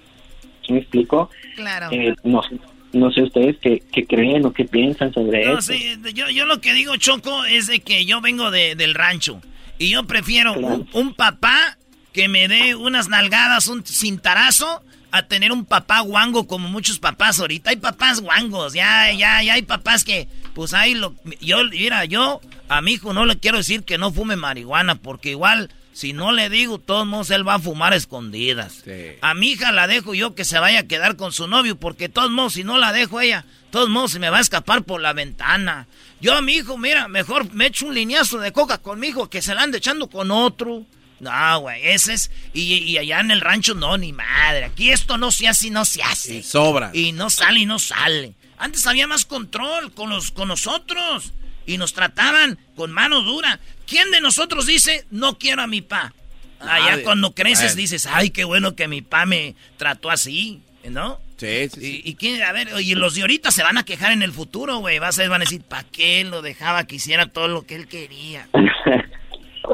¿Sí 0.67 0.73
me 0.73 0.79
explico? 0.81 1.29
Claro. 1.57 1.89
Eh, 1.93 2.15
no, 2.25 2.43
sé- 2.43 2.59
no 2.95 3.11
sé 3.13 3.23
ustedes 3.23 3.57
qué, 3.61 3.83
qué 3.93 4.07
creen 4.07 4.47
o 4.47 4.53
qué 4.53 4.65
piensan 4.65 5.13
sobre 5.13 5.45
No, 5.45 5.59
eso. 5.59 5.73
sí, 5.73 5.97
yo, 6.15 6.31
yo 6.31 6.47
lo 6.47 6.61
que 6.61 6.73
digo, 6.73 6.97
Choco, 6.97 7.45
es 7.45 7.67
de 7.67 7.81
que 7.81 8.05
yo 8.07 8.21
vengo 8.21 8.51
de- 8.51 8.75
del 8.77 8.95
rancho. 8.95 9.41
Y 9.79 9.91
yo 9.91 10.05
prefiero 10.05 10.53
un, 10.55 10.89
un 10.93 11.15
papá 11.15 11.77
que 12.13 12.29
me 12.29 12.47
dé 12.49 12.77
unas 12.77 13.09
nalgadas, 13.09 13.67
un 13.67 13.85
cintarazo, 13.85 14.83
a 15.11 15.23
tener 15.25 15.53
un 15.53 15.65
papá 15.65 16.01
guango 16.01 16.47
como 16.47 16.69
muchos 16.69 16.99
papás 16.99 17.39
ahorita. 17.41 17.71
Hay 17.71 17.77
papás 17.77 18.21
guangos, 18.21 18.73
ya, 18.75 19.13
ya, 19.13 19.43
ya 19.43 19.55
hay 19.55 19.63
papás 19.63 20.05
que, 20.05 20.29
pues 20.55 20.73
ahí 20.75 20.95
lo... 20.95 21.15
Yo, 21.41 21.59
mira, 21.71 22.05
yo 22.05 22.41
a 22.77 22.83
mi 22.83 22.93
hijo 22.93 23.13
no 23.13 23.27
le 23.27 23.39
quiero 23.39 23.59
decir 23.59 23.85
que 23.85 23.99
no 23.99 24.13
fume 24.13 24.37
marihuana, 24.37 24.97
porque 24.97 25.31
igual, 25.31 25.71
si 25.93 26.13
no 26.13 26.33
le 26.33 26.51
digo, 26.51 26.79
todos 26.79 27.07
modos 27.07 27.31
él 27.31 27.47
va 27.47 27.55
a 27.55 27.59
fumar 27.59 27.93
a 27.93 27.97
escondidas. 27.97 28.83
A 29.21 29.35
mi 29.35 29.51
hija 29.53 29.73
la 29.73 29.87
dejo 29.87 30.15
yo 30.15 30.35
que 30.35 30.45
se 30.45 30.59
vaya 30.59 30.81
a 30.81 30.89
quedar 30.89 31.17
con 31.17 31.33
su 31.33 31.47
novio, 31.47 31.77
porque 31.77 32.09
todos 32.09 32.31
modos, 32.31 32.55
si 32.55 32.65
no 32.65 32.79
la 32.79 32.93
dejo 32.93 33.21
ella, 33.21 33.45
todos 33.71 33.89
modos 33.89 34.13
se 34.13 34.19
me 34.19 34.31
va 34.31 34.39
a 34.39 34.43
escapar 34.43 34.83
por 34.83 35.01
la 35.01 35.13
ventana. 35.13 35.87
Yo 36.21 36.35
a 36.35 36.41
mi 36.41 36.55
hijo, 36.55 36.79
mira, 36.79 37.09
mejor 37.09 37.53
me 37.53 37.67
echo 37.67 37.87
un 37.87 37.95
lineazo 37.95 38.39
de 38.39 38.53
coca 38.53 38.79
con 38.79 38.99
mi 39.01 39.09
hijo 39.09 39.29
que 39.29 39.43
se 39.43 39.55
la 39.55 39.63
ande 39.63 39.79
echando 39.79 40.09
con 40.09 40.31
otro. 40.31 40.85
No, 41.21 41.61
güey, 41.61 41.87
ese 41.87 42.15
es. 42.15 42.31
Y, 42.53 42.75
y 42.75 42.99
allá 42.99 43.21
en 43.21 43.31
el 43.31 43.41
rancho, 43.41 43.75
no, 43.75 43.97
ni 43.97 44.13
madre. 44.13 44.65
Aquí 44.65 44.91
esto 44.91 45.17
no 45.17 45.31
se 45.31 45.49
hace 45.49 45.69
y 45.69 45.71
no 45.71 45.85
se 45.85 46.03
hace. 46.03 46.43
sobra. 46.43 46.91
Y 46.93 47.13
no 47.13 47.31
sale 47.31 47.61
y 47.61 47.67
no 47.67 47.79
sale. 47.79 48.35
Antes 48.59 48.87
había 48.87 49.07
más 49.07 49.25
control 49.25 49.93
con, 49.93 50.11
los, 50.11 50.31
con 50.31 50.49
nosotros. 50.49 51.33
Y 51.67 51.79
nos 51.79 51.93
trataban 51.95 52.59
con 52.77 52.93
mano 52.93 53.23
dura. 53.23 53.59
¿Quién 53.87 54.11
de 54.11 54.21
nosotros 54.21 54.67
dice, 54.67 55.05
no 55.11 55.39
quiero 55.39 55.63
a 55.63 55.67
mi 55.67 55.81
pa? 55.81 56.13
Allá 56.61 56.91
Nadie. 56.93 57.03
cuando 57.05 57.33
creces 57.35 57.77
dices, 57.77 58.07
ay, 58.11 58.31
qué 58.31 58.45
bueno 58.45 58.75
que 58.75 58.89
mi 58.89 59.03
pa 59.03 59.27
me 59.27 59.55
trató 59.77 60.11
así, 60.11 60.61
¿no? 60.91 61.19
Sí, 61.37 61.69
sí, 61.69 62.03
Y, 62.05 62.11
y 62.11 62.15
quién- 62.15 62.43
a 62.43 62.53
ver, 62.53 62.69
y 62.81 62.95
los 62.95 63.15
de 63.17 63.23
ahorita 63.23 63.51
se 63.51 63.63
van 63.63 63.77
a 63.77 63.85
quejar 63.85 64.13
en 64.13 64.23
el 64.23 64.33
futuro, 64.33 64.79
güey. 64.79 64.99
Vas 64.99 65.19
a, 65.19 65.29
van 65.29 65.43
a 65.43 65.45
decir, 65.45 65.63
¿para 65.63 65.85
qué 65.85 66.25
lo 66.25 66.43
dejaba 66.43 66.85
que 66.87 66.95
hiciera 66.97 67.27
todo 67.27 67.49
lo 67.49 67.67
que 67.67 67.75
él 67.75 67.87
quería? 67.89 68.49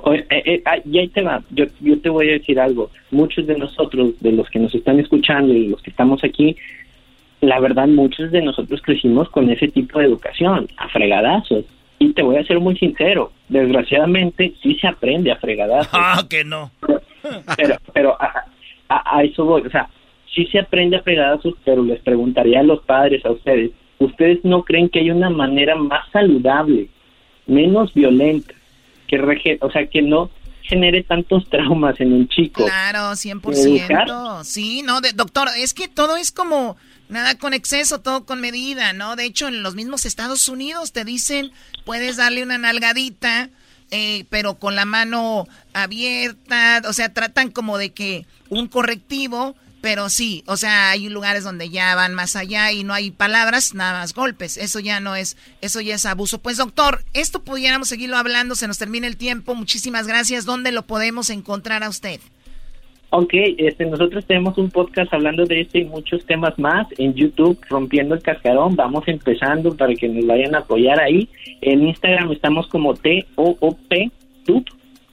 Oye, 0.04 0.24
eh, 0.30 0.42
eh, 0.46 0.62
ah, 0.66 0.76
y 0.84 0.98
ahí 0.98 1.08
te 1.08 1.20
va, 1.22 1.42
yo, 1.50 1.64
yo 1.80 2.00
te 2.00 2.08
voy 2.08 2.28
a 2.28 2.32
decir 2.34 2.60
algo. 2.60 2.90
Muchos 3.10 3.46
de 3.46 3.58
nosotros, 3.58 4.12
de 4.20 4.32
los 4.32 4.48
que 4.48 4.60
nos 4.60 4.72
están 4.74 5.00
escuchando 5.00 5.52
y 5.52 5.66
los 5.68 5.82
que 5.82 5.90
estamos 5.90 6.22
aquí, 6.22 6.56
la 7.40 7.58
verdad, 7.58 7.88
muchos 7.88 8.30
de 8.30 8.40
nosotros 8.40 8.80
crecimos 8.82 9.28
con 9.30 9.50
ese 9.50 9.66
tipo 9.68 9.98
de 9.98 10.04
educación, 10.06 10.68
a 10.76 10.88
fregadazos. 10.88 11.64
Y 12.02 12.12
te 12.14 12.22
voy 12.22 12.36
a 12.38 12.44
ser 12.44 12.58
muy 12.58 12.76
sincero, 12.78 13.30
desgraciadamente 13.48 14.54
sí 14.62 14.74
se 14.80 14.88
aprende 14.88 15.30
a 15.32 15.36
fregadazos. 15.36 15.90
Ah, 15.94 16.24
que 16.28 16.44
no. 16.44 16.70
Pero, 17.56 17.76
pero 17.92 18.16
a, 18.20 18.44
a- 18.88 19.18
a 19.18 19.22
eso 19.22 19.44
voy, 19.44 19.62
o 19.66 19.70
sea, 19.70 19.88
sí 20.34 20.46
se 20.46 20.58
aprende 20.60 20.96
a 20.96 21.02
fregadazos, 21.02 21.54
pero 21.64 21.82
les 21.84 22.00
preguntaría 22.00 22.60
a 22.60 22.64
los 22.64 22.80
padres, 22.84 23.24
a 23.26 23.30
ustedes, 23.30 23.70
¿ustedes 23.98 24.38
no 24.44 24.62
creen 24.64 24.88
que 24.88 25.00
hay 25.00 25.10
una 25.10 25.28
manera 25.30 25.76
más 25.76 26.08
saludable, 26.10 26.88
menos 27.46 27.92
violenta, 27.92 28.54
que 29.06 29.20
rege- 29.20 29.58
o 29.60 29.70
sea, 29.70 29.86
que 29.86 30.00
no 30.02 30.30
genere 30.62 31.02
tantos 31.02 31.48
traumas 31.50 32.00
en 32.00 32.12
un 32.14 32.28
chico? 32.28 32.64
Claro, 32.64 33.12
Educar. 33.12 34.06
100%. 34.08 34.44
Sí, 34.44 34.82
no, 34.82 35.00
de- 35.02 35.12
doctor, 35.12 35.48
es 35.58 35.74
que 35.74 35.86
todo 35.88 36.16
es 36.16 36.32
como 36.32 36.76
nada 37.10 37.36
con 37.36 37.52
exceso, 37.52 38.00
todo 38.00 38.24
con 38.24 38.40
medida, 38.40 38.92
¿no? 38.92 39.16
De 39.16 39.24
hecho, 39.24 39.48
en 39.48 39.62
los 39.62 39.74
mismos 39.74 40.06
Estados 40.06 40.48
Unidos 40.48 40.92
te 40.92 41.04
dicen, 41.04 41.52
puedes 41.84 42.16
darle 42.16 42.42
una 42.42 42.58
nalgadita, 42.58 43.50
eh, 43.90 44.24
pero 44.30 44.58
con 44.58 44.76
la 44.76 44.84
mano 44.84 45.46
abierta, 45.72 46.82
o 46.86 46.92
sea, 46.92 47.12
tratan 47.12 47.50
como 47.50 47.76
de 47.76 47.92
que 47.92 48.26
un 48.48 48.68
correctivo, 48.68 49.56
pero 49.80 50.10
sí, 50.10 50.44
o 50.46 50.56
sea, 50.56 50.90
hay 50.90 51.08
lugares 51.08 51.42
donde 51.42 51.70
ya 51.70 51.94
van 51.94 52.14
más 52.14 52.36
allá 52.36 52.70
y 52.70 52.84
no 52.84 52.92
hay 52.92 53.10
palabras, 53.10 53.74
nada 53.74 54.00
más 54.00 54.12
golpes. 54.12 54.56
Eso 54.58 54.78
ya 54.78 55.00
no 55.00 55.16
es, 55.16 55.36
eso 55.62 55.80
ya 55.80 55.94
es 55.94 56.04
abuso. 56.04 56.38
Pues 56.38 56.58
doctor, 56.58 57.02
esto 57.14 57.42
pudiéramos 57.42 57.88
seguirlo 57.88 58.18
hablando, 58.18 58.54
se 58.54 58.68
nos 58.68 58.78
termina 58.78 59.06
el 59.06 59.16
tiempo. 59.16 59.54
Muchísimas 59.54 60.06
gracias. 60.06 60.44
¿Dónde 60.44 60.70
lo 60.70 60.86
podemos 60.86 61.30
encontrar 61.30 61.82
a 61.82 61.88
usted? 61.88 62.20
Ok, 63.12 63.32
este, 63.58 63.86
nosotros 63.86 64.24
tenemos 64.24 64.56
un 64.56 64.70
podcast 64.70 65.12
hablando 65.12 65.44
de 65.44 65.62
este 65.62 65.80
y 65.80 65.84
muchos 65.84 66.24
temas 66.26 66.56
más 66.60 66.86
en 66.96 67.12
YouTube, 67.14 67.58
Rompiendo 67.68 68.14
el 68.14 68.22
Cascarón. 68.22 68.76
Vamos 68.76 69.02
empezando 69.08 69.76
para 69.76 69.94
que 69.94 70.08
nos 70.08 70.24
vayan 70.26 70.54
a 70.54 70.58
apoyar 70.58 71.00
ahí. 71.00 71.28
En 71.60 71.88
Instagram 71.88 72.30
estamos 72.30 72.68
como 72.68 72.94
T-O-O-P, 72.94 74.10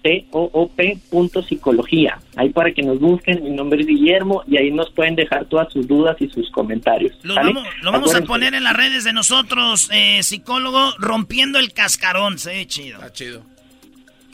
T-O-O-P 0.03 0.97
punto 1.09 1.41
psicología. 1.41 2.19
Ahí 2.35 2.49
para 2.49 2.71
que 2.71 2.83
nos 2.83 2.99
busquen, 2.99 3.43
mi 3.43 3.49
nombre 3.49 3.81
es 3.81 3.87
Guillermo 3.87 4.43
y 4.47 4.57
ahí 4.57 4.69
nos 4.69 4.91
pueden 4.91 5.15
dejar 5.15 5.45
todas 5.45 5.73
sus 5.73 5.87
dudas 5.87 6.15
y 6.19 6.29
sus 6.29 6.51
comentarios. 6.51 7.17
Lo 7.23 7.33
vamos, 7.33 7.63
lo 7.81 7.91
vamos 7.91 8.13
a 8.13 8.21
poner 8.21 8.53
en 8.53 8.63
las 8.63 8.77
redes 8.77 9.05
de 9.05 9.13
nosotros, 9.13 9.89
eh, 9.91 10.21
psicólogo, 10.21 10.91
rompiendo 10.99 11.57
el 11.57 11.73
cascarón. 11.73 12.37
Se 12.37 12.51
ve 12.51 12.67
chido. 12.67 12.97
Está 12.99 13.11
chido. 13.11 13.56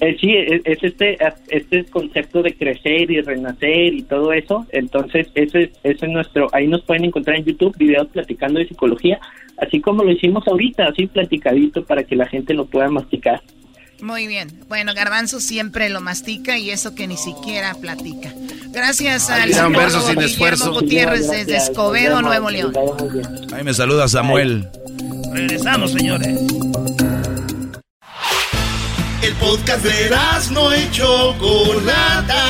Eh, 0.03 0.17
sí, 0.19 0.33
es, 0.35 0.61
es 0.65 0.83
este, 0.83 1.17
este 1.47 1.85
concepto 1.85 2.41
de 2.41 2.53
crecer 2.53 3.09
y 3.09 3.21
renacer 3.21 3.93
y 3.93 4.01
todo 4.01 4.33
eso. 4.33 4.67
Entonces, 4.73 5.27
eso 5.33 5.57
es, 5.57 5.69
eso 5.83 6.05
es 6.05 6.11
nuestro. 6.11 6.49
Ahí 6.51 6.67
nos 6.67 6.81
pueden 6.81 7.05
encontrar 7.05 7.37
en 7.37 7.45
YouTube 7.45 7.77
videos 7.77 8.09
platicando 8.09 8.59
de 8.59 8.67
psicología, 8.67 9.17
así 9.59 9.79
como 9.79 10.03
lo 10.03 10.11
hicimos 10.11 10.45
ahorita, 10.45 10.87
así 10.87 11.07
platicadito 11.07 11.85
para 11.85 12.03
que 12.03 12.17
la 12.17 12.27
gente 12.27 12.53
lo 12.53 12.65
pueda 12.65 12.89
masticar. 12.89 13.41
Muy 14.01 14.27
bien. 14.27 14.49
Bueno, 14.67 14.93
Garbanzo 14.93 15.39
siempre 15.39 15.87
lo 15.87 16.01
mastica 16.01 16.57
y 16.57 16.71
eso 16.71 16.95
que 16.95 17.07
ni 17.07 17.15
siquiera 17.15 17.73
platica. 17.73 18.33
Gracias 18.73 19.29
Ay, 19.29 19.43
al 19.43 19.49
mira, 19.49 19.67
un 19.67 19.73
verso 19.73 20.01
psicólogo 20.01 20.07
sin 20.07 20.19
Guillermo 20.19 20.25
esfuerzo. 20.25 20.73
Gutiérrez 20.73 21.29
desde 21.29 21.55
Escobedo, 21.55 22.21
Nuevo 22.21 22.49
León. 22.49 22.73
Ahí 23.53 23.63
me 23.63 23.73
saluda 23.73 24.09
Samuel. 24.09 24.67
Regresamos, 25.31 25.93
señores. 25.93 26.37
El 29.23 29.33
podcast 29.35 29.81
de 29.85 30.09
no 30.51 30.75
y 30.75 30.91
Chocolata. 30.91 32.43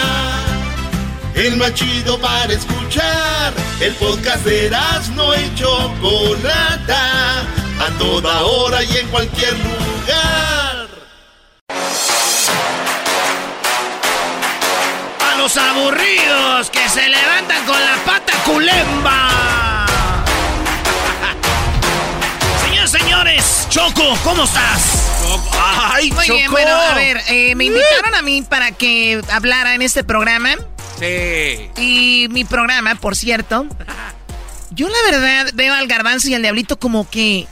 El 1.35 1.55
más 1.57 1.75
chido 1.75 2.17
para 2.19 2.51
escuchar. 2.51 3.53
El 3.79 3.93
podcast 3.93 4.43
de 4.43 4.71
no 5.15 5.35
y 5.35 5.53
Chocolata. 5.53 7.41
A 7.79 7.89
toda 7.99 8.41
hora 8.41 8.83
y 8.83 8.97
en 8.97 9.07
cualquier 9.09 9.53
lugar. 9.53 10.87
A 15.29 15.37
los 15.37 15.55
aburridos 15.55 16.71
que 16.71 16.89
se 16.89 17.07
levantan 17.07 17.63
con 17.67 17.79
la 17.79 17.97
pata 18.03 18.33
culemba. 18.45 19.85
Señores, 22.65 22.89
señores, 22.89 23.67
Choco, 23.69 24.17
¿cómo 24.23 24.45
estás? 24.45 25.12
Ay, 25.59 26.11
Muy 26.11 26.27
bien, 26.29 26.51
bueno, 26.51 26.71
a 26.71 26.93
ver, 26.95 27.21
eh, 27.29 27.55
me 27.55 27.65
invitaron 27.65 28.15
a 28.15 28.21
mí 28.21 28.41
para 28.41 28.71
que 28.71 29.21
hablara 29.31 29.75
en 29.75 29.81
este 29.81 30.03
programa. 30.03 30.55
Sí. 30.99 31.69
Y 31.81 32.27
mi 32.29 32.45
programa, 32.45 32.95
por 32.95 33.15
cierto, 33.15 33.65
yo 34.71 34.87
la 34.89 35.11
verdad 35.11 35.51
veo 35.53 35.73
al 35.73 35.87
garbanzo 35.87 36.29
y 36.29 36.35
al 36.35 36.41
diablito 36.41 36.77
como 36.77 37.09
que, 37.09 37.47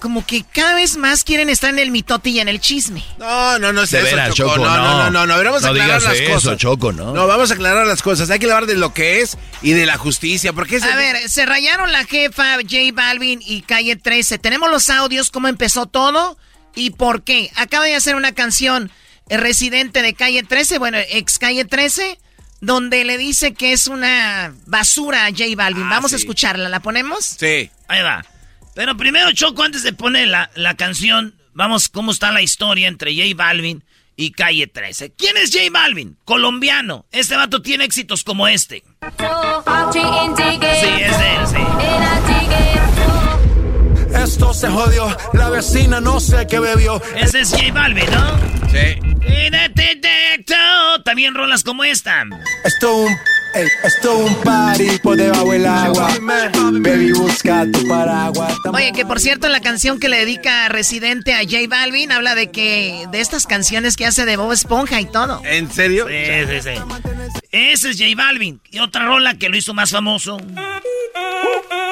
como 0.00 0.24
que 0.26 0.44
cada 0.44 0.74
vez 0.74 0.96
más 0.96 1.24
quieren 1.24 1.48
estar 1.48 1.70
en 1.70 1.78
el 1.78 1.90
mitote 1.90 2.30
y 2.30 2.40
en 2.40 2.48
el 2.48 2.60
chisme. 2.60 3.02
No, 3.18 3.58
no, 3.58 3.72
no 3.72 3.82
es 3.82 3.90
De 3.90 3.98
eso, 3.98 4.06
veras, 4.06 4.34
Choco. 4.34 4.54
Choco, 4.56 4.64
no, 4.66 4.76
no, 4.76 4.82
no. 4.82 4.96
no, 5.04 5.10
no, 5.10 5.26
no, 5.26 5.34
a 5.34 5.36
ver, 5.36 5.46
vamos 5.46 5.64
a 5.64 5.66
No 5.68 5.72
aclarar 5.72 6.00
digas 6.00 6.12
las 6.12 6.20
eso, 6.20 6.32
cosas. 6.34 6.56
Choco, 6.58 6.92
¿no? 6.92 7.12
No, 7.12 7.26
vamos 7.26 7.50
a 7.50 7.54
aclarar 7.54 7.86
las 7.86 8.02
cosas. 8.02 8.28
Hay 8.30 8.38
que 8.38 8.46
hablar 8.46 8.66
de 8.66 8.74
lo 8.74 8.92
que 8.92 9.20
es 9.20 9.38
y 9.62 9.72
de 9.72 9.86
la 9.86 9.96
justicia, 9.96 10.52
porque 10.52 10.76
es 10.76 10.82
A 10.82 10.96
ver, 10.96 11.28
se 11.28 11.46
rayaron 11.46 11.92
la 11.92 12.04
jefa 12.04 12.56
J 12.56 12.76
Balvin 12.92 13.40
y 13.44 13.62
Calle 13.62 13.96
13. 13.96 14.38
Tenemos 14.38 14.70
los 14.70 14.90
audios, 14.90 15.30
cómo 15.30 15.48
empezó 15.48 15.86
todo 15.86 16.36
y 16.74 16.90
por 16.90 17.22
qué. 17.22 17.50
Acaba 17.56 17.84
de 17.84 17.94
hacer 17.94 18.14
una 18.16 18.32
canción, 18.32 18.90
el 19.28 19.40
residente 19.40 20.02
de 20.02 20.14
Calle 20.14 20.42
13, 20.42 20.78
bueno, 20.78 20.98
ex 21.10 21.38
Calle 21.38 21.64
13, 21.64 22.18
donde 22.60 23.04
le 23.04 23.18
dice 23.18 23.54
que 23.54 23.72
es 23.72 23.86
una 23.88 24.54
basura 24.66 25.26
a 25.26 25.30
J 25.30 25.44
Balvin. 25.56 25.88
Vamos 25.88 26.12
a 26.12 26.16
escucharla, 26.16 26.68
¿la 26.68 26.80
ponemos? 26.80 27.24
Sí. 27.24 27.70
Ahí 27.88 28.02
va. 28.02 28.24
Pero 28.74 28.96
primero, 28.96 29.32
Choco, 29.32 29.62
antes 29.62 29.82
de 29.82 29.92
poner 29.92 30.28
la, 30.28 30.50
la 30.54 30.74
canción, 30.76 31.34
vamos, 31.52 31.88
¿cómo 31.88 32.12
está 32.12 32.32
la 32.32 32.40
historia 32.40 32.88
entre 32.88 33.14
J 33.14 33.34
Balvin 33.36 33.84
y 34.16 34.32
Calle 34.32 34.66
13? 34.66 35.12
¿Quién 35.14 35.36
es 35.36 35.50
J 35.52 35.64
Balvin? 35.70 36.16
Colombiano. 36.24 37.04
Este 37.12 37.36
vato 37.36 37.60
tiene 37.62 37.84
éxitos 37.84 38.24
como 38.24 38.48
este. 38.48 38.84
Sí, 39.92 39.98
es 39.98 41.16
él, 41.16 41.46
sí. 41.46 42.71
Esto 44.42 44.54
se 44.54 44.68
jodió, 44.70 45.16
la 45.34 45.50
vecina 45.50 46.00
no 46.00 46.18
sé 46.18 46.48
qué 46.48 46.58
bebió. 46.58 47.00
Ese 47.14 47.42
es 47.42 47.50
J 47.50 47.72
Balvin, 47.72 48.10
¿no? 48.10 48.40
Sí. 48.72 48.98
Y 49.20 49.50
de 49.50 49.70
detecto, 49.72 50.54
También 51.04 51.32
rolas 51.36 51.62
como 51.62 51.84
esta. 51.84 52.24
Esto 52.64 52.96
un, 52.96 53.12
ey, 53.54 53.68
esto 53.84 54.18
un 54.18 54.34
party 54.42 54.98
por 55.00 55.16
debajo 55.16 55.52
del 55.52 55.64
agua. 55.64 56.08
Baby, 56.72 57.12
busca 57.12 57.64
tu 57.70 57.86
paraguas. 57.86 58.52
Oye, 58.72 58.90
que 58.90 59.06
por 59.06 59.20
cierto, 59.20 59.48
la 59.48 59.60
canción 59.60 60.00
que 60.00 60.08
le 60.08 60.18
dedica 60.18 60.68
Residente 60.68 61.34
a 61.34 61.44
J 61.44 61.58
Balvin 61.68 62.10
habla 62.10 62.34
de 62.34 62.50
que 62.50 63.06
de 63.12 63.20
estas 63.20 63.46
canciones 63.46 63.96
que 63.96 64.06
hace 64.06 64.24
de 64.24 64.36
Bob 64.36 64.50
Esponja 64.50 65.00
y 65.00 65.06
todo. 65.06 65.40
¿En 65.44 65.70
serio? 65.70 66.08
Sí, 66.08 66.46
sí, 66.50 66.62
sí. 66.62 67.40
Ese 67.52 67.90
es 67.90 67.96
J 67.96 68.10
Balvin. 68.16 68.60
Y 68.72 68.80
otra 68.80 69.06
rola 69.06 69.38
que 69.38 69.48
lo 69.48 69.56
hizo 69.56 69.72
más 69.72 69.92
famoso. 69.92 70.38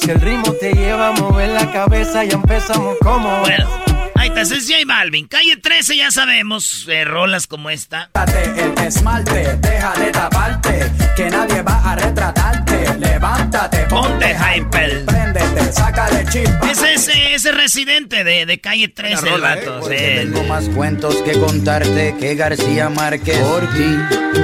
Si 0.00 0.10
el 0.10 0.20
ritmo 0.20 0.52
te 0.60 0.72
lleva 0.72 1.08
a 1.08 1.12
mover 1.12 1.48
la 1.50 1.70
cabeza, 1.72 2.24
ya 2.24 2.34
empezamos 2.34 2.96
como. 3.02 3.40
Bueno, 3.40 3.68
ahí 4.14 4.28
está, 4.28 4.42
es 4.42 4.68
J 4.68 4.74
Balvin. 4.86 5.26
Calle 5.26 5.56
13, 5.56 5.96
ya 5.96 6.10
sabemos, 6.10 6.86
eh, 6.88 7.04
rolas 7.04 7.46
como 7.46 7.70
esta. 7.70 8.10
El 8.14 8.78
esmalte, 8.84 9.56
deja 9.56 9.92
de 9.94 10.10
taparte, 10.12 10.92
que 11.16 11.30
nadie 11.30 11.62
va 11.62 11.92
a 11.92 11.96
retratarte. 11.96 12.98
Levántate, 12.98 13.85
Ponte 13.96 14.34
hyper. 14.36 15.04
préndete, 15.06 15.72
sácale 15.72 16.24
chispa. 16.30 16.70
Ese 16.70 16.92
es 16.94 17.08
eh, 17.08 17.34
ese 17.34 17.52
residente 17.52 18.24
de, 18.24 18.44
de 18.44 18.60
Calle 18.60 18.88
13, 18.88 19.28
el 19.34 19.40
vato. 19.40 19.82
sí. 19.88 19.96
Tengo 19.96 20.42
más 20.44 20.68
cuentos 20.68 21.16
que 21.22 21.32
contarte 21.32 22.14
que 22.20 22.34
García 22.34 22.88
Márquez. 22.90 23.38
Por 23.38 23.62
ti, 23.72 23.96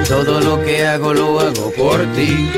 todo 0.07 0.39
lo 0.41 0.63
que 0.63 0.87
hago 0.87 1.13
lo 1.13 1.39
hago 1.39 1.71
por 1.73 2.01
ti. 2.13 2.49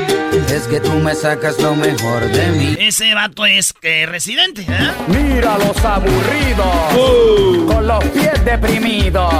Es 0.52 0.62
que 0.64 0.80
tú 0.80 0.92
me 0.92 1.14
sacas 1.14 1.58
lo 1.60 1.74
mejor 1.74 2.26
de 2.30 2.46
mí. 2.52 2.76
Ese 2.78 3.14
vato 3.14 3.46
es 3.46 3.74
eh, 3.82 4.06
residente, 4.06 4.62
¿eh? 4.62 4.90
Mira 5.08 5.56
los 5.58 5.76
aburridos, 5.84 7.66
con 7.66 7.86
los 7.86 8.04
pies 8.06 8.44
deprimidos. 8.44 9.32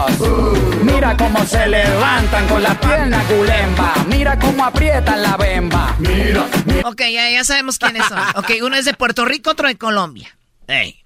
Mira 0.82 1.16
cómo 1.16 1.44
se 1.44 1.66
levantan 1.66 2.46
con 2.48 2.62
la 2.62 2.78
pierna 2.80 3.22
gulemba. 3.28 3.94
Mira 4.08 4.38
cómo 4.38 4.64
aprietan 4.64 5.22
la 5.22 5.36
bemba. 5.36 5.94
Mira, 5.98 6.46
Ok, 6.84 7.00
ya, 7.12 7.30
ya 7.30 7.44
sabemos 7.46 7.78
quiénes 7.78 8.06
son. 8.06 8.18
Ok, 8.36 8.50
uno 8.62 8.76
es 8.76 8.84
de 8.84 8.94
Puerto 8.94 9.24
Rico, 9.24 9.50
otro 9.50 9.68
de 9.68 9.76
Colombia. 9.78 10.36
Ey. 10.66 11.02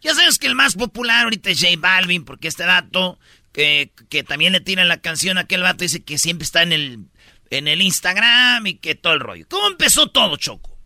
Ya 0.00 0.14
sabes 0.14 0.38
que 0.38 0.46
el 0.46 0.54
más 0.54 0.74
popular 0.74 1.24
ahorita 1.24 1.50
es 1.50 1.60
J 1.60 1.74
Balvin, 1.78 2.24
porque 2.24 2.48
este 2.48 2.66
vato, 2.66 3.18
que, 3.52 3.92
que 4.10 4.22
también 4.22 4.52
le 4.52 4.60
tiran 4.60 4.88
la 4.88 5.00
canción 5.00 5.38
a 5.38 5.42
aquel 5.42 5.62
vato, 5.62 5.84
dice 5.84 6.02
que 6.02 6.18
siempre 6.18 6.44
está 6.44 6.62
en 6.62 6.72
el, 6.72 7.06
en 7.50 7.68
el 7.68 7.80
Instagram 7.80 8.66
y 8.66 8.74
que 8.74 8.94
todo 8.94 9.14
el 9.14 9.20
rollo. 9.20 9.46
¿Cómo 9.48 9.68
empezó 9.68 10.10
todo, 10.10 10.36
Choco? 10.36 10.76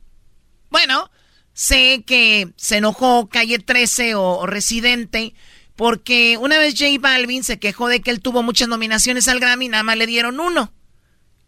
Bueno, 0.71 1.11
sé 1.53 2.05
que 2.07 2.49
se 2.57 2.77
enojó 2.77 3.29
Calle 3.29 3.59
13 3.59 4.15
o, 4.15 4.23
o 4.39 4.47
Residente 4.47 5.35
Porque 5.75 6.37
una 6.39 6.59
vez 6.59 6.75
J 6.79 6.99
Balvin 7.01 7.45
se 7.45 7.59
quejó 7.59 7.89
de 7.89 8.01
que 8.01 8.11
él 8.11 8.21
tuvo 8.21 8.43
muchas 8.43 8.69
nominaciones 8.69 9.29
al 9.29 9.41
Grammy, 9.41 9.69
nada 9.69 9.83
más 9.83 9.97
le 9.97 10.07
dieron 10.07 10.41
uno. 10.41 10.73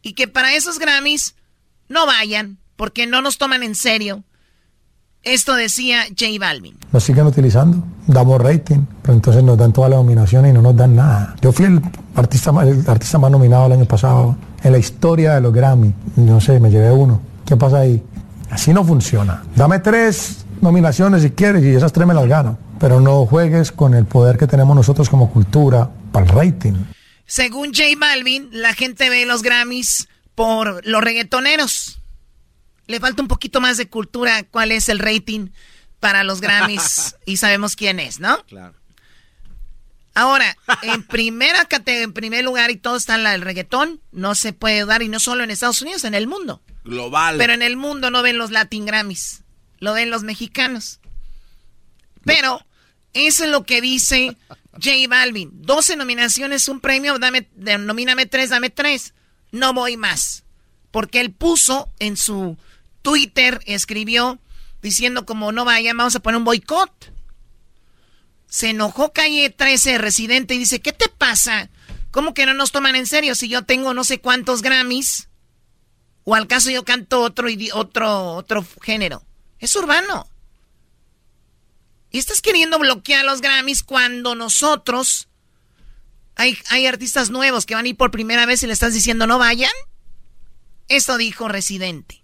Y 0.02 0.14
que 0.14 0.28
para 0.28 0.54
esos 0.54 0.78
Grammys 0.78 1.34
no 1.88 2.06
vayan, 2.06 2.58
porque 2.80 3.06
no 3.06 3.20
nos 3.20 3.36
toman 3.36 3.62
en 3.62 3.74
serio. 3.74 4.24
Esto 5.22 5.54
decía 5.54 6.04
J 6.18 6.30
Balvin. 6.40 6.78
Nos 6.92 7.04
siguen 7.04 7.26
utilizando, 7.26 7.84
damos 8.06 8.40
rating, 8.40 8.86
pero 9.02 9.12
entonces 9.12 9.44
nos 9.44 9.58
dan 9.58 9.70
todas 9.70 9.90
las 9.90 9.98
nominaciones 9.98 10.50
y 10.50 10.54
no 10.54 10.62
nos 10.62 10.74
dan 10.74 10.96
nada. 10.96 11.36
Yo 11.42 11.52
fui 11.52 11.66
el 11.66 11.82
artista, 12.14 12.52
el 12.62 12.88
artista 12.88 13.18
más 13.18 13.30
nominado 13.30 13.66
el 13.66 13.72
año 13.72 13.84
pasado 13.84 14.34
en 14.62 14.72
la 14.72 14.78
historia 14.78 15.34
de 15.34 15.42
los 15.42 15.52
Grammy. 15.52 15.92
No 16.16 16.40
sé, 16.40 16.58
me 16.58 16.70
llevé 16.70 16.90
uno. 16.90 17.20
¿Qué 17.44 17.54
pasa 17.54 17.80
ahí? 17.80 18.02
Así 18.48 18.72
no 18.72 18.82
funciona. 18.82 19.42
Dame 19.54 19.80
tres 19.80 20.46
nominaciones 20.62 21.20
si 21.20 21.32
quieres 21.32 21.62
y 21.62 21.74
esas 21.74 21.92
tres 21.92 22.06
me 22.06 22.14
las 22.14 22.26
gano. 22.26 22.56
Pero 22.78 22.98
no 22.98 23.26
juegues 23.26 23.72
con 23.72 23.92
el 23.92 24.06
poder 24.06 24.38
que 24.38 24.46
tenemos 24.46 24.74
nosotros 24.74 25.10
como 25.10 25.30
cultura 25.30 25.90
para 26.12 26.24
el 26.24 26.32
rating. 26.32 26.72
Según 27.26 27.74
J 27.74 27.88
Balvin, 27.98 28.48
la 28.52 28.72
gente 28.72 29.10
ve 29.10 29.26
los 29.26 29.42
Grammys 29.42 30.08
por 30.34 30.80
los 30.86 31.04
reggaetoneros 31.04 31.99
le 32.90 33.00
falta 33.00 33.22
un 33.22 33.28
poquito 33.28 33.60
más 33.60 33.76
de 33.76 33.88
cultura 33.88 34.42
cuál 34.42 34.72
es 34.72 34.88
el 34.88 34.98
rating 34.98 35.48
para 36.00 36.24
los 36.24 36.40
Grammys 36.40 37.16
y 37.26 37.36
sabemos 37.36 37.76
quién 37.76 38.00
es, 38.00 38.20
¿no? 38.20 38.44
Claro. 38.46 38.74
Ahora, 40.14 40.56
en 40.82 41.02
primera 41.06 41.68
en 41.86 42.12
primer 42.12 42.44
lugar 42.44 42.70
y 42.70 42.76
todo 42.76 42.96
está 42.96 43.14
en 43.14 43.22
la 43.22 43.32
del 43.32 43.42
reggaetón, 43.42 44.00
no 44.12 44.34
se 44.34 44.52
puede 44.52 44.84
dar 44.84 45.02
y 45.02 45.08
no 45.08 45.20
solo 45.20 45.44
en 45.44 45.50
Estados 45.50 45.80
Unidos, 45.82 46.04
en 46.04 46.14
el 46.14 46.26
mundo. 46.26 46.60
Global. 46.84 47.36
Pero 47.38 47.52
en 47.52 47.62
el 47.62 47.76
mundo 47.76 48.10
no 48.10 48.22
ven 48.22 48.38
los 48.38 48.50
Latin 48.50 48.86
Grammys, 48.86 49.42
lo 49.78 49.92
ven 49.92 50.10
los 50.10 50.24
mexicanos. 50.24 50.98
Pero 52.24 52.66
eso 53.12 53.44
es 53.44 53.50
lo 53.50 53.64
que 53.64 53.80
dice 53.80 54.36
J 54.72 54.90
Balvin. 55.08 55.50
12 55.62 55.96
nominaciones, 55.96 56.68
un 56.68 56.80
premio, 56.80 57.18
dame, 57.18 57.48
nomíname 57.56 58.26
tres, 58.26 58.50
dame 58.50 58.70
tres. 58.70 59.14
No 59.52 59.74
voy 59.74 59.96
más. 59.96 60.44
Porque 60.90 61.20
él 61.20 61.30
puso 61.30 61.92
en 62.00 62.16
su 62.16 62.58
Twitter 63.02 63.60
escribió 63.66 64.38
diciendo 64.82 65.26
como 65.26 65.52
no 65.52 65.64
vayan, 65.64 65.96
vamos 65.96 66.16
a 66.16 66.20
poner 66.20 66.38
un 66.38 66.44
boicot. 66.44 67.12
Se 68.46 68.70
enojó 68.70 69.12
Calle 69.12 69.50
13, 69.50 69.98
residente, 69.98 70.54
y 70.54 70.58
dice, 70.58 70.80
¿qué 70.80 70.92
te 70.92 71.08
pasa? 71.08 71.70
¿Cómo 72.10 72.34
que 72.34 72.46
no 72.46 72.54
nos 72.54 72.72
toman 72.72 72.96
en 72.96 73.06
serio 73.06 73.34
si 73.34 73.48
yo 73.48 73.62
tengo 73.62 73.94
no 73.94 74.02
sé 74.02 74.20
cuántos 74.20 74.62
Grammys? 74.62 75.28
O 76.24 76.34
al 76.34 76.48
caso 76.48 76.70
yo 76.70 76.84
canto 76.84 77.22
otro, 77.22 77.48
otro, 77.74 78.34
otro 78.34 78.66
género. 78.82 79.24
Es 79.58 79.76
urbano. 79.76 80.28
Y 82.10 82.18
estás 82.18 82.40
queriendo 82.40 82.78
bloquear 82.78 83.24
los 83.24 83.40
Grammys 83.40 83.82
cuando 83.82 84.34
nosotros... 84.34 85.28
Hay, 86.36 86.56
hay 86.70 86.86
artistas 86.86 87.28
nuevos 87.28 87.66
que 87.66 87.74
van 87.74 87.84
a 87.84 87.88
ir 87.88 87.96
por 87.96 88.10
primera 88.10 88.46
vez 88.46 88.62
y 88.62 88.66
le 88.66 88.72
estás 88.72 88.94
diciendo 88.94 89.26
no 89.26 89.38
vayan. 89.38 89.70
Esto 90.88 91.18
dijo 91.18 91.48
Residente. 91.48 92.19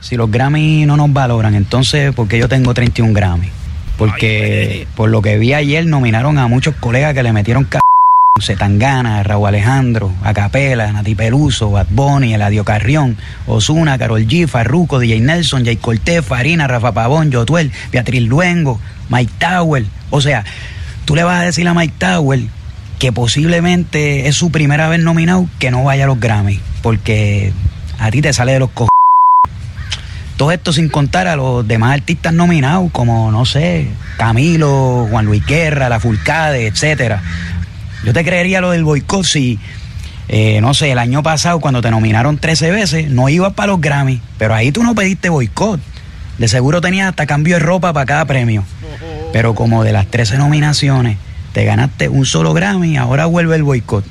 Si 0.00 0.16
los 0.16 0.30
Grammy 0.30 0.84
no 0.84 0.96
nos 0.96 1.12
valoran, 1.12 1.54
entonces, 1.54 2.12
¿por 2.14 2.26
qué 2.26 2.38
yo 2.38 2.48
tengo 2.48 2.74
31 2.74 3.12
Grammy? 3.14 3.48
Porque 3.96 4.86
por 4.96 5.10
lo 5.10 5.22
que 5.22 5.38
vi 5.38 5.54
ayer 5.54 5.86
nominaron 5.86 6.38
a 6.38 6.48
muchos 6.48 6.74
colegas 6.74 7.14
que 7.14 7.22
le 7.22 7.32
metieron 7.32 7.68
c 7.70 7.78
Zetangana, 8.40 9.22
Raúl 9.22 9.48
Alejandro, 9.48 10.10
Acapela, 10.24 10.90
Nati 10.90 11.14
Peluso, 11.14 11.70
Bad 11.70 11.88
Bunny, 11.90 12.32
Eladio 12.34 12.64
Carrión, 12.64 13.16
Osuna, 13.46 13.98
Carol 13.98 14.26
G, 14.26 14.48
Farruko, 14.48 14.98
DJ 14.98 15.20
Nelson, 15.20 15.64
Jay 15.64 15.76
Cortés, 15.76 16.24
Farina, 16.24 16.66
Rafa 16.66 16.92
Pavón, 16.92 17.30
Yotuel, 17.30 17.70
Beatriz 17.92 18.22
Luengo, 18.22 18.80
Mike 19.10 19.32
Tower. 19.38 19.84
O 20.10 20.20
sea, 20.20 20.44
tú 21.04 21.14
le 21.14 21.24
vas 21.24 21.42
a 21.42 21.44
decir 21.44 21.68
a 21.68 21.74
Mike 21.74 21.94
Tower 21.98 22.40
que 22.98 23.12
posiblemente 23.12 24.28
es 24.28 24.36
su 24.36 24.50
primera 24.50 24.88
vez 24.88 25.00
nominado 25.00 25.46
que 25.58 25.70
no 25.70 25.84
vaya 25.84 26.04
a 26.04 26.06
los 26.06 26.18
Grammy, 26.18 26.58
porque 26.82 27.52
a 27.98 28.10
ti 28.10 28.22
te 28.22 28.32
sale 28.32 28.52
de 28.52 28.60
los 28.60 28.70
cojones 28.70 28.91
todo 30.42 30.50
esto 30.50 30.72
sin 30.72 30.88
contar 30.88 31.28
a 31.28 31.36
los 31.36 31.68
demás 31.68 31.92
artistas 31.92 32.34
nominados, 32.34 32.90
como, 32.90 33.30
no 33.30 33.46
sé, 33.46 33.86
Camilo, 34.16 35.06
Juan 35.08 35.24
Luis 35.24 35.46
Guerra, 35.46 35.88
La 35.88 36.00
Fulcade, 36.00 36.66
etcétera. 36.66 37.22
Yo 38.04 38.12
te 38.12 38.24
creería 38.24 38.60
lo 38.60 38.72
del 38.72 38.82
boicot 38.82 39.24
si, 39.24 39.60
eh, 40.26 40.60
no 40.60 40.74
sé, 40.74 40.90
el 40.90 40.98
año 40.98 41.22
pasado 41.22 41.60
cuando 41.60 41.80
te 41.80 41.92
nominaron 41.92 42.38
13 42.38 42.72
veces, 42.72 43.08
no 43.08 43.28
ibas 43.28 43.52
para 43.52 43.68
los 43.68 43.80
Grammy, 43.80 44.20
pero 44.36 44.52
ahí 44.52 44.72
tú 44.72 44.82
no 44.82 44.96
pediste 44.96 45.28
boicot. 45.28 45.78
De 46.38 46.48
seguro 46.48 46.80
tenías 46.80 47.10
hasta 47.10 47.24
cambio 47.24 47.54
de 47.54 47.60
ropa 47.60 47.92
para 47.92 48.06
cada 48.06 48.24
premio. 48.24 48.64
Pero 49.32 49.54
como 49.54 49.84
de 49.84 49.92
las 49.92 50.08
13 50.08 50.38
nominaciones 50.38 51.18
te 51.52 51.64
ganaste 51.64 52.08
un 52.08 52.26
solo 52.26 52.52
Grammy, 52.52 52.96
ahora 52.96 53.26
vuelve 53.26 53.54
el 53.54 53.62
boicot. 53.62 54.04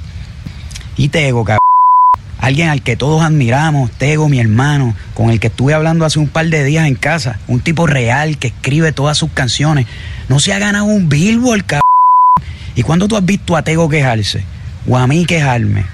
Y 0.96 1.10
te 1.10 1.28
ego, 1.28 1.44
cabrón 1.44 1.61
alguien 2.42 2.70
al 2.70 2.82
que 2.82 2.98
todos 2.98 3.24
admiramos, 3.24 3.92
Tego, 3.92 4.28
mi 4.28 4.40
hermano, 4.40 4.96
con 5.14 5.30
el 5.30 5.40
que 5.40 5.48
estuve 5.48 5.74
hablando 5.74 6.06
hace 6.06 6.20
un 6.20 6.28
par 6.28 6.48
de 6.48 6.64
días 6.64 6.88
en 6.88 6.96
casa, 6.96 7.40
un 7.48 7.62
tipo 7.62 7.88
real 7.88 8.38
que 8.38 8.48
escribe 8.48 8.92
todas 8.92 9.18
sus 9.18 9.32
canciones, 9.32 9.86
no 10.28 10.40
se 10.40 10.52
ha 10.52 10.60
ganado 10.60 10.86
un 10.86 11.08
billboard, 11.08 11.64
cabrón. 11.66 11.82
¿Y 12.76 12.84
cuando 12.84 13.08
tú 13.08 13.16
has 13.16 13.26
visto 13.26 13.56
a 13.56 13.62
Tego 13.62 13.88
quejarse 13.88 14.44
o 14.88 14.98
a 14.98 15.06
mí 15.08 15.26
quejarme? 15.26 15.86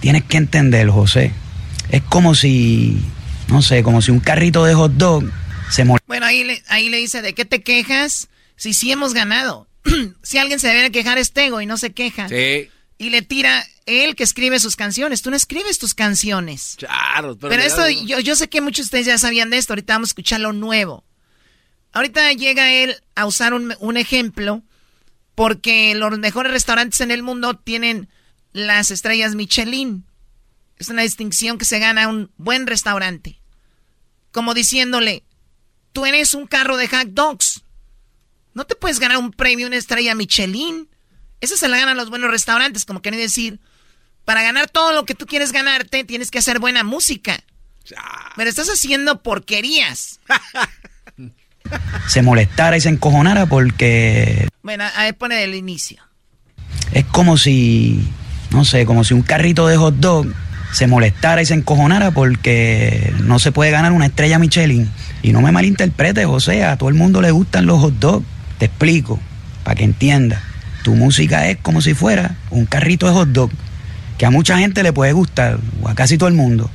Tienes 0.00 0.24
que 0.24 0.38
entender, 0.38 0.88
José. 0.88 1.32
Es 1.88 2.02
como 2.02 2.34
si, 2.34 3.00
no 3.48 3.62
sé, 3.62 3.82
como 3.82 4.02
si 4.02 4.10
un 4.10 4.20
carrito 4.20 4.64
de 4.64 4.74
hot 4.74 4.92
dog 4.92 5.24
se 5.70 5.84
molesta. 5.84 6.06
Bueno, 6.08 6.26
ahí 6.26 6.42
le, 6.42 6.62
ahí 6.68 6.88
le 6.88 6.96
dice, 6.96 7.22
¿de 7.22 7.32
qué 7.34 7.44
te 7.44 7.62
quejas? 7.62 8.28
Si 8.56 8.74
sí 8.74 8.90
hemos 8.90 9.14
ganado. 9.14 9.68
si 10.22 10.38
alguien 10.38 10.58
se 10.58 10.68
debe 10.68 10.90
quejar 10.90 11.18
es 11.18 11.32
Tego 11.32 11.60
y 11.60 11.66
no 11.66 11.76
se 11.76 11.90
queja. 11.90 12.28
Sí. 12.28 12.68
Y 12.98 13.10
le 13.10 13.22
tira 13.22 13.64
él 13.86 14.14
que 14.14 14.22
escribe 14.22 14.60
sus 14.60 14.76
canciones. 14.76 15.22
Tú 15.22 15.30
no 15.30 15.36
escribes 15.36 15.78
tus 15.78 15.94
canciones. 15.94 16.76
Claro, 16.78 17.36
pero, 17.36 17.50
pero 17.50 17.62
esto, 17.62 17.88
yo, 17.88 18.20
yo 18.20 18.36
sé 18.36 18.48
que 18.48 18.60
muchos 18.60 18.84
de 18.84 18.98
ustedes 18.98 19.06
ya 19.06 19.18
sabían 19.18 19.50
de 19.50 19.58
esto. 19.58 19.72
Ahorita 19.72 19.94
vamos 19.94 20.10
a 20.10 20.12
escuchar 20.12 20.40
lo 20.40 20.52
nuevo. 20.52 21.04
Ahorita 21.92 22.32
llega 22.32 22.72
él 22.72 22.96
a 23.14 23.26
usar 23.26 23.54
un, 23.54 23.74
un 23.80 23.96
ejemplo 23.96 24.62
porque 25.34 25.94
los 25.94 26.18
mejores 26.18 26.52
restaurantes 26.52 27.00
en 27.00 27.10
el 27.10 27.22
mundo 27.22 27.54
tienen 27.54 28.08
las 28.52 28.90
estrellas 28.90 29.34
Michelin. 29.34 30.04
Es 30.78 30.88
una 30.88 31.02
distinción 31.02 31.58
que 31.58 31.64
se 31.64 31.78
gana 31.78 32.08
un 32.08 32.30
buen 32.36 32.66
restaurante. 32.66 33.40
Como 34.30 34.54
diciéndole, 34.54 35.24
tú 35.92 36.06
eres 36.06 36.34
un 36.34 36.46
carro 36.46 36.76
de 36.76 36.88
hot 36.88 37.08
dogs. 37.08 37.62
No 38.54 38.64
te 38.64 38.74
puedes 38.74 38.98
ganar 38.98 39.18
un 39.18 39.32
premio, 39.32 39.66
una 39.66 39.76
estrella 39.76 40.14
Michelin. 40.14 40.88
Eso 41.42 41.56
se 41.56 41.68
la 41.68 41.76
ganan 41.76 41.96
los 41.96 42.08
buenos 42.08 42.30
restaurantes, 42.30 42.84
como 42.84 43.02
quieren 43.02 43.20
decir, 43.20 43.58
para 44.24 44.44
ganar 44.44 44.70
todo 44.70 44.92
lo 44.92 45.04
que 45.04 45.16
tú 45.16 45.26
quieres 45.26 45.50
ganarte, 45.50 46.04
tienes 46.04 46.30
que 46.30 46.38
hacer 46.38 46.60
buena 46.60 46.84
música. 46.84 47.42
Pero 48.36 48.48
estás 48.48 48.68
haciendo 48.68 49.22
porquerías. 49.22 50.20
se 52.06 52.22
molestara 52.22 52.76
y 52.76 52.80
se 52.80 52.90
encojonara 52.90 53.46
porque... 53.46 54.46
Bueno, 54.62 54.84
a 54.96 55.02
ver, 55.02 55.16
pone 55.16 55.34
del 55.34 55.56
inicio. 55.56 56.00
Es 56.92 57.04
como 57.06 57.36
si, 57.36 58.08
no 58.52 58.64
sé, 58.64 58.86
como 58.86 59.02
si 59.02 59.12
un 59.12 59.22
carrito 59.22 59.66
de 59.66 59.76
hot 59.76 59.96
dog 59.96 60.26
se 60.72 60.86
molestara 60.86 61.42
y 61.42 61.46
se 61.46 61.54
encojonara 61.54 62.12
porque 62.12 63.12
no 63.24 63.40
se 63.40 63.50
puede 63.50 63.72
ganar 63.72 63.90
una 63.90 64.06
estrella 64.06 64.38
Michelin. 64.38 64.88
Y 65.24 65.32
no 65.32 65.40
me 65.40 65.50
malinterpretes, 65.50 66.26
o 66.26 66.38
sea, 66.38 66.70
a 66.70 66.78
todo 66.78 66.88
el 66.88 66.94
mundo 66.94 67.20
le 67.20 67.32
gustan 67.32 67.66
los 67.66 67.80
hot 67.80 67.94
dogs. 67.94 68.26
Te 68.58 68.66
explico, 68.66 69.18
para 69.64 69.74
que 69.74 69.82
entiendas. 69.82 70.51
Tu 70.82 70.94
música 70.94 71.48
es 71.48 71.58
como 71.58 71.80
si 71.80 71.94
fuera 71.94 72.36
un 72.50 72.66
carrito 72.66 73.06
de 73.06 73.12
hot 73.12 73.28
dog 73.28 73.50
que 74.18 74.26
a 74.26 74.30
mucha 74.30 74.58
gente 74.58 74.82
le 74.82 74.92
puede 74.92 75.12
gustar, 75.12 75.58
o 75.82 75.88
a 75.88 75.94
casi 75.94 76.18
todo 76.18 76.28
el 76.28 76.34
mundo. 76.34 76.70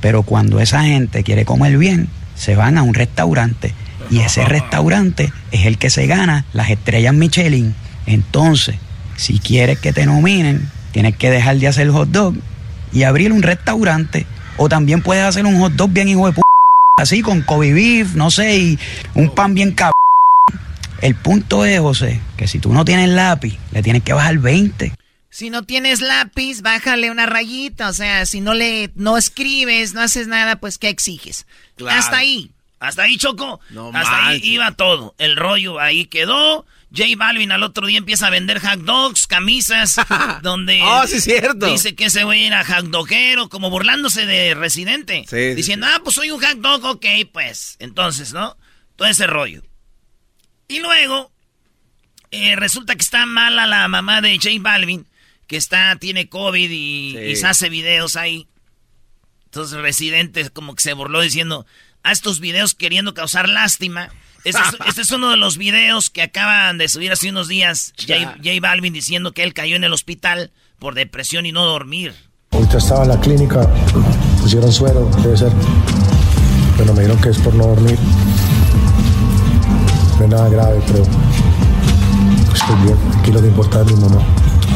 Pero 0.00 0.22
cuando 0.22 0.60
esa 0.60 0.82
gente 0.82 1.22
quiere 1.22 1.44
comer 1.44 1.78
bien, 1.78 2.08
se 2.34 2.56
van 2.56 2.78
a 2.78 2.82
un 2.82 2.94
restaurante. 2.94 3.74
Y 4.10 4.20
ese 4.20 4.44
restaurante 4.44 5.32
es 5.52 5.66
el 5.66 5.78
que 5.78 5.90
se 5.90 6.06
gana 6.06 6.44
las 6.52 6.70
estrellas 6.70 7.14
Michelin. 7.14 7.74
Entonces, 8.06 8.76
si 9.16 9.38
quieres 9.38 9.78
que 9.78 9.92
te 9.92 10.06
nominen, 10.06 10.68
tienes 10.92 11.16
que 11.16 11.30
dejar 11.30 11.58
de 11.58 11.68
hacer 11.68 11.90
hot 11.90 12.08
dog 12.08 12.34
y 12.92 13.02
abrir 13.02 13.32
un 13.32 13.42
restaurante. 13.42 14.26
O 14.56 14.68
también 14.68 15.02
puedes 15.02 15.24
hacer 15.24 15.46
un 15.46 15.60
hot 15.60 15.74
dog 15.74 15.90
bien 15.90 16.08
hijo 16.08 16.26
de 16.26 16.32
p 16.32 16.40
así 17.00 17.22
con 17.22 17.42
Kobe 17.42 17.72
beef, 17.72 18.14
no 18.14 18.30
sé, 18.30 18.56
y 18.56 18.78
un 19.14 19.34
pan 19.34 19.54
bien 19.54 19.72
cabrón. 19.72 19.99
El 21.00 21.14
punto 21.14 21.64
es, 21.64 21.80
José, 21.80 22.20
que 22.36 22.46
si 22.46 22.58
tú 22.58 22.72
no 22.72 22.84
tienes 22.84 23.08
lápiz, 23.08 23.58
le 23.72 23.82
tienes 23.82 24.02
que 24.02 24.12
bajar 24.12 24.38
20. 24.38 24.92
Si 25.30 25.48
no 25.48 25.62
tienes 25.62 26.00
lápiz, 26.00 26.60
bájale 26.60 27.10
una 27.10 27.24
rayita. 27.24 27.88
O 27.88 27.92
sea, 27.92 28.26
si 28.26 28.40
no 28.40 28.52
le, 28.52 28.90
no 28.96 29.16
escribes, 29.16 29.94
no 29.94 30.02
haces 30.02 30.26
nada, 30.26 30.56
pues 30.56 30.76
¿qué 30.76 30.88
exiges? 30.88 31.46
Hasta 31.88 32.18
ahí. 32.18 32.50
Hasta 32.80 33.02
ahí, 33.02 33.16
Choco. 33.16 33.60
Hasta 33.94 34.28
ahí 34.28 34.40
iba 34.42 34.72
todo. 34.72 35.14
El 35.18 35.36
rollo 35.36 35.78
ahí 35.78 36.06
quedó. 36.06 36.66
J 36.94 37.04
Balvin 37.16 37.52
al 37.52 37.62
otro 37.62 37.86
día 37.86 37.98
empieza 37.98 38.26
a 38.26 38.30
vender 38.30 38.58
hot 38.58 38.80
dogs, 38.80 39.28
camisas, 39.28 39.94
donde 40.42 40.80
oh, 40.82 41.06
sí, 41.06 41.20
cierto. 41.20 41.66
dice 41.66 41.94
que 41.94 42.06
ese 42.06 42.24
güey 42.24 42.46
era 42.46 42.64
hot 42.64 42.86
dogero, 42.86 43.48
como 43.48 43.70
burlándose 43.70 44.26
de 44.26 44.54
Residente. 44.54 45.24
diciendo, 45.54 45.86
ah, 45.88 46.00
pues 46.02 46.16
soy 46.16 46.32
un 46.32 46.40
hot 46.40 46.58
dog, 46.58 46.84
ok, 46.84 47.06
pues. 47.32 47.76
Entonces, 47.78 48.32
¿no? 48.32 48.56
Todo 48.96 49.06
ese 49.06 49.28
rollo. 49.28 49.62
Y 50.70 50.78
luego, 50.78 51.30
Eh, 52.32 52.54
resulta 52.54 52.94
que 52.94 53.02
está 53.02 53.26
mala 53.26 53.66
la 53.66 53.88
mamá 53.88 54.20
de 54.20 54.36
J 54.36 54.50
Balvin, 54.60 55.04
que 55.48 55.56
está, 55.56 55.96
tiene 55.96 56.28
COVID 56.28 56.70
y, 56.70 57.34
se 57.34 57.44
hace 57.44 57.68
videos 57.68 58.14
ahí. 58.14 58.46
Entonces 59.46 59.80
Residente 59.80 60.48
como 60.50 60.76
que 60.76 60.82
se 60.84 60.92
burló 60.92 61.22
diciendo, 61.22 61.66
a 62.04 62.12
estos 62.12 62.38
videos 62.38 62.76
queriendo 62.76 63.14
causar 63.14 63.48
lástima. 63.48 64.10
Este 64.44 64.60
es, 64.60 64.76
este 64.86 65.02
es, 65.02 65.10
uno 65.10 65.30
de 65.30 65.36
los 65.38 65.56
videos 65.58 66.08
que 66.08 66.22
acaban 66.22 66.78
de 66.78 66.88
subir 66.88 67.10
hace 67.10 67.30
unos 67.30 67.48
días 67.48 67.94
J, 67.98 68.36
Balvin 68.60 68.92
diciendo 68.92 69.32
que 69.32 69.42
él 69.42 69.52
cayó 69.52 69.74
en 69.74 69.82
el 69.82 69.92
hospital 69.92 70.52
por 70.78 70.94
depresión 70.94 71.46
y 71.46 71.52
no 71.52 71.64
dormir. 71.64 72.14
Ahorita 72.52 72.78
estaba 72.78 73.02
en 73.02 73.08
la 73.08 73.20
clínica, 73.20 73.68
pusieron 74.40 74.72
suero, 74.72 75.10
debe 75.20 75.36
ser. 75.36 75.50
Pero 76.76 76.94
me 76.94 77.00
dijeron 77.00 77.20
que 77.20 77.30
es 77.30 77.38
por 77.38 77.54
no 77.54 77.66
dormir. 77.66 77.98
No 80.20 80.26
es 80.26 80.32
nada 80.32 80.50
grave, 80.50 80.82
pero 80.86 81.02
estoy 82.52 82.76
bien. 82.82 82.98
Aquí 83.18 83.32
lo 83.32 83.40
que 83.40 83.46
importa 83.46 83.80
es 83.80 83.86
mi 83.86 83.94
mamá. 84.02 84.22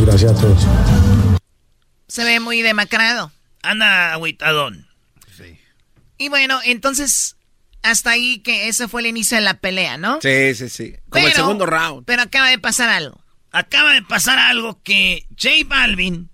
Gracias 0.01 0.33
a 0.33 0.41
todos. 0.41 0.67
Se 2.09 2.25
ve 2.25 2.41
muy 2.41 2.63
demacrado. 2.63 3.31
Anda 3.63 4.15
aguitadón. 4.15 4.89
Sí. 5.37 5.59
Y 6.17 6.31
bueno, 6.31 6.61
entonces, 6.65 7.37
hasta 7.83 8.13
ahí 8.13 8.39
que 8.39 8.69
ese 8.69 8.89
fue 8.89 9.03
el 9.03 9.09
inicio 9.09 9.37
de 9.37 9.43
la 9.43 9.61
pelea, 9.61 9.99
¿no? 9.99 10.19
Sí, 10.23 10.55
sí, 10.55 10.71
sí. 10.71 10.97
Como 11.11 11.27
el 11.27 11.35
segundo 11.35 11.67
round. 11.67 12.07
Pero 12.07 12.23
acaba 12.23 12.49
de 12.49 12.59
pasar 12.59 12.89
algo. 12.89 13.21
Acaba 13.53 13.93
de 13.93 14.01
pasar 14.01 14.39
algo 14.39 14.81
que 14.83 15.27
J 15.39 15.57
Balvin 15.67 16.31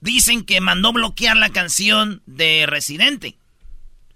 dicen 0.00 0.44
que 0.44 0.60
mandó 0.60 0.92
bloquear 0.92 1.38
la 1.38 1.48
canción 1.48 2.22
de 2.26 2.66
Residente. 2.66 3.38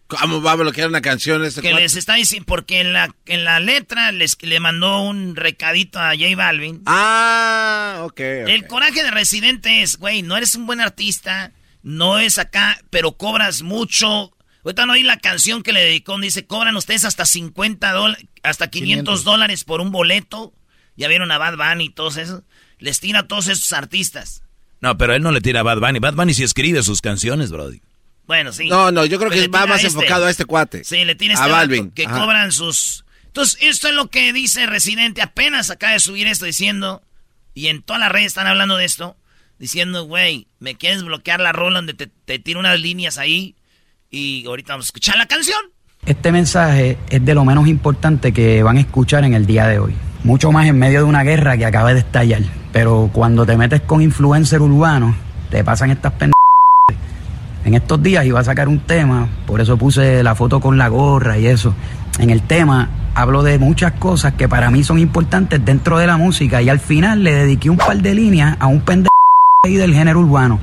¿Cómo 0.07 0.41
va 0.41 0.53
a 0.53 0.57
bloquear 0.57 0.89
una 0.89 1.01
canción 1.01 1.45
este 1.45 1.63
Que 1.63 1.75
les 1.75 1.97
está 1.97 2.15
diciendo, 2.15 2.47
porque 2.47 2.81
en 2.81 2.93
la, 2.93 3.13
en 3.27 3.45
la 3.45 3.59
letra 3.59 4.13
les, 4.13 4.41
le 4.41 4.61
mandó 4.61 5.03
un 5.03 5.35
recadito 5.35 5.99
a 5.99 6.11
J 6.11 6.37
Balvin. 6.37 6.83
Ah, 6.87 8.03
ok. 8.05 8.21
El 8.21 8.67
coraje 8.69 9.03
de 9.03 9.11
Residente 9.11 9.83
es, 9.83 9.99
güey, 9.99 10.23
no 10.23 10.37
eres 10.37 10.55
un 10.55 10.67
buen 10.67 10.81
artista, 10.81 11.53
no 11.83 12.21
es 12.21 12.39
acá, 12.39 12.79
pero 12.91 13.17
cobras 13.17 13.63
mucho. 13.63 14.33
Ahorita 14.65 14.87
no 14.87 14.93
oí 14.93 15.03
la 15.03 15.19
canción 15.19 15.63
que 15.63 15.73
le 15.73 15.81
dedicó, 15.81 16.19
dice, 16.19 16.47
cobran 16.47 16.77
ustedes 16.77 17.05
hasta 17.05 17.25
50 17.25 17.93
dólares, 17.93 18.27
hasta 18.45 18.69
500 18.69 19.25
dólares 19.25 19.65
por 19.65 19.81
un 19.81 19.91
boleto. 19.91 20.55
Ya 20.97 21.09
vieron 21.09 21.33
a 21.33 21.39
Bad 21.39 21.57
Bunny 21.57 21.87
y 21.87 21.91
todos 21.91 22.17
esos. 22.17 22.43
Les 22.79 23.01
tira 23.01 23.21
a 23.21 23.29
todos 23.29 23.49
esos 23.49 23.73
artistas. 23.73 24.43
No, 24.81 24.97
pero 24.99 25.15
él 25.15 25.23
no 25.23 25.33
le 25.33 25.41
tira 25.41 25.61
a 25.61 25.63
Bad 25.65 25.81
Bunny. 25.81 25.99
Bad 25.99 26.15
Bunny 26.15 26.33
sí 26.33 26.45
escribe 26.45 26.83
sus 26.83 27.01
canciones, 27.01 27.51
Brody. 27.51 27.81
Bueno, 28.27 28.53
sí. 28.53 28.69
No, 28.69 28.91
no, 28.91 29.05
yo 29.05 29.19
creo 29.19 29.31
que 29.31 29.49
va 29.49 29.67
más 29.67 29.85
este. 29.85 29.99
enfocado 29.99 30.27
a 30.27 30.31
este 30.31 30.45
cuate. 30.45 30.85
Sí, 30.85 31.05
le 31.05 31.15
tiene 31.15 31.35
este 31.35 31.47
a 31.47 31.49
Balvin. 31.49 31.91
Que 31.91 32.05
cobran 32.05 32.53
sus. 32.53 33.05
Entonces, 33.27 33.59
esto 33.61 33.89
es 33.89 33.95
lo 33.95 34.09
que 34.09 34.33
dice 34.33 34.67
Residente. 34.67 35.23
Apenas 35.23 35.71
acaba 35.71 35.93
de 35.93 36.01
subir 36.01 36.27
esto 36.27 36.45
diciendo. 36.45 37.03
Y 37.55 37.69
en 37.69 37.83
todas 37.83 38.01
las 38.01 38.13
redes 38.13 38.29
están 38.29 38.47
hablando 38.47 38.77
de 38.77 38.85
esto. 38.85 39.17
Diciendo, 39.59 40.05
güey, 40.05 40.49
me 40.59 40.75
quieres 40.75 41.03
bloquear 41.03 41.41
la 41.41 41.53
rola 41.53 41.79
donde 41.79 41.95
te, 41.95 42.09
te 42.09 42.39
tiro 42.39 42.61
unas 42.61 42.79
líneas 42.81 43.17
ahí. 43.17 43.55
Y 44.11 44.45
ahorita 44.47 44.75
vamos 44.75 44.87
a 44.87 44.89
escuchar 44.89 45.17
la 45.17 45.27
canción. 45.27 45.59
Este 46.05 46.31
mensaje 46.31 46.99
es 47.09 47.25
de 47.25 47.35
lo 47.35 47.45
menos 47.45 47.67
importante 47.67 48.33
que 48.33 48.63
van 48.63 48.77
a 48.77 48.81
escuchar 48.81 49.25
en 49.25 49.35
el 49.35 49.47
día 49.47 49.67
de 49.67 49.79
hoy. 49.79 49.95
Mucho 50.25 50.53
más 50.53 50.67
en 50.67 50.79
medio 50.79 50.99
de 51.01 51.05
una 51.05 51.23
guerra 51.23 51.57
que 51.57 51.65
acaba 51.65 51.95
de 51.95 52.01
estallar. 52.01 52.43
Pero 52.73 53.11
cuando 53.13 53.47
te 53.47 53.57
metes 53.57 53.81
con 53.83 54.03
influencer 54.03 54.61
urbano, 54.61 55.17
te 55.51 55.65
pasan 55.65 55.91
estas 55.91 56.13
pendejas 56.13 56.36
en 57.67 57.75
estos 57.75 58.01
días 58.01 58.25
iba 58.25 58.39
a 58.39 58.45
sacar 58.45 58.69
un 58.69 58.79
tema, 58.79 59.29
por 59.45 59.61
eso 59.61 59.77
puse 59.77 60.23
la 60.23 60.37
foto 60.37 60.61
con 60.61 60.79
la 60.79 60.87
gorra 60.87 61.37
y 61.37 61.49
eso. 61.49 61.75
En 62.21 62.31
el 62.31 62.43
tema 62.43 62.89
hablo 63.13 63.43
de 63.43 63.59
muchas 63.59 63.91
cosas 63.95 64.35
que 64.35 64.49
para 64.49 64.71
mí 64.71 64.85
son 64.85 65.01
importantes 65.01 65.65
dentro 65.65 65.99
de 65.99 66.07
la 66.07 66.17
música 66.17 66.63
y 66.63 66.69
al 66.69 66.79
final 66.79 67.25
le 67.25 67.35
dediqué 67.35 67.69
un 67.69 67.77
par 67.77 67.97
de 67.97 68.15
líneas 68.15 68.57
a 68.61 68.69
un 68.69 68.83
pendejo 68.83 69.11
del 69.65 69.93
género 69.93 70.21
urbano. 70.21 70.61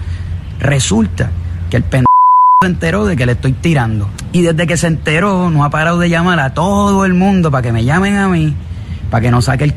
Resulta 0.59 1.29
que 1.69 1.75
el 1.75 1.83
pendejo 1.83 2.07
se 2.61 2.67
enteró 2.67 3.05
de 3.05 3.17
que 3.17 3.25
le 3.25 3.33
estoy 3.33 3.51
tirando. 3.51 4.07
Y 4.31 4.43
desde 4.43 4.65
que 4.65 4.77
se 4.77 4.87
enteró 4.87 5.49
no 5.49 5.65
ha 5.65 5.69
parado 5.69 5.99
de 5.99 6.09
llamar 6.09 6.39
a 6.39 6.53
todo 6.53 7.03
el 7.03 7.13
mundo 7.13 7.51
para 7.51 7.63
que 7.63 7.73
me 7.73 7.83
llamen 7.83 8.15
a 8.15 8.29
mí, 8.29 8.55
para 9.11 9.19
que 9.23 9.29
no 9.29 9.41
saque 9.41 9.65
el 9.65 9.75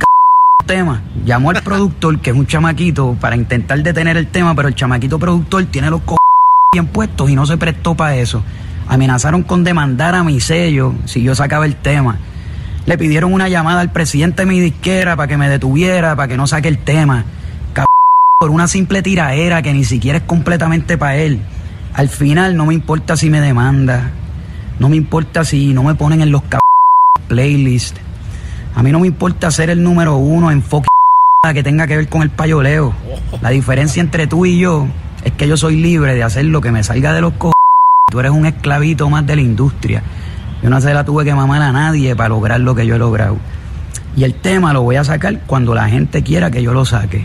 tema. 0.64 1.02
Llamó 1.24 1.50
al 1.50 1.60
productor, 1.64 2.20
que 2.20 2.30
es 2.30 2.36
un 2.36 2.46
chamaquito, 2.46 3.16
para 3.20 3.34
intentar 3.34 3.82
detener 3.82 4.16
el 4.16 4.28
tema, 4.28 4.54
pero 4.54 4.68
el 4.68 4.76
chamaquito 4.76 5.18
productor 5.18 5.64
tiene 5.64 5.90
los 5.90 6.02
co 6.02 6.16
bien 6.72 6.86
puestos 6.88 7.30
y 7.30 7.34
no 7.34 7.46
se 7.46 7.56
prestó 7.56 7.94
para 7.94 8.16
eso. 8.16 8.42
Amenazaron 8.88 9.42
con 9.42 9.64
demandar 9.64 10.14
a 10.14 10.22
mi 10.22 10.40
sello 10.40 10.94
si 11.06 11.22
yo 11.22 11.34
sacaba 11.34 11.64
el 11.64 11.76
tema. 11.76 12.18
Le 12.84 12.98
pidieron 12.98 13.32
una 13.32 13.48
llamada 13.48 13.80
al 13.80 13.92
presidente 13.92 14.42
de 14.42 14.46
mi 14.46 14.60
disquera 14.60 15.16
para 15.16 15.26
que 15.26 15.36
me 15.36 15.48
detuviera, 15.48 16.14
para 16.14 16.28
que 16.28 16.36
no 16.36 16.46
saque 16.46 16.68
el 16.68 16.78
tema. 16.78 17.24
por 18.38 18.50
una 18.50 18.68
simple 18.68 19.00
tiraera 19.00 19.62
que 19.62 19.72
ni 19.72 19.84
siquiera 19.84 20.18
es 20.18 20.24
completamente 20.24 20.98
para 20.98 21.16
él. 21.16 21.40
Al 21.94 22.10
final 22.10 22.54
no 22.54 22.66
me 22.66 22.74
importa 22.74 23.16
si 23.16 23.30
me 23.30 23.40
demanda, 23.40 24.10
no 24.78 24.90
me 24.90 24.96
importa 24.96 25.42
si 25.42 25.72
no 25.72 25.82
me 25.82 25.94
ponen 25.94 26.20
en 26.20 26.30
los 26.30 26.42
playlists. 27.28 27.98
A 28.74 28.82
mí 28.82 28.92
no 28.92 29.00
me 29.00 29.06
importa 29.06 29.50
ser 29.50 29.70
el 29.70 29.82
número 29.82 30.16
uno 30.16 30.50
en 30.50 30.62
que 31.54 31.62
tenga 31.62 31.86
que 31.86 31.96
ver 31.96 32.08
con 32.10 32.20
el 32.20 32.28
payoleo. 32.28 32.92
La 33.40 33.48
diferencia 33.48 34.02
entre 34.02 34.26
tú 34.26 34.44
y 34.44 34.58
yo 34.58 34.86
es 35.26 35.32
que 35.32 35.48
yo 35.48 35.56
soy 35.56 35.74
libre 35.74 36.14
de 36.14 36.22
hacer 36.22 36.44
lo 36.44 36.60
que 36.60 36.70
me 36.70 36.84
salga 36.84 37.12
de 37.12 37.20
los 37.20 37.32
co... 37.32 37.50
Tú 38.08 38.20
eres 38.20 38.30
un 38.30 38.46
esclavito 38.46 39.10
más 39.10 39.26
de 39.26 39.34
la 39.34 39.42
industria. 39.42 40.04
Yo 40.62 40.70
no 40.70 40.80
se 40.80 40.94
la 40.94 41.04
tuve 41.04 41.24
que 41.24 41.34
mamar 41.34 41.62
a 41.62 41.72
nadie 41.72 42.14
para 42.14 42.28
lograr 42.28 42.60
lo 42.60 42.76
que 42.76 42.86
yo 42.86 42.94
he 42.94 42.98
logrado. 42.98 43.36
Y 44.16 44.22
el 44.22 44.34
tema 44.34 44.72
lo 44.72 44.82
voy 44.82 44.94
a 44.94 45.02
sacar 45.02 45.40
cuando 45.40 45.74
la 45.74 45.88
gente 45.88 46.22
quiera 46.22 46.52
que 46.52 46.62
yo 46.62 46.72
lo 46.72 46.84
saque. 46.84 47.24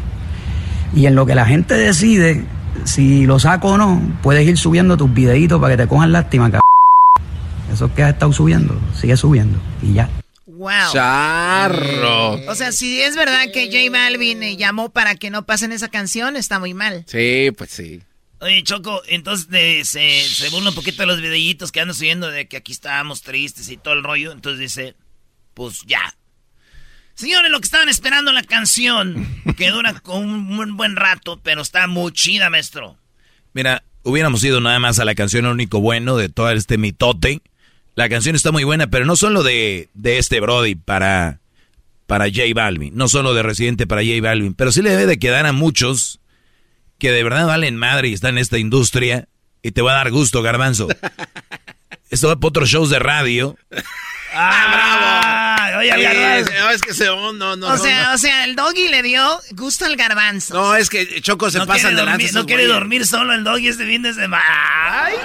Y 0.95 1.05
en 1.05 1.13
lo 1.13 1.27
que 1.27 1.35
la 1.35 1.45
gente 1.45 1.75
decide, 1.75 2.43
si 2.85 3.27
lo 3.27 3.37
saco 3.37 3.73
o 3.73 3.77
no, 3.77 4.01
puedes 4.23 4.47
ir 4.47 4.57
subiendo 4.57 4.97
tus 4.97 5.13
videitos 5.13 5.61
para 5.61 5.75
que 5.75 5.83
te 5.83 5.87
cojan 5.87 6.11
lástima, 6.11 6.45
cabrón. 6.45 6.61
Eso 7.71 7.93
que 7.93 8.01
has 8.01 8.13
estado 8.13 8.33
subiendo, 8.33 8.75
sigue 8.99 9.15
subiendo. 9.15 9.59
Y 9.83 9.93
ya. 9.93 10.09
Wow. 10.61 10.93
Charro. 10.93 12.33
O 12.47 12.53
sea, 12.53 12.71
si 12.71 13.01
es 13.01 13.15
verdad 13.15 13.51
que 13.51 13.65
J 13.65 13.89
Balvin 13.91 14.43
eh, 14.43 14.57
llamó 14.57 14.91
para 14.91 15.15
que 15.15 15.31
no 15.31 15.43
pasen 15.43 15.71
esa 15.71 15.87
canción, 15.87 16.35
está 16.35 16.59
muy 16.59 16.75
mal. 16.75 17.03
Sí, 17.07 17.49
pues 17.57 17.71
sí. 17.71 17.99
Oye, 18.41 18.61
Choco, 18.61 19.01
entonces 19.07 19.89
se, 19.89 20.23
se 20.23 20.49
burla 20.49 20.69
un 20.69 20.75
poquito 20.75 21.01
de 21.01 21.07
los 21.07 21.19
videitos 21.19 21.71
que 21.71 21.79
andan 21.79 21.95
subiendo 21.95 22.29
de 22.29 22.47
que 22.47 22.57
aquí 22.57 22.73
estábamos 22.73 23.23
tristes 23.23 23.69
y 23.69 23.77
todo 23.77 23.95
el 23.95 24.03
rollo. 24.03 24.31
Entonces 24.31 24.59
dice, 24.59 24.95
pues 25.55 25.81
ya. 25.87 26.15
Señores, 27.15 27.49
lo 27.49 27.59
que 27.59 27.65
estaban 27.65 27.89
esperando 27.89 28.31
la 28.31 28.43
canción, 28.43 29.41
que 29.57 29.71
dura 29.71 29.99
un, 30.09 30.59
un 30.59 30.77
buen 30.77 30.95
rato, 30.95 31.39
pero 31.41 31.63
está 31.63 31.87
muy 31.87 32.11
chida, 32.11 32.51
maestro. 32.51 32.99
Mira, 33.53 33.83
hubiéramos 34.03 34.43
ido 34.43 34.61
nada 34.61 34.77
más 34.77 34.99
a 34.99 35.05
la 35.05 35.15
canción 35.15 35.47
único 35.47 35.81
bueno 35.81 36.17
de 36.17 36.29
todo 36.29 36.51
este 36.51 36.77
mitote 36.77 37.41
la 37.95 38.09
canción 38.09 38.35
está 38.35 38.51
muy 38.51 38.63
buena, 38.63 38.87
pero 38.87 39.05
no 39.05 39.15
solo 39.15 39.43
de, 39.43 39.89
de 39.93 40.17
este 40.17 40.39
Brody 40.39 40.75
para, 40.75 41.39
para 42.07 42.25
J 42.25 42.43
Balvin, 42.53 42.95
no 42.95 43.07
solo 43.07 43.33
de 43.33 43.43
Residente 43.43 43.87
para 43.87 44.01
J 44.01 44.21
Balvin, 44.21 44.53
pero 44.53 44.71
sí 44.71 44.81
le 44.81 44.91
debe 44.91 45.05
de 45.05 45.19
quedar 45.19 45.45
a 45.45 45.51
muchos 45.51 46.19
que 46.97 47.11
de 47.11 47.23
verdad 47.23 47.47
valen 47.47 47.77
madre 47.77 48.09
y 48.09 48.13
están 48.13 48.35
en 48.35 48.39
esta 48.39 48.59
industria 48.59 49.27
y 49.63 49.71
te 49.71 49.81
va 49.81 49.93
a 49.93 49.97
dar 49.97 50.11
gusto, 50.11 50.41
garbanzo. 50.41 50.87
Esto 52.09 52.27
va 52.27 52.35
para 52.35 52.49
otros 52.49 52.69
shows 52.69 52.89
de 52.89 52.99
radio. 52.99 53.57
¡Ah, 54.33 55.67
bravo! 55.67 55.79
Oye, 55.79 56.73
es 56.73 56.81
que 56.81 56.93
se, 56.93 57.05
no, 57.05 57.33
no, 57.33 57.67
o 57.67 57.77
sea, 57.77 58.13
o 58.13 58.17
sea, 58.17 58.45
el 58.45 58.55
doggy 58.55 58.87
le 58.89 59.03
dio 59.03 59.39
gusto 59.51 59.85
al 59.85 59.95
garbanzo. 59.95 60.53
No, 60.53 60.75
es 60.75 60.89
que 60.89 61.21
Choco 61.21 61.49
se 61.49 61.65
pasa 61.65 61.89
de 61.89 61.95
dormir, 61.95 62.33
No 62.33 62.45
quiere 62.45 62.67
dormir 62.67 63.05
solo 63.05 63.33
el 63.33 63.43
doggy 63.43 63.67
este 63.67 63.85
fin 63.85 64.01
de 64.01 64.13
semana. 64.13 64.43
¡Ay, 64.47 65.15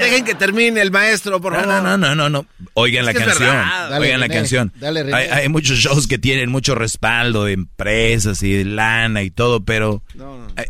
Dejen 0.00 0.24
que 0.24 0.34
termine 0.34 0.80
el 0.80 0.90
maestro, 0.90 1.40
por 1.40 1.54
favor. 1.54 1.68
No, 1.68 1.82
no, 1.82 1.96
no, 1.96 2.14
no, 2.14 2.28
no. 2.28 2.46
Oigan 2.74 3.04
la 3.04 3.14
canción. 3.14 3.56
Oigan 3.98 4.20
la 4.20 4.28
canción. 4.28 4.72
hay, 4.82 5.28
hay, 5.28 5.48
muchos 5.48 5.78
shows 5.78 6.06
que 6.06 6.18
tienen 6.18 6.50
mucho 6.50 6.74
respaldo 6.74 7.44
de 7.44 7.52
empresas 7.52 8.42
y 8.42 8.52
de 8.52 8.64
lana 8.64 9.22
y 9.22 9.30
todo, 9.30 9.64
pero 9.64 10.02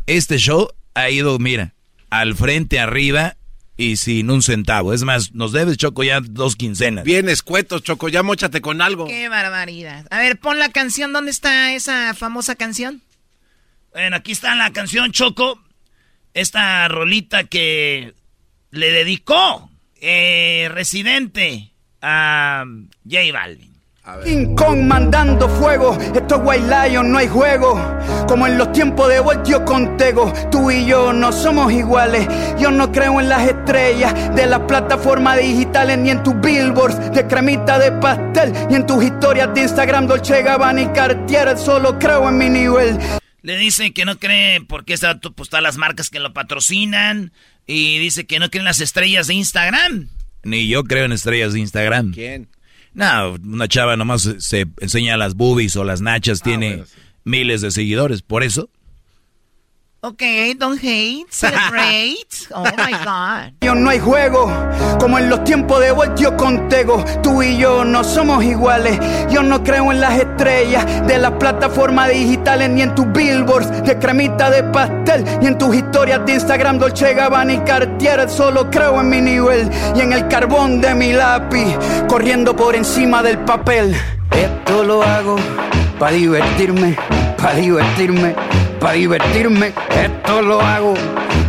este 0.07 0.39
show 0.39 0.69
ha 0.95 1.11
ido, 1.11 1.39
mira, 1.39 1.75
al 2.11 2.35
frente, 2.35 2.81
arriba 2.81 3.37
y 3.77 3.97
sin 3.97 4.31
un 4.31 4.43
centavo. 4.43 4.93
Es 4.93 5.03
más, 5.03 5.35
nos 5.35 5.53
debes, 5.53 5.77
Choco, 5.77 6.03
ya 6.03 6.21
dos 6.21 6.57
quincenas. 6.57 7.05
Bien 7.05 7.29
escuetos, 7.29 7.83
Choco, 7.83 8.09
ya 8.09 8.23
mochate 8.23 8.61
con 8.61 8.81
algo. 8.81 9.07
Qué 9.07 9.29
barbaridad. 9.29 10.07
A 10.11 10.19
ver, 10.19 10.39
pon 10.39 10.59
la 10.59 10.71
canción, 10.71 11.13
¿dónde 11.13 11.31
está 11.31 11.75
esa 11.75 12.15
famosa 12.15 12.57
canción? 12.57 13.03
Bueno, 13.93 14.17
aquí 14.17 14.33
está 14.33 14.55
la 14.55 14.73
canción, 14.73 15.13
Choco. 15.13 15.63
Esta 16.35 16.87
rolita 16.89 17.45
que 17.45 18.15
le 18.71 18.93
dedicó 18.93 19.71
eh, 20.01 20.69
Residente 20.71 21.73
a 22.03 22.65
J 23.05 23.33
Balvin. 23.33 23.76
King 24.23 24.55
Kong 24.55 24.83
mandando 24.83 25.49
fuego, 25.49 25.99
esto 26.15 26.37
es 26.37 26.41
White 26.45 26.89
Lion, 26.89 27.11
no 27.11 27.19
hay 27.19 27.27
juego. 27.27 27.75
Como 28.29 28.47
en 28.47 28.57
los 28.57 28.71
tiempos 28.71 29.09
de 29.09 29.19
Voltio 29.19 29.65
Contego, 29.65 30.33
tú 30.49 30.71
y 30.71 30.87
yo 30.87 31.13
no 31.13 31.33
somos 31.33 31.73
iguales. 31.73 32.29
Yo 32.57 32.71
no 32.71 32.93
creo 32.93 33.19
en 33.21 33.29
las 33.29 33.49
estrellas 33.49 34.15
de 34.37 34.47
las 34.47 34.61
plataformas 34.61 35.41
digitales, 35.41 35.99
ni 35.99 36.11
en 36.11 36.23
tus 36.23 36.41
billboards 36.41 37.13
de 37.13 37.27
cremita 37.27 37.81
de 37.81 37.91
pastel, 37.93 38.53
ni 38.69 38.77
en 38.77 38.87
tus 38.87 39.03
historias 39.03 39.53
de 39.53 39.63
Instagram, 39.63 40.07
Dolce 40.07 40.41
Gabbana 40.41 40.83
y 40.83 40.87
Cartier. 40.89 41.59
Solo 41.59 41.99
creo 41.99 42.29
en 42.29 42.39
mi 42.39 42.49
nivel. 42.49 42.99
Le 43.43 43.57
dice 43.57 43.93
que 43.93 44.05
no 44.05 44.21
cree 44.21 44.61
porque 44.61 44.95
está 44.95 45.19
pues, 45.19 45.49
todas 45.49 45.65
las 45.65 45.79
marcas 45.79 46.11
que 46.11 46.21
lo 46.21 46.33
patrocinan. 46.33 47.33
Y 47.67 47.99
dice 47.99 48.25
que 48.25 48.39
no 48.39 48.51
creen 48.51 48.67
las 48.67 48.81
estrellas 48.81 49.27
de 49.27 49.35
Instagram. 49.35 50.11
Ni 50.45 50.69
yo 50.69 50.85
creo 50.85 51.07
en 51.07 51.13
estrellas 51.13 51.55
de 51.55 51.59
Instagram. 51.59 52.13
¿Quién? 52.13 52.49
No, 52.97 53.33
una 53.35 53.69
chava 53.69 53.95
nomás 53.95 54.23
se 54.39 54.67
enseña 54.81 55.19
las 55.19 55.35
boobies 55.35 55.77
o 55.77 55.85
las 55.85 56.01
nachas, 56.01 56.41
ah, 56.41 56.45
tiene 56.45 56.85
miles 57.25 57.61
de 57.61 57.71
seguidores. 57.71 58.23
Por 58.23 58.43
eso 58.43 58.71
Ok, 60.07 60.23
don't 60.57 60.79
hate, 60.81 61.27
celebrate. 61.31 62.15
Oh 62.55 62.63
my 62.63 62.93
God. 63.05 63.55
Yo 63.61 63.75
no 63.75 63.91
hay 63.91 63.99
juego, 63.99 64.49
como 65.01 65.19
en 65.19 65.29
los 65.29 65.43
tiempos 65.43 65.81
de 65.81 65.91
Voltio 65.91 66.37
Contego. 66.37 67.05
Tú 67.25 67.43
y 67.43 67.59
yo 67.59 67.85
no 67.85 68.05
somos 68.05 68.45
iguales. 68.45 69.01
Yo 69.29 69.43
no 69.43 69.65
creo 69.65 69.91
en 69.91 70.01
las 70.01 70.17
estrellas 70.17 70.87
de 71.09 71.19
las 71.19 71.33
plataformas 71.33 72.11
digitales, 72.11 72.71
ni 72.71 72.83
en 72.83 72.95
tus 72.95 73.11
billboards 73.11 73.83
de 73.83 73.99
cremita 73.99 74.49
de 74.49 74.63
pastel, 74.63 75.25
ni 75.41 75.49
en 75.49 75.59
tus 75.59 75.75
historias 75.75 76.25
de 76.25 76.35
Instagram, 76.35 76.79
Dolce 76.79 77.13
Gabbana 77.15 77.55
y 77.55 77.59
Cartier. 77.59 78.31
Solo 78.31 78.71
creo 78.71 79.01
en 79.01 79.09
mi 79.09 79.21
nivel 79.21 79.69
y 79.97 80.03
en 80.03 80.13
el 80.13 80.29
carbón 80.29 80.81
de 80.81 80.95
mi 80.95 81.13
lápiz, 81.15 81.77
corriendo 82.09 82.55
por 82.55 82.77
encima 82.77 83.25
del 83.25 83.39
papel. 83.39 83.97
Esto 84.31 84.85
lo 84.85 85.03
hago 85.03 85.35
para 85.99 86.13
divertirme, 86.13 86.97
para 87.37 87.55
divertirme 87.55 88.37
para 88.81 88.93
divertirme, 88.93 89.73
esto 89.91 90.43
lo 90.43 90.61
hago 90.61 90.95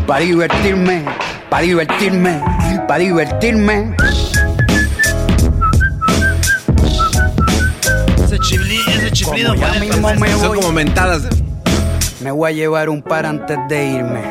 para 0.06 0.22
divertirme, 0.22 1.04
para 1.50 1.64
divertirme, 1.64 2.42
para 2.88 3.00
divertirme. 3.00 3.96
Ese 8.24 8.40
chiflido, 8.40 8.92
ese 8.92 9.12
chiflido 9.12 9.56
ya 9.56 9.74
mismo 9.74 10.14
me 10.16 10.34
voy. 10.36 10.40
Son 10.40 10.56
como 10.56 10.72
mentadas. 10.72 11.24
Me 12.22 12.32
voy 12.32 12.52
a 12.52 12.54
llevar 12.54 12.90
un 12.90 13.02
par 13.02 13.26
antes 13.26 13.58
de 13.68 13.88
irme. 13.88 14.22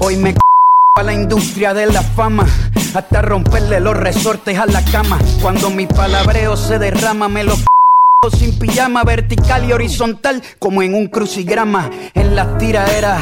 Hoy 0.00 0.16
me 0.16 0.34
a 0.96 1.02
la 1.02 1.12
industria 1.12 1.72
de 1.72 1.86
la 1.86 2.02
fama 2.02 2.46
hasta 2.94 3.22
romperle 3.22 3.80
los 3.80 3.96
resortes 3.96 4.58
a 4.58 4.66
la 4.66 4.84
cama. 4.84 5.18
Cuando 5.42 5.70
mi 5.70 5.86
palabreo 5.86 6.56
se 6.56 6.78
derrama, 6.78 7.28
me 7.28 7.44
lo 7.44 7.54
sin 8.38 8.58
pijama 8.58 9.02
vertical 9.02 9.64
y 9.64 9.72
horizontal 9.72 10.42
como 10.58 10.82
en 10.82 10.94
un 10.94 11.08
crucigrama 11.08 11.90
en 12.12 12.36
las 12.36 12.58
tiraderas 12.58 13.18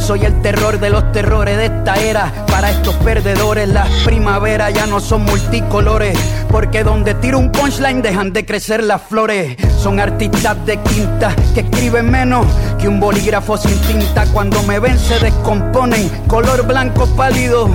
soy 0.00 0.24
el 0.24 0.42
terror 0.42 0.80
de 0.80 0.90
los 0.90 1.12
terrores 1.12 1.56
de 1.56 1.66
esta 1.66 1.94
era. 1.94 2.32
Para 2.46 2.70
estos 2.70 2.96
perdedores, 2.96 3.68
las 3.68 3.88
primaveras 4.02 4.72
ya 4.74 4.86
no 4.86 4.98
son 4.98 5.22
multicolores. 5.22 6.18
Porque 6.50 6.82
donde 6.82 7.14
tiro 7.14 7.38
un 7.38 7.52
punchline 7.52 8.02
dejan 8.02 8.32
de 8.32 8.44
crecer 8.44 8.82
las 8.82 9.02
flores. 9.02 9.56
Son 9.78 10.00
artistas 10.00 10.56
de 10.66 10.78
quinta 10.78 11.34
que 11.54 11.60
escriben 11.60 12.10
menos 12.10 12.46
que 12.78 12.88
un 12.88 12.98
bolígrafo 12.98 13.56
sin 13.56 13.78
tinta. 13.82 14.26
Cuando 14.32 14.62
me 14.64 14.78
ven 14.78 14.98
se 14.98 15.18
descomponen, 15.20 16.08
color 16.26 16.66
blanco 16.66 17.06
pálido 17.16 17.68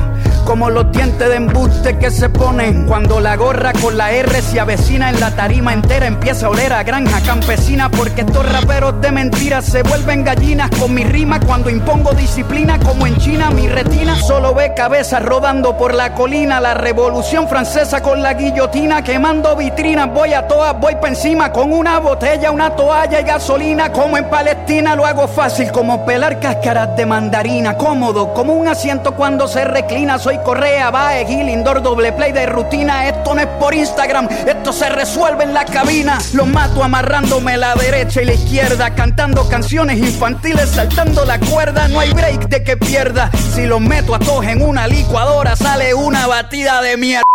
como 0.46 0.70
los 0.70 0.92
dientes 0.92 1.28
de 1.28 1.38
embuste 1.38 1.98
que 1.98 2.12
se 2.12 2.30
ponen 2.30 2.86
cuando 2.86 3.20
la 3.20 3.36
gorra 3.36 3.74
con 3.74 3.98
la 3.98 4.12
R 4.12 4.42
se 4.44 4.60
avecina 4.60 5.10
en 5.10 5.20
la 5.20 5.36
tarima 5.36 5.74
entera 5.74 6.06
empieza 6.06 6.46
a 6.46 6.50
oler 6.50 6.72
a 6.72 6.84
granja 6.84 7.20
campesina 7.22 7.90
porque 7.90 8.22
estos 8.22 8.48
raperos 8.52 9.02
de 9.02 9.12
mentiras 9.12 9.66
se 9.66 9.82
vuelven 9.82 10.24
gallinas 10.24 10.70
con 10.80 10.94
mi 10.94 11.04
rima 11.04 11.40
cuando 11.40 11.72
impongo 11.72 12.12
disciplina 12.14 12.78
como 12.78 13.08
en 13.08 13.18
China 13.18 13.50
mi 13.50 13.68
retina 13.68 14.16
solo 14.18 14.54
ve 14.54 14.74
cabezas 14.76 15.24
rodando 15.24 15.76
por 15.78 15.96
la 15.96 16.14
colina 16.14 16.62
la 16.62 16.76
revolución 16.76 17.48
francesa 17.48 18.04
con 18.04 18.22
la 18.22 18.36
guillotina 18.36 18.65
quemando 18.72 19.56
vitrinas 19.56 20.12
voy 20.12 20.34
a 20.34 20.48
todas 20.48 20.80
voy 20.80 20.96
pa 20.96 21.08
encima 21.10 21.52
con 21.52 21.72
una 21.72 22.00
botella 22.00 22.52
una 22.52 22.76
toalla 22.76 23.20
y 23.22 23.24
gasolina 23.24 23.92
como 23.92 24.18
en 24.18 24.30
Palestina 24.30 24.96
lo 24.96 25.06
hago 25.06 25.28
fácil 25.28 25.72
como 25.72 26.06
pelar 26.06 26.40
cáscaras 26.40 26.96
de 26.96 27.06
mandarina 27.06 27.78
cómodo 27.78 28.34
como 28.34 28.54
un 28.54 28.68
asiento 28.68 29.16
cuando 29.16 29.48
se 29.48 29.66
reclina 29.66 30.18
soy 30.18 30.38
Correa, 30.40 30.92
Bae, 30.92 31.26
Gil, 31.26 31.50
Indoor, 31.50 31.82
doble 31.82 32.12
play 32.14 32.32
de 32.32 32.46
rutina. 32.46 33.08
Esto 33.08 33.36
no 33.36 33.42
es 33.42 33.48
por 33.60 33.74
Instagram, 33.74 34.28
esto 34.48 34.72
se 34.72 34.90
resuelve 34.90 35.44
en 35.44 35.54
la 35.54 35.66
cabina. 35.66 36.20
Lo 36.34 36.46
mato 36.46 36.84
amarrándome 36.84 37.58
la 37.58 37.76
derecha 37.76 38.22
y 38.22 38.26
la 38.26 38.34
izquierda, 38.34 38.96
cantando 38.96 39.48
canciones 39.50 39.98
infantiles, 39.98 40.70
saltando 40.70 41.26
la 41.26 41.40
cuerda. 41.40 41.88
No 41.88 42.00
hay 42.00 42.12
break 42.14 42.48
de 42.48 42.64
que 42.64 42.78
pierda. 42.78 43.30
Si 43.54 43.66
los 43.66 43.82
meto 43.82 44.16
a 44.16 44.20
todos 44.20 44.46
en 44.46 44.62
una 44.62 44.88
licuadora, 44.88 45.56
sale 45.56 45.94
una 45.94 46.28
batida 46.28 46.82
de 46.82 46.98
mierda. 46.98 47.35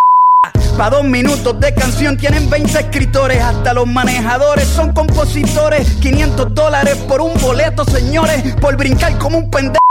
Pa' 0.81 0.89
dos 0.89 1.05
minutos 1.05 1.61
de 1.61 1.75
canción 1.75 2.17
tienen 2.17 2.49
20 2.49 2.73
escritores, 2.79 3.43
hasta 3.43 3.75
los 3.75 3.87
manejadores 3.87 4.67
son 4.67 4.95
compositores. 4.95 5.87
500 6.01 6.55
dólares 6.55 6.97
por 7.07 7.21
un 7.21 7.39
boleto, 7.39 7.85
señores, 7.85 8.55
por 8.63 8.79
brincar 8.79 9.19
como 9.19 9.37
un 9.37 9.51
pendejo 9.51 9.85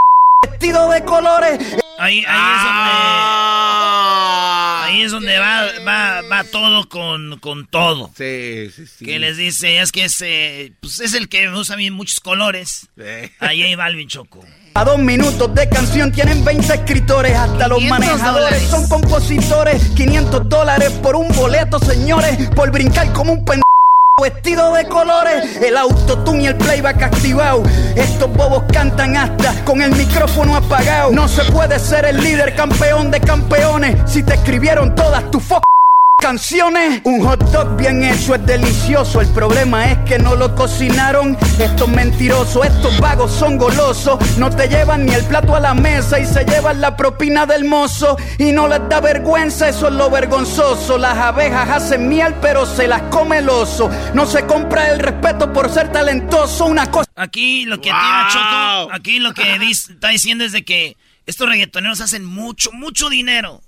vestido 0.50 0.90
de 0.90 1.06
colores. 1.06 1.60
Ahí, 2.00 2.26
ahí 2.28 2.56
es 2.56 2.64
donde. 2.64 2.90
Ah. 3.12 4.82
Ahí 4.86 5.02
es 5.04 5.12
donde 5.12 5.38
va, 5.38 5.68
va, 5.88 6.22
va 6.24 6.44
todo 6.46 6.90
con, 6.90 7.38
con 7.38 7.68
todo. 7.68 8.10
Sí, 8.18 8.72
sí, 8.76 8.88
sí. 8.88 9.06
Que 9.06 9.20
les 9.20 9.38
dice, 9.38 9.82
es 9.82 9.92
que 9.92 10.06
es, 10.06 10.20
eh, 10.24 10.72
pues 10.82 11.02
es 11.02 11.14
el 11.14 11.30
que 11.30 11.50
usa 11.50 11.76
bien 11.76 11.94
muchos 11.94 12.20
colores. 12.20 12.90
Ahí 13.38 13.62
hay 13.62 13.76
Balvin 13.76 14.08
Choco. 14.08 14.44
A 14.80 14.86
dos 14.86 14.98
minutos 14.98 15.54
de 15.54 15.68
canción 15.68 16.10
tienen 16.10 16.46
20 16.46 16.74
escritores, 16.74 17.36
hasta 17.36 17.68
los 17.68 17.84
manejadores 17.84 18.64
son 18.70 18.88
compositores. 18.88 19.90
500 19.90 20.48
dólares 20.48 20.92
por 21.04 21.18
un 21.18 21.28
boleto, 21.36 21.80
señores, 21.80 22.48
por 22.56 22.72
brincar 22.72 23.12
como 23.12 23.34
un 23.34 23.44
pendejo 23.44 23.62
vestido 24.22 24.74
de 24.74 24.88
colores, 24.88 25.58
el 25.58 25.76
autotune 25.76 26.44
y 26.44 26.48
el 26.48 26.56
playback 26.56 27.04
activado. 27.04 27.64
Estos 27.98 28.32
bobos 28.32 28.64
cantan 28.72 29.18
hasta 29.18 29.54
con 29.66 29.82
el 29.82 29.92
micrófono 29.92 30.56
apagado. 30.56 31.12
No 31.12 31.28
se 31.28 31.44
puede 31.52 31.78
ser 31.78 32.06
el 32.06 32.24
líder 32.24 32.56
campeón 32.56 33.12
de 33.12 33.20
campeones 33.20 33.98
si 34.10 34.24
te 34.24 34.36
escribieron 34.36 34.96
todas 34.96 35.30
tus 35.30 35.44
fo 35.44 35.60
canciones. 36.20 37.02
Un 37.06 37.22
hot 37.22 37.40
dog 37.52 37.76
bien 37.78 38.04
hecho 38.04 38.36
es 38.36 38.46
delicioso. 38.46 39.22
El 39.22 39.28
problema 39.30 39.92
es 39.92 39.98
que 40.00 40.20
no 40.20 40.36
lo 40.36 40.54
cocinaron. 40.56 41.38
Estos 41.58 41.88
mentirosos, 41.88 42.66
estos 42.66 43.00
vagos 43.00 43.32
son 43.32 43.58
golosos. 43.58 44.20
No 44.38 44.50
te 44.50 44.68
llevan 44.68 45.06
ni 45.06 45.14
el 45.14 45.26
plato 45.26 45.56
a 45.56 45.60
la 45.60 45.74
mesa 45.74 46.20
y 46.20 46.26
se 46.26 46.44
llevan 46.46 46.82
la 46.82 46.96
propina 46.96 47.46
del 47.46 47.66
mozo. 47.66 48.18
Y 48.38 48.52
no 48.52 48.68
les 48.68 48.88
da 48.90 49.00
vergüenza, 49.00 49.70
eso 49.70 49.88
es 49.88 49.94
lo 49.94 50.10
vergonzoso. 50.10 50.98
Las 50.98 51.18
abejas 51.18 51.70
hacen 51.70 52.08
miel, 52.08 52.36
pero 52.42 52.66
se 52.66 52.88
las 52.88 53.02
come 53.04 53.40
el 53.40 53.50
oso. 53.50 53.90
No 54.14 54.26
se 54.26 54.46
compra 54.46 54.92
el 54.92 55.00
respeto 55.00 55.52
por 55.52 55.70
ser 55.70 55.92
talentoso. 55.92 56.66
Una 56.66 56.92
cosa. 56.92 57.10
Aquí 57.16 57.66
lo 57.66 57.82
que 57.82 57.90
Choco, 57.90 58.94
aquí 58.94 59.20
lo 59.20 59.34
que 59.34 59.56
está 59.72 60.10
diciendo 60.10 60.46
es 60.46 60.52
de 60.52 60.64
que 60.64 60.96
estos 61.26 61.48
reggaetoneros 61.50 62.02
hacen 62.02 62.24
mucho, 62.26 62.72
mucho 62.72 63.10
dinero 63.10 63.62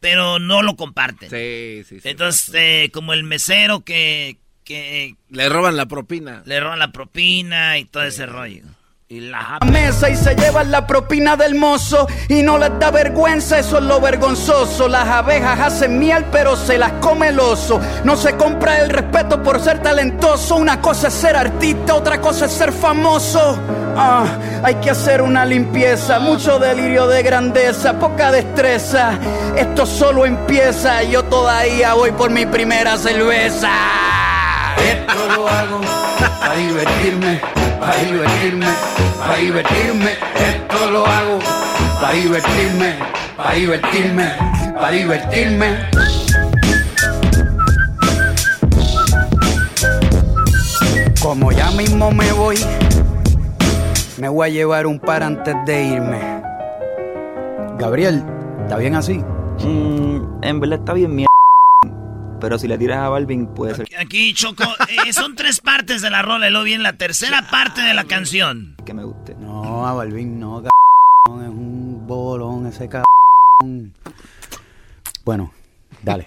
pero 0.00 0.38
no 0.38 0.62
lo 0.62 0.76
comparten. 0.76 1.30
Sí, 1.30 1.82
sí, 1.86 2.00
sí. 2.00 2.08
Entonces, 2.08 2.50
eh, 2.54 2.90
como 2.92 3.12
el 3.12 3.22
mesero 3.22 3.80
que, 3.80 4.38
que... 4.64 5.14
Le 5.28 5.48
roban 5.48 5.76
la 5.76 5.86
propina. 5.86 6.42
Le 6.46 6.58
roban 6.58 6.78
la 6.78 6.92
propina 6.92 7.78
y 7.78 7.84
todo 7.84 8.02
ese 8.02 8.26
rollo. 8.26 8.64
Y 9.12 9.18
la 9.18 9.58
mesa 9.66 10.08
y 10.08 10.14
se 10.14 10.36
llevan 10.36 10.70
la 10.70 10.86
propina 10.86 11.36
del 11.36 11.56
mozo 11.56 12.06
y 12.28 12.44
no 12.44 12.58
les 12.58 12.78
da 12.78 12.92
vergüenza, 12.92 13.58
eso 13.58 13.78
es 13.78 13.82
lo 13.82 14.00
vergonzoso. 14.00 14.86
Las 14.86 15.08
abejas 15.08 15.58
hacen 15.58 15.98
miel, 15.98 16.26
pero 16.30 16.54
se 16.54 16.78
las 16.78 16.92
come 17.00 17.30
el 17.30 17.40
oso. 17.40 17.80
No 18.04 18.16
se 18.16 18.36
compra 18.36 18.78
el 18.78 18.88
respeto 18.88 19.42
por 19.42 19.58
ser 19.58 19.82
talentoso. 19.82 20.54
Una 20.54 20.80
cosa 20.80 21.08
es 21.08 21.14
ser 21.14 21.34
artista, 21.34 21.96
otra 21.96 22.20
cosa 22.20 22.44
es 22.44 22.52
ser 22.52 22.70
famoso. 22.70 23.58
Ah, 23.96 24.26
hay 24.62 24.76
que 24.76 24.90
hacer 24.90 25.22
una 25.22 25.44
limpieza, 25.44 26.20
mucho 26.20 26.60
delirio 26.60 27.08
de 27.08 27.24
grandeza, 27.24 27.98
poca 27.98 28.30
destreza. 28.30 29.18
Esto 29.56 29.86
solo 29.86 30.24
empieza, 30.24 31.02
yo 31.02 31.24
todavía 31.24 31.94
voy 31.94 32.12
por 32.12 32.30
mi 32.30 32.46
primera 32.46 32.96
cerveza. 32.96 33.70
Esto 34.78 35.34
lo 35.34 35.48
hago 35.48 35.99
para 36.40 36.56
divertirme 36.56 37.40
para 37.80 37.96
divertirme, 37.96 38.66
para 39.18 39.36
divertirme, 39.36 40.10
esto 40.36 40.90
lo 40.90 41.06
hago, 41.06 41.38
para 42.00 42.12
divertirme, 42.12 42.94
para 43.36 43.54
divertirme, 43.54 44.32
para 44.74 44.90
divertirme. 44.90 45.78
Como 51.22 51.52
ya 51.52 51.70
mismo 51.70 52.12
me 52.12 52.30
voy, 52.32 52.56
me 54.18 54.28
voy 54.28 54.48
a 54.48 54.50
llevar 54.52 54.86
un 54.86 54.98
par 54.98 55.22
antes 55.22 55.54
de 55.64 55.84
irme. 55.84 56.20
Gabriel, 57.78 58.22
¿Está 58.62 58.76
bien 58.76 58.94
así? 58.94 59.24
Mm, 59.64 60.42
en 60.42 60.60
verdad 60.60 60.78
está 60.78 60.92
bien 60.92 61.12
mierda. 61.12 61.29
Pero 62.40 62.58
si 62.58 62.66
le 62.66 62.78
tiras 62.78 62.98
a 62.98 63.08
Balvin, 63.08 63.48
puede 63.54 63.74
ser. 63.74 63.88
Aquí, 63.98 64.32
Choco, 64.34 64.64
eh, 64.88 65.12
son 65.12 65.36
tres 65.36 65.60
partes 65.60 66.00
de 66.00 66.10
la 66.10 66.22
rola 66.22 66.48
y 66.48 66.50
luego 66.50 66.64
viene 66.64 66.82
la 66.82 66.94
tercera 66.94 67.48
parte 67.50 67.82
de 67.82 67.94
la 67.94 68.04
canción. 68.04 68.76
Que 68.84 68.94
me 68.94 69.04
guste. 69.04 69.34
No, 69.34 69.86
a 69.86 69.92
Balvin 69.92 70.40
no, 70.40 70.62
cabrón. 70.62 71.42
Es 71.44 71.48
un 71.50 72.06
bolón 72.06 72.66
ese 72.66 72.88
cabrón. 72.88 73.94
Bueno, 75.24 75.52
dale. 76.02 76.26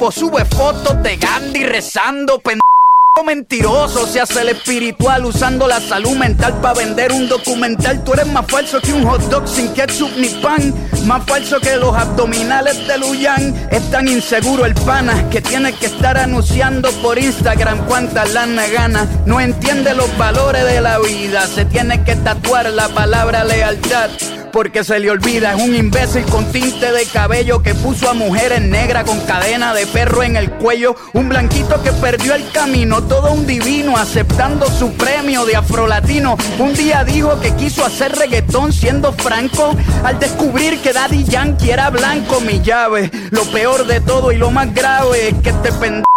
sube 0.09 0.43
fotos 0.45 1.03
de 1.03 1.15
Gandhi 1.17 1.63
rezando, 1.63 2.39
pendejo 2.39 2.70
mentiroso, 3.25 4.07
se 4.07 4.21
hace 4.21 4.41
el 4.41 4.49
espiritual 4.49 5.25
usando 5.25 5.67
la 5.67 5.79
salud 5.79 6.15
mental 6.15 6.59
para 6.61 6.75
vender 6.75 7.11
un 7.11 7.27
documental. 7.27 8.03
Tú 8.03 8.13
eres 8.13 8.27
más 8.27 8.45
falso 8.47 8.79
que 8.79 8.93
un 8.93 9.05
hot 9.05 9.21
dog 9.23 9.47
sin 9.47 9.71
ketchup 9.73 10.09
ni 10.17 10.29
pan, 10.29 10.73
más 11.05 11.23
falso 11.25 11.59
que 11.59 11.75
los 11.75 11.95
abdominales 11.95 12.87
de 12.87 12.97
Luyan. 12.97 13.53
Es 13.69 13.91
tan 13.91 14.07
inseguro 14.07 14.65
el 14.65 14.73
pana 14.73 15.29
que 15.29 15.41
tiene 15.41 15.73
que 15.73 15.87
estar 15.87 16.17
anunciando 16.17 16.89
por 17.03 17.19
Instagram 17.19 17.85
cuánta 17.85 18.25
lana 18.25 18.65
gana. 18.67 19.05
No 19.25 19.39
entiende 19.39 19.93
los 19.93 20.17
valores 20.17 20.63
de 20.63 20.81
la 20.81 20.97
vida, 20.99 21.45
se 21.47 21.65
tiene 21.65 22.03
que 22.03 22.15
tatuar 22.15 22.69
la 22.69 22.87
palabra 22.89 23.43
lealtad 23.43 24.09
porque 24.51 24.83
se 24.83 24.99
le 24.99 25.09
olvida. 25.09 25.53
Es 25.53 25.61
un 25.61 25.75
imbécil 25.75 26.25
con 26.25 26.45
tinte 26.51 26.91
de 26.91 27.05
cabello 27.05 27.63
que 27.63 27.73
puso 27.73 28.09
a 28.09 28.13
mujeres 28.13 28.61
negras 28.61 29.05
con 29.05 29.19
cadena 29.21 29.73
de 29.73 29.87
perro 29.87 30.23
en 30.23 30.35
el 30.35 30.51
cuello. 30.51 30.95
Un 31.13 31.29
blanquito 31.29 31.81
que 31.81 31.91
perdió 31.93 32.35
el 32.35 32.49
camino, 32.51 33.00
todo 33.07 33.31
un 33.33 33.45
divino 33.45 33.97
aceptando 33.97 34.65
su 34.67 34.93
premio 34.93 35.45
de 35.45 35.55
afrolatino. 35.55 36.37
Un 36.59 36.73
día 36.73 37.03
dijo 37.03 37.39
que 37.39 37.55
quiso 37.55 37.85
hacer 37.85 38.13
reggaetón 38.13 38.73
siendo 38.73 39.13
franco 39.13 39.75
al 40.03 40.19
descubrir 40.19 40.79
que 40.81 40.93
Daddy 40.93 41.23
Yankee 41.23 41.71
era 41.71 41.89
blanco. 41.89 42.41
Mi 42.41 42.61
llave, 42.61 43.11
lo 43.31 43.43
peor 43.45 43.85
de 43.85 44.01
todo 44.01 44.31
y 44.31 44.37
lo 44.37 44.51
más 44.51 44.73
grave 44.73 45.29
es 45.29 45.35
que 45.41 45.49
este 45.49 45.71
pendejo 45.73 46.11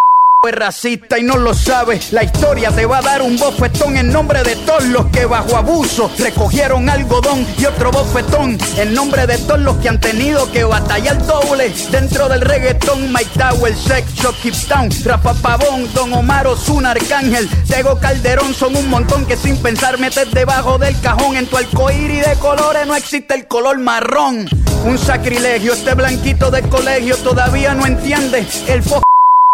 es 0.49 0.55
racista 0.55 1.19
y 1.19 1.23
no 1.23 1.37
lo 1.37 1.55
sabes. 1.55 2.13
La 2.13 2.25
historia 2.25 2.71
te 2.71 2.87
va 2.87 2.99
a 2.99 3.03
dar 3.03 3.23
un 3.23 3.37
bofetón 3.37 3.97
en 3.97 4.13
nombre 4.13 4.43
de 4.43 4.57
todos 4.57 4.85
los 4.85 5.07
que 5.07 5.27
bajo 5.27 5.57
abuso 5.57 6.11
recogieron 6.19 6.89
algodón 6.89 7.47
y 7.59 7.65
otro 7.65 7.91
bofetón 7.91 8.59
en 8.77 8.95
nombre 8.95 9.27
de 9.27 9.39
todos 9.39 9.61
los 9.61 9.77
que 9.77 9.89
han 9.89 10.01
tenido 10.01 10.51
que 10.53 10.65
batallar 10.65 11.25
doble 11.27 11.73
dentro 11.91 12.29
del 12.29 12.41
reggaetón. 12.41 13.13
Mike 13.13 13.39
Tower, 13.39 13.75
Sex 13.75 14.05
Keep 14.43 14.55
Town, 14.69 14.91
Rafa 15.05 15.35
Pavón, 15.35 15.93
Don 15.95 16.13
Omar 16.13 16.47
Ozuna, 16.47 16.93
Arcángel, 16.93 17.49
Tego 17.69 17.99
Calderón 17.99 18.55
son 18.55 18.77
un 18.77 18.89
montón 18.89 19.27
que 19.27 19.37
sin 19.37 19.57
pensar 19.57 19.99
metes 19.99 20.31
debajo 20.33 20.79
del 20.79 20.99
cajón. 21.01 21.37
En 21.37 21.47
tu 21.47 21.57
arcoíris 21.57 22.27
de 22.27 22.35
colores 22.37 22.87
no 22.87 22.95
existe 22.95 23.35
el 23.35 23.47
color 23.47 23.79
marrón. 23.79 24.49
Un 24.85 24.99
sacrilegio, 24.99 25.73
este 25.73 25.95
blanquito 25.95 26.51
de 26.51 26.63
colegio 26.63 27.17
todavía 27.17 27.75
no 27.75 27.87
entiende 27.87 28.47
el 28.69 28.83
fo 28.83 29.03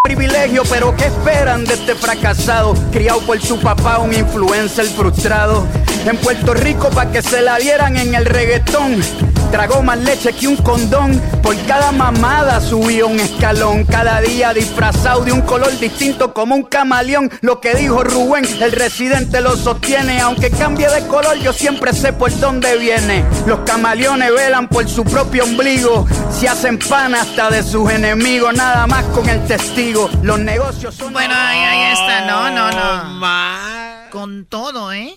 privilegio, 0.03 0.63
pero 0.71 0.97
¿qué 0.97 1.05
esperan 1.05 1.65
de 1.67 1.75
este 1.75 1.95
fracasado? 1.95 2.75
Criado 2.91 3.21
por 3.21 3.39
su 3.41 3.61
papá, 3.61 3.99
un 3.99 4.15
influencer 4.15 4.87
frustrado. 4.87 5.67
En 6.07 6.17
Puerto 6.17 6.55
Rico 6.55 6.89
pa' 6.89 7.13
que 7.13 7.21
se 7.21 7.43
la 7.43 7.59
dieran 7.59 7.99
en 7.99 8.15
el 8.15 8.25
reggaetón. 8.25 9.03
Tragó 9.51 9.83
más 9.83 9.99
leche 9.99 10.33
que 10.33 10.47
un 10.47 10.57
condón. 10.57 11.21
Por 11.43 11.57
cada 11.67 11.93
mamada 11.93 12.61
subió 12.61 13.09
un 13.09 13.19
escalón. 13.19 13.85
Cada 13.85 14.21
día 14.21 14.53
disfrazado 14.53 15.25
de 15.25 15.33
un 15.33 15.41
color 15.43 15.77
distinto 15.79 16.33
como 16.33 16.55
un 16.55 16.63
camaleón. 16.63 17.31
Lo 17.41 17.61
que 17.61 17.75
dijo 17.75 18.05
Rubén, 18.05 18.45
el 18.61 18.73
residente 18.73 19.41
lo 19.41 19.57
sostiene. 19.57 20.21
Aunque 20.21 20.51
cambie 20.51 20.89
de 20.89 21.07
color, 21.07 21.37
yo 21.39 21.53
siempre 21.53 21.93
sé 21.93 22.13
por 22.13 22.31
dónde 22.39 22.77
viene. 22.79 23.25
Los 23.47 23.61
camaleones 23.61 24.33
velan 24.33 24.69
por 24.69 24.89
su 24.89 25.05
propio 25.05 25.45
ombligo. 25.45 26.07
Se 26.31 26.49
hacen 26.49 26.79
pan 26.79 27.15
hasta 27.15 27.51
de 27.51 27.63
sus 27.63 27.91
enemigos. 27.91 28.55
Nada 28.55 28.87
más 28.87 29.05
con 29.07 29.29
el 29.29 29.45
testigo. 29.47 30.09
Los 30.23 30.39
negocios 30.39 30.95
son. 30.95 31.13
Bueno, 31.13 31.35
ahí, 31.37 31.59
ahí 31.59 31.93
está. 31.93 32.27
No, 32.27 32.51
no, 32.51 32.71
no. 32.71 34.11
Con 34.11 34.45
todo, 34.47 34.93
¿eh? 34.93 35.15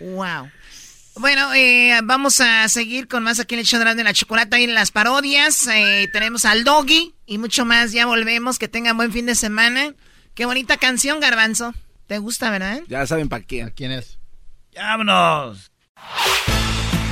Wow. 0.00 0.48
Bueno, 1.20 1.52
eh, 1.52 2.00
vamos 2.02 2.40
a 2.40 2.66
seguir 2.70 3.06
con 3.06 3.22
más 3.22 3.38
aquí 3.40 3.54
en 3.54 3.60
el 3.60 3.66
show 3.66 3.78
de 3.78 4.04
la 4.04 4.14
chocolata 4.14 4.58
y 4.58 4.64
en 4.64 4.72
las 4.72 4.90
parodias. 4.90 5.66
Eh, 5.66 6.08
tenemos 6.14 6.46
al 6.46 6.64
Doggy 6.64 7.14
y 7.26 7.36
mucho 7.36 7.66
más. 7.66 7.92
Ya 7.92 8.06
volvemos. 8.06 8.58
Que 8.58 8.68
tengan 8.68 8.96
buen 8.96 9.12
fin 9.12 9.26
de 9.26 9.34
semana. 9.34 9.92
Qué 10.34 10.46
bonita 10.46 10.78
canción, 10.78 11.20
Garbanzo. 11.20 11.74
¿Te 12.06 12.16
gusta, 12.16 12.48
verdad? 12.48 12.80
Ya 12.88 13.06
saben 13.06 13.28
para 13.28 13.44
quién. 13.44 13.70
¿Quién 13.76 13.92
es? 13.92 14.18
¡Vámonos! 14.74 15.70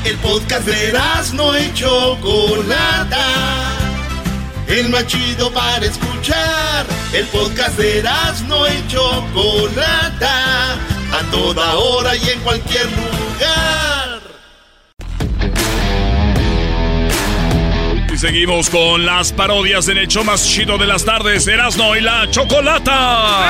El 0.07 0.17
podcast 0.17 0.67
de 0.67 0.99
no 1.35 1.55
hecho 1.55 2.17
Chocolata. 2.17 3.77
El 4.69 4.89
más 4.89 5.07
chido 5.07 5.53
para 5.53 5.85
escuchar. 5.85 6.87
El 7.13 7.27
podcast 7.27 7.77
de 7.77 8.03
no 8.47 8.67
hecho 8.67 9.27
Chocolata. 9.35 10.75
A 11.13 11.31
toda 11.31 11.75
hora 11.75 12.17
y 12.17 12.27
en 12.31 12.41
cualquier 12.41 12.87
lugar. 12.87 13.88
Seguimos 18.19 18.69
con 18.69 19.07
las 19.07 19.33
parodias 19.33 19.89
en 19.89 19.97
el 19.99 20.09
show 20.09 20.25
más 20.25 20.45
chido 20.45 20.77
de 20.77 20.87
las 20.87 21.05
tardes, 21.05 21.47
Erasno 21.47 21.95
y 21.97 22.01
la 22.01 22.29
Chocolata. 22.31 23.45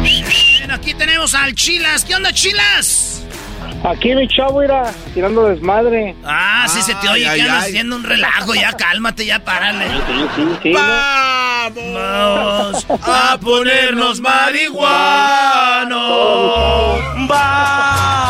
Bueno, 0.00 0.74
aquí 0.74 0.94
tenemos 0.94 1.34
al 1.34 1.54
Chilas. 1.54 2.04
¿Qué 2.04 2.14
onda, 2.14 2.32
Chilas? 2.32 3.22
Aquí 3.84 4.12
mi 4.14 4.26
chavo 4.26 4.62
irá 4.64 4.90
tirando 5.14 5.44
desmadre. 5.44 6.16
Ah, 6.24 6.66
sí 6.68 6.80
se 6.82 6.94
te 6.96 7.08
oye 7.08 7.28
Ay, 7.28 7.36
que 7.36 7.42
ay, 7.42 7.48
andas 7.48 7.64
ay. 7.64 7.68
haciendo 7.70 7.96
un 7.96 8.02
relajo. 8.04 8.54
Ya 8.54 8.72
cálmate, 8.72 9.26
ya 9.26 9.44
párale. 9.44 9.86
sí, 10.62 10.72
Vamos 10.72 12.86
a 13.02 13.38
ponernos 13.40 14.20
marihuanos. 14.20 14.88
Vamos 17.28 18.27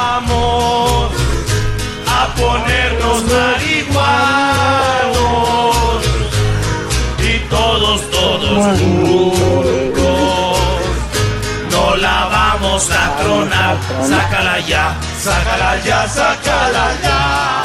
No 11.71 11.97
la 11.97 12.27
vamos 12.27 12.91
a 12.91 13.17
tronar. 13.19 13.77
Sácala 14.03 14.59
ya, 14.61 14.99
sácala 15.21 15.81
ya, 15.85 16.09
sácala 16.09 16.97
ya. 17.03 17.63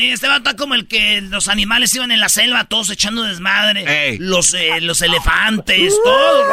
Y 0.00 0.12
este 0.12 0.26
vato 0.28 0.48
está 0.48 0.56
como 0.56 0.74
el 0.74 0.88
que 0.88 1.20
los 1.20 1.48
animales 1.48 1.94
iban 1.94 2.10
en 2.10 2.20
la 2.20 2.30
selva, 2.30 2.64
todos 2.64 2.88
echando 2.90 3.22
desmadre. 3.24 4.16
Los, 4.18 4.54
eh, 4.54 4.80
los 4.80 5.02
elefantes, 5.02 5.92
todo. 6.02 6.44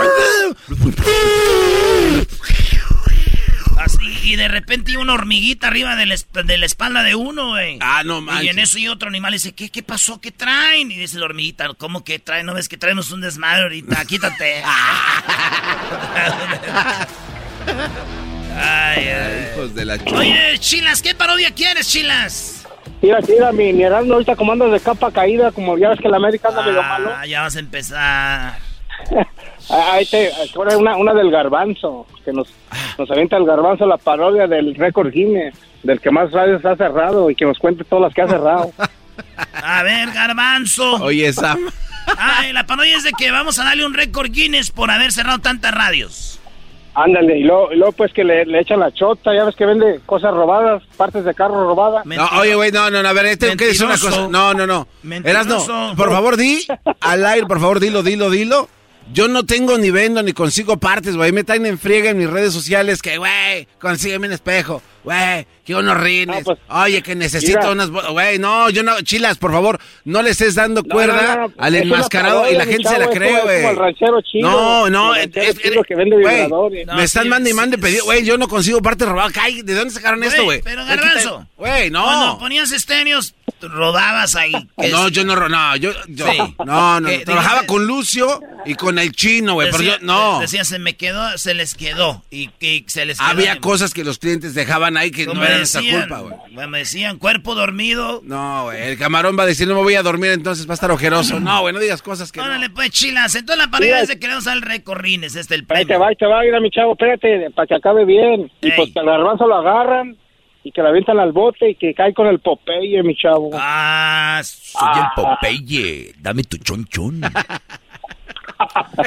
Así, 3.84 4.20
y 4.24 4.36
de 4.36 4.48
repente 4.48 4.92
iba 4.92 5.02
una 5.02 5.14
hormiguita 5.14 5.68
arriba 5.68 5.96
de 5.96 6.06
la, 6.06 6.16
esp- 6.16 6.44
de 6.44 6.58
la 6.58 6.66
espalda 6.66 7.04
de 7.04 7.16
uno, 7.16 7.50
güey. 7.50 7.78
Ah, 7.82 8.04
no 8.06 8.20
Y 8.20 8.22
manches. 8.22 8.52
en 8.52 8.60
eso 8.60 8.78
y 8.78 8.88
otro 8.88 9.10
animal 9.10 9.34
dice, 9.34 9.54
¿qué, 9.54 9.70
qué 9.70 9.82
pasó? 9.84 10.20
¿Qué 10.22 10.32
traen? 10.32 10.92
Y 10.92 10.96
dice 10.96 11.18
la 11.20 11.26
hormiguita, 11.26 11.68
¿cómo 11.78 12.04
que 12.04 12.20
traen? 12.20 12.46
¿No 12.46 12.54
ves 12.54 12.70
que 12.70 12.78
traemos 12.78 13.12
un 13.12 13.22
desmadre 13.22 13.64
ahorita? 13.64 14.06
Quítate. 14.06 14.64
ay, 18.58 19.08
ay. 19.08 19.50
Hijos 19.54 19.76
de 19.76 19.86
la 19.86 19.98
ch- 19.98 20.14
Oye, 20.14 20.58
Chilas, 20.60 21.02
¿qué 21.02 21.16
parodia 21.16 21.52
quieres, 21.52 21.88
Chilas? 21.90 22.68
Mira, 23.02 23.20
mira, 23.28 23.52
mi, 23.52 23.74
mi 23.74 23.84
Erasmo 23.84 24.14
ahorita 24.14 24.36
como 24.36 24.52
anda 24.52 24.68
de 24.68 24.80
capa 24.80 25.12
caída, 25.12 25.52
como 25.52 25.78
ya 25.78 25.90
ves 25.90 26.00
que 26.00 26.08
la 26.10 26.18
América 26.18 26.50
anda 26.50 26.62
medio 26.64 26.84
malo. 26.84 27.12
Ah, 27.16 27.26
ya 27.26 27.42
vas 27.42 27.56
a 27.56 27.60
empezar. 27.60 28.60
Ah, 29.72 29.94
Ahí 29.94 30.06
te, 30.06 30.30
ahora 30.56 30.78
una, 30.78 30.98
una 30.98 31.14
del 31.14 31.32
garbanzo, 31.32 32.06
que 32.26 32.34
nos, 32.34 32.48
nos 32.98 33.10
avienta 33.10 33.38
el 33.38 33.46
garbanzo 33.46 33.86
la 33.86 33.98
parodia 33.98 34.48
del 34.48 34.76
récord 34.76 35.12
Guinness, 35.12 35.56
del 35.84 36.00
que 36.00 36.12
más 36.12 36.32
radios 36.32 36.64
ha 36.66 36.76
cerrado 36.76 37.30
y 37.30 37.36
que 37.36 37.46
nos 37.46 37.58
cuente 37.58 37.84
todas 37.84 38.04
las 38.04 38.14
que 38.14 38.22
ha 38.22 38.28
cerrado. 38.28 38.72
A 39.54 39.84
ver, 39.84 40.12
garbanzo. 40.12 40.96
Oye, 41.04 41.32
Sam. 41.34 41.60
Ay, 42.18 42.52
la 42.52 42.66
parodia 42.66 42.98
es 42.98 43.04
de 43.04 43.12
que 43.18 43.32
vamos 43.32 43.60
a 43.60 43.64
darle 43.64 43.86
un 43.86 43.94
récord 43.94 44.30
Guinness 44.32 44.72
por 44.72 44.92
haber 44.92 45.12
cerrado 45.12 45.40
tantas 45.40 45.74
radios. 45.74 46.40
Ándale, 46.94 47.40
y 47.40 47.44
luego, 47.44 47.72
y 47.72 47.78
luego, 47.78 47.94
pues 47.94 48.12
que 48.12 48.26
le, 48.26 48.46
le 48.46 48.60
echan 48.60 48.82
la 48.82 48.92
chota, 48.92 49.34
ya 49.34 49.46
ves 49.46 49.56
que 49.56 49.66
vende 49.66 50.02
cosas 50.06 50.34
robadas, 50.34 50.84
partes 50.98 51.24
de 51.24 51.34
carro 51.34 51.66
robadas. 51.66 52.06
No, 52.06 52.28
oye, 52.38 52.54
güey, 52.56 52.72
no, 52.72 52.90
no, 52.90 53.02
no, 53.02 53.08
a 53.08 53.14
ver, 53.14 53.28
este, 53.28 53.56
¿qué 53.56 53.70
es 53.70 53.80
una 53.80 53.98
cosa? 53.98 54.28
No, 54.28 54.54
no, 54.54 54.68
no. 54.68 54.88
Eras 55.24 55.48
no, 55.48 55.96
por 55.96 56.12
favor, 56.12 56.36
di 56.36 56.68
al 57.00 57.26
aire, 57.26 57.48
por 57.48 57.62
favor, 57.62 57.80
dilo, 57.80 58.04
dilo, 58.04 58.30
dilo. 58.30 58.68
Yo 59.14 59.28
no 59.28 59.46
tengo 59.46 59.78
ni 59.78 59.92
vendo 59.92 60.24
ni 60.24 60.32
consigo 60.34 60.78
partes, 60.78 61.16
güey. 61.18 61.32
Me 61.32 61.44
traen 61.44 61.66
en 61.66 61.78
friega 61.78 62.10
en 62.12 62.18
mis 62.18 62.30
redes 62.30 62.54
sociales 62.54 63.02
que, 63.02 63.18
güey, 63.18 63.68
consígueme 63.80 64.28
un 64.28 64.34
espejo. 64.34 64.82
Güey, 65.04 65.48
que 65.66 65.74
unos 65.74 66.00
rines. 66.00 66.44
pues, 66.46 66.60
Oye, 66.70 67.02
que 67.02 67.16
necesito 67.16 67.58
mira. 67.60 67.72
unas... 67.72 67.90
Güey, 67.90 68.38
no, 68.38 68.70
yo 68.70 68.84
no... 68.84 69.02
Chilas, 69.02 69.38
por 69.40 69.52
favor, 69.52 69.80
no 70.06 70.22
le 70.22 70.30
estés 70.30 70.54
dando 70.56 70.84
No, 70.84 70.90
cuerda 70.94 71.36
no, 71.38 71.48
no, 71.48 71.54
al 71.58 71.76
es 71.76 71.82
enmascarado 71.82 72.50
y 72.52 72.54
la 72.56 72.66
gente 72.66 72.88
se 72.88 73.00
la 73.00 73.06
es 73.06 73.12
cree, 73.12 73.36
es 73.38 73.44
güey. 73.44 73.64
No, 74.42 74.86
el 74.88 74.94
no, 74.94 75.16
es- 75.16 75.30
chino 75.58 75.84
que 75.84 75.96
vende 75.96 76.18
vibradores. 76.18 76.86
me 76.88 77.04
están 77.04 77.28
mandando 77.30 77.50
y 77.50 77.54
mande 77.54 77.78
pedido. 77.80 78.06
Güey, 78.06 78.24
yo 78.24 78.38
no 78.38 78.48
consigo 78.48 78.82
partes 78.82 79.08
robadas. 79.08 79.34
¿De 79.64 79.74
dónde 79.74 79.94
sacaron 79.94 80.24
esto, 80.24 80.44
güey? 80.44 80.62
Pero 80.62 80.86
Garbanzo. 80.86 81.48
Güey, 81.58 81.90
no. 81.90 82.04
Cuando 82.04 82.38
ponías 82.38 82.72
estéreos, 82.72 83.34
rodabas 83.62 84.36
ahí. 84.36 84.52
que 84.80 84.90
No, 84.90 85.08
es- 85.08 85.12
yo 85.14 85.24
no, 85.26 85.36
no, 85.36 85.76
yo, 85.76 85.92
yo 86.08 86.26
Sí. 86.32 86.38
no, 86.66 87.00
no, 87.00 87.08
Que 87.08 87.20
trabajaba 87.20 87.62
dijiste- 87.62 87.68
con 87.68 87.88
Lucio 87.88 88.42
y 88.66 88.76
con 88.76 89.00
el 89.00 89.12
chino, 89.14 89.54
güey, 89.54 89.68
pero 89.72 89.78
Decía- 89.84 90.00
yo, 90.00 90.06
no. 90.06 90.40
Decían, 90.40 90.66
se 90.66 90.80
me 90.80 90.96
quedó, 90.96 91.38
se 91.38 91.54
les 91.54 91.76
quedó. 91.76 92.24
Y 92.30 92.48
que 92.60 92.84
se 92.88 93.06
les 93.06 93.18
quedó. 93.18 93.28
Había 93.28 93.60
cosas 93.60 93.94
que 93.94 94.04
los 94.04 94.18
clientes 94.20 94.54
dejaban 94.54 94.98
ahí 94.98 95.12
que 95.12 95.26
no 95.26 95.34
eran 95.44 95.58
nuestra 95.58 95.82
decían, 95.82 96.00
culpa, 96.02 96.20
güey. 96.20 96.68
Me 96.68 96.78
decían, 96.80 97.18
cuerpo 97.18 97.56
dormido. 97.56 98.22
No, 98.24 98.64
güey, 98.66 98.82
el 98.82 98.98
camarón 98.98 99.38
va 99.38 99.44
a 99.44 99.48
decir, 99.48 99.68
no 99.68 99.76
me 99.76 99.82
voy 99.82 99.96
a 99.96 100.04
dormir, 100.04 100.32
entonces 100.32 100.68
va 100.68 100.72
a 100.72 100.76
estar 100.76 100.92
ojeroso. 100.92 101.40
No, 101.40 101.62
güey, 101.62 101.74
no 101.74 101.80
digas 101.80 102.02
cosas 102.02 102.32
que 102.32 102.40
no. 102.40 102.46
Órale, 102.46 102.70
pues, 102.70 102.92
chilas. 102.92 103.34
Entonces 103.36 103.66
la 103.66 103.72
pareja 103.72 103.92
Mira. 103.94 104.02
es 104.04 104.08
de 104.10 104.20
que 104.20 104.28
le 104.28 104.34
vamos 104.34 104.48
al 104.48 104.62
recorrines. 104.62 105.36
Este 105.36 105.56
es 105.56 105.60
el 105.60 105.62
Ahí 105.62 105.66
premio. 105.66 105.88
te 105.88 105.98
va, 105.98 106.08
ahí 106.10 106.16
te 106.16 106.26
va, 106.26 106.42
mira 106.42 106.60
mi 106.60 106.70
chavo, 106.70 106.94
espérate, 106.94 107.50
para 107.56 107.68
que 107.68 107.76
acabe 107.76 108.06
bien. 108.06 108.52
Y 108.62 108.72
pues 108.72 108.92
que 108.94 109.00
al 109.00 109.06
garbanzo 109.06 109.48
lo 109.48 109.56
agarran 109.56 110.18
y 110.64 110.72
que 110.72 110.82
la 110.82 110.90
avientan 110.90 111.20
al 111.20 111.32
bote 111.32 111.72
y 111.72 111.76
que 111.76 111.94
cae 111.94 112.14
con 112.14 112.28
el 112.28 112.40
Popeye, 112.40 113.02
mi 113.04 113.16
chavo. 113.16 113.50
Ah, 113.54 114.42
Soy 114.44 114.90
el 114.96 115.06
Popeye. 115.16 116.14
Dame 116.20 116.44
tu 116.44 116.58
chonchón. 116.58 117.22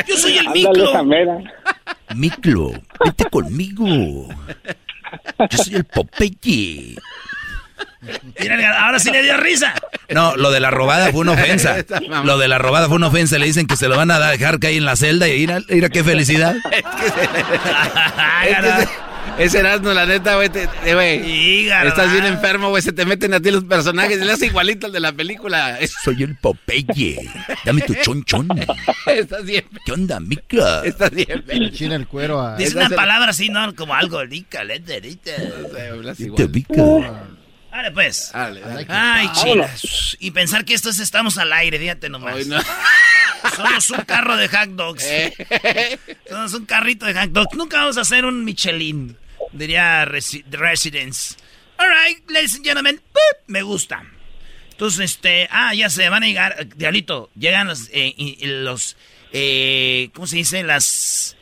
Yo 0.06 0.16
soy 0.16 0.38
el 0.38 1.06
mera. 1.06 1.38
Miclo, 2.14 2.72
vete 3.04 3.24
conmigo. 3.30 4.28
Yo 5.50 5.58
soy 5.58 5.74
el 5.76 5.84
Popeye. 5.84 6.96
Mira, 8.38 8.84
ahora 8.84 8.98
sí 8.98 9.10
le 9.10 9.22
dio 9.22 9.36
risa. 9.38 9.72
No, 10.10 10.36
lo 10.36 10.50
de 10.50 10.60
la 10.60 10.70
robada 10.70 11.10
fue 11.10 11.22
una 11.22 11.32
ofensa. 11.32 11.76
Lo 12.24 12.36
de 12.36 12.48
la 12.48 12.58
robada 12.58 12.86
fue 12.88 12.96
una 12.96 13.06
ofensa. 13.06 13.38
Le 13.38 13.46
dicen 13.46 13.66
que 13.66 13.76
se 13.76 13.88
lo 13.88 13.96
van 13.96 14.10
a 14.10 14.18
dejar 14.30 14.58
caer 14.58 14.76
en 14.76 14.84
la 14.84 14.96
celda 14.96 15.26
y 15.28 15.38
mira, 15.38 15.60
mira 15.68 15.88
qué 15.88 16.04
felicidad. 16.04 16.54
Es 16.70 16.82
que 16.82 17.06
ese, 17.06 18.88
ese 19.38 19.58
Erasmo, 19.60 19.92
la 19.92 20.06
neta, 20.06 20.36
güey, 20.36 20.48
te- 20.48 20.68
güey. 20.94 21.68
Estás 21.68 22.12
bien 22.12 22.24
enfermo, 22.26 22.70
güey, 22.70 22.82
se 22.82 22.92
te 22.92 23.04
meten 23.04 23.34
a 23.34 23.40
ti 23.40 23.50
los 23.50 23.64
personajes, 23.64 24.18
le 24.24 24.32
hace 24.32 24.46
igualito 24.46 24.86
al 24.86 24.92
de 24.92 25.00
la 25.00 25.12
película. 25.12 25.78
Soy 26.04 26.22
el 26.22 26.36
Popeye. 26.36 27.18
Dame 27.64 27.80
tu 27.82 27.94
chonchón. 27.94 28.48
Estás 29.06 29.44
bien, 29.44 29.64
¿Qué 29.84 29.92
onda, 29.92 30.20
mica? 30.20 30.82
estás 30.84 31.10
bien. 31.10 31.44
Le 31.46 31.70
china 31.72 31.96
el 31.96 32.06
cuero 32.06 32.40
a... 32.40 32.56
Dice 32.56 32.76
una 32.76 32.88
palabra 32.90 33.30
así, 33.30 33.48
¿no? 33.48 33.74
Como 33.74 33.94
algo 33.94 34.22
rica, 34.24 34.64
lente, 34.64 35.00
rica. 35.00 35.32
Hablas 35.92 36.16
Te 36.18 36.24
igual. 36.24 36.52
Pues. 37.92 38.30
Dale, 38.32 38.60
dale. 38.60 38.86
Ay, 38.88 39.30
chilas. 39.32 40.16
Y 40.20 40.30
pensar 40.30 40.64
que 40.64 40.74
estos 40.74 40.98
estamos 40.98 41.38
al 41.38 41.52
aire, 41.52 41.78
fíjate 41.78 42.08
nomás. 42.08 42.34
Hoy 42.34 42.44
no. 42.46 42.60
Somos 43.56 43.90
un 43.90 44.04
carro 44.04 44.36
de 44.36 44.48
hot 44.48 44.70
dogs. 44.70 45.04
Eh. 45.04 45.98
Somos 46.28 46.54
un 46.54 46.66
carrito 46.66 47.06
de 47.06 47.14
hot 47.14 47.30
dogs. 47.30 47.54
Nunca 47.56 47.78
vamos 47.78 47.98
a 47.98 48.02
hacer 48.02 48.24
un 48.24 48.44
Michelin, 48.44 49.16
diría 49.52 50.04
Resi- 50.06 50.44
Residence. 50.50 51.36
All 51.76 51.88
right, 51.88 52.30
ladies 52.30 52.54
and 52.54 52.64
gentlemen, 52.64 53.00
me 53.48 53.62
gusta. 53.62 54.04
Entonces, 54.70 55.12
este, 55.12 55.48
ah, 55.50 55.74
ya 55.74 55.90
se 55.90 56.08
van 56.08 56.22
a 56.22 56.26
llegar, 56.26 56.56
eh, 56.58 56.68
Diablito, 56.76 57.30
llegan 57.36 57.68
eh, 57.92 58.36
los, 58.42 58.96
eh, 59.32 60.10
¿cómo 60.14 60.26
se 60.26 60.36
dice? 60.36 60.62
Las... 60.62 61.33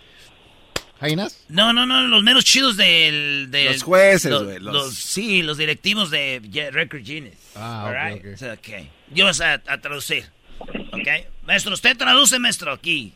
¿Jainas? 1.03 1.45
No, 1.49 1.73
no, 1.73 1.85
no, 1.85 2.03
los 2.07 2.23
menos 2.23 2.45
chidos 2.45 2.77
del... 2.77 3.49
del- 3.51 3.73
Los 3.73 3.83
jueces, 3.83 4.33
güey, 4.33 4.59
los- 4.61 4.73
los- 4.73 4.95
Sí, 4.95 5.43
los 5.43 5.59
directivos 5.59 6.11
de 6.11 6.41
Record 6.73 7.03
Guinness. 7.03 7.35
Ah, 7.57 7.85
All 7.87 7.91
ok, 7.95 8.23
right? 8.25 8.33
ok. 8.33 8.39
So, 8.39 8.53
ok. 8.53 8.87
Yo 9.15 9.25
vas 9.27 9.41
a, 9.41 9.55
a 9.55 9.81
traducir. 9.81 10.25
¿Ok? 10.61 11.09
Maestro, 11.45 11.75
usted 11.75 11.97
traduce, 11.97 12.39
maestro, 12.39 12.73
aquí. 12.73 13.13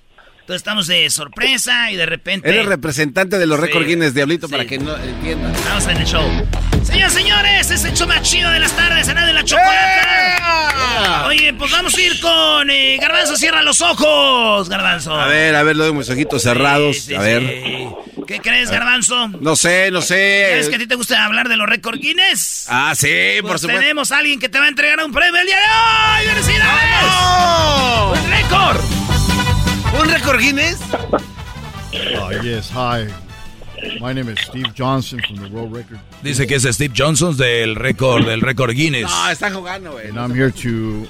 Entonces 0.46 0.60
estamos 0.60 0.86
de 0.86 1.10
sorpresa 1.10 1.90
y 1.90 1.96
de 1.96 2.06
repente... 2.06 2.48
Eres 2.48 2.66
representante 2.66 3.36
de 3.36 3.46
los 3.46 3.58
Sí, 3.58 3.66
récord 3.66 3.84
Guinness, 3.84 4.14
Diablito, 4.14 4.46
sí. 4.46 4.52
para 4.52 4.64
que 4.64 4.78
no 4.78 4.96
entiendan. 4.96 5.52
Estamos 5.52 5.86
en 5.88 5.96
el 5.96 6.06
show. 6.06 6.22
Señoras 6.84 7.12
señores, 7.14 7.70
es 7.72 7.84
el 7.84 7.92
show 7.94 8.06
más 8.06 8.22
chido 8.22 8.48
de 8.52 8.60
las 8.60 8.70
tardes, 8.76 9.08
en 9.08 9.16
de 9.16 9.32
la 9.32 9.42
chocolata. 9.42 11.24
Oye, 11.26 11.52
pues 11.52 11.72
vamos 11.72 11.92
a 11.96 12.00
ir 12.00 12.20
con 12.20 12.70
eh, 12.70 12.96
Garbanzo, 13.00 13.36
cierra 13.36 13.60
los 13.62 13.80
ojos, 13.82 14.68
Garbanzo. 14.68 15.16
A 15.18 15.26
ver, 15.26 15.56
a 15.56 15.64
ver, 15.64 15.74
lo 15.74 15.82
de 15.86 15.92
mis 15.92 16.08
ojitos 16.10 16.40
cerrados. 16.44 16.96
Sí, 16.96 17.14
a 17.16 17.20
ver. 17.22 17.42
¿Qué 18.28 18.38
crees, 18.38 18.70
Garbanzo? 18.70 19.26
No 19.40 19.56
sé, 19.56 19.90
no 19.90 20.00
sé. 20.00 20.46
¿Crees 20.52 20.68
que 20.68 20.76
a 20.76 20.78
ti 20.78 20.86
te 20.86 20.94
gusta 20.94 21.24
hablar 21.24 21.48
de 21.48 21.56
los 21.56 21.68
récord 21.68 21.98
Guinness? 21.98 22.66
Ah, 22.68 22.92
sí, 22.94 23.08
por 23.40 23.50
Pues 23.50 23.62
supuesto. 23.62 23.80
tenemos 23.80 24.12
a 24.12 24.18
alguien 24.18 24.38
que 24.38 24.48
te 24.48 24.60
va 24.60 24.66
a 24.66 24.68
entregar 24.68 25.04
un 25.04 25.10
premio 25.10 25.40
el 25.40 25.46
día 25.48 25.56
de 25.56 26.28
hoy. 26.30 26.34
¡Felicidades! 26.34 27.02
¡Oh! 27.02 28.14
¡Un 28.16 28.30
récord! 28.30 28.76
¿Un 30.00 30.08
récord 30.08 30.38
Guinness? 30.40 30.78
Oh, 32.18 32.30
yes, 32.42 32.70
hi. 32.70 33.06
My 34.00 34.12
name 34.12 34.28
is 34.28 34.38
Steve 34.40 34.74
Johnson 34.74 35.20
from 35.26 35.36
the 35.36 35.48
World 35.48 35.72
Record. 35.74 35.98
Dice 36.22 36.46
que 36.46 36.56
es 36.56 36.62
Steve 36.74 36.92
Johnson 36.94 37.36
del 37.36 37.74
récord 37.76 38.26
del 38.26 38.40
récord 38.40 38.72
Guinness. 38.74 39.02
No, 39.10 39.30
está 39.30 39.50
jugando, 39.50 39.92
güey. 39.92 40.08
And 40.08 40.18
I'm 40.18 40.34
here 40.34 40.50
to 40.50 41.06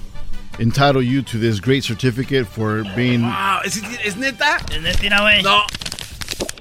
entitle 0.58 1.02
you 1.02 1.22
to 1.22 1.38
this 1.38 1.60
great 1.60 1.84
certificate 1.84 2.46
for 2.46 2.84
being... 2.94 3.22
Wow, 3.22 3.60
¿es, 3.64 3.80
es 4.04 4.16
neta? 4.16 4.58
Es 4.72 4.80
mentira, 4.80 5.20
güey. 5.20 5.42
No. 5.42 5.62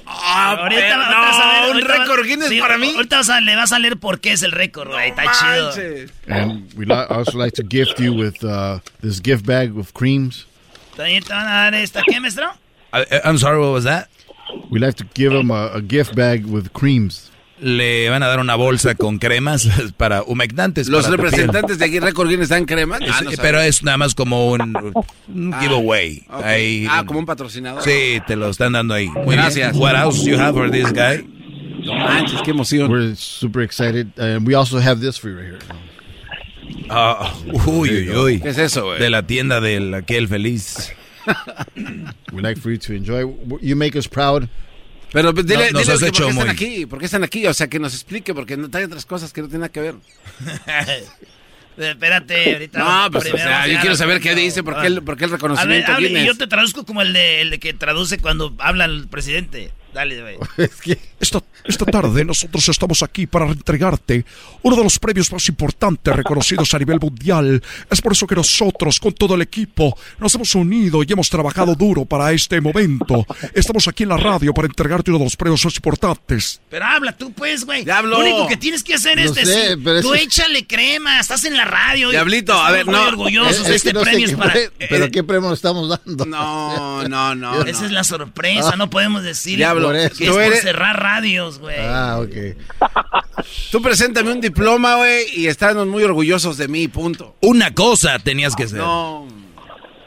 Ah, 0.07 0.55
Ahorita, 0.57 0.81
pero 0.81 0.93
ahorita 1.01 1.19
vas 1.19 1.35
a 1.35 1.51
ver, 1.51 1.61
no, 1.63 1.71
un 1.71 1.81
récord 1.85 2.25
Guinness 2.25 2.49
sí, 2.49 2.59
para 2.59 2.77
mí. 2.77 2.93
Ahorita 2.95 3.17
vas 3.17 3.29
a- 3.29 3.41
le 3.41 3.55
vas 3.55 3.71
a 3.71 3.79
leer 3.79 3.97
por 3.97 4.19
qué 4.19 4.31
es 4.31 4.43
el 4.43 4.51
récord, 4.51 4.89
güey. 4.89 5.09
Está 5.09 5.23
chido. 5.31 5.71
And 6.29 6.73
we'd 6.75 6.91
also 6.91 7.37
like 7.37 7.53
to 7.55 7.63
gift 7.63 7.99
you 7.99 8.13
with 8.13 8.43
uh, 8.43 8.79
this 9.01 9.19
gift 9.21 9.45
bag 9.45 9.77
of 9.77 9.93
creams. 9.93 10.45
También 10.95 11.23
te 11.23 11.33
van 11.33 11.47
a 11.47 11.51
dar 11.63 11.75
esta, 11.75 12.01
¿qué, 12.07 12.19
maestro? 12.19 12.45
I- 12.93 13.05
I'm 13.25 13.37
sorry, 13.37 13.59
what 13.59 13.73
was 13.73 13.83
that? 13.83 14.07
We'd 14.69 14.81
like 14.81 14.95
to 14.97 15.05
give 15.15 15.31
them 15.33 15.51
a, 15.51 15.67
a 15.75 15.81
gift 15.81 16.15
bag 16.15 16.45
with 16.45 16.69
creams. 16.73 17.31
Le 17.59 18.09
van 18.09 18.21
a 18.21 18.27
dar 18.27 18.39
una 18.39 18.55
bolsa 18.55 18.95
con 18.95 19.17
cremas 19.17 19.67
para 19.97 20.23
humectantes. 20.23 20.87
Los 20.89 21.05
para 21.05 21.15
representantes 21.17 21.77
de 21.79 21.85
aquí, 21.85 21.99
récord 21.99 22.27
Guinness, 22.29 22.49
dan 22.49 22.65
crema. 22.65 22.97
Es- 22.97 23.09
Ah, 23.11 23.21
no 23.23 23.31
pero 23.41 23.59
es 23.61 23.81
nada 23.81 23.97
más 23.97 24.13
como 24.13 24.51
un, 24.51 24.61
un 25.27 25.53
Ah, 25.53 25.61
giveaway. 25.61 26.25
Ahí- 26.29 26.85
Ah, 26.89 27.03
como 27.05 27.19
un 27.19 27.25
patrocinador. 27.25 27.81
Sí, 27.83 28.21
te 28.27 28.35
lo 28.35 28.49
están 28.49 28.73
dando 28.73 28.93
ahí. 28.93 29.07
Muy 29.07 29.35
Gracias. 29.35 29.71
bien. 29.71 29.81
What 29.81 29.95
else 29.95 30.29
you 30.29 30.37
have 30.37 30.53
for 30.53 30.69
this 30.69 30.91
guy? 30.91 31.25
No 31.85 31.93
manches, 31.95 32.41
qué 32.43 32.51
emoción. 32.51 32.89
We're 32.91 33.15
super 33.15 33.61
excited. 33.63 34.07
And 34.19 34.45
we 34.47 34.53
also 34.55 34.77
have 34.79 34.99
this 34.99 35.17
for 35.19 35.29
you 35.29 35.37
right 35.37 35.47
here. 35.47 35.59
Ah, 36.89 37.33
uy, 37.65 37.89
uy, 37.89 38.09
uy. 38.11 38.39
¿Qué 38.41 38.49
es 38.49 38.57
eso, 38.57 38.85
güey? 38.85 38.99
De 38.99 39.09
la 39.09 39.25
tienda 39.25 39.59
del 39.61 39.93
aquel 39.93 40.27
feliz. 40.27 40.91
We'd 42.31 42.43
like 42.43 42.59
for 42.61 42.71
you 42.71 42.77
to 42.79 42.93
enjoy. 42.93 43.25
You 43.61 43.75
make 43.75 43.97
us 43.97 44.07
proud. 44.07 44.47
Pero 45.11 45.33
pues, 45.33 45.45
dile, 45.45 45.71
No- 45.71 45.79
nos 45.79 45.81
dile 45.83 45.93
has 45.93 45.99
que 46.01 46.07
hecho 46.09 46.23
por 46.23 46.33
qué 46.33 46.39
están 46.39 46.49
aquí, 46.49 46.85
por 46.85 46.99
qué 46.99 47.05
están 47.05 47.23
aquí, 47.23 47.47
o 47.47 47.53
sea, 47.53 47.67
que 47.67 47.79
nos 47.79 47.93
explique, 47.93 48.33
porque 48.33 48.57
no 48.57 48.69
trae 48.69 48.85
otras 48.85 49.05
cosas 49.05 49.31
que 49.33 49.41
no 49.41 49.47
tienen 49.47 49.61
nada 49.61 49.71
que 49.71 49.79
ver. 49.81 49.95
Espérate, 51.77 52.53
ahorita. 52.53 52.79
No, 52.79 53.11
pues, 53.11 53.33
o 53.33 53.37
sea, 53.37 53.63
a 53.63 53.67
yo 53.67 53.79
quiero 53.81 53.95
saber 53.97 54.21
qué 54.21 54.33
dice, 54.33 54.63
por 54.63 54.79
qué 54.79 54.87
el, 54.87 55.03
por 55.03 55.17
qué 55.17 55.25
el 55.25 55.29
A 55.29 55.31
ver, 55.33 55.39
reconocimiento 55.41 55.91
hable, 55.91 56.07
y 56.07 56.09
Guinness. 56.11 56.27
yo 56.27 56.37
te 56.37 56.47
traduzco 56.47 56.85
como 56.85 57.01
el 57.01 57.11
de, 57.11 57.41
el 57.41 57.49
de 57.49 57.59
que 57.59 57.73
traduce 57.73 58.17
cuando 58.17 58.53
habla 58.59 58.85
el 58.85 59.07
presidente. 59.09 59.71
Dale, 59.95 60.21
güey. 60.21 60.37
Esta, 61.17 61.41
esta 61.63 61.85
tarde 61.85 62.23
nosotros 62.25 62.67
estamos 62.67 63.01
aquí 63.01 63.25
para 63.25 63.47
entregarte 63.47 64.25
uno 64.61 64.75
de 64.75 64.83
los 64.83 64.99
premios 64.99 65.31
más 65.31 65.47
importantes 65.47 66.13
reconocidos 66.13 66.71
a 66.73 66.77
nivel 66.77 66.99
mundial. 66.99 67.63
Es 67.89 68.01
por 68.01 68.11
eso 68.11 68.27
que 68.27 68.35
nosotros, 68.35 68.99
con 68.99 69.13
todo 69.13 69.33
el 69.35 69.41
equipo, 69.41 69.97
nos 70.19 70.35
hemos 70.35 70.53
unido 70.53 71.01
y 71.01 71.07
hemos 71.11 71.29
trabajado 71.29 71.73
duro 71.73 72.03
para 72.05 72.31
este 72.33 72.59
momento. 72.59 73.25
Estamos 73.53 73.87
aquí 73.87 74.03
en 74.03 74.09
la 74.09 74.17
radio 74.17 74.53
para 74.53 74.67
entregarte 74.67 75.09
uno 75.09 75.19
de 75.19 75.23
los 75.25 75.37
premios 75.37 75.63
más 75.63 75.75
importantes. 75.77 76.59
Pero 76.69 76.85
habla 76.85 77.15
tú, 77.17 77.31
pues, 77.31 77.63
güey. 77.65 77.85
Lo 77.85 78.19
único 78.19 78.47
que 78.47 78.57
tienes 78.57 78.83
que 78.83 78.93
hacer 78.95 79.17
No 79.17 79.23
es 79.23 79.33
sé, 79.33 79.45
decir, 79.45 79.79
pero 79.83 80.01
tú 80.01 80.13
eso- 80.13 80.23
échale 80.25 80.67
crema, 80.67 81.19
estás 81.21 81.45
en 81.45 81.55
la 81.55 81.63
radio. 81.65 82.09
Diablito, 82.11 82.53
a 82.53 82.71
ver, 82.71 82.85
muy 82.85 82.93
no. 82.95 83.07
orgullosos 83.07 83.61
Es- 83.61 83.67
de 83.67 83.75
es 83.75 83.81
que 83.83 83.89
este 83.89 83.93
no 83.93 84.01
premio. 84.03 84.25
es 84.27 84.33
para... 84.35 84.51
pre- 84.51 84.71
pero 84.89 85.09
qué 85.11 85.23
premio 85.23 85.49
le 85.49 85.55
estamos 85.55 85.87
dando. 85.89 86.25
No, 86.25 87.07
no, 87.07 87.33
no. 87.35 87.63
Esa 87.63 87.79
no. 87.79 87.85
es 87.87 87.91
la 87.93 88.03
sorpresa, 88.03 88.75
no 88.75 88.89
podemos 88.89 89.23
decir 89.23 89.55
Diablo, 89.57 89.84
por 89.85 89.95
es 89.95 90.13
tú 90.13 90.25
por 90.33 90.41
eres- 90.41 90.61
cerrar 90.61 91.01
radios, 91.01 91.59
güey. 91.59 91.77
Ah, 91.79 92.19
okay. 92.19 92.55
Tú 93.71 93.81
preséntame 93.81 94.31
un 94.31 94.41
diploma, 94.41 94.95
güey, 94.97 95.25
y 95.35 95.47
estamos 95.47 95.87
muy 95.87 96.03
orgullosos 96.03 96.57
de 96.57 96.67
mí, 96.67 96.87
punto. 96.87 97.35
Una 97.41 97.73
cosa 97.73 98.17
tenías 98.19 98.55
que 98.55 98.63
hacer. 98.63 98.79
No. 98.79 99.27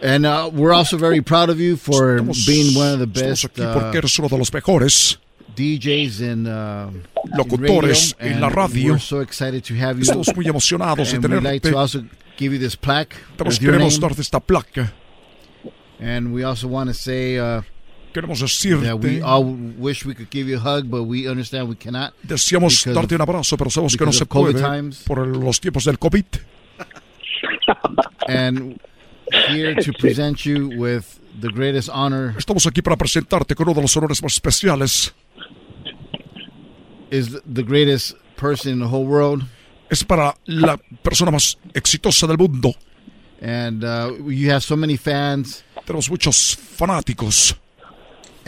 And 0.00 0.24
uh, 0.26 0.48
we're 0.52 0.72
also 0.72 0.96
very 0.96 1.20
proud 1.20 1.50
of 1.50 1.58
you 1.58 1.76
for 1.76 2.18
Estamos, 2.20 2.46
being 2.46 2.76
one 2.76 2.92
of 2.92 2.98
the 3.00 3.06
estamos 3.06 3.42
best. 3.42 3.44
aquí 3.46 3.62
uh, 3.62 3.72
porque 3.74 3.98
eres 3.98 4.18
uno 4.18 4.28
de 4.28 4.38
los 4.38 4.52
mejores. 4.52 5.18
DJs 5.56 6.20
and 6.20 6.46
uh, 6.46 6.88
locutores 7.36 8.14
en 8.20 8.40
la 8.40 8.48
radio. 8.48 8.92
We're 8.92 9.00
so 9.00 9.20
excited 9.20 9.64
to 9.64 9.74
have 9.74 9.96
you. 9.96 10.02
Estamos 10.02 10.28
muy 10.36 10.46
emocionados 10.46 11.10
de 11.10 11.18
tenerte. 11.18 11.42
like 11.42 11.68
to 11.68 11.76
also 11.76 12.04
give 12.38 12.52
you 12.54 12.60
this 12.60 12.76
plaque. 12.76 13.16
Queremos 13.36 13.94
name. 13.94 14.00
darte 14.00 14.20
esta 14.22 14.38
placa. 14.38 14.92
And 16.00 16.32
we 16.32 16.44
also 16.44 16.68
want 16.68 16.88
to 16.90 16.94
say 16.94 17.38
uh, 17.40 17.62
Queremos 18.18 18.40
we 18.40 18.46
decirte, 18.46 19.22
all 19.22 19.44
wish 19.78 20.04
we 20.04 20.12
could 20.12 20.28
give 20.28 20.48
you 20.48 20.56
a 20.56 20.60
hug, 20.60 20.90
but 20.90 21.04
we 21.04 21.28
understand 21.28 21.68
we 21.68 21.76
cannot. 21.76 22.12
deseamos 22.24 22.84
darte 22.84 23.14
un 23.14 23.20
abrazo, 23.20 23.56
pero 23.56 23.70
sabemos 23.70 23.96
que 23.96 24.04
no 24.04 24.12
se 24.12 24.26
puede 24.26 24.60
times. 24.60 25.04
por 25.06 25.24
los 25.24 25.60
tiempos 25.60 25.84
del 25.84 26.00
COVID. 26.00 26.24
And 28.26 28.80
here 29.48 29.76
to 29.76 29.92
present 29.92 30.44
you 30.44 30.68
with 30.76 31.20
the 31.40 31.48
greatest 31.48 31.88
honor 31.90 32.34
Estamos 32.36 32.66
aquí 32.66 32.82
para 32.82 32.96
presentarte 32.96 33.54
con 33.54 33.68
uno 33.68 33.74
de 33.74 33.82
los 33.82 33.96
honores 33.96 34.20
más 34.20 34.32
especiales. 34.32 35.12
is 37.12 37.38
the 37.46 37.62
greatest 37.62 38.16
person 38.36 38.72
in 38.72 38.80
the 38.80 38.88
whole 38.88 39.06
world. 39.06 39.44
Es 39.90 40.02
para 40.02 40.34
la 40.46 40.76
persona 41.04 41.30
más 41.30 41.56
exitosa 41.72 42.26
del 42.26 42.36
mundo. 42.36 42.74
And 43.40 43.84
uh, 43.84 44.12
you 44.26 44.50
have 44.50 44.64
so 44.64 44.76
many 44.76 44.96
fans. 44.96 45.62
Tenemos 45.86 46.10
muchos 46.10 46.56
fanáticos. 46.56 47.54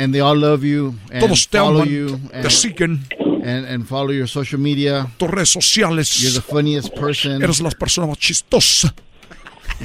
And 0.01 0.15
they 0.15 0.21
all 0.21 0.35
love 0.35 0.65
you 0.65 0.95
and 1.13 1.21
Todos 1.21 1.47
te 1.47 1.59
follow 1.59 1.83
aman, 1.83 1.93
you 1.93 2.09
te 2.09 2.33
and, 2.33 2.47
siguen. 2.47 3.01
and, 3.45 3.67
and 3.67 3.87
follow 3.87 4.13
your 4.13 4.27
social 4.27 4.59
media. 4.59 5.07
Tus 5.19 5.29
redes 5.29 5.51
sociales. 5.51 6.23
You're 6.23 6.33
the 6.33 6.41
funniest 6.41 6.95
person. 6.95 7.43
Eres 7.43 7.61
la 7.61 7.69
persona 7.71 8.07
más 8.07 8.19
chistosa. 8.19 8.95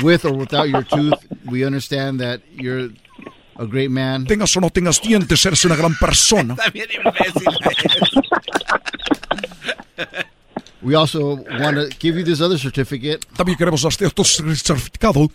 With 0.02 0.24
or 0.24 0.34
without 0.34 0.70
your 0.70 0.84
tooth, 0.84 1.20
we 1.46 1.66
understand 1.66 2.20
that 2.22 2.40
you're 2.56 2.92
a 3.58 3.66
great 3.66 3.92
man. 3.92 4.26
Tengas 4.26 4.56
o 4.56 4.62
no 4.62 4.70
tengas 4.70 5.02
dientes, 5.02 5.46
eres 5.46 5.66
una 5.66 5.76
gran 5.76 5.96
persona. 5.96 6.56
También 6.56 6.88
imbécil. 6.92 7.44
We 10.82 10.96
also 10.96 11.44
want 11.60 11.78
to 11.78 11.90
give 12.00 12.16
you 12.16 12.24
this 12.24 12.40
other 12.42 12.58
certificate. 12.60 13.26
También 13.36 13.58
queremos 13.58 13.82
darte 13.82 14.10
tu 14.12 14.24
certificado. 14.24 15.30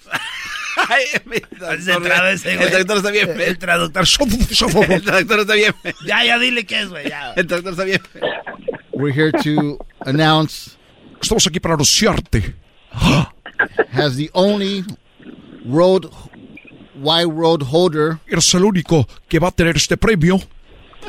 Ese. 2.28 2.52
El 2.54 2.68
traductor 2.68 2.96
está 2.98 3.10
bien. 3.10 3.40
El 3.40 3.58
traductor. 3.58 4.04
El 4.88 5.02
traductor 5.02 5.40
está 5.40 5.54
bien. 5.54 5.74
Ya, 6.06 6.24
ya, 6.24 6.38
dile 6.38 6.64
qué 6.64 6.82
es, 6.82 6.88
güey. 6.88 7.06
El 7.36 7.46
traductor 7.46 7.72
está 7.72 7.84
bien. 7.84 8.00
We're 8.92 9.12
here 9.12 9.32
to 9.32 9.78
announce 10.04 10.76
Estamos 11.20 11.46
aquí 11.46 11.60
para 11.60 11.74
anunciarte. 11.74 12.54
has 13.92 14.16
the 14.16 14.30
only 14.32 14.84
road 15.66 16.10
wide 16.94 17.32
road 17.32 17.62
holder 17.62 18.18
Eres 18.26 18.54
el 18.54 18.64
único 18.64 19.06
que 19.28 19.38
va 19.38 19.48
a 19.48 19.52
tener 19.52 19.76
este 19.76 19.96
premio 19.96 20.40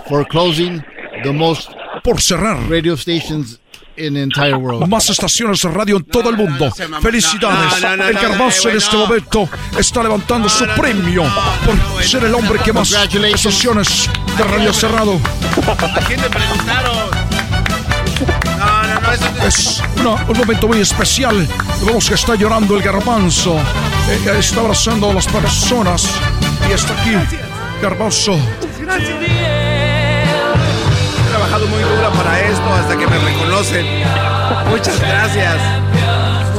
for 0.07 0.27
closing 0.27 0.83
the 1.23 1.31
most 1.31 1.69
por 2.03 2.21
cerrar 2.21 2.69
radio 2.69 2.95
stations 2.95 3.59
in 4.07 4.13
the 4.13 4.21
entire 4.21 4.53
world. 4.55 4.87
más 4.87 5.09
estaciones 5.09 5.61
de 5.61 5.69
radio 5.69 5.97
en 5.97 6.03
todo 6.05 6.29
el 6.29 6.37
mundo. 6.37 6.71
Felicidades. 7.01 7.81
No, 7.81 7.89
no, 7.89 7.97
no, 7.97 8.07
el 8.07 8.13
Garbanzo 8.15 8.69
en 8.69 8.77
este 8.77 8.97
momento 8.97 9.49
está 9.77 10.03
levantando 10.03 10.49
su 10.49 10.65
premio 10.77 11.23
por 11.65 12.03
ser 12.03 12.23
el 12.25 12.33
hombre 12.35 12.59
que 12.59 12.73
más 12.73 12.91
estaciones 12.91 14.09
de 14.37 14.43
radio 14.43 14.73
cerrado. 14.73 15.19
¿A 15.95 15.99
quién 16.05 16.21
le 16.21 16.29
preguntaron? 16.29 16.97
No, 18.59 18.83
no, 18.83 18.99
no, 19.01 19.11
eso 19.11 19.25
no 19.37 19.43
Es 19.45 19.81
una- 19.99 20.31
un 20.31 20.37
momento 20.37 20.67
muy 20.67 20.79
especial. 20.79 21.47
Vemos 21.85 22.07
que 22.07 22.13
está 22.15 22.35
llorando 22.35 22.75
el 22.75 22.83
garbanzo. 22.83 23.57
Eh, 24.09 24.35
está 24.37 24.59
abrazando 24.61 25.09
a 25.09 25.13
las 25.13 25.25
personas. 25.27 26.07
Y 26.69 26.73
está 26.73 26.93
aquí. 26.93 27.11
Garbanzo. 27.81 28.37
Trabajado 28.79 29.70
muy 31.67 31.81
duro 31.81 32.11
para 32.13 32.39
esto 32.39 32.73
hasta 32.73 32.97
que 32.97 33.07
me 33.07 33.17
reconocen. 33.19 33.85
Muchas 34.69 34.99
gracias. 34.99 36.00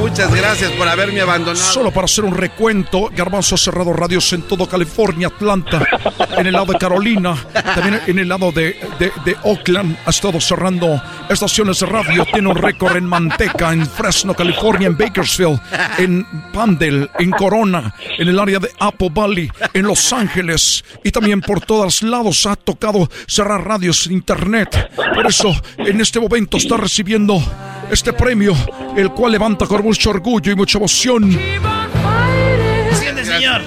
Muchas 0.03 0.35
gracias 0.35 0.73
por 0.73 0.89
haberme 0.89 1.20
abandonado. 1.20 1.65
Solo 1.65 1.93
para 1.93 2.07
hacer 2.07 2.24
un 2.24 2.35
recuento, 2.35 3.09
Garbanzo 3.15 3.55
ha 3.55 3.59
cerrado 3.59 3.93
radios 3.93 4.33
en 4.33 4.43
todo 4.43 4.69
California, 4.69 5.29
Atlanta, 5.29 5.87
en 6.37 6.45
el 6.49 6.53
lado 6.53 6.73
de 6.73 6.79
Carolina, 6.79 7.37
también 7.53 8.01
en 8.09 8.19
el 8.19 8.29
lado 8.29 8.51
de, 8.51 8.77
de- 8.99 9.37
Oakland. 9.45 9.97
Ha 10.05 10.11
estado 10.11 10.41
cerrando 10.41 11.01
estaciones 11.31 11.79
de 11.79 11.87
radio. 11.87 12.27
Tiene 12.33 12.49
un 12.49 12.57
récord 12.57 12.97
en 12.97 13.05
Manteca, 13.05 13.73
en 13.73 13.87
Fresno, 13.87 14.35
California, 14.35 14.89
en 14.89 14.99
Bakersfield, 14.99 15.61
en 15.99 16.27
Pandel, 16.53 17.09
en 17.20 17.31
Corona, 17.31 17.95
en 18.19 18.29
el 18.29 18.39
área 18.41 18.59
de 18.59 18.70
Apple 18.81 19.11
Valley, 19.15 19.49
en 19.73 19.87
Los 19.87 20.12
Ángeles 20.12 20.85
y 21.05 21.12
también 21.12 21.41
por 21.41 21.61
todos 21.61 22.03
lados 22.03 22.45
ha 22.47 22.57
tocado 22.57 23.09
cerrar 23.29 23.65
radios 23.65 24.07
en 24.09 24.15
internet. 24.15 24.91
Por 25.15 25.27
eso, 25.27 25.55
en 25.79 26.01
este 26.01 26.19
momento 26.19 26.57
está 26.57 26.77
recibiendo 26.77 27.41
este 27.93 28.12
premio, 28.12 28.55
el 28.97 29.10
cual 29.10 29.32
levanta 29.32 29.66
con 29.66 29.82
mucho 29.82 30.10
orgullo 30.10 30.51
y 30.51 30.56
mucha 30.56 30.78
emoción. 30.78 31.39
Siente, 32.94 33.24
señor. 33.24 33.60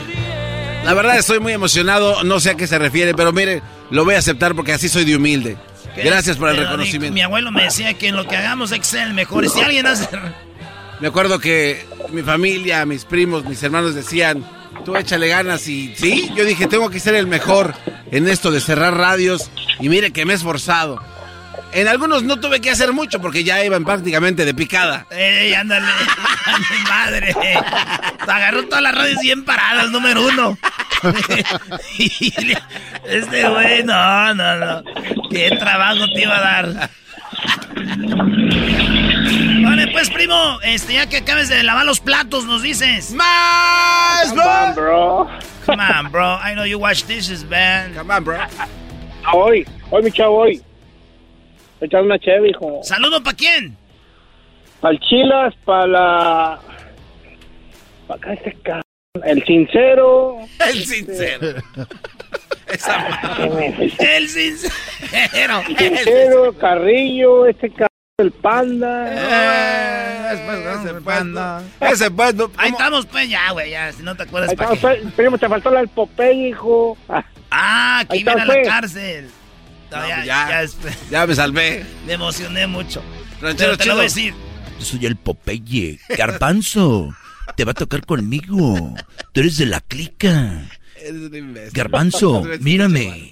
La 0.84 0.94
verdad 0.94 1.18
estoy 1.18 1.40
muy 1.40 1.54
emocionado, 1.54 2.24
no 2.24 2.40
sé 2.40 2.52
a 2.52 2.56
qué 2.56 2.68
se 2.68 2.78
refiere, 2.78 3.14
pero 3.14 3.32
mire, 3.32 3.62
lo 3.92 4.04
voy 4.04 4.16
a 4.16 4.20
aceptar 4.20 4.56
porque 4.56 4.74
así 4.74 4.90
soy 4.90 5.06
de 5.06 5.16
humilde. 5.16 5.58
Gracias 5.96 6.38
por 6.38 6.50
el 6.50 6.58
reconocimiento. 6.58 7.14
Mi 7.14 7.22
abuelo 7.22 7.52
me 7.52 7.64
decía 7.64 7.94
que 7.94 8.10
en 8.10 8.16
lo 8.16 8.28
que 8.28 8.36
hagamos 8.36 8.72
hay 8.72 8.80
que 8.80 8.86
ser 8.86 9.08
el 9.08 9.14
mejor. 9.14 9.46
Y 9.46 9.50
si 9.50 9.62
alguien 9.62 9.88
hace. 9.88 10.08
Me 11.00 11.10
acuerdo 11.10 11.40
que 11.40 11.86
mi 12.12 12.22
familia, 12.22 12.86
mis 12.86 13.04
primos, 13.04 13.44
mis 13.46 13.62
hermanos 13.62 13.96
decían, 13.96 14.46
tú 14.86 14.96
échale 14.96 15.28
ganas 15.28 15.68
y 15.68 15.94
sí, 15.96 16.32
yo 16.36 16.46
dije, 16.46 16.68
tengo 16.68 16.90
que 16.90 17.02
ser 17.02 17.16
el 17.16 17.28
mejor 17.28 17.74
en 18.12 18.30
esto 18.30 18.50
de 18.50 18.62
cerrar 18.62 18.96
radios 18.96 19.52
y 19.82 19.90
mire 19.90 20.12
que 20.12 20.26
me 20.26 20.34
he 20.34 20.36
esforzado. 20.38 21.02
En 21.72 21.88
algunos 21.88 22.24
no 22.24 22.40
tuve 22.40 22.62
que 22.62 22.72
hacer 22.72 22.94
mucho 22.94 23.20
porque 23.20 23.44
ya 23.44 23.64
iban 23.64 23.84
prácticamente 23.84 24.46
de 24.46 24.54
picada. 24.54 25.06
¡Ey, 25.12 25.54
ándale! 25.54 25.86
¡A 26.46 26.58
mi 26.58 26.90
madre! 26.90 27.36
Agarró 28.28 28.66
todas 28.66 28.82
las 28.82 28.96
radios 28.96 29.20
bien 29.22 29.44
paradas, 29.44 29.92
número 29.92 30.26
uno. 30.26 30.58
Este 33.06 33.48
güey, 33.48 33.84
no, 33.84 34.34
no, 34.34 34.56
no. 34.56 34.84
¿Qué 35.30 35.56
trabajo 35.60 36.08
te 36.14 36.22
iba 36.24 36.38
a 36.38 36.42
dar? 36.42 36.90
Vale, 39.64 39.88
pues, 39.92 40.10
primo, 40.10 40.60
este, 40.64 40.94
ya 40.94 41.08
que 41.08 41.18
acabes 41.18 41.50
de 41.50 41.62
lavar 41.64 41.86
los 41.86 42.00
platos, 42.00 42.46
nos 42.46 42.62
dices. 42.64 43.12
¡Más, 43.12 44.30
Come 44.30 44.42
on, 44.42 44.76
bro. 44.76 45.30
Come 45.66 45.84
on, 45.84 46.12
bro. 46.12 46.40
I 46.44 46.54
know 46.54 46.66
you 46.66 46.80
wash 46.80 47.04
dishes, 47.04 47.44
man. 47.44 47.94
Come 47.94 48.14
on, 48.14 48.24
bro. 48.24 48.38
Hoy, 49.34 49.68
hoy, 49.92 50.04
mi 50.04 50.12
chavo, 50.12 50.38
hoy. 50.38 50.62
Echar 51.82 52.02
una 52.04 52.18
cheve, 52.20 52.50
hijo. 52.50 52.80
¿Saludo 52.84 53.22
para 53.24 53.36
quién? 53.36 53.78
Para 54.80 54.94
el 54.94 55.00
Chilas, 55.02 55.54
para 55.66 55.88
la... 55.88 56.60
Para 58.08 58.18
acá 58.20 58.34
este 58.34 58.52
c... 58.52 58.72
El 59.24 59.44
sincero. 59.46 60.38
El 60.60 60.86
sincero. 60.86 61.64
Esa 62.68 62.98
madre. 62.98 63.74
El 64.00 64.30
sincero. 64.30 64.74
El 65.68 65.78
sincero, 65.78 66.54
Carrillo, 66.60 67.46
este 67.48 67.70
c... 67.70 67.86
El 68.18 68.32
panda. 68.32 69.12
Ese 70.32 70.94
pues, 71.02 71.26
no. 71.26 71.62
Ese 71.82 72.12
pues, 72.12 72.36
no. 72.36 72.50
Ahí 72.58 72.72
estamos, 72.72 73.06
pues, 73.08 73.30
ya, 73.30 73.52
güey, 73.52 73.72
ya. 73.72 73.92
Si 73.92 74.04
no 74.04 74.16
te 74.16 74.24
acuerdas, 74.24 74.54
pues, 74.82 75.00
primo, 75.18 75.38
te 75.38 75.50
faltó 75.50 75.70
la 75.70 75.80
del 75.80 75.90
Popeye, 75.90 76.50
hijo. 76.50 76.98
Ah, 77.10 77.26
Ah, 77.52 78.04
que 78.10 78.16
Ahí 78.16 78.20
iba 78.22 78.34
a 78.34 78.38
la 78.38 78.46
pues. 78.46 78.68
cárcel. 78.68 79.30
No, 79.92 79.98
No, 80.02 80.08
ya, 80.08 80.16
pues 80.16 80.26
ya, 80.26 80.50
ya. 80.50 80.64
es- 80.64 80.78
Ya 81.12 81.28
me 81.28 81.36
salvé. 81.36 81.86
me 82.06 82.14
emocioné 82.14 82.68
mucho. 82.68 83.02
Ranchero 83.42 83.72
Pero 83.72 83.78
te 83.78 83.86
lo 83.86 83.94
voy 83.94 84.02
a 84.02 84.04
decir. 84.04 84.34
Yo 84.80 84.86
soy 84.86 85.06
el 85.06 85.16
Popeye. 85.16 86.00
Garbanzo, 86.18 87.16
te 87.56 87.64
va 87.66 87.72
a 87.72 87.76
tocar 87.76 88.06
conmigo. 88.06 88.94
Tú 89.32 89.40
eres 89.42 89.58
de 89.58 89.66
la 89.68 89.80
clica. 89.82 90.64
Eres 90.98 91.22
un 91.22 91.36
imbécil. 91.36 91.72
Garbanzo, 91.74 92.44
mírame. 92.60 93.32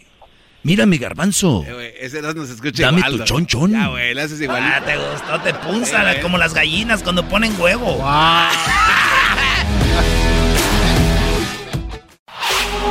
Mírame, 0.66 0.98
Garbanzo. 0.98 1.66
Eh, 1.68 1.96
ese 2.00 2.22
no 2.22 2.46
se 2.46 2.54
escucha 2.54 2.84
Dame 2.84 3.00
igual. 3.00 3.12
tu 3.12 3.18
¿no? 3.18 3.26
chonchón. 3.26 3.72
Ya, 3.74 3.88
güey, 3.88 4.14
le 4.14 4.22
haces 4.22 4.40
igual. 4.40 4.64
Ah, 4.64 4.82
te 4.86 4.96
gustó, 4.96 5.42
te 5.42 5.54
punza, 5.56 6.00
Eh, 6.02 6.04
la- 6.06 6.14
eh. 6.14 6.22
como 6.22 6.38
las 6.38 6.54
gallinas 6.54 7.04
cuando 7.04 7.28
ponen 7.28 7.60
huevo. 7.60 8.00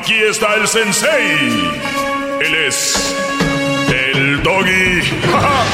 Aquí 0.00 0.14
está 0.14 0.54
el 0.54 0.66
sensei. 0.66 1.38
Él 2.40 2.54
es 2.66 3.14
el 3.88 4.42
doggy. 4.42 5.02
¡Ja! 5.30 5.64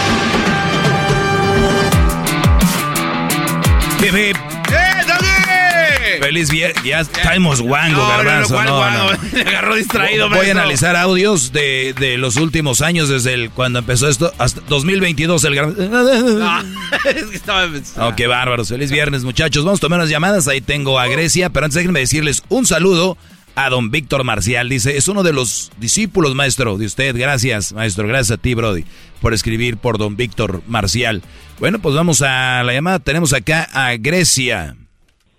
Bip, 4.00 4.12
bip. 4.12 4.36
¡Eh, 4.36 5.04
doggy! 5.06 6.22
Feliz 6.22 6.50
viernes. 6.50 6.82
Ya 6.82 7.00
estamos 7.02 7.60
guango, 7.60 8.02
no, 8.02 8.08
garbanzo. 8.08 8.64
No, 8.64 8.90
no, 8.90 9.12
no, 9.12 9.18
Me 9.32 9.42
agarró 9.42 9.76
distraído, 9.76 10.28
Voy 10.28 10.48
a 10.48 10.50
analizar 10.50 10.96
audios 10.96 11.52
de, 11.52 11.94
de, 11.96 12.18
los 12.18 12.36
últimos 12.36 12.82
años, 12.82 13.08
desde 13.08 13.32
el, 13.32 13.50
cuando 13.50 13.78
empezó 13.78 14.08
esto 14.08 14.32
hasta 14.38 14.60
2022. 14.62 15.44
El 15.44 15.54
no, 15.88 16.60
es 17.04 17.24
que 17.26 17.36
estaba. 17.36 17.70
Oh, 17.98 18.16
qué 18.16 18.26
bárbaros. 18.26 18.70
Feliz 18.70 18.90
viernes, 18.90 19.22
muchachos. 19.22 19.64
Vamos 19.64 19.78
a 19.78 19.82
tomar 19.82 20.00
unas 20.00 20.10
llamadas. 20.10 20.48
Ahí 20.48 20.60
tengo 20.60 20.98
a 20.98 21.06
Grecia. 21.06 21.50
Pero 21.50 21.66
antes 21.66 21.76
déjenme 21.76 22.00
decirles 22.00 22.42
un 22.48 22.66
saludo 22.66 23.16
a 23.56 23.70
don 23.70 23.90
Víctor 23.90 24.22
Marcial. 24.22 24.68
Dice, 24.68 24.96
es 24.96 25.08
uno 25.08 25.22
de 25.22 25.32
los 25.32 25.72
discípulos, 25.78 26.34
maestro, 26.34 26.78
de 26.78 26.86
usted. 26.86 27.16
Gracias, 27.16 27.72
maestro. 27.72 28.06
Gracias 28.06 28.38
a 28.38 28.40
ti, 28.40 28.54
Brody, 28.54 28.84
por 29.20 29.34
escribir 29.34 29.78
por 29.78 29.98
don 29.98 30.16
Víctor 30.16 30.62
Marcial. 30.66 31.22
Bueno, 31.58 31.78
pues 31.80 31.94
vamos 31.94 32.22
a 32.22 32.62
la 32.62 32.72
llamada. 32.72 32.98
Tenemos 32.98 33.32
acá 33.32 33.66
a 33.72 33.96
Grecia. 33.96 34.76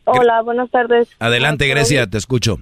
Hola, 0.06 0.42
buenas 0.42 0.70
tardes. 0.72 1.08
Adelante, 1.20 1.68
Grecia, 1.68 2.08
te 2.08 2.18
escucho. 2.18 2.60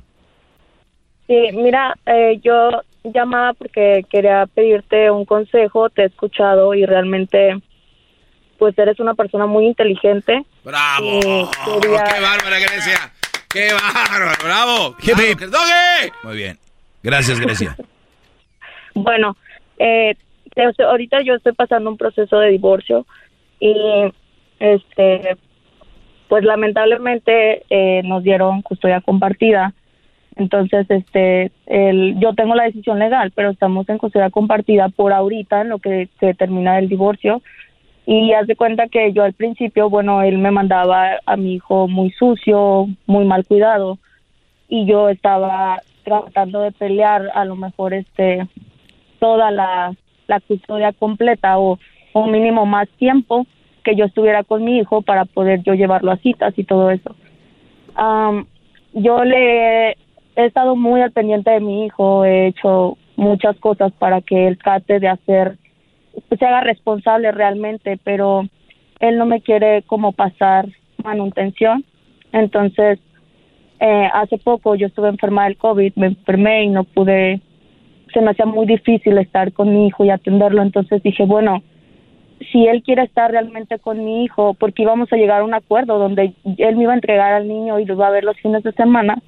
Sí, 1.27 1.35
mira, 1.53 1.97
eh, 2.05 2.39
yo 2.43 2.81
llamaba 3.03 3.53
porque 3.53 4.05
quería 4.09 4.45
pedirte 4.47 5.09
un 5.09 5.25
consejo, 5.25 5.89
te 5.89 6.03
he 6.03 6.05
escuchado 6.05 6.73
y 6.73 6.85
realmente, 6.85 7.59
pues 8.59 8.77
eres 8.77 8.99
una 8.99 9.13
persona 9.13 9.45
muy 9.45 9.65
inteligente. 9.67 10.45
¡Bravo! 10.63 11.19
¡Qué 11.21 12.21
bárbara, 12.21 12.59
Grecia! 12.59 13.13
¡Qué 13.55 13.69
bárbaro! 13.71 14.33
¡Bravo! 14.43 14.95
¡Bravo, 15.01 15.61
Muy 16.23 16.35
bien. 16.35 16.57
Gracias, 17.01 17.39
Grecia. 17.39 17.77
bueno, 18.93 19.37
eh, 19.79 20.13
ahorita 20.85 21.21
yo 21.21 21.35
estoy 21.35 21.53
pasando 21.53 21.89
un 21.89 21.95
proceso 21.95 22.37
de 22.39 22.49
divorcio 22.49 23.05
y 23.61 23.73
este 24.59 25.37
pues 26.27 26.43
lamentablemente 26.43 27.63
eh, 27.69 28.01
nos 28.03 28.23
dieron 28.23 28.61
custodia 28.61 28.99
compartida. 28.99 29.73
Entonces, 30.35 30.85
este, 30.89 31.53
el, 31.65 32.19
yo 32.19 32.33
tengo 32.33 32.55
la 32.55 32.65
decisión 32.65 32.99
legal, 32.99 33.31
pero 33.33 33.51
estamos 33.51 33.87
en 33.87 33.99
custodia 33.99 34.31
compartida 34.31 34.89
por 34.89 35.13
ahorita, 35.13 35.61
en 35.61 35.69
lo 35.69 35.79
que 35.79 36.09
se 36.19 36.33
termina 36.33 36.77
el 36.77 36.89
divorcio. 36.89 37.41
Y 38.05 38.33
haz 38.33 38.47
de 38.47 38.55
cuenta 38.55 38.87
que 38.87 39.13
yo 39.13 39.23
al 39.23 39.33
principio, 39.33 39.89
bueno, 39.89 40.21
él 40.21 40.37
me 40.37 40.51
mandaba 40.51 41.19
a 41.25 41.37
mi 41.37 41.55
hijo 41.55 41.87
muy 41.87 42.11
sucio, 42.11 42.87
muy 43.07 43.25
mal 43.25 43.45
cuidado, 43.45 43.97
y 44.69 44.85
yo 44.85 45.09
estaba 45.09 45.81
tratando 46.03 46.61
de 46.61 46.71
pelear 46.71 47.31
a 47.33 47.45
lo 47.45 47.55
mejor 47.55 47.93
este 47.93 48.47
toda 49.19 49.49
la, 49.49 49.95
la 50.27 50.39
custodia 50.39 50.93
completa 50.93 51.57
o 51.57 51.79
un 52.13 52.31
mínimo 52.31 52.65
más 52.65 52.87
tiempo 52.97 53.45
que 53.83 53.95
yo 53.95 54.05
estuviera 54.05 54.43
con 54.43 54.63
mi 54.63 54.79
hijo 54.79 55.01
para 55.01 55.25
poder 55.25 55.61
yo 55.63 55.73
llevarlo 55.73 56.11
a 56.11 56.17
citas 56.17 56.53
y 56.57 56.63
todo 56.63 56.89
eso. 56.89 57.15
yo 58.93 59.23
le 59.23 59.91
he 59.91 59.95
estado 60.35 60.75
muy 60.75 61.01
al 61.01 61.11
pendiente 61.11 61.51
de 61.51 61.59
mi 61.59 61.85
hijo, 61.85 62.25
he 62.25 62.47
hecho 62.47 62.97
muchas 63.15 63.55
cosas 63.57 63.93
para 63.93 64.21
que 64.21 64.47
él 64.47 64.57
trate 64.57 64.99
de 64.99 65.07
hacer, 65.07 65.57
se 66.37 66.45
haga 66.45 66.61
responsable 66.61 67.31
realmente, 67.31 67.99
pero 68.03 68.47
él 68.99 69.17
no 69.17 69.25
me 69.25 69.41
quiere 69.41 69.83
como 69.83 70.11
pasar 70.11 70.67
manutención. 71.03 71.83
Entonces, 72.31 72.99
eh, 73.79 74.09
hace 74.13 74.37
poco 74.37 74.75
yo 74.75 74.87
estuve 74.87 75.09
enferma 75.09 75.45
del 75.45 75.57
COVID, 75.57 75.93
me 75.95 76.07
enfermé 76.07 76.63
y 76.63 76.69
no 76.69 76.83
pude, 76.83 77.41
se 78.13 78.21
me 78.21 78.31
hacía 78.31 78.45
muy 78.45 78.65
difícil 78.65 79.17
estar 79.17 79.53
con 79.53 79.73
mi 79.73 79.87
hijo 79.87 80.05
y 80.05 80.09
atenderlo. 80.09 80.61
Entonces 80.61 81.03
dije, 81.03 81.25
bueno, 81.25 81.63
si 82.51 82.67
él 82.67 82.83
quiere 82.83 83.03
estar 83.03 83.31
realmente 83.31 83.79
con 83.79 84.03
mi 84.03 84.23
hijo, 84.23 84.53
porque 84.55 84.83
íbamos 84.83 85.11
a 85.11 85.17
llegar 85.17 85.41
a 85.41 85.45
un 85.45 85.53
acuerdo 85.53 85.97
donde 85.97 86.33
él 86.57 86.75
me 86.75 86.83
iba 86.83 86.93
a 86.93 86.95
entregar 86.95 87.33
al 87.33 87.47
niño 87.47 87.79
y 87.79 87.85
lo 87.85 87.95
iba 87.95 88.07
a 88.07 88.11
ver 88.11 88.23
los 88.23 88.37
fines 88.37 88.63
de 88.63 88.71
semana, 88.73 89.21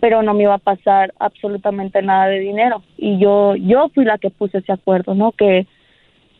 pero 0.00 0.22
no 0.22 0.34
me 0.34 0.42
iba 0.42 0.54
a 0.54 0.58
pasar 0.58 1.14
absolutamente 1.18 2.02
nada 2.02 2.26
de 2.26 2.40
dinero. 2.40 2.82
Y 2.96 3.18
yo, 3.18 3.56
yo 3.56 3.88
fui 3.94 4.04
la 4.04 4.18
que 4.18 4.30
puse 4.30 4.58
ese 4.58 4.72
acuerdo, 4.72 5.14
¿no? 5.14 5.32
Que, 5.32 5.66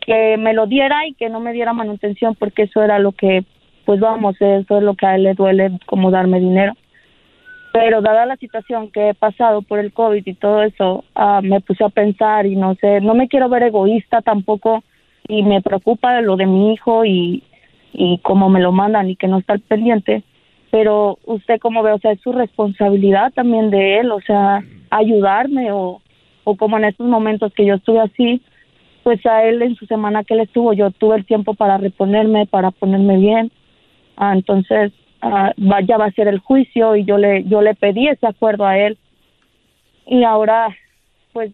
que 0.05 0.37
me 0.37 0.53
lo 0.53 0.67
diera 0.67 1.07
y 1.07 1.15
que 1.15 1.29
no 1.29 1.41
me 1.41 1.53
diera 1.53 1.73
manutención, 1.73 2.35
porque 2.35 2.63
eso 2.63 2.83
era 2.83 2.99
lo 2.99 3.13
que, 3.13 3.45
pues 3.85 4.01
vamos, 4.01 4.37
eso 4.41 4.77
es 4.79 4.83
lo 4.83 4.95
que 4.95 5.07
a 5.07 5.17
él 5.17 5.25
le 5.25 5.35
duele, 5.35 5.79
como 5.87 6.11
darme 6.11 6.41
dinero. 6.41 6.75
Pero 7.73 8.03
dada 8.03 8.27
la 8.27 8.37
situación 8.37 8.91
que 8.91 9.11
he 9.11 9.15
pasado 9.15 9.63
por 9.63 9.79
el 9.79 9.93
COVID 9.93 10.23
y 10.25 10.35
todo 10.35 10.63
eso, 10.63 11.05
ah, 11.15 11.41
me 11.43 11.61
puse 11.61 11.83
a 11.83 11.89
pensar 11.89 12.47
y 12.47 12.55
no 12.55 12.75
sé, 12.77 13.01
no 13.01 13.15
me 13.15 13.29
quiero 13.29 13.49
ver 13.49 13.65
egoísta 13.65 14.21
tampoco 14.21 14.85
y 15.27 15.43
me 15.43 15.63
preocupa 15.63 16.21
lo 16.21 16.37
de 16.37 16.47
mi 16.47 16.75
hijo 16.75 17.05
y, 17.05 17.43
y 17.93 18.19
cómo 18.19 18.49
me 18.49 18.61
lo 18.61 18.71
mandan 18.71 19.11
y 19.11 19.17
que 19.17 19.27
no 19.27 19.39
está 19.39 19.55
al 19.55 19.61
pendiente. 19.61 20.23
Pero 20.71 21.19
usted 21.25 21.59
cómo 21.61 21.83
ve, 21.83 21.93
o 21.93 21.99
sea, 21.99 22.13
es 22.13 22.21
su 22.21 22.33
responsabilidad 22.33 23.33
también 23.33 23.71
de 23.71 24.01
él, 24.01 24.13
o 24.13 24.21
sea, 24.21 24.63
ayudarme 24.91 25.73
o, 25.73 26.01
o 26.45 26.57
como 26.57 26.77
en 26.77 26.85
estos 26.85 27.07
momentos 27.07 27.53
que 27.55 27.65
yo 27.65 27.75
estuve 27.75 28.01
así, 28.01 28.43
pues 29.05 29.25
a 29.27 29.45
él 29.45 29.63
en 29.63 29.77
su 29.77 29.87
semana 29.87 30.25
que 30.25 30.35
él 30.35 30.41
estuvo, 30.41 30.73
yo 30.73 30.91
tuve 30.91 31.17
el 31.17 31.25
tiempo 31.25 31.55
para 31.55 31.79
reponerme, 31.79 32.47
para 32.47 32.73
ponerme 32.73 33.19
bien. 33.19 33.53
Ah, 34.17 34.33
entonces, 34.35 34.93
ah, 35.23 35.53
ya 35.87 35.97
va 35.97 36.07
a 36.07 36.13
ser 36.13 36.27
el 36.27 36.41
juicio 36.41 36.97
y 36.97 37.05
yo 37.05 37.19
le, 37.19 37.45
yo 37.45 37.63
le 37.63 37.75
pedí 37.75 38.09
ese 38.09 38.27
acuerdo 38.27 38.67
a 38.67 38.79
él. 38.79 38.99
Y 40.07 40.25
ahora, 40.25 40.77
pues, 41.33 41.53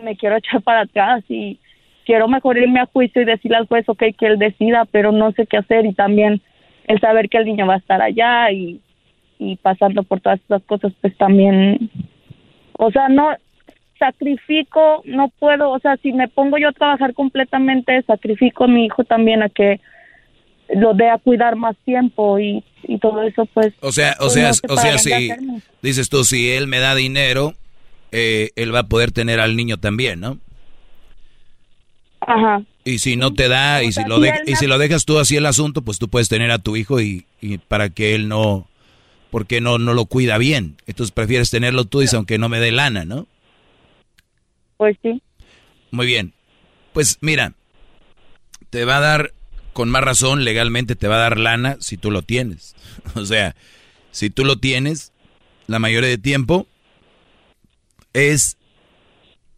me 0.00 0.16
quiero 0.16 0.36
echar 0.38 0.62
para 0.62 0.82
atrás 0.82 1.22
y, 1.28 1.58
quiero 2.10 2.26
mejor 2.26 2.58
irme 2.58 2.80
a 2.80 2.86
juicio 2.86 3.22
y 3.22 3.24
decirle 3.24 3.56
al 3.56 3.68
juez, 3.68 3.88
ok, 3.88 4.02
que 4.18 4.26
él 4.26 4.36
decida, 4.36 4.84
pero 4.90 5.12
no 5.12 5.30
sé 5.30 5.46
qué 5.46 5.58
hacer 5.58 5.86
y 5.86 5.94
también 5.94 6.40
el 6.88 6.98
saber 6.98 7.28
que 7.28 7.38
el 7.38 7.44
niño 7.44 7.68
va 7.68 7.74
a 7.74 7.78
estar 7.78 8.02
allá 8.02 8.50
y, 8.50 8.80
y 9.38 9.54
pasando 9.54 10.02
por 10.02 10.20
todas 10.20 10.40
esas 10.40 10.60
cosas, 10.64 10.92
pues 11.00 11.16
también, 11.16 11.88
o 12.72 12.90
sea, 12.90 13.08
no 13.08 13.30
sacrifico, 14.00 15.02
no 15.04 15.28
puedo, 15.38 15.70
o 15.70 15.78
sea, 15.78 15.96
si 15.98 16.12
me 16.12 16.26
pongo 16.26 16.58
yo 16.58 16.70
a 16.70 16.72
trabajar 16.72 17.14
completamente, 17.14 18.02
sacrifico 18.02 18.64
a 18.64 18.68
mi 18.68 18.86
hijo 18.86 19.04
también 19.04 19.44
a 19.44 19.48
que 19.48 19.80
lo 20.74 20.94
dé 20.94 21.10
a 21.10 21.18
cuidar 21.18 21.54
más 21.54 21.76
tiempo 21.84 22.38
y, 22.38 22.64
y 22.82 22.98
todo 22.98 23.22
eso, 23.22 23.46
pues. 23.46 23.72
O 23.80 23.92
sea, 23.92 24.16
o 24.18 24.24
pues, 24.24 24.32
sea, 24.32 24.50
o 24.68 24.76
sea, 24.76 24.98
si 24.98 25.30
dices 25.82 26.08
tú, 26.08 26.24
si 26.24 26.50
él 26.50 26.66
me 26.66 26.78
da 26.78 26.94
dinero, 26.94 27.54
eh, 28.10 28.50
él 28.56 28.74
va 28.74 28.80
a 28.80 28.88
poder 28.88 29.12
tener 29.12 29.38
al 29.38 29.56
niño 29.56 29.76
también, 29.76 30.20
¿no? 30.20 30.38
Ajá. 32.20 32.62
Y 32.84 32.98
si 32.98 33.16
no 33.16 33.34
te 33.34 33.48
da, 33.48 33.82
y 33.82 33.92
si, 33.92 34.02
lo 34.04 34.18
y 34.24 34.56
si 34.56 34.66
lo 34.66 34.78
dejas 34.78 35.04
tú 35.04 35.18
así 35.18 35.36
el 35.36 35.46
asunto, 35.46 35.82
pues 35.82 35.98
tú 35.98 36.08
puedes 36.08 36.28
tener 36.28 36.50
a 36.50 36.58
tu 36.58 36.76
hijo 36.76 37.00
y, 37.00 37.26
para 37.68 37.90
que 37.90 38.14
él 38.14 38.28
no, 38.28 38.66
porque 39.30 39.60
no, 39.60 39.78
no 39.78 39.92
lo 39.92 40.06
cuida 40.06 40.38
bien. 40.38 40.76
Entonces 40.86 41.12
prefieres 41.12 41.50
tenerlo 41.50 41.84
tú, 41.84 42.00
dice, 42.00 42.16
aunque 42.16 42.38
no 42.38 42.48
me 42.48 42.58
dé 42.58 42.72
lana, 42.72 43.04
¿no? 43.04 43.26
Pues 44.80 44.96
sí. 45.02 45.22
Muy 45.90 46.06
bien. 46.06 46.32
Pues 46.94 47.18
mira, 47.20 47.52
te 48.70 48.86
va 48.86 48.96
a 48.96 49.00
dar, 49.00 49.34
con 49.74 49.90
más 49.90 50.02
razón, 50.02 50.42
legalmente 50.42 50.96
te 50.96 51.06
va 51.06 51.16
a 51.16 51.18
dar 51.18 51.38
lana 51.38 51.76
si 51.80 51.98
tú 51.98 52.10
lo 52.10 52.22
tienes. 52.22 52.74
o 53.14 53.26
sea, 53.26 53.54
si 54.10 54.30
tú 54.30 54.42
lo 54.42 54.56
tienes, 54.56 55.12
la 55.66 55.80
mayoría 55.80 56.08
de 56.08 56.16
tiempo 56.16 56.66
es, 58.14 58.56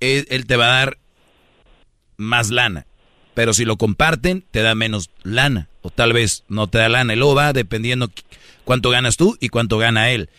es 0.00 0.26
él 0.28 0.44
te 0.48 0.56
va 0.56 0.64
a 0.64 0.78
dar 0.78 0.98
más 2.16 2.50
lana. 2.50 2.86
Pero 3.32 3.54
si 3.54 3.64
lo 3.64 3.76
comparten, 3.76 4.44
te 4.50 4.62
da 4.62 4.74
menos 4.74 5.08
lana. 5.22 5.68
O 5.82 5.90
tal 5.90 6.12
vez 6.12 6.42
no 6.48 6.66
te 6.66 6.78
da 6.78 6.88
lana. 6.88 7.12
el 7.12 7.22
va 7.22 7.52
dependiendo 7.52 8.10
cuánto 8.64 8.90
ganas 8.90 9.16
tú 9.16 9.38
y 9.38 9.50
cuánto 9.50 9.78
gana 9.78 10.10
él. 10.10 10.30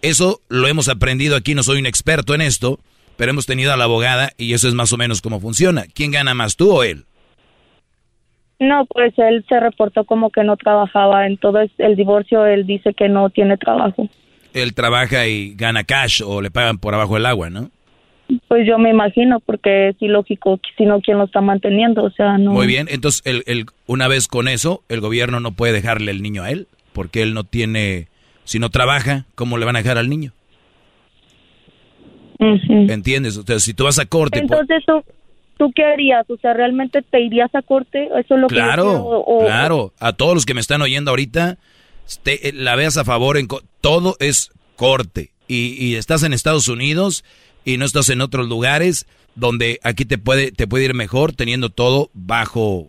Eso 0.00 0.40
lo 0.48 0.66
hemos 0.66 0.88
aprendido 0.88 1.36
aquí. 1.36 1.54
No 1.54 1.62
soy 1.62 1.78
un 1.78 1.86
experto 1.86 2.34
en 2.34 2.40
esto, 2.40 2.80
pero 3.16 3.30
hemos 3.30 3.46
tenido 3.46 3.72
a 3.72 3.76
la 3.76 3.84
abogada 3.84 4.30
y 4.36 4.54
eso 4.54 4.68
es 4.68 4.74
más 4.74 4.92
o 4.92 4.96
menos 4.96 5.20
cómo 5.20 5.40
funciona. 5.40 5.84
¿Quién 5.94 6.10
gana 6.10 6.34
más, 6.34 6.56
tú 6.56 6.70
o 6.72 6.82
él? 6.82 7.04
No, 8.58 8.86
pues 8.86 9.12
él 9.18 9.44
se 9.48 9.58
reportó 9.58 10.04
como 10.04 10.30
que 10.30 10.44
no 10.44 10.56
trabajaba. 10.56 11.26
En 11.26 11.36
todo 11.36 11.60
el 11.78 11.96
divorcio 11.96 12.46
él 12.46 12.64
dice 12.64 12.94
que 12.94 13.08
no 13.08 13.28
tiene 13.30 13.56
trabajo. 13.56 14.08
Él 14.54 14.74
trabaja 14.74 15.26
y 15.26 15.54
gana 15.54 15.82
cash 15.84 16.22
o 16.24 16.40
le 16.40 16.50
pagan 16.50 16.78
por 16.78 16.94
abajo 16.94 17.16
el 17.16 17.26
agua, 17.26 17.50
¿no? 17.50 17.70
Pues 18.48 18.66
yo 18.66 18.78
me 18.78 18.90
imagino, 18.90 19.40
porque 19.40 19.88
es 19.88 19.96
ilógico, 20.00 20.58
si 20.78 20.84
no, 20.84 21.00
¿quién 21.00 21.18
lo 21.18 21.24
está 21.24 21.40
manteniendo? 21.40 22.04
O 22.04 22.10
sea, 22.10 22.38
no. 22.38 22.52
Muy 22.52 22.66
bien, 22.66 22.86
entonces, 22.90 23.20
el, 23.26 23.42
el, 23.46 23.66
una 23.86 24.08
vez 24.08 24.28
con 24.28 24.48
eso, 24.48 24.82
el 24.88 25.00
gobierno 25.00 25.40
no 25.40 25.52
puede 25.52 25.72
dejarle 25.72 26.12
el 26.12 26.22
niño 26.22 26.42
a 26.42 26.50
él, 26.50 26.66
porque 26.92 27.22
él 27.22 27.34
no 27.34 27.44
tiene, 27.44 28.08
si 28.44 28.58
no 28.58 28.70
trabaja, 28.70 29.26
¿cómo 29.34 29.58
le 29.58 29.66
van 29.66 29.76
a 29.76 29.82
dejar 29.82 29.98
al 29.98 30.08
niño? 30.08 30.32
¿Entiendes? 32.38 33.36
O 33.36 33.42
sea, 33.42 33.60
si 33.60 33.74
tú 33.74 33.84
vas 33.84 33.98
a 33.98 34.06
corte... 34.06 34.38
Entonces, 34.38 34.82
¿tú, 34.86 35.02
¿tú 35.58 35.72
qué 35.74 35.84
harías? 35.84 36.28
O 36.28 36.36
sea, 36.36 36.54
¿realmente 36.54 37.02
te 37.02 37.20
irías 37.20 37.54
a 37.54 37.62
corte? 37.62 38.06
Eso 38.18 38.34
es 38.34 38.40
lo 38.40 38.46
claro, 38.48 39.24
que 39.40 39.46
Claro, 39.46 39.92
a 39.98 40.12
todos 40.12 40.34
los 40.34 40.46
que 40.46 40.54
me 40.54 40.60
están 40.60 40.82
oyendo 40.82 41.10
ahorita, 41.10 41.58
te, 42.22 42.48
eh, 42.48 42.52
la 42.52 42.76
veas 42.76 42.96
a 42.96 43.04
favor, 43.04 43.36
en 43.36 43.48
todo 43.80 44.16
es 44.18 44.50
corte. 44.76 45.30
Y, 45.48 45.74
y 45.78 45.96
estás 45.96 46.22
en 46.22 46.32
Estados 46.32 46.68
Unidos 46.68 47.24
y 47.64 47.76
no 47.76 47.84
estás 47.84 48.08
en 48.08 48.20
otros 48.20 48.48
lugares 48.48 49.06
donde 49.34 49.80
aquí 49.82 50.04
te 50.04 50.18
puede, 50.18 50.52
te 50.52 50.66
puede 50.66 50.84
ir 50.84 50.94
mejor 50.94 51.32
teniendo 51.32 51.70
todo 51.70 52.10
bajo, 52.12 52.88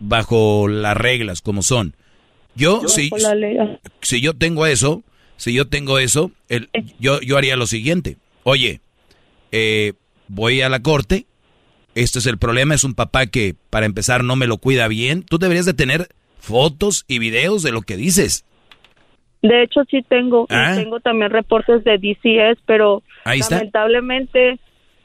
bajo 0.00 0.68
las 0.68 0.96
reglas 0.96 1.40
como 1.40 1.62
son. 1.62 1.94
Yo, 2.56 2.82
sí, 2.86 3.10
si, 4.00 4.20
yo 4.20 4.34
tengo 4.34 4.66
eso, 4.66 5.02
si 5.36 5.52
yo 5.52 5.66
tengo 5.66 5.98
eso, 5.98 6.30
el, 6.48 6.68
yo, 7.00 7.20
yo 7.20 7.36
haría 7.36 7.56
lo 7.56 7.66
siguiente. 7.66 8.16
Oye, 8.44 8.80
eh, 9.56 9.92
voy 10.26 10.62
a 10.62 10.68
la 10.68 10.82
corte, 10.82 11.26
este 11.94 12.18
es 12.18 12.26
el 12.26 12.38
problema, 12.38 12.74
es 12.74 12.82
un 12.82 12.94
papá 12.94 13.26
que 13.26 13.54
para 13.70 13.86
empezar 13.86 14.24
no 14.24 14.34
me 14.34 14.48
lo 14.48 14.58
cuida 14.58 14.88
bien. 14.88 15.22
Tú 15.22 15.38
deberías 15.38 15.64
de 15.64 15.74
tener 15.74 16.08
fotos 16.38 17.04
y 17.06 17.20
videos 17.20 17.62
de 17.62 17.70
lo 17.70 17.82
que 17.82 17.96
dices. 17.96 18.44
De 19.42 19.62
hecho, 19.62 19.84
sí 19.88 20.02
tengo. 20.08 20.46
Ah. 20.50 20.72
Tengo 20.74 20.98
también 20.98 21.30
reportes 21.30 21.84
de 21.84 21.98
DCS, 21.98 22.60
pero 22.66 23.04
lamentablemente 23.24 24.58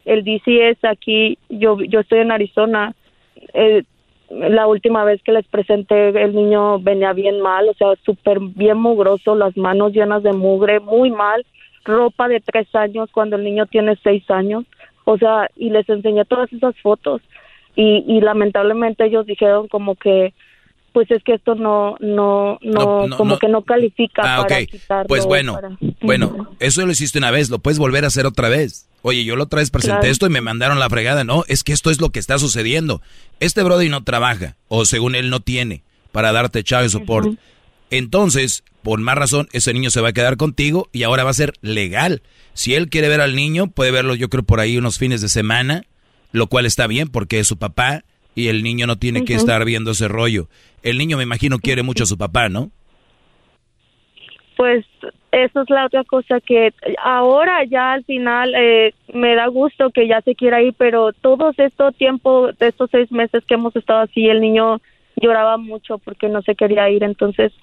el 0.05 0.23
DCS 0.23 0.83
aquí, 0.85 1.37
yo, 1.49 1.77
yo 1.81 1.99
estoy 1.99 2.19
en 2.21 2.31
Arizona. 2.31 2.95
Eh, 3.53 3.83
la 4.31 4.65
última 4.65 5.03
vez 5.03 5.21
que 5.21 5.31
les 5.31 5.45
presenté, 5.47 6.09
el 6.09 6.33
niño 6.33 6.79
venía 6.79 7.13
bien 7.13 7.39
mal, 7.39 7.69
o 7.69 7.73
sea, 7.75 7.89
súper 8.03 8.39
bien 8.39 8.77
mugroso, 8.77 9.35
las 9.35 9.55
manos 9.57 9.93
llenas 9.93 10.23
de 10.23 10.33
mugre, 10.33 10.79
muy 10.79 11.11
mal, 11.11 11.45
ropa 11.83 12.27
de 12.27 12.39
tres 12.39 12.73
años 12.75 13.09
cuando 13.11 13.35
el 13.35 13.43
niño 13.43 13.65
tiene 13.65 13.97
seis 14.03 14.29
años, 14.29 14.65
o 15.05 15.17
sea, 15.17 15.49
y 15.55 15.69
les 15.69 15.87
enseñé 15.89 16.25
todas 16.25 16.51
esas 16.53 16.75
fotos. 16.81 17.21
Y, 17.75 18.03
y 18.07 18.21
lamentablemente 18.21 19.05
ellos 19.05 19.25
dijeron 19.25 19.67
como 19.67 19.95
que 19.95 20.33
pues 20.91 21.09
es 21.11 21.23
que 21.23 21.33
esto 21.35 21.55
no, 21.55 21.95
no, 21.99 22.57
no, 22.61 23.05
como 23.15 23.37
que 23.37 23.47
no 23.47 23.61
califica 23.61 24.21
ah, 24.25 24.41
para 24.41 24.65
quitarlo. 24.65 25.07
Pues 25.07 25.25
bueno, 25.25 25.59
bueno, 26.01 26.49
eso 26.59 26.85
lo 26.85 26.91
hiciste 26.91 27.19
una 27.19 27.31
vez, 27.31 27.49
lo 27.49 27.59
puedes 27.59 27.79
volver 27.79 28.03
a 28.03 28.07
hacer 28.07 28.25
otra 28.25 28.49
vez. 28.49 28.87
Oye, 29.01 29.23
yo 29.23 29.35
la 29.35 29.43
otra 29.43 29.59
vez 29.59 29.71
presenté 29.71 30.09
esto 30.09 30.25
y 30.25 30.29
me 30.29 30.41
mandaron 30.41 30.79
la 30.79 30.89
fregada. 30.89 31.23
No, 31.23 31.43
es 31.47 31.63
que 31.63 31.71
esto 31.71 31.89
es 31.89 32.01
lo 32.01 32.09
que 32.09 32.19
está 32.19 32.37
sucediendo. 32.37 33.01
Este 33.39 33.63
Brody 33.63 33.89
no 33.89 34.03
trabaja, 34.03 34.55
o 34.67 34.85
según 34.85 35.15
él 35.15 35.29
no 35.29 35.39
tiene, 35.39 35.83
para 36.11 36.31
darte 36.31 36.63
chavo 36.63 36.89
soporte. 36.89 37.37
Entonces, 37.91 38.63
por 38.83 38.99
más 38.99 39.15
razón, 39.15 39.47
ese 39.51 39.73
niño 39.73 39.89
se 39.89 40.01
va 40.01 40.09
a 40.09 40.13
quedar 40.13 40.37
contigo 40.37 40.87
y 40.91 41.03
ahora 41.03 41.23
va 41.23 41.31
a 41.31 41.33
ser 41.33 41.53
legal. 41.61 42.21
Si 42.53 42.75
él 42.75 42.89
quiere 42.89 43.09
ver 43.09 43.21
al 43.21 43.35
niño, 43.35 43.67
puede 43.67 43.91
verlo 43.91 44.15
yo 44.15 44.29
creo 44.29 44.43
por 44.43 44.59
ahí 44.59 44.77
unos 44.77 44.97
fines 44.97 45.21
de 45.21 45.29
semana, 45.29 45.83
lo 46.31 46.47
cual 46.47 46.65
está 46.65 46.87
bien 46.87 47.09
porque 47.09 47.39
es 47.39 47.47
su 47.47 47.57
papá 47.57 48.03
y 48.35 48.47
el 48.47 48.63
niño 48.63 48.87
no 48.87 48.97
tiene 48.97 49.25
que 49.25 49.33
estar 49.33 49.65
viendo 49.65 49.91
ese 49.91 50.07
rollo. 50.07 50.47
El 50.83 50.97
niño 50.97 51.17
me 51.17 51.23
imagino 51.23 51.59
quiere 51.59 51.83
mucho 51.83 52.03
a 52.03 52.07
su 52.07 52.17
papá, 52.17 52.47
¿no? 52.47 52.71
Pues 54.55 54.85
eso 55.31 55.61
es 55.61 55.69
la 55.69 55.85
otra 55.85 56.03
cosa 56.03 56.39
que 56.41 56.73
ahora 57.03 57.63
ya 57.65 57.93
al 57.93 58.03
final 58.03 58.53
eh, 58.55 58.93
me 59.13 59.35
da 59.35 59.47
gusto 59.47 59.89
que 59.91 60.07
ya 60.07 60.21
se 60.21 60.35
quiera 60.35 60.61
ir, 60.61 60.73
pero 60.77 61.13
todo 61.13 61.51
este 61.55 61.91
tiempo, 61.97 62.51
de 62.51 62.67
estos 62.67 62.89
seis 62.91 63.11
meses 63.11 63.43
que 63.45 63.53
hemos 63.53 63.75
estado 63.75 64.01
así, 64.01 64.27
el 64.27 64.41
niño 64.41 64.81
lloraba 65.15 65.57
mucho 65.57 65.97
porque 65.97 66.29
no 66.29 66.41
se 66.41 66.55
quería 66.55 66.89
ir, 66.89 67.03
entonces 67.03 67.53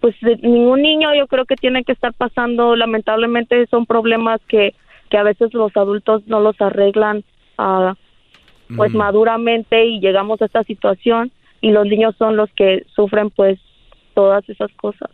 pues 0.00 0.14
ningún 0.42 0.82
niño 0.82 1.14
yo 1.14 1.26
creo 1.26 1.44
que 1.44 1.56
tiene 1.56 1.84
que 1.84 1.92
estar 1.92 2.12
pasando, 2.14 2.76
lamentablemente 2.76 3.66
son 3.66 3.86
problemas 3.86 4.40
que, 4.48 4.74
que 5.10 5.16
a 5.18 5.22
veces 5.22 5.54
los 5.54 5.76
adultos 5.76 6.22
no 6.26 6.40
los 6.40 6.60
arreglan. 6.60 7.24
Uh, 7.58 7.94
pues 8.76 8.92
maduramente 8.92 9.86
y 9.86 10.00
llegamos 10.00 10.42
a 10.42 10.44
esta 10.44 10.62
situación 10.64 11.32
y 11.60 11.70
los 11.70 11.86
niños 11.86 12.14
son 12.18 12.36
los 12.36 12.50
que 12.54 12.84
sufren 12.94 13.30
pues 13.30 13.58
todas 14.14 14.46
esas 14.48 14.70
cosas. 14.72 15.10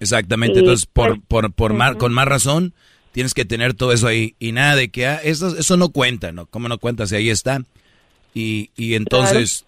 Exactamente, 0.00 0.60
entonces 0.60 0.86
por, 0.86 1.20
por, 1.22 1.52
por 1.52 1.74
con 1.98 2.12
más 2.12 2.26
razón 2.26 2.72
tienes 3.12 3.34
que 3.34 3.44
tener 3.44 3.74
todo 3.74 3.92
eso 3.92 4.06
ahí 4.06 4.34
y 4.38 4.52
nada 4.52 4.76
de 4.76 4.88
que 4.88 5.06
ah, 5.06 5.20
eso, 5.22 5.56
eso 5.56 5.76
no 5.76 5.90
cuenta, 5.90 6.32
¿no? 6.32 6.46
¿Cómo 6.46 6.68
no 6.68 6.78
cuenta 6.78 7.06
si 7.06 7.16
ahí 7.16 7.30
está? 7.30 7.60
Y, 8.34 8.70
y 8.76 8.94
entonces 8.94 9.65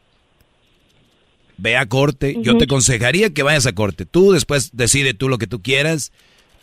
ve 1.59 1.76
a 1.76 1.86
corte, 1.86 2.36
yo 2.40 2.56
te 2.56 2.64
aconsejaría 2.64 3.30
que 3.30 3.43
vayas 3.43 3.66
a 3.66 3.74
corte, 3.74 4.06
tú 4.06 4.32
después 4.32 4.70
decide 4.72 5.12
tú 5.12 5.28
lo 5.28 5.39
que 5.39 5.47
tú 5.47 5.60
quieras 5.60 6.12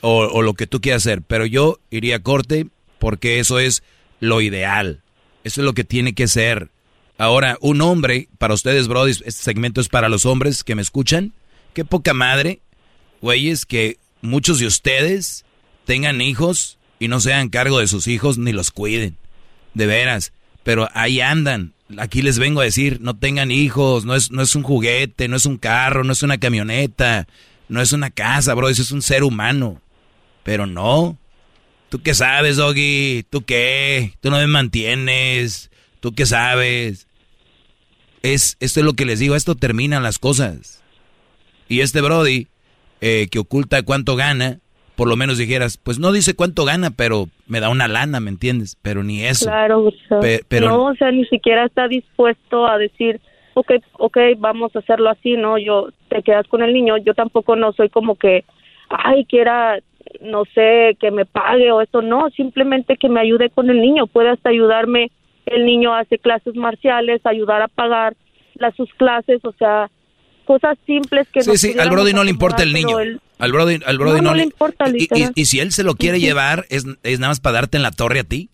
o, 0.01 0.25
o 0.25 0.41
lo 0.41 0.53
que 0.55 0.67
tú 0.67 0.81
quieras 0.81 1.03
hacer, 1.03 1.21
pero 1.21 1.45
yo 1.45 1.79
iría 1.91 2.17
a 2.17 2.23
corte 2.23 2.67
porque 2.97 3.39
eso 3.39 3.59
es 3.59 3.83
lo 4.19 4.41
ideal. 4.41 5.01
Eso 5.43 5.61
es 5.61 5.65
lo 5.65 5.73
que 5.73 5.83
tiene 5.83 6.13
que 6.13 6.27
ser. 6.27 6.69
Ahora, 7.19 7.57
un 7.61 7.79
hombre, 7.81 8.27
para 8.39 8.55
ustedes, 8.55 8.87
Brody, 8.87 9.11
este 9.11 9.31
segmento 9.31 9.79
es 9.79 9.89
para 9.89 10.09
los 10.09 10.25
hombres 10.25 10.63
que 10.63 10.73
me 10.73 10.81
escuchan. 10.81 11.33
Qué 11.73 11.85
poca 11.85 12.13
madre, 12.13 12.61
güeyes, 13.21 13.65
que 13.65 13.99
muchos 14.21 14.57
de 14.57 14.65
ustedes 14.65 15.45
tengan 15.85 16.19
hijos 16.19 16.79
y 16.99 17.07
no 17.07 17.19
sean 17.19 17.49
cargo 17.49 17.79
de 17.79 17.87
sus 17.87 18.07
hijos 18.07 18.39
ni 18.39 18.53
los 18.53 18.71
cuiden. 18.71 19.17
De 19.75 19.85
veras. 19.85 20.33
Pero 20.63 20.89
ahí 20.93 21.21
andan. 21.21 21.74
Aquí 21.97 22.21
les 22.21 22.39
vengo 22.39 22.61
a 22.61 22.65
decir, 22.65 22.99
no 23.01 23.15
tengan 23.15 23.51
hijos, 23.51 24.05
no 24.05 24.15
es, 24.15 24.31
no 24.31 24.41
es 24.41 24.55
un 24.55 24.63
juguete, 24.63 25.27
no 25.27 25.35
es 25.35 25.45
un 25.45 25.57
carro, 25.57 26.03
no 26.03 26.13
es 26.13 26.23
una 26.23 26.39
camioneta, 26.39 27.27
no 27.69 27.81
es 27.81 27.91
una 27.91 28.09
casa, 28.09 28.53
bro, 28.53 28.69
eso 28.69 28.81
es 28.81 28.91
un 28.91 29.01
ser 29.01 29.23
humano. 29.23 29.81
Pero 30.43 30.65
no, 30.65 31.17
¿Tú 31.95 32.01
qué 32.01 32.13
sabes, 32.13 32.57
Doggy? 32.57 33.23
¿Tú 33.29 33.45
qué? 33.45 34.13
¿Tú 34.19 34.29
no 34.29 34.37
me 34.37 34.47
mantienes? 34.47 35.69
¿Tú 35.99 36.13
qué 36.13 36.25
sabes? 36.25 37.07
Es, 38.21 38.57
esto 38.59 38.79
es 38.81 38.85
lo 38.85 38.95
que 38.95 39.05
les 39.05 39.19
digo, 39.19 39.35
esto 39.35 39.55
terminan 39.55 40.03
las 40.03 40.19
cosas. 40.19 40.81
Y 41.69 41.81
este 41.81 42.01
Brody, 42.01 42.47
eh, 43.01 43.27
que 43.31 43.39
oculta 43.39 43.83
cuánto 43.83 44.17
gana, 44.17 44.59
por 44.95 45.07
lo 45.07 45.15
menos 45.15 45.37
dijeras, 45.37 45.77
pues 45.77 45.99
no 45.99 46.11
dice 46.11 46.35
cuánto 46.35 46.65
gana, 46.65 46.91
pero 46.91 47.27
me 47.47 47.59
da 47.59 47.69
una 47.69 47.87
lana, 47.87 48.19
¿me 48.19 48.29
entiendes? 48.29 48.77
Pero 48.81 49.03
ni 49.03 49.23
eso. 49.23 49.45
Claro, 49.45 49.91
pero 50.47 50.69
no, 50.69 50.85
o 50.85 50.95
sea, 50.95 51.11
ni 51.11 51.25
siquiera 51.25 51.65
está 51.65 51.87
dispuesto 51.87 52.67
a 52.67 52.77
decir, 52.77 53.19
ok, 53.53 53.73
ok, 53.99 54.17
vamos 54.37 54.75
a 54.75 54.79
hacerlo 54.79 55.09
así, 55.09 55.37
¿no? 55.37 55.57
Yo, 55.57 55.89
te 56.09 56.21
quedas 56.23 56.47
con 56.47 56.63
el 56.63 56.73
niño, 56.73 56.97
yo 56.97 57.13
tampoco 57.13 57.55
no 57.55 57.73
soy 57.73 57.89
como 57.89 58.15
que, 58.15 58.45
ay, 58.89 59.25
quiera 59.25 59.79
no 60.21 60.43
sé, 60.53 60.95
que 60.99 61.11
me 61.11 61.25
pague 61.25 61.71
o 61.71 61.81
eso, 61.81 62.01
no, 62.01 62.29
simplemente 62.29 62.97
que 62.97 63.09
me 63.09 63.19
ayude 63.19 63.49
con 63.49 63.69
el 63.69 63.81
niño, 63.81 64.07
puede 64.07 64.29
hasta 64.29 64.49
ayudarme, 64.49 65.11
el 65.45 65.65
niño 65.65 65.93
hace 65.93 66.17
clases 66.17 66.55
marciales, 66.55 67.21
ayudar 67.25 67.61
a 67.61 67.67
pagar 67.67 68.15
las 68.55 68.75
sus 68.75 68.91
clases, 68.93 69.43
o 69.43 69.51
sea, 69.53 69.89
cosas 70.45 70.77
simples 70.85 71.27
que 71.29 71.41
Sí, 71.41 71.57
sí, 71.57 71.79
al 71.79 71.89
Brody 71.89 72.13
no 72.13 72.23
le 72.23 72.29
importa 72.29 72.63
el 72.63 72.73
niño. 72.73 72.97
Al 73.37 73.51
Brody, 73.51 73.79
al 73.85 73.97
Brody 73.97 74.21
no, 74.21 74.33
le 74.33 74.43
importa. 74.43 74.85
Y, 74.89 75.07
y, 75.35 75.45
si 75.45 75.59
él 75.59 75.71
se 75.71 75.83
lo 75.83 75.95
quiere 75.95 76.19
llevar, 76.19 76.65
¿es, 76.69 76.85
¿es 77.03 77.19
nada 77.19 77.31
más 77.31 77.39
para 77.39 77.55
darte 77.55 77.77
en 77.77 77.83
la 77.83 77.91
torre 77.91 78.19
a 78.19 78.23
ti? 78.23 78.49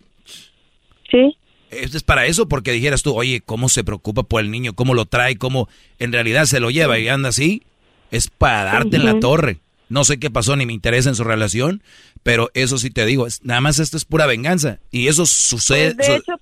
Sí. 1.09 1.37
Es 1.69 2.03
para 2.03 2.25
eso, 2.25 2.49
porque 2.49 2.71
dijeras 2.71 3.01
tú, 3.01 3.15
oye, 3.15 3.41
¿cómo 3.41 3.69
se 3.69 3.83
preocupa 3.83 4.23
por 4.23 4.41
el 4.41 4.51
niño? 4.51 4.73
¿Cómo 4.73 4.93
lo 4.93 5.05
trae? 5.05 5.37
¿Cómo 5.37 5.69
en 5.99 6.11
realidad 6.11 6.45
se 6.45 6.59
lo 6.59 6.69
lleva 6.69 6.99
y 6.99 7.07
anda 7.07 7.29
así? 7.29 7.63
Es 8.11 8.27
para 8.27 8.65
darte 8.65 8.97
en 8.97 9.05
la 9.05 9.19
torre. 9.19 9.59
No 9.87 10.03
sé 10.03 10.19
qué 10.19 10.29
pasó 10.29 10.55
ni 10.55 10.65
me 10.65 10.73
interesa 10.73 11.09
en 11.09 11.15
su 11.15 11.23
relación, 11.23 11.81
pero 12.23 12.49
eso 12.53 12.77
sí 12.77 12.91
te 12.91 13.05
digo, 13.05 13.27
nada 13.43 13.61
más 13.61 13.77
esto 13.79 13.97
es 13.97 14.05
pura 14.05 14.25
venganza 14.25 14.79
y 14.89 15.07
eso 15.07 15.25
sucede. 15.25 15.95
Pues, 15.95 16.07
de 16.07 16.15
hecho, 16.15 16.33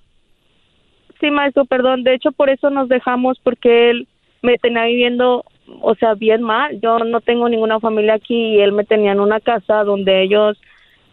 sí, 1.20 1.30
maestro, 1.30 1.64
perdón, 1.64 2.04
de 2.04 2.14
hecho 2.14 2.32
por 2.32 2.48
eso 2.48 2.70
nos 2.70 2.88
dejamos 2.88 3.38
porque 3.42 3.90
él 3.90 4.08
me 4.42 4.56
tenía 4.58 4.84
viviendo, 4.84 5.44
o 5.80 5.94
sea, 5.94 6.14
bien 6.14 6.42
mal. 6.42 6.80
Yo 6.80 6.98
no 6.98 7.20
tengo 7.20 7.48
ninguna 7.48 7.80
familia 7.80 8.14
aquí 8.14 8.56
y 8.56 8.60
él 8.60 8.72
me 8.72 8.84
tenía 8.84 9.12
en 9.12 9.20
una 9.20 9.40
casa 9.40 9.84
donde 9.84 10.22
ellos, 10.22 10.60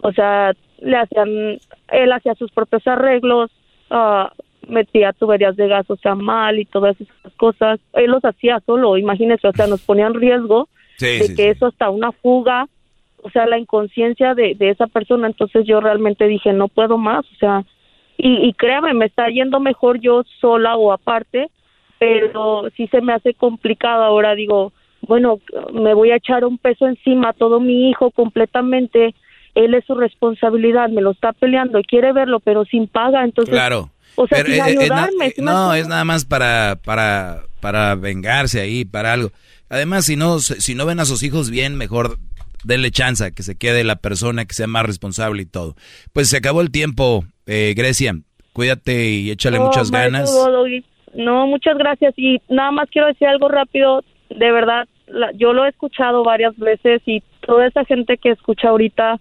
o 0.01 0.11
sea, 0.11 0.53
le 0.79 0.97
hacían, 0.97 1.59
él 1.89 2.11
hacía 2.11 2.35
sus 2.35 2.51
propios 2.51 2.85
arreglos, 2.87 3.51
uh, 3.91 4.27
metía 4.67 5.13
tuberías 5.13 5.55
de 5.55 5.67
gas, 5.67 5.89
o 5.89 5.95
sea, 5.97 6.15
mal 6.15 6.59
y 6.59 6.65
todas 6.65 6.99
esas 6.99 7.33
cosas. 7.37 7.79
Él 7.93 8.11
los 8.11 8.23
hacía 8.23 8.59
solo, 8.65 8.97
imagínese, 8.97 9.47
o 9.47 9.53
sea, 9.53 9.67
nos 9.67 9.81
ponía 9.81 10.07
en 10.07 10.13
riesgo 10.13 10.67
de 10.99 11.33
que 11.35 11.49
eso 11.49 11.67
hasta 11.67 11.89
una 11.89 12.11
fuga, 12.11 12.67
o 13.21 13.29
sea, 13.29 13.45
la 13.45 13.59
inconsciencia 13.59 14.33
de, 14.33 14.55
de 14.55 14.69
esa 14.69 14.87
persona, 14.87 15.27
entonces 15.27 15.65
yo 15.65 15.79
realmente 15.79 16.27
dije, 16.27 16.53
no 16.53 16.67
puedo 16.67 16.97
más, 16.97 17.25
o 17.25 17.35
sea, 17.39 17.63
y, 18.17 18.47
y 18.47 18.53
créame, 18.53 18.93
me 18.93 19.05
está 19.05 19.27
yendo 19.29 19.59
mejor 19.59 19.99
yo 19.99 20.23
sola 20.39 20.75
o 20.75 20.91
aparte, 20.91 21.49
pero 21.99 22.69
sí 22.75 22.87
se 22.87 23.01
me 23.01 23.13
hace 23.13 23.33
complicado 23.33 24.03
ahora, 24.03 24.35
digo, 24.35 24.73
bueno, 25.01 25.39
me 25.73 25.93
voy 25.93 26.11
a 26.11 26.17
echar 26.17 26.45
un 26.45 26.57
peso 26.57 26.87
encima 26.87 27.29
a 27.29 27.33
todo 27.33 27.59
mi 27.59 27.89
hijo 27.89 28.11
completamente, 28.11 29.15
él 29.55 29.73
es 29.73 29.85
su 29.85 29.95
responsabilidad, 29.95 30.89
me 30.89 31.01
lo 31.01 31.11
está 31.11 31.33
peleando 31.33 31.79
y 31.79 31.83
quiere 31.83 32.13
verlo, 32.13 32.39
pero 32.39 32.65
sin 32.65 32.87
paga, 32.87 33.23
entonces... 33.23 33.53
Claro. 33.53 33.91
O 34.15 34.27
sea, 34.27 34.43
sin 34.43 34.59
ayudarme. 34.59 35.33
no, 35.37 35.75
es 35.75 35.87
nada 35.87 36.03
más 36.03 36.25
para, 36.25 36.79
para, 36.83 37.43
para 37.59 37.93
vengarse 37.95 38.59
ahí, 38.59 38.83
para 38.83 39.13
algo. 39.13 39.31
Además, 39.69 40.05
si 40.05 40.15
no, 40.15 40.39
si 40.39 40.73
no 40.73 40.87
ven 40.87 40.99
a 40.99 41.05
sus 41.05 41.21
hijos 41.21 41.51
bien, 41.51 41.75
mejor 41.75 42.17
denle 42.63 42.91
chance 42.91 43.31
que 43.31 43.43
se 43.43 43.55
quede 43.55 43.83
la 43.83 43.97
persona 43.97 44.45
que 44.45 44.55
sea 44.55 44.67
más 44.67 44.85
responsable 44.85 45.43
y 45.43 45.45
todo. 45.45 45.75
Pues 46.13 46.29
se 46.29 46.37
acabó 46.37 46.61
el 46.61 46.71
tiempo, 46.71 47.25
eh, 47.45 47.73
Grecia. 47.75 48.19
Cuídate 48.53 49.11
y 49.11 49.29
échale 49.29 49.59
muchas 49.59 49.91
ganas. 49.91 50.33
No, 51.17 51.47
muchas 51.47 51.77
gracias. 51.77 52.13
Y 52.15 52.39
nada 52.47 52.71
más 52.71 52.89
quiero 52.89 53.07
decir 53.07 53.27
algo 53.27 53.49
rápido. 53.49 54.03
De 54.29 54.51
verdad, 54.51 54.87
yo 55.35 55.51
lo 55.51 55.65
he 55.65 55.69
escuchado 55.69 56.23
varias 56.23 56.55
veces 56.57 57.01
y 57.05 57.23
toda 57.41 57.65
esa 57.65 57.83
gente 57.85 58.17
que 58.17 58.29
escucha 58.29 58.69
ahorita, 58.69 59.19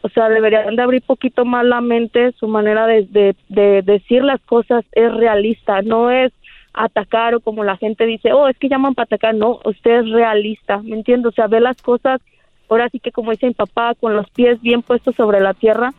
o 0.00 0.08
sea, 0.08 0.28
deberían 0.28 0.74
de 0.74 0.82
abrir 0.82 1.02
poquito 1.02 1.44
más 1.44 1.64
la 1.64 1.80
mente. 1.80 2.32
Su 2.32 2.48
manera 2.48 2.86
de, 2.88 3.06
de 3.48 3.82
decir 3.82 4.24
las 4.24 4.40
cosas 4.42 4.84
es 4.92 5.14
realista, 5.14 5.82
no 5.82 6.10
es 6.10 6.32
atacar 6.74 7.36
o 7.36 7.40
como 7.40 7.62
la 7.62 7.76
gente 7.76 8.06
dice, 8.06 8.32
oh, 8.32 8.48
es 8.48 8.58
que 8.58 8.68
llaman 8.68 8.94
para 8.94 9.04
atacar. 9.04 9.34
No, 9.36 9.60
usted 9.64 10.00
es 10.00 10.10
realista, 10.10 10.78
¿me 10.82 10.96
entiendo? 10.96 11.28
O 11.28 11.32
sea, 11.32 11.46
ve 11.46 11.60
las 11.60 11.80
cosas, 11.80 12.20
ahora 12.68 12.88
sí 12.90 12.98
que 12.98 13.12
como 13.12 13.30
dice 13.30 13.46
mi 13.46 13.54
papá, 13.54 13.94
con 13.94 14.16
los 14.16 14.28
pies 14.30 14.60
bien 14.60 14.82
puestos 14.82 15.14
sobre 15.14 15.40
la 15.40 15.54
tierra, 15.54 15.92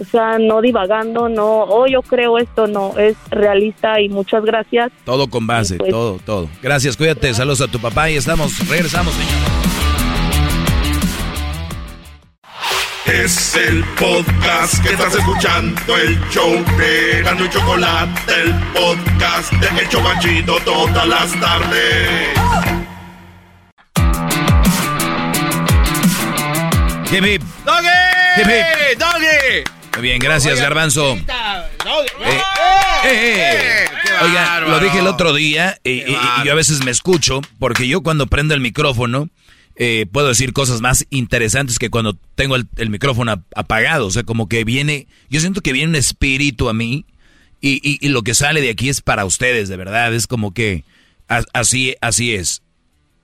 o 0.00 0.04
sea, 0.04 0.38
no 0.38 0.60
divagando, 0.60 1.28
no, 1.28 1.62
oh, 1.62 1.86
yo 1.86 2.02
creo 2.02 2.38
esto, 2.38 2.66
no, 2.66 2.96
es 2.98 3.16
realista 3.30 4.00
y 4.00 4.08
muchas 4.08 4.44
gracias. 4.44 4.90
Todo 5.04 5.28
con 5.28 5.46
base, 5.46 5.76
pues, 5.76 5.90
todo, 5.90 6.18
todo. 6.24 6.48
Gracias, 6.62 6.96
cuídate, 6.96 7.32
saludos 7.34 7.60
a 7.60 7.68
tu 7.68 7.78
papá 7.78 8.10
y 8.10 8.16
estamos, 8.16 8.58
regresamos, 8.68 9.14
señor. 9.14 9.52
Es 13.06 13.56
el 13.56 13.84
podcast 13.98 14.82
que 14.82 14.94
estás 14.94 15.14
escuchando, 15.14 15.96
el 15.96 16.18
show 16.30 16.50
de 16.78 17.22
Gano 17.22 17.44
y 17.44 17.50
Chocolate, 17.50 18.32
el 18.42 18.54
podcast 18.72 19.52
de 19.52 19.80
El 19.80 19.88
Chocachito 19.88 20.56
todas 20.64 21.06
las 21.06 21.40
tardes. 21.40 22.28
Hip, 27.12 27.24
hip. 27.26 27.42
¡Doggy! 27.66 27.88
Hip, 28.38 28.46
hip. 28.46 28.98
¡Doggy! 28.98 29.81
Muy 29.94 30.02
bien, 30.02 30.18
gracias, 30.18 30.60
Garbanzo. 30.60 31.16
¡Doggy! 31.84 32.08
Eh, 33.04 33.10
eh. 33.84 33.84
Oiga, 34.22 34.60
lo 34.60 34.78
dije 34.80 35.00
el 35.00 35.06
otro 35.06 35.34
día 35.34 35.78
y, 35.84 35.90
y- 35.90 36.04
y 36.12 36.44
yo 36.46 36.52
a 36.52 36.54
veces 36.54 36.84
me 36.84 36.90
escucho 36.90 37.40
porque 37.58 37.88
yo 37.88 38.02
cuando 38.02 38.26
prendo 38.26 38.54
el 38.54 38.60
micrófono 38.60 39.28
eh, 39.74 40.06
puedo 40.10 40.28
decir 40.28 40.52
cosas 40.52 40.80
más 40.80 41.06
interesantes 41.10 41.78
que 41.78 41.90
cuando 41.90 42.16
tengo 42.36 42.54
el, 42.56 42.66
el 42.76 42.90
micrófono 42.90 43.32
ap- 43.32 43.42
apagado. 43.56 44.06
O 44.06 44.10
sea, 44.10 44.22
como 44.22 44.48
que 44.48 44.64
viene, 44.64 45.08
yo 45.30 45.40
siento 45.40 45.60
que 45.60 45.72
viene 45.72 45.88
un 45.90 45.96
espíritu 45.96 46.68
a 46.68 46.74
mí 46.74 47.04
y, 47.60 47.80
y- 47.82 47.98
y 48.00 48.08
lo 48.10 48.22
que 48.22 48.34
sale 48.34 48.60
de 48.60 48.70
aquí 48.70 48.88
es 48.88 49.00
para 49.00 49.24
ustedes, 49.24 49.68
de 49.68 49.76
verdad. 49.76 50.14
Es 50.14 50.26
como 50.26 50.54
que 50.54 50.84
a- 51.28 51.44
así, 51.52 51.96
así 52.00 52.34
es. 52.34 52.62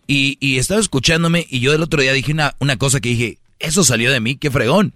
Y, 0.07 0.37
y 0.41 0.59
estaba 0.59 0.81
escuchándome 0.81 1.47
y 1.49 1.61
yo 1.61 1.73
el 1.75 1.83
otro 1.83 2.01
día 2.03 2.13
dije 2.13 2.33
una, 2.33 2.57
una 2.59 2.77
cosa 2.77 2.99
que 3.01 3.11
dije, 3.11 3.39
eso 3.61 3.85
salió 3.85 4.11
de 4.11 4.21
mí, 4.21 4.37
qué 4.37 4.51
fregón. 4.51 4.95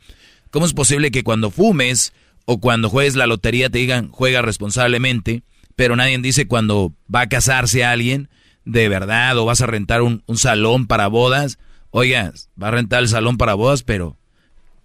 ¿Cómo 0.52 0.66
es 0.66 0.74
posible 0.74 1.10
que 1.10 1.24
cuando 1.24 1.50
fumes 1.50 2.12
o 2.44 2.60
cuando 2.60 2.88
juegues 2.90 3.16
la 3.16 3.26
lotería 3.26 3.70
te 3.70 3.78
digan 3.78 4.10
juega 4.10 4.42
responsablemente, 4.42 5.42
pero 5.76 5.96
nadie 5.96 6.18
dice 6.18 6.46
cuando 6.46 6.92
va 7.12 7.22
a 7.22 7.28
casarse 7.28 7.84
alguien 7.84 8.28
de 8.66 8.88
verdad 8.88 9.36
o 9.38 9.46
vas 9.46 9.62
a 9.62 9.66
rentar 9.66 10.02
un, 10.02 10.22
un 10.26 10.36
salón 10.36 10.86
para 10.86 11.06
bodas? 11.08 11.58
Oiga, 11.90 12.32
va 12.62 12.68
a 12.68 12.72
rentar 12.72 13.00
el 13.02 13.08
salón 13.08 13.38
para 13.38 13.54
bodas, 13.54 13.82
pero 13.82 14.18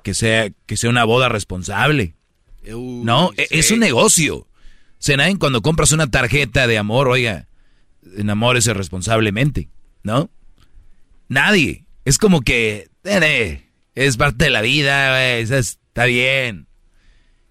que 0.03 0.13
sea, 0.13 0.49
que 0.65 0.77
sea 0.77 0.89
una 0.89 1.03
boda 1.03 1.27
responsable. 1.27 2.15
no, 2.65 3.31
e- 3.35 3.47
es 3.51 3.69
un 3.71 3.79
negocio. 3.79 4.37
O 4.37 4.47
sea, 4.99 5.17
nadie 5.17 5.37
cuando 5.37 5.61
compras 5.61 5.91
una 5.91 6.09
tarjeta 6.09 6.65
de 6.65 6.77
amor, 6.77 7.09
oiga, 7.09 7.47
enamórese 8.15 8.73
responsablemente, 8.73 9.69
¿no? 10.01 10.29
Nadie. 11.27 11.85
Es 12.05 12.17
como 12.17 12.39
que, 12.41 12.89
"Nene, 13.03 13.66
es 14.05 14.17
parte 14.17 14.45
de 14.45 14.51
la 14.51 14.61
vida, 14.61 15.09
güey, 15.11 15.41
es- 15.41 15.51
está 15.51 16.05
bien. 16.05 16.67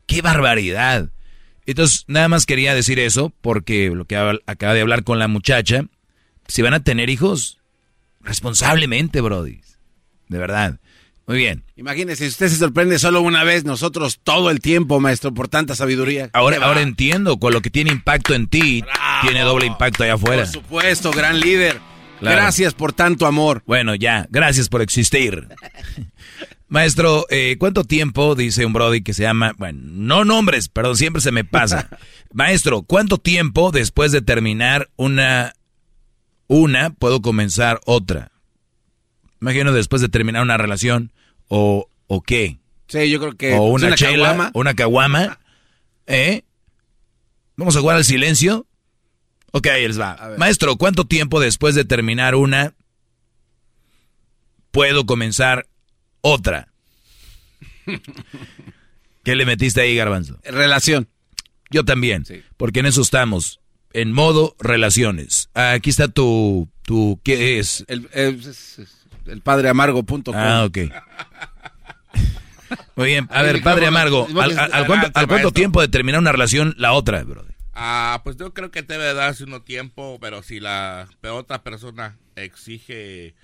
¡Qué 0.06 0.23
barbaridad! 0.23 1.10
Entonces, 1.66 2.05
nada 2.06 2.28
más 2.28 2.47
quería 2.47 2.74
decir 2.74 2.98
eso, 3.01 3.32
porque 3.40 3.90
lo 3.90 4.05
que 4.05 4.16
acaba 4.47 4.74
de 4.74 4.81
hablar 4.81 5.02
con 5.02 5.18
la 5.18 5.27
muchacha, 5.27 5.85
si 6.47 6.62
van 6.62 6.74
a 6.74 6.81
tener 6.85 7.10
hijos, 7.10 7.59
responsablemente, 8.20 9.20
Brody. 9.20 9.60
De 10.28 10.39
verdad. 10.39 10.78
Muy 11.27 11.39
bien. 11.39 11.64
Imagínese, 11.74 12.23
si 12.24 12.28
usted 12.31 12.48
se 12.48 12.56
sorprende 12.56 13.01
solo 13.01 13.20
una 13.20 13.43
vez, 13.43 13.64
nosotros 13.64 14.20
todo 14.23 14.51
el 14.51 14.60
tiempo, 14.60 15.01
maestro, 15.01 15.35
por 15.35 15.48
tanta 15.48 15.74
sabiduría. 15.74 16.31
Ahora, 16.32 16.59
ahora 16.64 16.82
entiendo, 16.82 17.39
con 17.39 17.52
lo 17.52 17.60
que 17.62 17.70
tiene 17.70 17.90
impacto 17.90 18.32
en 18.35 18.47
ti, 18.47 18.85
tiene 19.23 19.40
doble 19.40 19.66
impacto 19.66 20.05
allá 20.05 20.14
afuera. 20.14 20.44
Por 20.44 20.52
supuesto, 20.52 21.10
gran 21.10 21.40
líder. 21.40 21.81
Claro. 22.20 22.36
Gracias 22.36 22.74
por 22.74 22.93
tanto 22.93 23.26
amor. 23.26 23.62
Bueno, 23.66 23.94
ya, 23.94 24.26
gracias 24.30 24.68
por 24.68 24.82
existir. 24.82 25.48
Maestro, 26.68 27.26
eh, 27.30 27.56
¿cuánto 27.59 27.84
tiempo, 27.84 28.34
dice 28.34 28.66
un 28.66 28.72
Brody 28.72 29.02
que 29.02 29.14
se 29.14 29.22
llama, 29.22 29.52
bueno, 29.56 29.80
no 29.84 30.24
nombres, 30.24 30.68
perdón, 30.68 30.97
siempre 30.97 31.22
se 31.22 31.30
me 31.30 31.44
pasa. 31.44 31.88
Maestro, 32.32 32.82
¿cuánto 32.82 33.18
tiempo 33.18 33.70
después 33.70 34.10
de 34.10 34.20
terminar 34.20 34.90
una, 34.97 35.52
una, 36.48 36.90
puedo 36.90 37.22
comenzar 37.22 37.80
otra? 37.86 38.32
Imagino 39.40 39.72
después 39.72 40.02
de 40.02 40.09
terminar 40.09 40.43
una 40.43 40.56
relación, 40.56 41.12
o, 41.47 41.88
o 42.09 42.20
qué. 42.22 42.59
Sí, 42.88 43.10
yo 43.10 43.20
creo 43.20 43.36
que 43.36 43.55
o 43.55 43.62
una, 43.64 43.88
una 43.88 43.97
chela, 43.97 44.28
caguama. 44.30 44.51
una 44.55 44.74
caguama, 44.74 45.38
¿eh? 46.06 46.43
¿Vamos 47.56 47.77
a 47.77 47.80
jugar 47.80 47.96
al 47.96 48.04
silencio? 48.04 48.66
Ok, 49.53 49.66
ahí 49.69 49.87
les 49.87 49.99
va. 50.01 50.35
Maestro, 50.39 50.77
¿cuánto 50.77 51.05
tiempo 51.07 51.41
después 51.41 51.75
de 51.75 51.85
terminar 51.85 52.35
una 52.35 52.75
puedo 54.71 55.07
comenzar 55.07 55.66
otra? 56.21 56.69
¿Qué 59.25 59.35
le 59.35 59.47
metiste 59.47 59.81
ahí, 59.81 59.97
Garbanzo? 59.97 60.39
Relación. 60.45 61.09
Yo 61.71 61.85
también, 61.85 62.25
porque 62.57 62.79
en 62.81 62.87
eso 62.87 63.03
estamos, 63.03 63.61
en 63.93 64.13
modo 64.13 64.55
relaciones. 64.61 65.49
Aquí 65.55 65.91
está 65.91 66.07
tu, 66.07 66.69
tu 66.83 67.19
¿qué 67.25 67.59
es? 67.59 67.85
El, 67.89 68.09
el, 68.13 68.41
el 69.27 69.41
padreamargo.com. 69.41 70.35
Ah, 70.37 70.65
ok. 70.65 70.79
Muy 72.97 73.07
bien, 73.09 73.29
a 73.31 73.43
ver, 73.43 73.63
padre 73.63 73.87
Amargo, 73.87 74.27
¿al, 74.41 74.59
al- 74.59 74.73
al 74.73 74.87
cuánto, 74.87 75.11
cuánto 75.29 75.53
tiempo 75.53 75.81
de 75.81 75.89
terminar 75.89 76.21
una 76.21 76.33
relación 76.33 76.75
la 76.79 76.93
otra, 76.93 77.23
bro? 77.25 77.45
Ah, 77.79 78.22
pues 78.24 78.37
yo 78.37 78.55
creo 78.55 78.71
que 78.71 78.82
debe 78.82 79.13
darse 79.13 79.45
uno 79.45 79.61
tiempo, 79.63 80.19
pero 80.21 80.43
si 80.43 80.61
la 80.61 81.09
otra 81.30 81.63
persona 81.63 82.16
exige, 82.35 83.35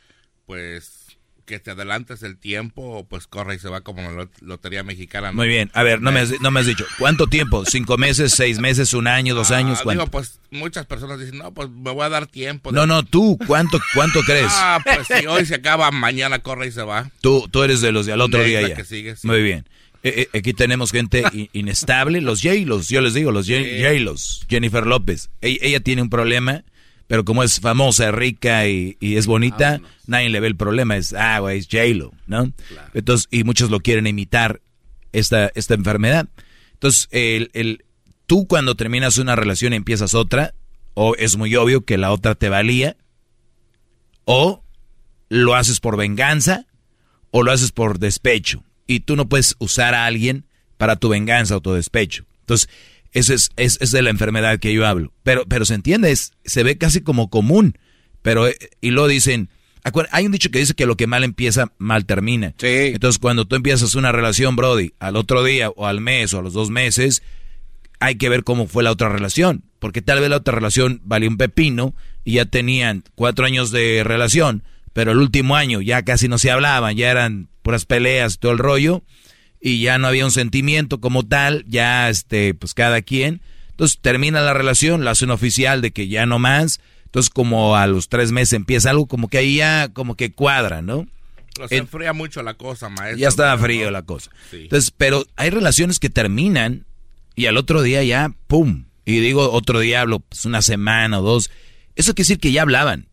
pues, 0.47 1.19
que 1.45 1.59
te 1.59 1.73
adelantes 1.73 2.23
el 2.23 2.39
tiempo, 2.39 3.05
pues 3.11 3.27
corre 3.27 3.57
y 3.57 3.59
se 3.59 3.69
va 3.69 3.83
como 3.83 4.01
la 4.01 4.11
lot- 4.13 4.41
lotería 4.41 4.85
mexicana. 4.85 5.29
¿no? 5.33 5.35
Muy 5.35 5.49
bien, 5.49 5.71
a 5.75 5.83
ver, 5.83 6.01
no 6.01 6.13
me, 6.13 6.21
has, 6.21 6.41
no 6.41 6.51
me 6.51 6.61
has 6.61 6.67
dicho, 6.67 6.87
¿cuánto 6.99 7.27
tiempo? 7.27 7.65
¿Cinco 7.67 7.99
meses, 7.99 8.33
seis 8.33 8.59
meses, 8.59 8.95
un 8.95 9.07
año, 9.07 9.35
dos 9.35 9.51
Ah, 9.51 9.57
años? 9.59 9.81
¿Cuánto? 9.83 10.05
Digo, 10.05 10.11
pues 10.11 10.41
muchas 10.51 10.87
personas 10.87 11.19
dicen, 11.19 11.39
no, 11.39 11.53
pues 11.53 11.69
me 11.69 11.91
voy 11.91 12.05
a 12.05 12.09
dar 12.09 12.27
tiempo. 12.27 12.73
No, 12.73 12.87
no, 12.87 13.03
tú, 13.03 13.37
¿cuánto, 13.47 13.79
cuánto 13.93 14.21
crees? 14.23 14.47
Ah, 14.51 14.79
pues 14.83 15.09
si 15.21 15.27
hoy 15.27 15.45
se 15.45 15.57
acaba, 15.57 15.91
mañana 15.91 16.39
corre 16.39 16.69
y 16.69 16.73
se 16.73 16.83
va. 16.83 17.11
Tú, 17.21 17.49
tú 17.51 17.63
eres 17.65 17.81
de 17.81 17.93
los 17.93 18.07
de 18.07 18.13
al 18.13 18.21
otro 18.21 18.39
De 18.41 18.47
día 18.47 18.69
ya. 18.69 18.75
que 18.77 18.85
sigue, 18.85 19.17
sí. 19.17 19.27
Muy 19.27 19.43
bien. 19.43 19.67
Eh, 20.03 20.29
eh, 20.33 20.39
aquí 20.39 20.53
tenemos 20.53 20.91
gente 20.91 21.23
inestable, 21.53 22.21
los 22.21 22.43
J-Los, 22.43 22.89
yo 22.89 23.01
les 23.01 23.15
digo, 23.15 23.31
los. 23.33 23.47
J-Los, 23.47 24.47
Jennifer 24.49 24.87
López. 24.87 25.31
Ella, 25.41 25.59
ella 25.63 25.81
tiene 25.81 26.03
un 26.03 26.11
problema, 26.11 26.65
pero 27.07 27.25
como 27.25 27.43
es 27.43 27.61
famosa, 27.61 28.11
rica 28.11 28.67
y, 28.67 28.97
y 29.01 29.17
es 29.17 29.27
bonita, 29.27 29.81
nadie 30.07 30.29
le 30.29 30.41
ve 30.41 30.49
el 30.49 30.57
problema. 30.57 30.97
Es, 30.97 31.13
ah, 31.13 31.39
güey, 31.41 31.59
es 31.59 31.69
J-Lo, 31.71 32.13
¿no? 32.27 32.53
Entonces, 32.95 33.29
y 33.31 33.45
muchos 33.45 33.71
lo 33.71 33.81
quieren 33.81 34.07
imitar, 34.07 34.61
esta, 35.13 35.51
esta 35.55 35.75
enfermedad. 35.75 36.29
Entonces, 36.75 37.09
el, 37.13 37.51
el, 37.53 37.85
tú 38.27 38.47
cuando 38.47 38.75
terminas 38.75 39.19
una 39.19 39.37
relación 39.37 39.73
y 39.73 39.77
empiezas 39.77 40.15
otra, 40.15 40.55
o 40.95 41.15
es 41.17 41.37
muy 41.37 41.55
obvio 41.55 41.85
que 41.85 41.99
la 41.99 42.13
otra 42.13 42.35
te 42.35 42.49
valía, 42.49 42.97
o 44.25 44.65
lo 45.29 45.55
haces 45.55 45.81
por 45.81 45.97
venganza, 45.97 46.67
o 47.31 47.43
lo 47.43 47.53
haces 47.53 47.73
por 47.73 47.99
despecho. 47.99 48.65
Y 48.93 49.01
tú 49.01 49.17
no 49.17 49.29
puedes 49.29 49.57
usar 49.59 49.95
a 49.95 50.07
alguien 50.07 50.45
para 50.77 50.97
tu 50.97 51.09
venganza 51.09 51.57
o 51.57 51.61
tu 51.61 51.73
despecho. 51.73 52.25
Entonces, 52.41 52.69
esa 53.13 53.35
es, 53.35 53.51
es, 53.57 53.79
es 53.81 53.91
de 53.93 54.03
la 54.03 54.11
enfermedad 54.11 54.59
que 54.59 54.73
yo 54.73 54.87
hablo. 54.87 55.13
Pero, 55.23 55.45
pero 55.47 55.65
se 55.65 55.75
entiende, 55.75 56.11
es- 56.11 56.33
se 56.45 56.63
ve 56.63 56.79
casi 56.79 57.01
como 57.03 57.29
común. 57.31 57.79
Pero, 58.23 58.47
eh, 58.49 58.57
y 58.81 58.91
luego 58.91 59.09
dicen, 59.09 59.49
hay 60.13 60.27
un 60.27 60.33
dicho 60.33 60.51
que 60.51 60.61
dice 60.61 60.75
que 60.75 60.87
lo 60.87 60.97
que 60.97 61.07
mal 61.07 61.25
empieza, 61.25 61.73
mal 61.79 62.05
termina. 62.07 62.55
Entonces, 62.95 63.19
cuando 63.19 63.45
tú 63.47 63.57
empiezas 63.57 63.95
una 63.95 64.13
relación, 64.13 64.55
Brody, 64.57 64.93
al 65.01 65.17
otro 65.17 65.43
día, 65.45 65.71
o 65.71 65.87
al 65.87 66.01
mes, 66.01 66.33
o 66.35 66.39
a 66.39 66.43
los 66.43 66.53
dos 66.53 66.71
meses, 66.71 67.23
hay 68.01 68.17
que 68.17 68.29
ver 68.29 68.45
cómo 68.45 68.67
fue 68.67 68.83
la 68.83 68.91
otra 68.93 69.09
relación. 69.09 69.65
Porque 69.79 70.03
tal 70.03 70.21
vez 70.21 70.31
la 70.31 70.37
otra 70.37 70.55
relación 70.55 71.01
valió 71.05 71.29
un 71.29 71.37
pepino 71.37 71.95
y 72.25 72.35
ya 72.35 72.45
tenían 72.45 73.03
cuatro 73.17 73.45
años 73.45 73.73
de 73.73 74.03
relación, 74.05 74.63
pero 74.93 75.11
el 75.13 75.19
último 75.19 75.57
año 75.57 75.81
ya 75.81 76.03
casi 76.03 76.29
no 76.29 76.39
se 76.39 76.51
hablaban, 76.53 76.97
ya 76.97 77.11
eran 77.11 77.49
puras 77.63 77.85
peleas, 77.87 78.39
todo 78.39 78.53
el 78.53 78.59
rollo, 78.59 79.03
y 79.61 79.81
ya 79.81 79.99
no 79.99 80.09
había 80.09 80.25
un 80.25 80.31
sentimiento 80.33 81.01
como 81.01 81.25
tal, 81.27 81.65
ya 81.69 82.09
este, 82.09 82.55
pues 82.55 82.75
cada 82.75 83.01
quien. 83.03 83.41
Entonces 83.71 83.99
termina 84.01 84.41
la 84.41 84.53
relación, 84.55 85.05
la 85.05 85.13
hacen 85.13 85.31
oficial 85.31 85.81
de 85.81 85.93
que 85.93 86.09
ya 86.09 86.27
no 86.27 86.39
más. 86.39 86.81
Entonces 87.07 87.31
como 87.31 87.77
a 87.77 87.87
los 87.87 88.09
tres 88.09 88.33
meses 88.33 88.55
empieza 88.55 88.91
algo 88.91 89.07
como 89.07 89.29
que 89.29 89.39
ahí 89.39 89.57
ya 89.57 89.89
como 89.93 90.15
que 90.17 90.33
cuadra, 90.33 90.83
¿no? 90.83 91.07
Se 91.69 91.77
En- 91.77 91.83
enfría 91.83 92.13
mucho 92.15 92.43
la 92.43 92.55
cosa, 92.55 92.89
maestro. 92.89 93.19
ya 93.19 93.29
estaba 93.29 93.57
frío 93.59 93.91
la 93.91 94.03
cosa. 94.03 94.31
Sí. 94.51 94.63
Entonces, 94.63 94.91
pero 94.97 95.27
hay 95.37 95.51
relaciones 95.51 95.99
que 95.99 96.09
terminan 96.09 96.87
y 97.37 97.47
al 97.47 97.57
otro 97.59 97.83
día 97.83 98.03
ya, 98.03 98.33
¡pum! 98.47 98.87
Y 99.05 99.21
digo 99.21 99.51
otro 99.53 99.81
diablo, 99.81 100.21
pues 100.21 100.45
una 100.47 100.63
semana 100.63 101.19
o 101.21 101.23
dos. 101.23 101.51
Eso 101.95 102.15
quiere 102.15 102.25
decir 102.29 102.39
que 102.41 102.53
ya 102.53 102.63
hablaban. 102.63 103.07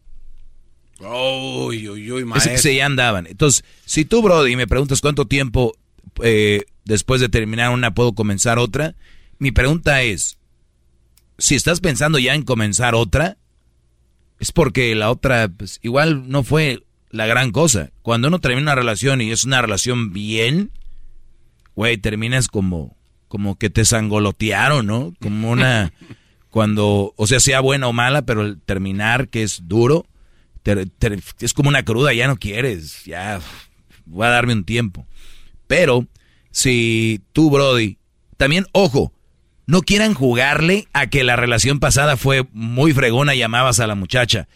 Uy, 0.99 1.87
uy, 1.87 2.11
uy, 2.11 2.25
maestro. 2.25 2.53
que 2.53 2.57
se 2.57 2.75
ya 2.75 2.85
andaban. 2.85 3.27
Entonces, 3.27 3.63
si 3.85 4.05
tú, 4.05 4.21
Brody, 4.21 4.55
me 4.55 4.67
preguntas 4.67 5.01
cuánto 5.01 5.25
tiempo 5.25 5.73
eh, 6.21 6.65
después 6.85 7.21
de 7.21 7.29
terminar 7.29 7.71
una 7.71 7.93
puedo 7.93 8.13
comenzar 8.13 8.59
otra, 8.59 8.95
mi 9.37 9.51
pregunta 9.51 10.01
es, 10.01 10.37
si 11.37 11.55
estás 11.55 11.79
pensando 11.79 12.19
ya 12.19 12.35
en 12.35 12.43
comenzar 12.43 12.95
otra, 12.95 13.37
es 14.39 14.51
porque 14.51 14.93
la 14.95 15.09
otra, 15.09 15.47
pues, 15.47 15.79
igual 15.81 16.29
no 16.29 16.43
fue 16.43 16.83
la 17.09 17.25
gran 17.25 17.51
cosa. 17.51 17.91
Cuando 18.01 18.27
uno 18.27 18.39
termina 18.39 18.61
una 18.61 18.75
relación 18.75 19.21
y 19.21 19.31
es 19.31 19.45
una 19.45 19.61
relación 19.61 20.11
bien, 20.11 20.71
güey, 21.75 21.97
terminas 21.97 22.47
como, 22.49 22.97
como 23.27 23.57
que 23.57 23.69
te 23.69 23.85
sangolotearon, 23.85 24.85
¿no? 24.85 25.13
Como 25.21 25.51
una, 25.51 25.93
cuando, 26.49 27.13
o 27.15 27.27
sea, 27.27 27.39
sea 27.39 27.61
buena 27.61 27.87
o 27.87 27.93
mala, 27.93 28.23
pero 28.23 28.41
el 28.41 28.59
terminar, 28.61 29.29
que 29.29 29.43
es 29.43 29.67
duro, 29.67 30.05
es 31.39 31.53
como 31.53 31.69
una 31.69 31.83
cruda, 31.83 32.13
ya 32.13 32.27
no 32.27 32.37
quieres, 32.37 33.03
ya, 33.05 33.39
voy 34.05 34.27
a 34.27 34.31
darme 34.31 34.53
un 34.53 34.63
tiempo. 34.63 35.05
Pero, 35.67 36.07
si 36.51 37.21
tú, 37.31 37.49
Brody, 37.49 37.97
también, 38.37 38.65
ojo, 38.71 39.13
no 39.65 39.81
quieran 39.81 40.13
jugarle 40.13 40.87
a 40.93 41.07
que 41.07 41.23
la 41.23 41.35
relación 41.35 41.79
pasada 41.79 42.17
fue 42.17 42.47
muy 42.53 42.93
fregona 42.93 43.35
y 43.35 43.43
amabas 43.43 43.79
a 43.79 43.85
la 43.85 43.95
muchacha. 43.95 44.47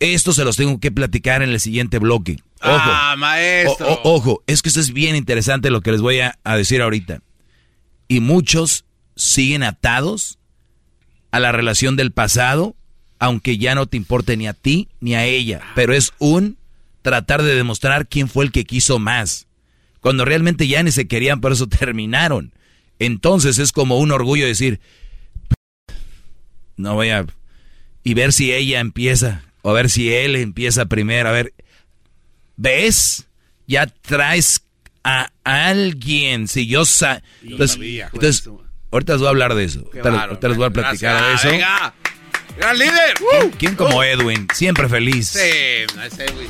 Esto 0.00 0.32
se 0.32 0.44
los 0.44 0.56
tengo 0.56 0.80
que 0.80 0.90
platicar 0.90 1.42
en 1.42 1.50
el 1.50 1.60
siguiente 1.60 1.98
bloque. 1.98 2.38
Ojo. 2.62 2.72
Ah, 2.72 3.14
maestro. 3.18 4.00
ojo, 4.04 4.42
es 4.46 4.62
que 4.62 4.68
esto 4.68 4.80
es 4.80 4.92
bien 4.92 5.16
interesante 5.16 5.70
lo 5.70 5.80
que 5.80 5.92
les 5.92 6.00
voy 6.00 6.20
a, 6.20 6.38
a 6.44 6.56
decir 6.56 6.80
ahorita. 6.80 7.20
Y 8.08 8.20
muchos 8.20 8.84
siguen 9.16 9.62
atados 9.62 10.38
a 11.30 11.38
la 11.38 11.52
relación 11.52 11.96
del 11.96 12.12
pasado, 12.12 12.74
aunque 13.22 13.56
ya 13.56 13.76
no 13.76 13.86
te 13.86 13.96
importe 13.96 14.36
ni 14.36 14.48
a 14.48 14.52
ti 14.52 14.88
ni 14.98 15.14
a 15.14 15.24
ella. 15.24 15.60
Pero 15.76 15.94
es 15.94 16.12
un 16.18 16.58
tratar 17.02 17.40
de 17.44 17.54
demostrar 17.54 18.08
quién 18.08 18.28
fue 18.28 18.44
el 18.44 18.50
que 18.50 18.64
quiso 18.64 18.98
más. 18.98 19.46
Cuando 20.00 20.24
realmente 20.24 20.66
ya 20.66 20.82
ni 20.82 20.90
se 20.90 21.06
querían, 21.06 21.40
por 21.40 21.52
eso 21.52 21.68
terminaron. 21.68 22.52
Entonces 22.98 23.60
es 23.60 23.70
como 23.70 23.98
un 23.98 24.10
orgullo 24.10 24.44
decir, 24.44 24.80
no 26.76 26.94
voy 26.94 27.10
a... 27.10 27.24
Y 28.02 28.14
ver 28.14 28.32
si 28.32 28.52
ella 28.52 28.80
empieza, 28.80 29.44
o 29.62 29.70
a 29.70 29.74
ver 29.74 29.88
si 29.88 30.12
él 30.12 30.34
empieza 30.34 30.86
primero, 30.86 31.28
a 31.28 31.32
ver, 31.32 31.54
¿ves? 32.56 33.28
Ya 33.68 33.86
traes 33.86 34.64
a 35.04 35.30
alguien, 35.44 36.48
si 36.48 36.66
yo 36.66 36.84
sa 36.84 37.22
entonces, 37.40 37.78
entonces 38.12 38.48
ahorita 38.90 39.12
les 39.12 39.20
voy 39.20 39.26
a 39.28 39.30
hablar 39.30 39.54
de 39.54 39.62
eso. 39.62 39.88
Ahorita, 39.94 40.48
les 40.48 40.56
voy 40.56 40.66
a 40.66 40.70
platicar 40.70 41.24
de 41.24 41.34
eso. 41.34 41.48
Venga. 41.50 41.94
¡Gran 42.56 42.78
líder! 42.78 43.14
¿Quién, 43.58 43.74
como 43.74 43.98
uh. 43.98 44.02
Edwin? 44.02 44.46
Siempre 44.54 44.88
feliz. 44.88 45.28
Sí, 45.28 45.38
es 45.38 46.18
Edwin. 46.18 46.48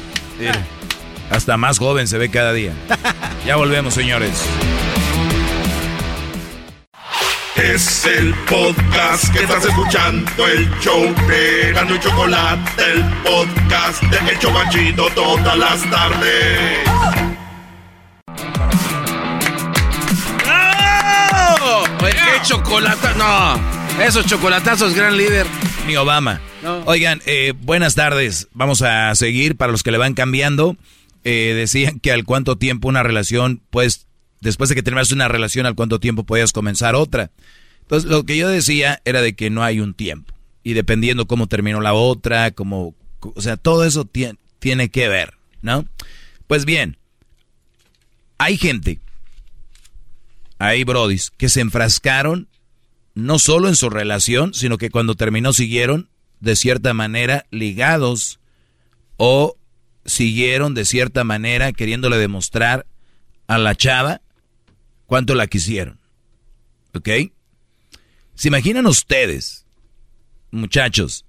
hasta 1.31 1.57
más 1.57 1.79
joven 1.79 2.09
se 2.09 2.19
ve 2.19 2.31
cada 2.31 2.53
día. 2.53 2.73
ya 3.47 3.57
volvemos, 3.57 3.95
señores. 3.95 4.33
Es 7.57 8.07
el 8.07 8.35
podcast 8.49 9.33
que 9.33 9.45
estás 9.45 9.65
escuchando, 9.65 10.49
el 10.49 10.69
show 10.81 11.15
de 11.29 11.73
Gano 11.73 11.95
y 11.95 12.01
Chocolate, 12.01 12.83
el 12.93 13.05
podcast 13.23 14.03
de 14.03 14.31
El 14.31 14.39
Chocachito 14.39 15.07
todas 15.15 15.57
las 15.57 15.91
tardes. 15.91 16.79
¡Oh! 20.49 21.85
¡Qué 22.01 22.43
chocolate! 22.43 23.09
No, 23.17 23.61
esos 24.01 24.27
chocolatazos, 24.27 24.95
gran 24.95 25.17
líder. 25.17 25.47
Mi 25.87 25.97
Obama. 25.97 26.41
Oigan, 26.87 27.21
eh, 27.27 27.53
buenas 27.61 27.95
tardes. 27.95 28.49
Vamos 28.53 28.83
a 28.83 29.15
seguir 29.15 29.57
para 29.57 29.73
los 29.73 29.83
que 29.83 29.91
le 29.91 29.99
van 29.99 30.15
cambiando. 30.15 30.77
Eh, 31.25 31.55
decían 31.57 32.01
que 32.01 32.12
al 32.12 32.25
cuánto 32.25 32.57
tiempo 32.57 32.89
una 32.89 33.03
relación, 33.03 33.62
pues 33.71 34.07
después 34.41 34.69
de 34.69 34.75
que 34.75 34.83
terminaste 34.83 35.15
una 35.15 35.29
relación, 35.29 35.67
al 35.67 35.75
cuánto 35.75 36.01
tiempo 36.01 36.25
podías 36.25 36.53
comenzar 36.53 36.95
otra. 36.95 37.31
Entonces, 37.83 38.11
lo 38.11 38.25
que 38.25 38.37
yo 38.37 38.49
decía 38.49 39.01
era 39.05 39.23
de 39.23 39.35
que 39.35 39.51
no 39.51 39.62
hay 39.62 39.81
un 39.81 39.95
tiempo. 39.95 40.35
Y 40.62 40.75
dependiendo 40.75 41.27
cómo 41.27 41.47
terminó 41.47 41.81
la 41.81 41.95
otra, 41.95 42.53
como, 42.53 42.95
o 43.21 43.41
sea, 43.41 43.57
todo 43.57 43.85
eso 43.85 44.05
tiene, 44.05 44.39
tiene 44.59 44.91
que 44.91 45.09
ver, 45.09 45.35
¿no? 45.61 45.87
Pues 46.47 46.65
bien, 46.65 46.97
hay 48.39 48.57
gente, 48.57 49.01
hay 50.59 50.85
brodis, 50.85 51.33
que 51.37 51.49
se 51.49 51.61
enfrascaron 51.61 52.49
no 53.15 53.39
solo 53.39 53.68
en 53.68 53.76
su 53.76 53.91
relación, 53.91 54.55
sino 54.55 54.78
que 54.78 54.91
cuando 54.91 55.15
terminó 55.15 55.52
siguieron 55.52 56.08
de 56.41 56.57
cierta 56.57 56.94
manera 56.94 57.47
ligados 57.50 58.41
o 59.16 59.57
siguieron 60.05 60.74
de 60.74 60.84
cierta 60.84 61.24
manera 61.24 61.73
queriéndole 61.73 62.16
demostrar 62.18 62.86
a 63.47 63.58
la 63.58 63.74
chava 63.74 64.23
cuánto 65.07 65.34
la 65.34 65.47
quisieron. 65.47 66.00
¿Ok? 66.94 67.08
¿Se 68.34 68.49
imaginan 68.49 68.86
ustedes, 68.86 69.66
muchachos, 70.50 71.24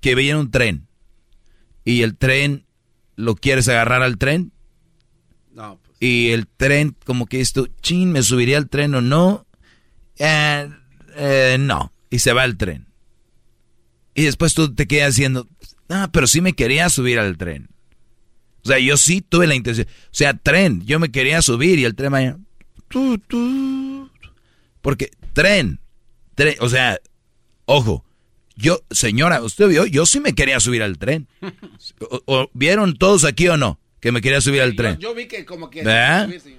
que 0.00 0.14
veían 0.14 0.38
un 0.38 0.50
tren 0.50 0.88
y 1.84 2.02
el 2.02 2.16
tren 2.16 2.66
lo 3.16 3.34
quieres 3.36 3.68
agarrar 3.68 4.02
al 4.02 4.18
tren? 4.18 4.52
No. 5.52 5.78
Pues. 5.82 5.96
Y 6.00 6.30
el 6.30 6.48
tren, 6.48 6.96
como 7.04 7.26
que 7.26 7.40
esto, 7.40 7.68
chin, 7.80 8.12
¿me 8.12 8.22
subiría 8.22 8.58
al 8.58 8.68
tren 8.68 8.94
o 8.94 9.00
no? 9.00 9.46
Eh, 10.18 10.68
eh, 11.16 11.56
no. 11.58 11.92
Y 12.10 12.18
se 12.18 12.32
va 12.32 12.44
el 12.44 12.56
tren. 12.56 12.86
Y 14.14 14.24
después 14.24 14.54
tú 14.54 14.74
te 14.74 14.86
quedas 14.86 15.14
diciendo, 15.14 15.48
ah, 15.88 16.10
pero 16.12 16.26
sí 16.26 16.40
me 16.40 16.52
quería 16.52 16.88
subir 16.88 17.18
al 17.18 17.36
tren. 17.38 17.68
O 18.64 18.68
sea, 18.68 18.78
yo 18.78 18.96
sí 18.96 19.22
tuve 19.22 19.46
la 19.46 19.54
intención. 19.54 19.86
O 19.88 20.08
sea, 20.10 20.34
tren, 20.34 20.84
yo 20.84 20.98
me 21.00 21.10
quería 21.10 21.42
subir 21.42 21.78
y 21.78 21.84
el 21.84 21.94
tren 21.94 22.12
vaya. 22.12 22.38
Porque 24.82 25.10
tren, 25.32 25.80
tren, 26.34 26.56
o 26.60 26.68
sea, 26.68 27.00
ojo, 27.64 28.04
yo, 28.56 28.82
señora, 28.90 29.42
usted 29.42 29.68
vio, 29.68 29.86
yo 29.86 30.06
sí 30.06 30.20
me 30.20 30.34
quería 30.34 30.60
subir 30.60 30.82
al 30.82 30.98
tren. 30.98 31.26
O, 32.26 32.50
¿Vieron 32.52 32.96
todos 32.96 33.24
aquí 33.24 33.48
o 33.48 33.56
no? 33.56 33.80
Que 34.00 34.12
me 34.12 34.20
quería 34.20 34.40
subir 34.40 34.60
al 34.60 34.76
tren. 34.76 34.98
Yo, 34.98 35.14
vi 35.14 35.26
que 35.26 35.44
como 35.44 35.70
que... 35.70 35.82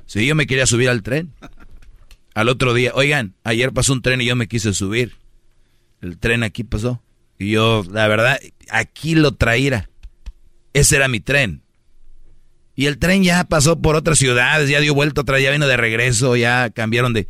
Sí, 0.05 0.25
yo 0.25 0.35
me 0.35 0.47
quería 0.47 0.65
subir 0.65 0.89
al 0.89 1.03
tren. 1.03 1.33
Al 2.33 2.49
otro 2.49 2.73
día, 2.73 2.91
oigan, 2.95 3.35
ayer 3.43 3.71
pasó 3.71 3.93
un 3.93 4.01
tren 4.01 4.21
y 4.21 4.25
yo 4.25 4.35
me 4.35 4.47
quise 4.47 4.73
subir. 4.73 5.15
El 6.01 6.17
tren 6.17 6.43
aquí 6.43 6.63
pasó. 6.63 7.01
Y 7.37 7.51
yo, 7.51 7.83
la 7.91 8.07
verdad, 8.07 8.39
aquí 8.69 9.15
lo 9.15 9.33
traía. 9.33 9.89
Ese 10.73 10.95
era 10.95 11.07
mi 11.07 11.19
tren. 11.19 11.61
Y 12.75 12.87
el 12.87 12.97
tren 12.97 13.23
ya 13.23 13.43
pasó 13.43 13.79
por 13.79 13.95
otras 13.95 14.17
ciudades, 14.17 14.69
ya 14.69 14.79
dio 14.79 14.95
vuelta 14.95 15.21
otra, 15.21 15.39
ya 15.39 15.51
vino 15.51 15.67
de 15.67 15.77
regreso, 15.77 16.35
ya 16.35 16.71
cambiaron 16.71 17.13
de... 17.13 17.27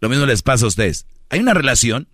Lo 0.00 0.08
mismo 0.08 0.26
les 0.26 0.42
pasa 0.42 0.64
a 0.64 0.68
ustedes. 0.68 1.06
Hay 1.30 1.40
una 1.40 1.54
relación, 1.54 2.06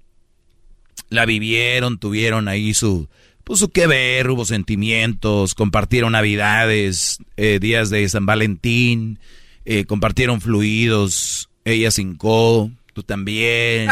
la 1.10 1.26
vivieron, 1.26 1.98
tuvieron 1.98 2.48
ahí 2.48 2.72
su, 2.72 3.10
pues 3.44 3.60
su 3.60 3.68
que 3.68 3.86
ver, 3.86 4.30
hubo 4.30 4.46
sentimientos, 4.46 5.54
compartieron 5.54 6.12
navidades, 6.12 7.18
eh, 7.36 7.58
días 7.60 7.90
de 7.90 8.08
San 8.08 8.24
Valentín, 8.24 9.18
eh, 9.64 9.84
compartieron 9.84 10.40
fluidos, 10.40 11.48
ella 11.64 11.90
cincó, 11.90 12.70
tú 12.92 13.02
también. 13.02 13.90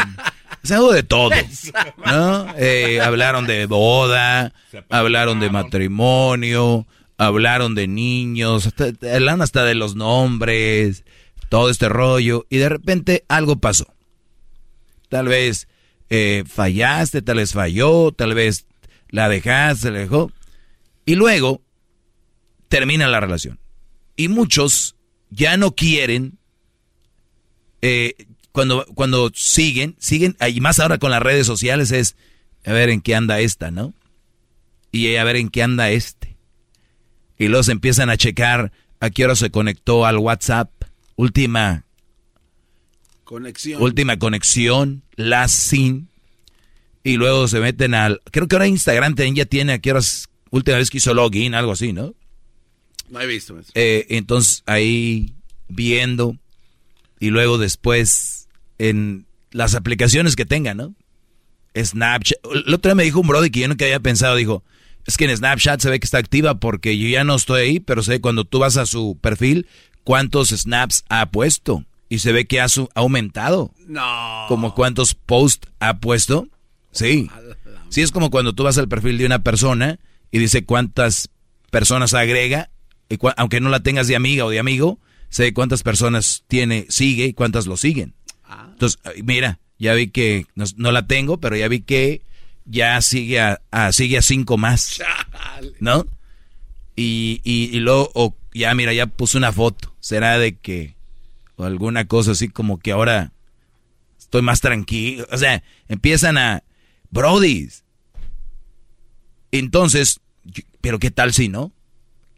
Se 0.63 0.75
algo 0.75 0.93
de 0.93 1.03
todo, 1.03 1.29
¿no? 2.05 2.55
Eh, 2.57 3.01
hablaron 3.01 3.47
de 3.47 3.65
boda, 3.65 4.53
hablaron 4.89 5.39
de 5.39 5.49
matrimonio, 5.49 6.87
hablaron 7.17 7.75
de 7.75 7.87
niños, 7.87 8.69
hablaron 9.01 9.41
hasta 9.41 9.65
de 9.65 9.75
los 9.75 9.95
nombres, 9.95 11.03
todo 11.49 11.69
este 11.69 11.89
rollo, 11.89 12.45
y 12.49 12.57
de 12.57 12.69
repente 12.69 13.25
algo 13.27 13.57
pasó. 13.57 13.93
Tal 15.09 15.27
vez 15.27 15.67
eh, 16.09 16.43
fallaste, 16.47 17.21
tal 17.21 17.37
vez 17.37 17.53
falló, 17.53 18.11
tal 18.11 18.33
vez 18.33 18.65
la 19.09 19.29
dejaste, 19.29 19.91
la 19.91 19.99
dejó, 19.99 20.31
y 21.05 21.15
luego 21.15 21.61
termina 22.69 23.07
la 23.07 23.19
relación. 23.19 23.59
Y 24.15 24.27
muchos 24.27 24.92
ya 25.33 25.57
no 25.57 25.73
quieren, 25.75 26.37
eh, 27.81 28.15
cuando, 28.51 28.85
cuando 28.93 29.31
siguen, 29.33 29.95
siguen, 29.99 30.37
y 30.47 30.61
más 30.61 30.79
ahora 30.79 30.97
con 30.97 31.11
las 31.11 31.21
redes 31.21 31.47
sociales 31.47 31.91
es, 31.91 32.15
a 32.65 32.71
ver 32.71 32.89
en 32.89 33.01
qué 33.01 33.15
anda 33.15 33.39
esta, 33.39 33.71
¿no? 33.71 33.93
Y 34.91 35.15
a 35.15 35.23
ver 35.23 35.35
en 35.35 35.49
qué 35.49 35.63
anda 35.63 35.89
este 35.89 36.33
y 37.37 37.47
los 37.47 37.69
empiezan 37.69 38.09
a 38.09 38.17
checar 38.17 38.71
a 38.99 39.09
qué 39.09 39.25
hora 39.25 39.35
se 39.35 39.49
conectó 39.49 40.05
al 40.05 40.17
WhatsApp. 40.17 40.69
Última 41.15 41.83
conexión. 43.23 43.81
Última 43.81 44.17
conexión, 44.17 45.03
la 45.15 45.47
sin. 45.47 46.09
Y 47.03 47.17
luego 47.17 47.47
se 47.47 47.59
meten 47.59 47.95
al. 47.95 48.21
Creo 48.31 48.47
que 48.47 48.55
ahora 48.55 48.67
Instagram 48.67 49.15
ya 49.15 49.45
tiene 49.45 49.73
a 49.73 49.79
qué 49.79 49.91
horas. 49.91 50.29
Última 50.51 50.77
vez 50.77 50.89
que 50.89 50.97
hizo 50.97 51.13
login, 51.13 51.53
algo 51.53 51.73
así, 51.73 51.91
¿no? 51.91 52.13
No 53.09 53.21
he 53.21 53.27
visto 53.27 53.57
eso. 53.59 53.71
Eh, 53.75 54.05
entonces 54.09 54.63
ahí 54.65 55.33
viendo. 55.67 56.37
Y 57.19 57.29
luego 57.29 57.57
después 57.57 58.47
en 58.79 59.25
las 59.51 59.75
aplicaciones 59.75 60.35
que 60.35 60.45
tengan, 60.45 60.77
¿no? 60.77 60.95
Snapchat. 61.77 62.37
El 62.67 62.73
otro 62.73 62.89
día 62.89 62.95
me 62.95 63.03
dijo 63.03 63.19
un 63.21 63.27
brother 63.27 63.49
que 63.51 63.61
yo 63.61 63.67
nunca 63.67 63.85
había 63.85 63.99
pensado, 63.99 64.35
dijo, 64.35 64.63
es 65.05 65.17
que 65.17 65.25
en 65.25 65.35
Snapchat 65.35 65.79
se 65.81 65.89
ve 65.89 65.99
que 65.99 66.05
está 66.05 66.17
activa 66.17 66.59
porque 66.59 66.97
yo 66.97 67.07
ya 67.07 67.23
no 67.23 67.35
estoy 67.35 67.61
ahí, 67.61 67.79
pero 67.79 68.03
sé 68.03 68.21
cuando 68.21 68.45
tú 68.45 68.59
vas 68.59 68.77
a 68.77 68.85
su 68.85 69.17
perfil 69.21 69.67
cuántos 70.03 70.49
snaps 70.49 71.03
ha 71.09 71.29
puesto. 71.31 71.85
y 72.09 72.19
se 72.19 72.31
ve 72.31 72.45
que 72.45 72.61
ha 72.61 72.67
aumentado. 72.93 73.73
No. 73.87 74.45
Como 74.47 74.75
cuántos 74.75 75.15
posts 75.15 75.67
ha 75.79 75.97
puesto. 75.99 76.47
Sí. 76.91 77.29
Sí, 77.89 78.01
es 78.01 78.11
como 78.11 78.29
cuando 78.29 78.53
tú 78.53 78.63
vas 78.63 78.77
al 78.77 78.87
perfil 78.87 79.17
de 79.17 79.25
una 79.25 79.41
persona 79.43 79.99
y 80.29 80.37
dice 80.39 80.63
cuántas 80.63 81.29
personas 81.71 82.13
agrega, 82.13 82.69
aunque 83.37 83.59
no 83.59 83.69
la 83.69 83.81
tengas 83.81 84.07
de 84.07 84.15
amiga 84.15 84.45
o 84.45 84.49
de 84.49 84.59
amigo, 84.59 84.99
sé 85.29 85.53
cuántas 85.53 85.83
personas 85.83 86.43
tiene, 86.47 86.85
sigue 86.89 87.25
y 87.25 87.33
cuántas 87.33 87.67
lo 87.67 87.77
siguen. 87.77 88.13
Ah. 88.43 88.67
Entonces, 88.71 88.99
mira, 89.23 89.59
ya 89.79 89.93
vi 89.93 90.07
que 90.07 90.45
no, 90.55 90.91
la 90.91 91.07
tengo, 91.07 91.39
pero 91.39 91.55
ya 91.55 91.67
vi 91.67 91.81
que 91.81 92.21
ya 92.65 93.01
sigue 93.01 93.39
a, 93.39 93.59
sigue 93.91 94.17
a 94.17 94.21
cinco 94.21 94.57
más. 94.57 95.01
¿No? 95.79 96.05
Y, 96.95 97.41
y, 97.43 97.79
luego, 97.79 98.37
ya 98.53 98.73
mira, 98.75 98.93
ya 98.93 99.07
puse 99.07 99.37
una 99.37 99.51
foto. 99.51 99.95
¿Será 99.99 100.37
de 100.37 100.57
que, 100.57 100.95
o 101.55 101.65
alguna 101.65 102.05
cosa 102.05 102.31
así 102.31 102.49
como 102.49 102.79
que 102.79 102.91
ahora 102.91 103.33
estoy 104.19 104.41
más 104.41 104.61
tranquilo? 104.61 105.25
O 105.31 105.37
sea, 105.37 105.63
empiezan 105.87 106.37
a, 106.37 106.63
Brody. 107.13 107.69
Entonces, 109.51 110.19
pero 110.81 110.97
¿qué 110.97 111.11
tal 111.11 111.31
si 111.31 111.47
no? 111.47 111.71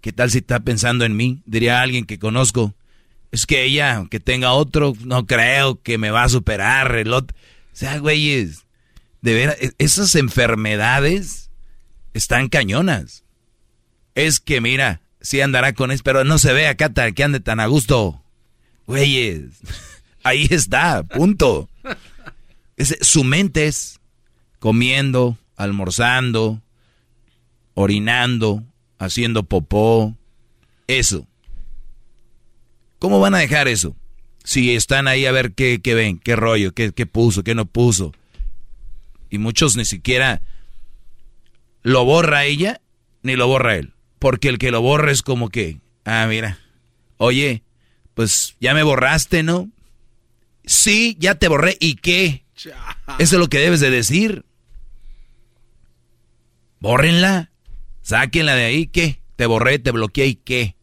¿Qué 0.05 0.13
tal 0.13 0.29
si 0.29 0.37
está 0.37 0.59
pensando 0.59 1.03
en 1.03 1.15
mí? 1.15 1.41
Diría 1.47 1.81
alguien 1.81 2.05
que 2.05 2.19
conozco. 2.19 2.75
Es 3.31 3.47
que 3.47 3.63
ella, 3.63 3.95
aunque 3.95 4.19
tenga 4.19 4.51
otro, 4.51 4.93
no 5.03 5.25
creo 5.25 5.81
que 5.81 5.97
me 5.97 6.11
va 6.11 6.21
a 6.21 6.29
superar. 6.29 6.95
El 6.95 7.11
otro. 7.11 7.35
O 7.73 7.75
sea, 7.75 7.97
güeyes, 7.97 8.67
de 9.23 9.33
veras, 9.33 9.57
e-, 9.59 9.73
esas 9.79 10.13
enfermedades 10.13 11.49
están 12.13 12.49
cañonas. 12.49 13.23
Es 14.13 14.39
que, 14.39 14.61
mira, 14.61 15.01
sí 15.21 15.41
andará 15.41 15.73
con 15.73 15.89
eso, 15.89 16.03
pero 16.03 16.23
no 16.23 16.37
se 16.37 16.53
ve 16.53 16.67
acá 16.67 16.93
que 17.11 17.23
ande 17.23 17.39
tan 17.39 17.59
a 17.59 17.65
gusto. 17.65 18.21
Güeyes, 18.85 19.53
ahí 20.23 20.45
está, 20.51 21.01
punto. 21.01 21.67
su 23.01 23.23
mente 23.23 23.65
es 23.65 23.99
comiendo, 24.59 25.39
almorzando, 25.55 26.61
orinando, 27.73 28.63
haciendo 28.97 29.43
popó, 29.43 30.15
eso. 30.87 31.27
¿Cómo 32.99 33.19
van 33.19 33.35
a 33.35 33.39
dejar 33.39 33.67
eso? 33.67 33.95
Si 34.43 34.75
están 34.75 35.07
ahí 35.07 35.25
a 35.25 35.31
ver 35.31 35.53
qué, 35.53 35.81
qué 35.83 35.95
ven, 35.95 36.19
qué 36.19 36.35
rollo, 36.35 36.73
qué, 36.73 36.91
qué 36.91 37.05
puso, 37.05 37.43
qué 37.43 37.55
no 37.55 37.65
puso. 37.65 38.13
Y 39.29 39.37
muchos 39.37 39.75
ni 39.75 39.85
siquiera 39.85 40.41
lo 41.81 42.05
borra 42.05 42.45
ella, 42.45 42.81
ni 43.21 43.35
lo 43.35 43.47
borra 43.47 43.75
él. 43.75 43.93
Porque 44.19 44.49
el 44.49 44.57
que 44.57 44.71
lo 44.71 44.81
borra 44.81 45.11
es 45.11 45.21
como 45.21 45.49
que, 45.49 45.79
ah, 46.05 46.25
mira, 46.27 46.59
oye, 47.17 47.63
pues 48.13 48.55
ya 48.59 48.73
me 48.73 48.83
borraste, 48.83 49.43
¿no? 49.43 49.69
Sí, 50.65 51.15
ya 51.19 51.35
te 51.35 51.47
borré, 51.47 51.77
¿y 51.79 51.95
qué? 51.95 52.43
Eso 52.55 52.73
es 53.19 53.31
lo 53.33 53.49
que 53.49 53.59
debes 53.59 53.81
de 53.81 53.91
decir. 53.91 54.45
Bórrenla, 56.79 57.51
sáquenla 58.05 58.55
de 58.55 58.65
ahí, 58.65 58.87
¿qué? 58.87 59.19
Te 59.35 59.47
borré, 59.47 59.79
te 59.79 59.91
bloqueé, 59.91 60.27
¿y 60.27 60.35
qué? 60.35 60.75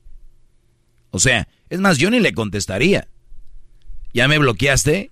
O 1.10 1.20
sea, 1.20 1.48
es 1.70 1.80
más, 1.80 1.98
yo 1.98 2.10
ni 2.10 2.18
le 2.18 2.34
contestaría. 2.34 3.08
¿Ya 4.12 4.26
me 4.28 4.38
bloqueaste? 4.38 5.10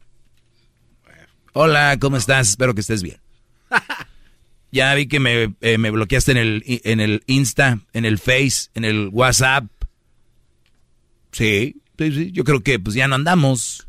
Hola, 1.53 1.97
¿cómo 2.01 2.17
estás? 2.17 2.51
Espero 2.51 2.75
que 2.75 2.81
estés 2.81 3.03
bien. 3.03 3.21
ya 4.73 4.93
vi 4.95 5.07
que 5.07 5.21
me, 5.21 5.55
eh, 5.61 5.79
me, 5.79 5.91
bloqueaste 5.91 6.33
en 6.33 6.39
el, 6.39 6.65
en 6.67 7.01
el 7.01 7.23
Insta, 7.27 7.79
en 7.93 8.05
el 8.05 8.19
Face, 8.19 8.71
en 8.75 8.85
el 8.85 9.09
WhatsApp. 9.13 9.67
Sí, 11.31 11.81
sí, 11.97 12.13
sí, 12.13 12.33
yo 12.33 12.43
creo 12.43 12.61
que 12.61 12.81
pues 12.81 12.97
ya 12.97 13.07
no 13.07 13.15
andamos. 13.15 13.87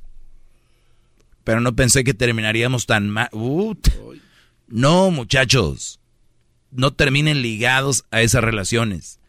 Pero 1.43 1.59
no 1.59 1.75
pensé 1.75 2.03
que 2.03 2.13
terminaríamos 2.13 2.85
tan 2.85 3.09
mal. 3.09 3.29
No, 4.67 5.09
muchachos. 5.09 6.00
No 6.71 6.93
terminen 6.93 7.41
ligados 7.41 8.05
a 8.11 8.21
esas 8.21 8.43
relaciones. 8.43 9.19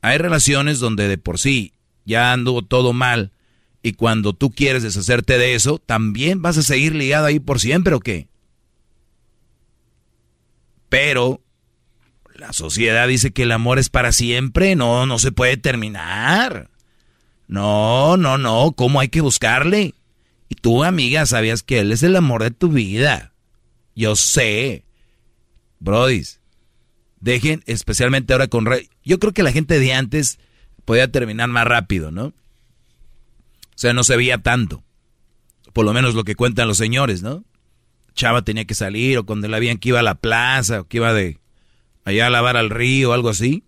Hay 0.00 0.18
relaciones 0.18 0.78
donde 0.78 1.08
de 1.08 1.18
por 1.18 1.38
sí 1.38 1.74
ya 2.04 2.32
anduvo 2.32 2.62
todo 2.62 2.92
mal 2.92 3.32
y 3.82 3.92
cuando 3.92 4.32
tú 4.32 4.50
quieres 4.50 4.82
deshacerte 4.82 5.38
de 5.38 5.54
eso, 5.54 5.78
también 5.78 6.42
vas 6.42 6.58
a 6.58 6.62
seguir 6.62 6.94
ligado 6.94 7.26
ahí 7.26 7.38
por 7.38 7.60
siempre 7.60 7.94
o 7.94 8.00
qué? 8.00 8.28
Pero 10.88 11.42
la 12.34 12.52
sociedad 12.52 13.06
dice 13.08 13.32
que 13.32 13.42
el 13.42 13.52
amor 13.52 13.78
es 13.78 13.88
para 13.88 14.12
siempre, 14.12 14.74
no, 14.76 15.06
no 15.06 15.18
se 15.18 15.32
puede 15.32 15.56
terminar. 15.56 16.70
No, 17.46 18.16
no, 18.16 18.36
no, 18.36 18.72
¿cómo 18.72 19.00
hay 19.00 19.08
que 19.08 19.20
buscarle? 19.20 19.94
Y 20.48 20.54
tú, 20.54 20.84
amiga, 20.84 21.26
sabías 21.26 21.62
que 21.62 21.80
él 21.80 21.92
es 21.92 22.02
el 22.02 22.16
amor 22.16 22.42
de 22.42 22.50
tu 22.50 22.68
vida. 22.68 23.32
Yo 23.94 24.16
sé. 24.16 24.84
Brodis, 25.78 26.37
dejen, 27.20 27.62
especialmente 27.66 28.32
ahora 28.32 28.48
con... 28.48 28.66
Yo 29.04 29.18
creo 29.18 29.32
que 29.32 29.42
la 29.42 29.52
gente 29.52 29.78
de 29.78 29.92
antes 29.92 30.38
podía 30.84 31.10
terminar 31.10 31.48
más 31.48 31.66
rápido, 31.66 32.10
¿no? 32.10 32.26
O 32.26 32.34
sea, 33.74 33.92
no 33.92 34.04
se 34.04 34.16
veía 34.16 34.38
tanto. 34.38 34.82
Por 35.72 35.84
lo 35.84 35.92
menos 35.92 36.14
lo 36.14 36.24
que 36.24 36.34
cuentan 36.34 36.66
los 36.66 36.78
señores, 36.78 37.22
¿no? 37.22 37.44
Chava 38.14 38.42
tenía 38.42 38.64
que 38.64 38.74
salir 38.74 39.18
o 39.18 39.24
cuando 39.26 39.46
la 39.48 39.60
veían 39.60 39.78
que 39.78 39.90
iba 39.90 40.00
a 40.00 40.02
la 40.02 40.16
plaza 40.16 40.80
o 40.80 40.84
que 40.88 40.96
iba 40.96 41.12
de 41.12 41.38
allá 42.04 42.26
a 42.26 42.30
lavar 42.30 42.56
al 42.56 42.70
río 42.70 43.10
o 43.10 43.12
algo 43.12 43.28
así. 43.28 43.64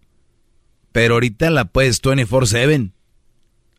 Pero 0.92 1.14
ahorita 1.14 1.50
la 1.50 1.66
puedes 1.66 2.02
24/7. 2.02 2.90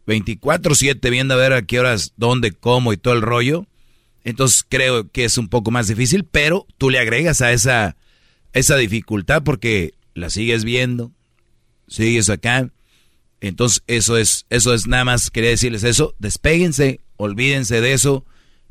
24/7 0.05 1.09
viendo 1.09 1.33
a 1.33 1.37
ver 1.37 1.53
a 1.53 1.61
qué 1.63 1.79
horas, 1.79 2.13
dónde, 2.15 2.51
cómo 2.53 2.93
y 2.93 2.97
todo 2.97 3.13
el 3.13 3.21
rollo. 3.21 3.67
Entonces 4.23 4.65
creo 4.67 5.09
que 5.11 5.25
es 5.25 5.37
un 5.37 5.49
poco 5.49 5.71
más 5.71 5.87
difícil, 5.87 6.23
pero 6.23 6.67
tú 6.77 6.89
le 6.89 6.99
agregas 6.99 7.41
a 7.41 7.51
esa, 7.51 7.97
esa 8.53 8.75
dificultad 8.75 9.43
porque 9.43 9.93
la 10.13 10.29
sigues 10.29 10.63
viendo, 10.63 11.11
sigues 11.87 12.29
acá 12.29 12.69
entonces, 13.41 13.83
eso 13.87 14.17
es, 14.17 14.45
eso 14.51 14.73
es 14.73 14.87
nada 14.87 15.03
más, 15.03 15.31
quería 15.31 15.49
decirles 15.49 15.83
eso, 15.83 16.15
despéguense, 16.19 17.01
olvídense 17.17 17.81
de 17.81 17.93
eso, 17.93 18.23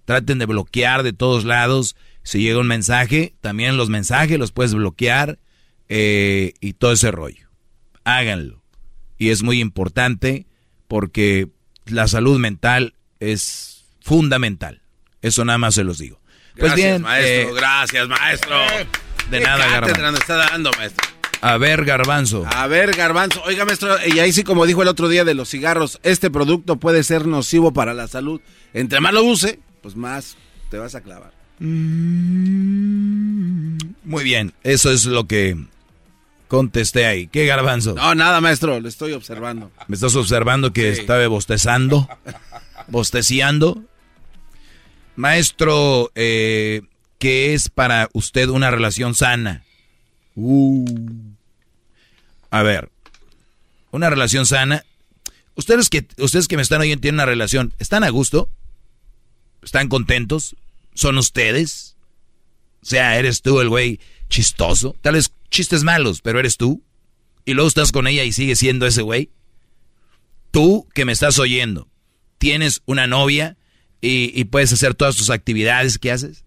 traten 0.04 0.38
de 0.38 0.46
bloquear 0.46 1.02
de 1.02 1.12
todos 1.12 1.44
lados. 1.44 1.96
Si 2.22 2.40
llega 2.40 2.60
un 2.60 2.68
mensaje, 2.68 3.34
también 3.40 3.76
los 3.76 3.90
mensajes 3.90 4.38
los 4.38 4.52
puedes 4.52 4.72
bloquear 4.72 5.40
eh, 5.88 6.54
y 6.60 6.74
todo 6.74 6.92
ese 6.92 7.10
rollo. 7.10 7.48
Háganlo. 8.04 8.62
Y 9.18 9.30
es 9.30 9.42
muy 9.42 9.60
importante 9.60 10.46
porque 10.86 11.48
la 11.86 12.06
salud 12.06 12.38
mental 12.38 12.94
es 13.18 13.86
fundamental. 14.00 14.82
Eso 15.20 15.44
nada 15.44 15.58
más 15.58 15.74
se 15.74 15.84
los 15.84 15.98
digo. 15.98 16.20
Pues 16.56 16.74
bien, 16.74 17.02
maestro, 17.02 17.50
eh, 17.50 17.54
gracias, 17.54 18.08
maestro. 18.08 18.56
De 19.30 19.40
nada, 19.40 19.66
Garbanzo. 19.68 20.20
está 20.20 20.36
dando, 20.36 20.70
maestro. 20.76 21.08
A 21.42 21.56
ver, 21.56 21.84
garbanzo. 21.84 22.44
A 22.46 22.66
ver, 22.66 22.92
garbanzo. 22.94 23.42
Oiga, 23.44 23.64
maestro, 23.64 23.96
y 24.06 24.18
ahí 24.18 24.32
sí, 24.32 24.42
como 24.44 24.66
dijo 24.66 24.82
el 24.82 24.88
otro 24.88 25.08
día 25.08 25.24
de 25.24 25.34
los 25.34 25.48
cigarros, 25.48 25.98
este 26.02 26.30
producto 26.30 26.76
puede 26.76 27.02
ser 27.02 27.26
nocivo 27.26 27.72
para 27.72 27.94
la 27.94 28.08
salud. 28.08 28.40
Entre 28.74 29.00
más 29.00 29.14
lo 29.14 29.22
use, 29.22 29.58
pues 29.82 29.96
más 29.96 30.36
te 30.68 30.78
vas 30.78 30.94
a 30.94 31.00
clavar. 31.00 31.32
Mm. 31.60 32.80
Muy 34.04 34.24
bien, 34.24 34.52
eso 34.64 34.90
es 34.90 35.06
lo 35.06 35.26
que 35.26 35.56
contesté 36.48 37.06
ahí. 37.06 37.26
¿Qué 37.28 37.46
garbanzo? 37.46 37.94
No, 37.94 38.14
nada, 38.14 38.40
maestro, 38.40 38.80
lo 38.80 38.88
estoy 38.88 39.12
observando. 39.12 39.70
¿Me 39.88 39.94
estás 39.94 40.16
observando 40.16 40.72
que 40.72 40.90
estaba 40.90 41.26
bostezando? 41.28 42.08
¿Bosteciando? 42.88 43.82
Maestro, 45.16 46.10
eh, 46.14 46.82
¿qué 47.20 47.54
es 47.54 47.68
para 47.68 48.08
usted 48.12 48.48
una 48.48 48.72
relación 48.72 49.14
sana? 49.14 49.62
Uh. 50.34 50.84
A 52.50 52.62
ver, 52.64 52.90
una 53.92 54.10
relación 54.10 54.46
sana. 54.46 54.84
Ustedes 55.54 55.90
que, 55.90 56.08
ustedes 56.16 56.48
que 56.48 56.56
me 56.56 56.62
están 56.62 56.80
oyendo 56.80 57.02
tienen 57.02 57.16
una 57.16 57.26
relación, 57.26 57.74
¿están 57.78 58.02
a 58.02 58.08
gusto? 58.08 58.50
¿Están 59.62 59.88
contentos? 59.88 60.56
¿Son 60.94 61.18
ustedes? 61.18 61.96
O 62.82 62.86
sea, 62.86 63.18
eres 63.18 63.42
tú 63.42 63.60
el 63.60 63.68
güey 63.68 64.00
chistoso. 64.30 64.96
Tal 65.02 65.14
vez 65.14 65.30
chistes 65.50 65.84
malos, 65.84 66.22
pero 66.22 66.40
eres 66.40 66.56
tú. 66.56 66.82
Y 67.44 67.52
luego 67.52 67.68
estás 67.68 67.92
con 67.92 68.06
ella 68.06 68.24
y 68.24 68.32
sigues 68.32 68.58
siendo 68.58 68.86
ese 68.86 69.02
güey. 69.02 69.30
Tú 70.50 70.88
que 70.94 71.04
me 71.04 71.12
estás 71.12 71.38
oyendo, 71.38 71.86
tienes 72.38 72.82
una 72.86 73.06
novia 73.06 73.58
y, 74.00 74.32
y 74.34 74.44
puedes 74.44 74.72
hacer 74.72 74.94
todas 74.94 75.16
tus 75.16 75.28
actividades 75.28 75.98
que 75.98 76.10
haces, 76.10 76.44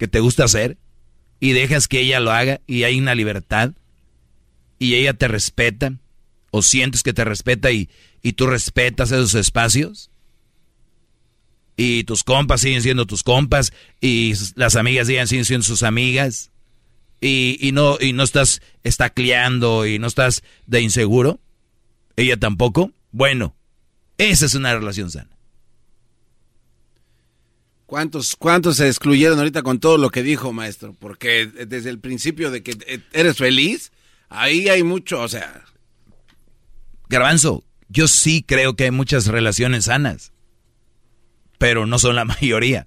que 0.00 0.08
te 0.08 0.20
gusta 0.20 0.44
hacer, 0.44 0.78
y 1.40 1.52
dejas 1.52 1.88
que 1.88 2.00
ella 2.00 2.20
lo 2.20 2.32
haga 2.32 2.62
y 2.66 2.84
hay 2.84 2.98
una 2.98 3.14
libertad 3.14 3.72
y 4.78 4.94
ella 4.94 5.12
te 5.12 5.28
respeta 5.28 5.92
o 6.50 6.62
sientes 6.62 7.02
que 7.02 7.12
te 7.12 7.22
respeta 7.22 7.70
y, 7.70 7.90
y 8.22 8.32
tú 8.32 8.46
respetas 8.46 9.12
esos 9.12 9.34
espacios 9.34 10.10
y 11.76 12.04
tus 12.04 12.24
compas 12.24 12.62
siguen 12.62 12.80
siendo 12.82 13.06
tus 13.06 13.22
compas 13.22 13.74
y 14.00 14.32
las 14.54 14.76
amigas 14.76 15.06
siguen 15.06 15.26
siendo 15.26 15.64
sus 15.64 15.82
amigas 15.82 16.50
y, 17.20 17.58
y 17.60 17.72
no 17.72 17.98
y 18.00 18.14
no 18.14 18.22
estás 18.22 18.62
estacleando 18.82 19.86
y 19.86 19.98
no 19.98 20.06
estás 20.06 20.42
de 20.66 20.80
inseguro 20.80 21.40
ella 22.16 22.38
tampoco. 22.38 22.90
Bueno 23.12 23.54
esa 24.16 24.46
es 24.46 24.54
una 24.54 24.74
relación 24.74 25.10
sana 25.10 25.39
¿Cuántos, 27.90 28.36
¿Cuántos 28.36 28.76
se 28.76 28.86
excluyeron 28.86 29.40
ahorita 29.40 29.64
con 29.64 29.80
todo 29.80 29.98
lo 29.98 30.10
que 30.10 30.22
dijo, 30.22 30.52
maestro? 30.52 30.94
Porque 30.96 31.48
desde 31.48 31.90
el 31.90 31.98
principio 31.98 32.52
de 32.52 32.62
que 32.62 33.02
eres 33.12 33.36
feliz, 33.36 33.90
ahí 34.28 34.68
hay 34.68 34.84
mucho, 34.84 35.20
o 35.20 35.26
sea... 35.26 35.64
Garbanzo, 37.08 37.64
yo 37.88 38.06
sí 38.06 38.44
creo 38.46 38.76
que 38.76 38.84
hay 38.84 38.90
muchas 38.92 39.26
relaciones 39.26 39.86
sanas, 39.86 40.32
pero 41.58 41.84
no 41.84 41.98
son 41.98 42.14
la 42.14 42.24
mayoría. 42.40 42.86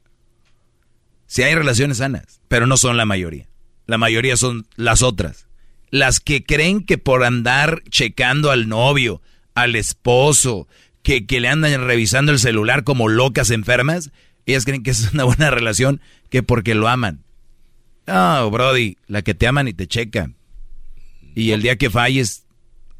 Sí 1.27 1.43
hay 1.43 1.53
relaciones 1.53 1.98
sanas, 1.98 2.40
pero 2.48 2.65
no 2.65 2.77
son 2.77 2.95
la 2.95 3.03
mayoría. 3.03 3.49
La 3.85 3.98
mayoría 3.98 4.38
son 4.38 4.65
las 4.77 5.01
otras. 5.01 5.48
Las 5.90 6.22
que 6.22 6.45
creen 6.45 6.85
que 6.85 6.98
por 6.98 7.25
andar 7.25 7.83
checando 7.90 8.51
al 8.51 8.69
novio, 8.69 9.22
al 9.53 9.75
esposo, 9.75 10.69
que, 11.01 11.25
que 11.25 11.41
le 11.41 11.49
andan 11.49 11.85
revisando 11.85 12.32
el 12.32 12.40
celular 12.40 12.85
como 12.85 13.09
locas 13.09 13.51
enfermas, 13.51 14.09
ellas 14.45 14.65
creen 14.65 14.83
que 14.83 14.91
es 14.91 15.13
una 15.13 15.23
buena 15.23 15.49
relación 15.51 16.01
que 16.30 16.43
porque 16.43 16.75
lo 16.75 16.88
aman. 16.88 17.23
No, 18.05 18.49
Brody, 18.51 18.97
la 19.07 19.22
que 19.22 19.33
te 19.33 19.47
aman 19.47 19.67
y 19.67 19.73
te 19.73 19.88
checan. 19.88 20.35
Y 21.35 21.51
el 21.51 21.61
día 21.61 21.77
que 21.77 21.89
falles, 21.89 22.45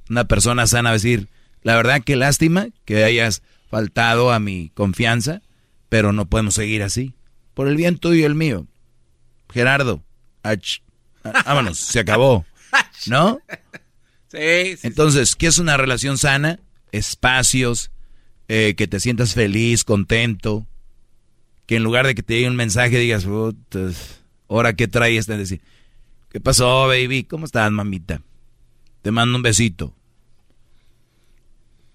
una 0.10 0.26
persona 0.26 0.66
sana 0.66 0.90
va 0.90 0.92
a 0.92 0.94
decir, 0.94 1.28
la 1.62 1.76
verdad 1.76 2.02
que 2.04 2.16
lástima 2.16 2.68
que 2.86 3.04
hayas 3.04 3.42
faltado 3.70 4.32
a 4.32 4.40
mi 4.40 4.72
confianza, 4.74 5.42
pero 5.90 6.14
no 6.14 6.28
podemos 6.28 6.56
seguir 6.56 6.84
así. 6.84 7.14
Por 7.54 7.68
el 7.68 7.76
bien 7.76 7.98
tuyo 7.98 8.22
y 8.22 8.24
el 8.24 8.36
mío. 8.36 8.66
Gerardo, 9.52 10.04
vámonos, 11.46 11.80
se 11.80 12.00
acabó. 12.00 12.46
¿No? 13.08 13.40
Sí, 14.30 14.78
Entonces, 14.82 15.36
¿qué 15.36 15.48
es 15.48 15.60
una 15.60 15.78
relación 15.78 16.18
sana? 16.18 16.60
Espacios, 16.92 17.92
eh, 18.48 18.74
que 18.76 18.88
te 18.88 19.00
sientas 19.00 19.34
feliz, 19.34 19.84
contento, 19.84 20.66
que 21.66 21.78
en 21.78 21.84
lugar 21.84 22.06
de 22.06 22.16
que 22.16 22.24
te 22.24 22.36
llegue 22.36 22.48
un 22.48 22.56
mensaje 22.56 22.98
digas, 22.98 23.26
ahora 24.48 24.74
qué 24.74 24.88
traes, 24.88 25.20
este 25.20 25.38
decir, 25.38 25.62
¿qué 26.30 26.40
pasó, 26.40 26.88
baby? 26.88 27.24
¿Cómo 27.24 27.46
estás, 27.46 27.72
mamita? 27.72 28.22
Te 29.02 29.12
mando 29.12 29.36
un 29.36 29.44
besito. 29.44 29.94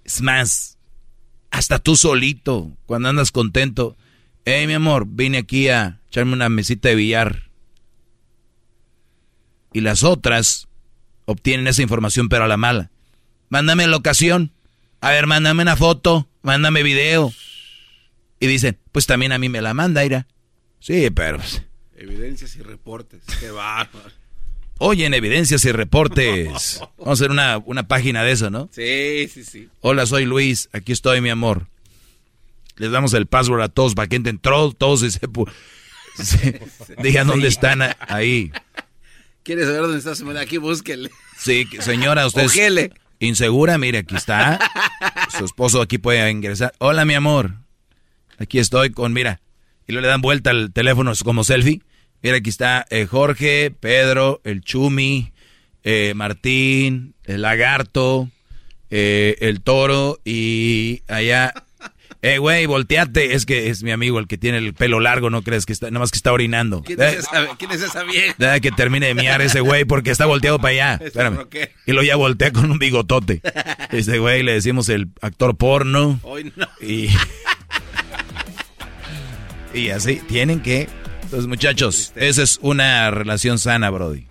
Es 0.05 0.22
más, 0.22 0.78
hasta 1.50 1.78
tú 1.78 1.97
solito, 1.97 2.72
cuando 2.86 3.08
andas 3.08 3.30
contento, 3.30 3.97
hey, 4.44 4.66
mi 4.66 4.74
amor, 4.74 5.06
vine 5.06 5.38
aquí 5.38 5.68
a 5.68 6.00
echarme 6.08 6.32
una 6.32 6.48
mesita 6.48 6.88
de 6.88 6.94
billar. 6.94 7.50
Y 9.72 9.80
las 9.80 10.02
otras 10.02 10.68
obtienen 11.26 11.66
esa 11.66 11.82
información, 11.82 12.28
pero 12.28 12.44
a 12.44 12.48
la 12.48 12.56
mala. 12.56 12.90
Mándame 13.50 13.86
la 13.86 13.97
ocasión. 13.97 14.52
A 15.00 15.10
ver, 15.10 15.26
mándame 15.26 15.62
una 15.62 15.76
foto, 15.76 16.26
mándame 16.42 16.82
video. 16.82 17.32
Y 18.41 18.47
dicen, 18.47 18.78
pues 18.92 19.07
también 19.07 19.33
a 19.33 19.39
mí 19.39 19.49
me 19.49 19.60
la 19.60 19.75
manda, 19.75 20.05
Ira. 20.05 20.26
Sí, 20.81 21.10
pero... 21.10 21.39
Pues, 21.39 21.62
evidencias 21.97 22.57
y 22.57 22.62
reportes, 22.62 23.23
qué 23.41 23.50
bárbaro. 23.50 24.10
Oye, 24.78 25.07
en 25.07 25.15
evidencias 25.15 25.65
y 25.65 25.73
reportes. 25.73 26.81
Vamos 26.99 27.08
a 27.08 27.12
hacer 27.12 27.31
una, 27.31 27.58
una 27.58 27.89
página 27.89 28.23
de 28.23 28.33
eso, 28.33 28.49
¿no? 28.50 28.68
Sí, 28.73 29.28
sí, 29.33 29.44
sí. 29.44 29.68
Hola, 29.81 30.07
soy 30.07 30.25
Luis, 30.25 30.68
aquí 30.73 30.92
estoy, 30.92 31.20
mi 31.20 31.31
amor. 31.31 31.67
Les 32.76 32.92
damos 32.92 33.12
el 33.15 33.26
password 33.26 33.62
a 33.62 33.68
todos 33.68 33.94
para 33.97 34.07
que 34.07 34.17
entren 34.17 34.39
todos 34.39 35.02
y 35.02 35.10
se... 35.10 35.20
Digan 37.02 37.26
dónde 37.26 37.49
están 37.49 37.81
ahí. 38.00 38.52
¿Quieres 39.42 39.67
saber 39.67 39.83
dónde 39.83 39.99
está 39.99 40.15
su 40.15 40.28
Aquí 40.31 40.58
búsquele. 40.58 41.10
Sí, 41.39 41.67
señora, 41.81 42.26
usted 42.26 42.42
es 42.42 42.91
insegura, 43.18 43.78
mire, 43.78 43.99
aquí 43.99 44.15
está. 44.15 44.58
Su 45.36 45.44
esposo 45.44 45.81
aquí 45.81 45.99
puede 45.99 46.31
ingresar. 46.31 46.73
Hola, 46.78 47.05
mi 47.05 47.15
amor. 47.15 47.55
Aquí 48.39 48.58
estoy 48.58 48.91
con, 48.91 49.12
mira, 49.12 49.41
y 49.86 49.92
luego 49.92 50.02
le 50.02 50.08
dan 50.08 50.20
vuelta 50.20 50.50
al 50.50 50.73
teléfono 50.73 51.12
como 51.25 51.44
selfie. 51.44 51.83
Mira, 52.23 52.36
aquí 52.36 52.50
está 52.50 52.86
eh, 52.91 53.07
Jorge, 53.07 53.70
Pedro, 53.70 54.41
el 54.44 54.62
Chumi, 54.62 55.33
eh, 55.83 56.12
Martín, 56.15 57.15
el 57.25 57.42
Lagarto, 57.42 58.28
eh, 58.91 59.36
el 59.41 59.60
Toro 59.60 60.18
y 60.25 61.02
allá... 61.08 61.52
Eh, 62.20 62.39
güey, 62.39 62.67
volteate. 62.67 63.34
Es 63.34 63.47
que 63.47 63.70
es 63.70 63.84
mi 63.84 63.92
amigo 63.92 64.18
el 64.18 64.26
que 64.26 64.36
tiene 64.36 64.58
el 64.58 64.75
pelo 64.75 64.99
largo, 64.99 65.31
¿no 65.31 65.42
crees 65.42 65.67
que 65.67 65.73
está, 65.73 65.86
nada 65.86 66.00
más 66.00 66.10
que 66.10 66.17
está 66.17 66.33
orinando? 66.33 66.83
¿Quién 66.83 67.00
es 67.00 67.18
esa, 67.18 67.57
¿quién 67.57 67.70
es 67.70 67.81
esa 67.81 68.02
vieja? 68.02 68.34
Deja 68.39 68.58
que 68.58 68.73
termine 68.73 69.07
de 69.07 69.15
miar 69.15 69.41
ese 69.41 69.60
güey 69.60 69.84
porque 69.84 70.10
está 70.10 70.26
volteado 70.26 70.58
para 70.58 70.73
allá. 70.73 70.94
Espérame. 71.05 71.47
Y 71.86 71.92
lo 71.92 72.02
ya 72.02 72.17
voltea 72.17 72.52
con 72.52 72.70
un 72.73 72.78
bigotote. 72.78 73.41
Ese 73.92 74.18
güey 74.18 74.42
le 74.42 74.52
decimos 74.52 74.89
el 74.89 75.08
actor 75.23 75.57
porno. 75.57 76.18
Hoy 76.23 76.52
no. 76.57 76.67
Y... 76.81 77.08
Y 79.74 79.90
así, 79.90 80.16
tienen 80.28 80.60
que... 80.60 80.88
Entonces, 81.22 81.47
muchachos, 81.47 82.12
esa 82.16 82.42
es 82.42 82.58
una 82.62 83.10
relación 83.10 83.58
sana, 83.58 83.90
Brody. 83.90 84.24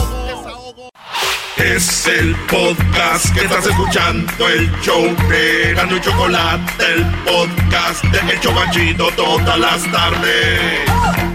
Es 1.57 2.07
el 2.07 2.33
podcast 2.49 3.29
que 3.33 3.41
estás 3.41 3.67
escuchando, 3.67 4.47
el 4.47 4.71
show 4.79 5.03
de 5.27 5.73
Gano 5.73 5.97
y 5.97 5.99
Chocolate, 5.99 6.85
el 6.93 7.05
podcast 7.25 8.05
de 8.05 8.31
El 8.31 8.39
Chocachito 8.39 9.11
todas 9.17 9.59
las 9.59 9.91
tardes. 9.91 11.30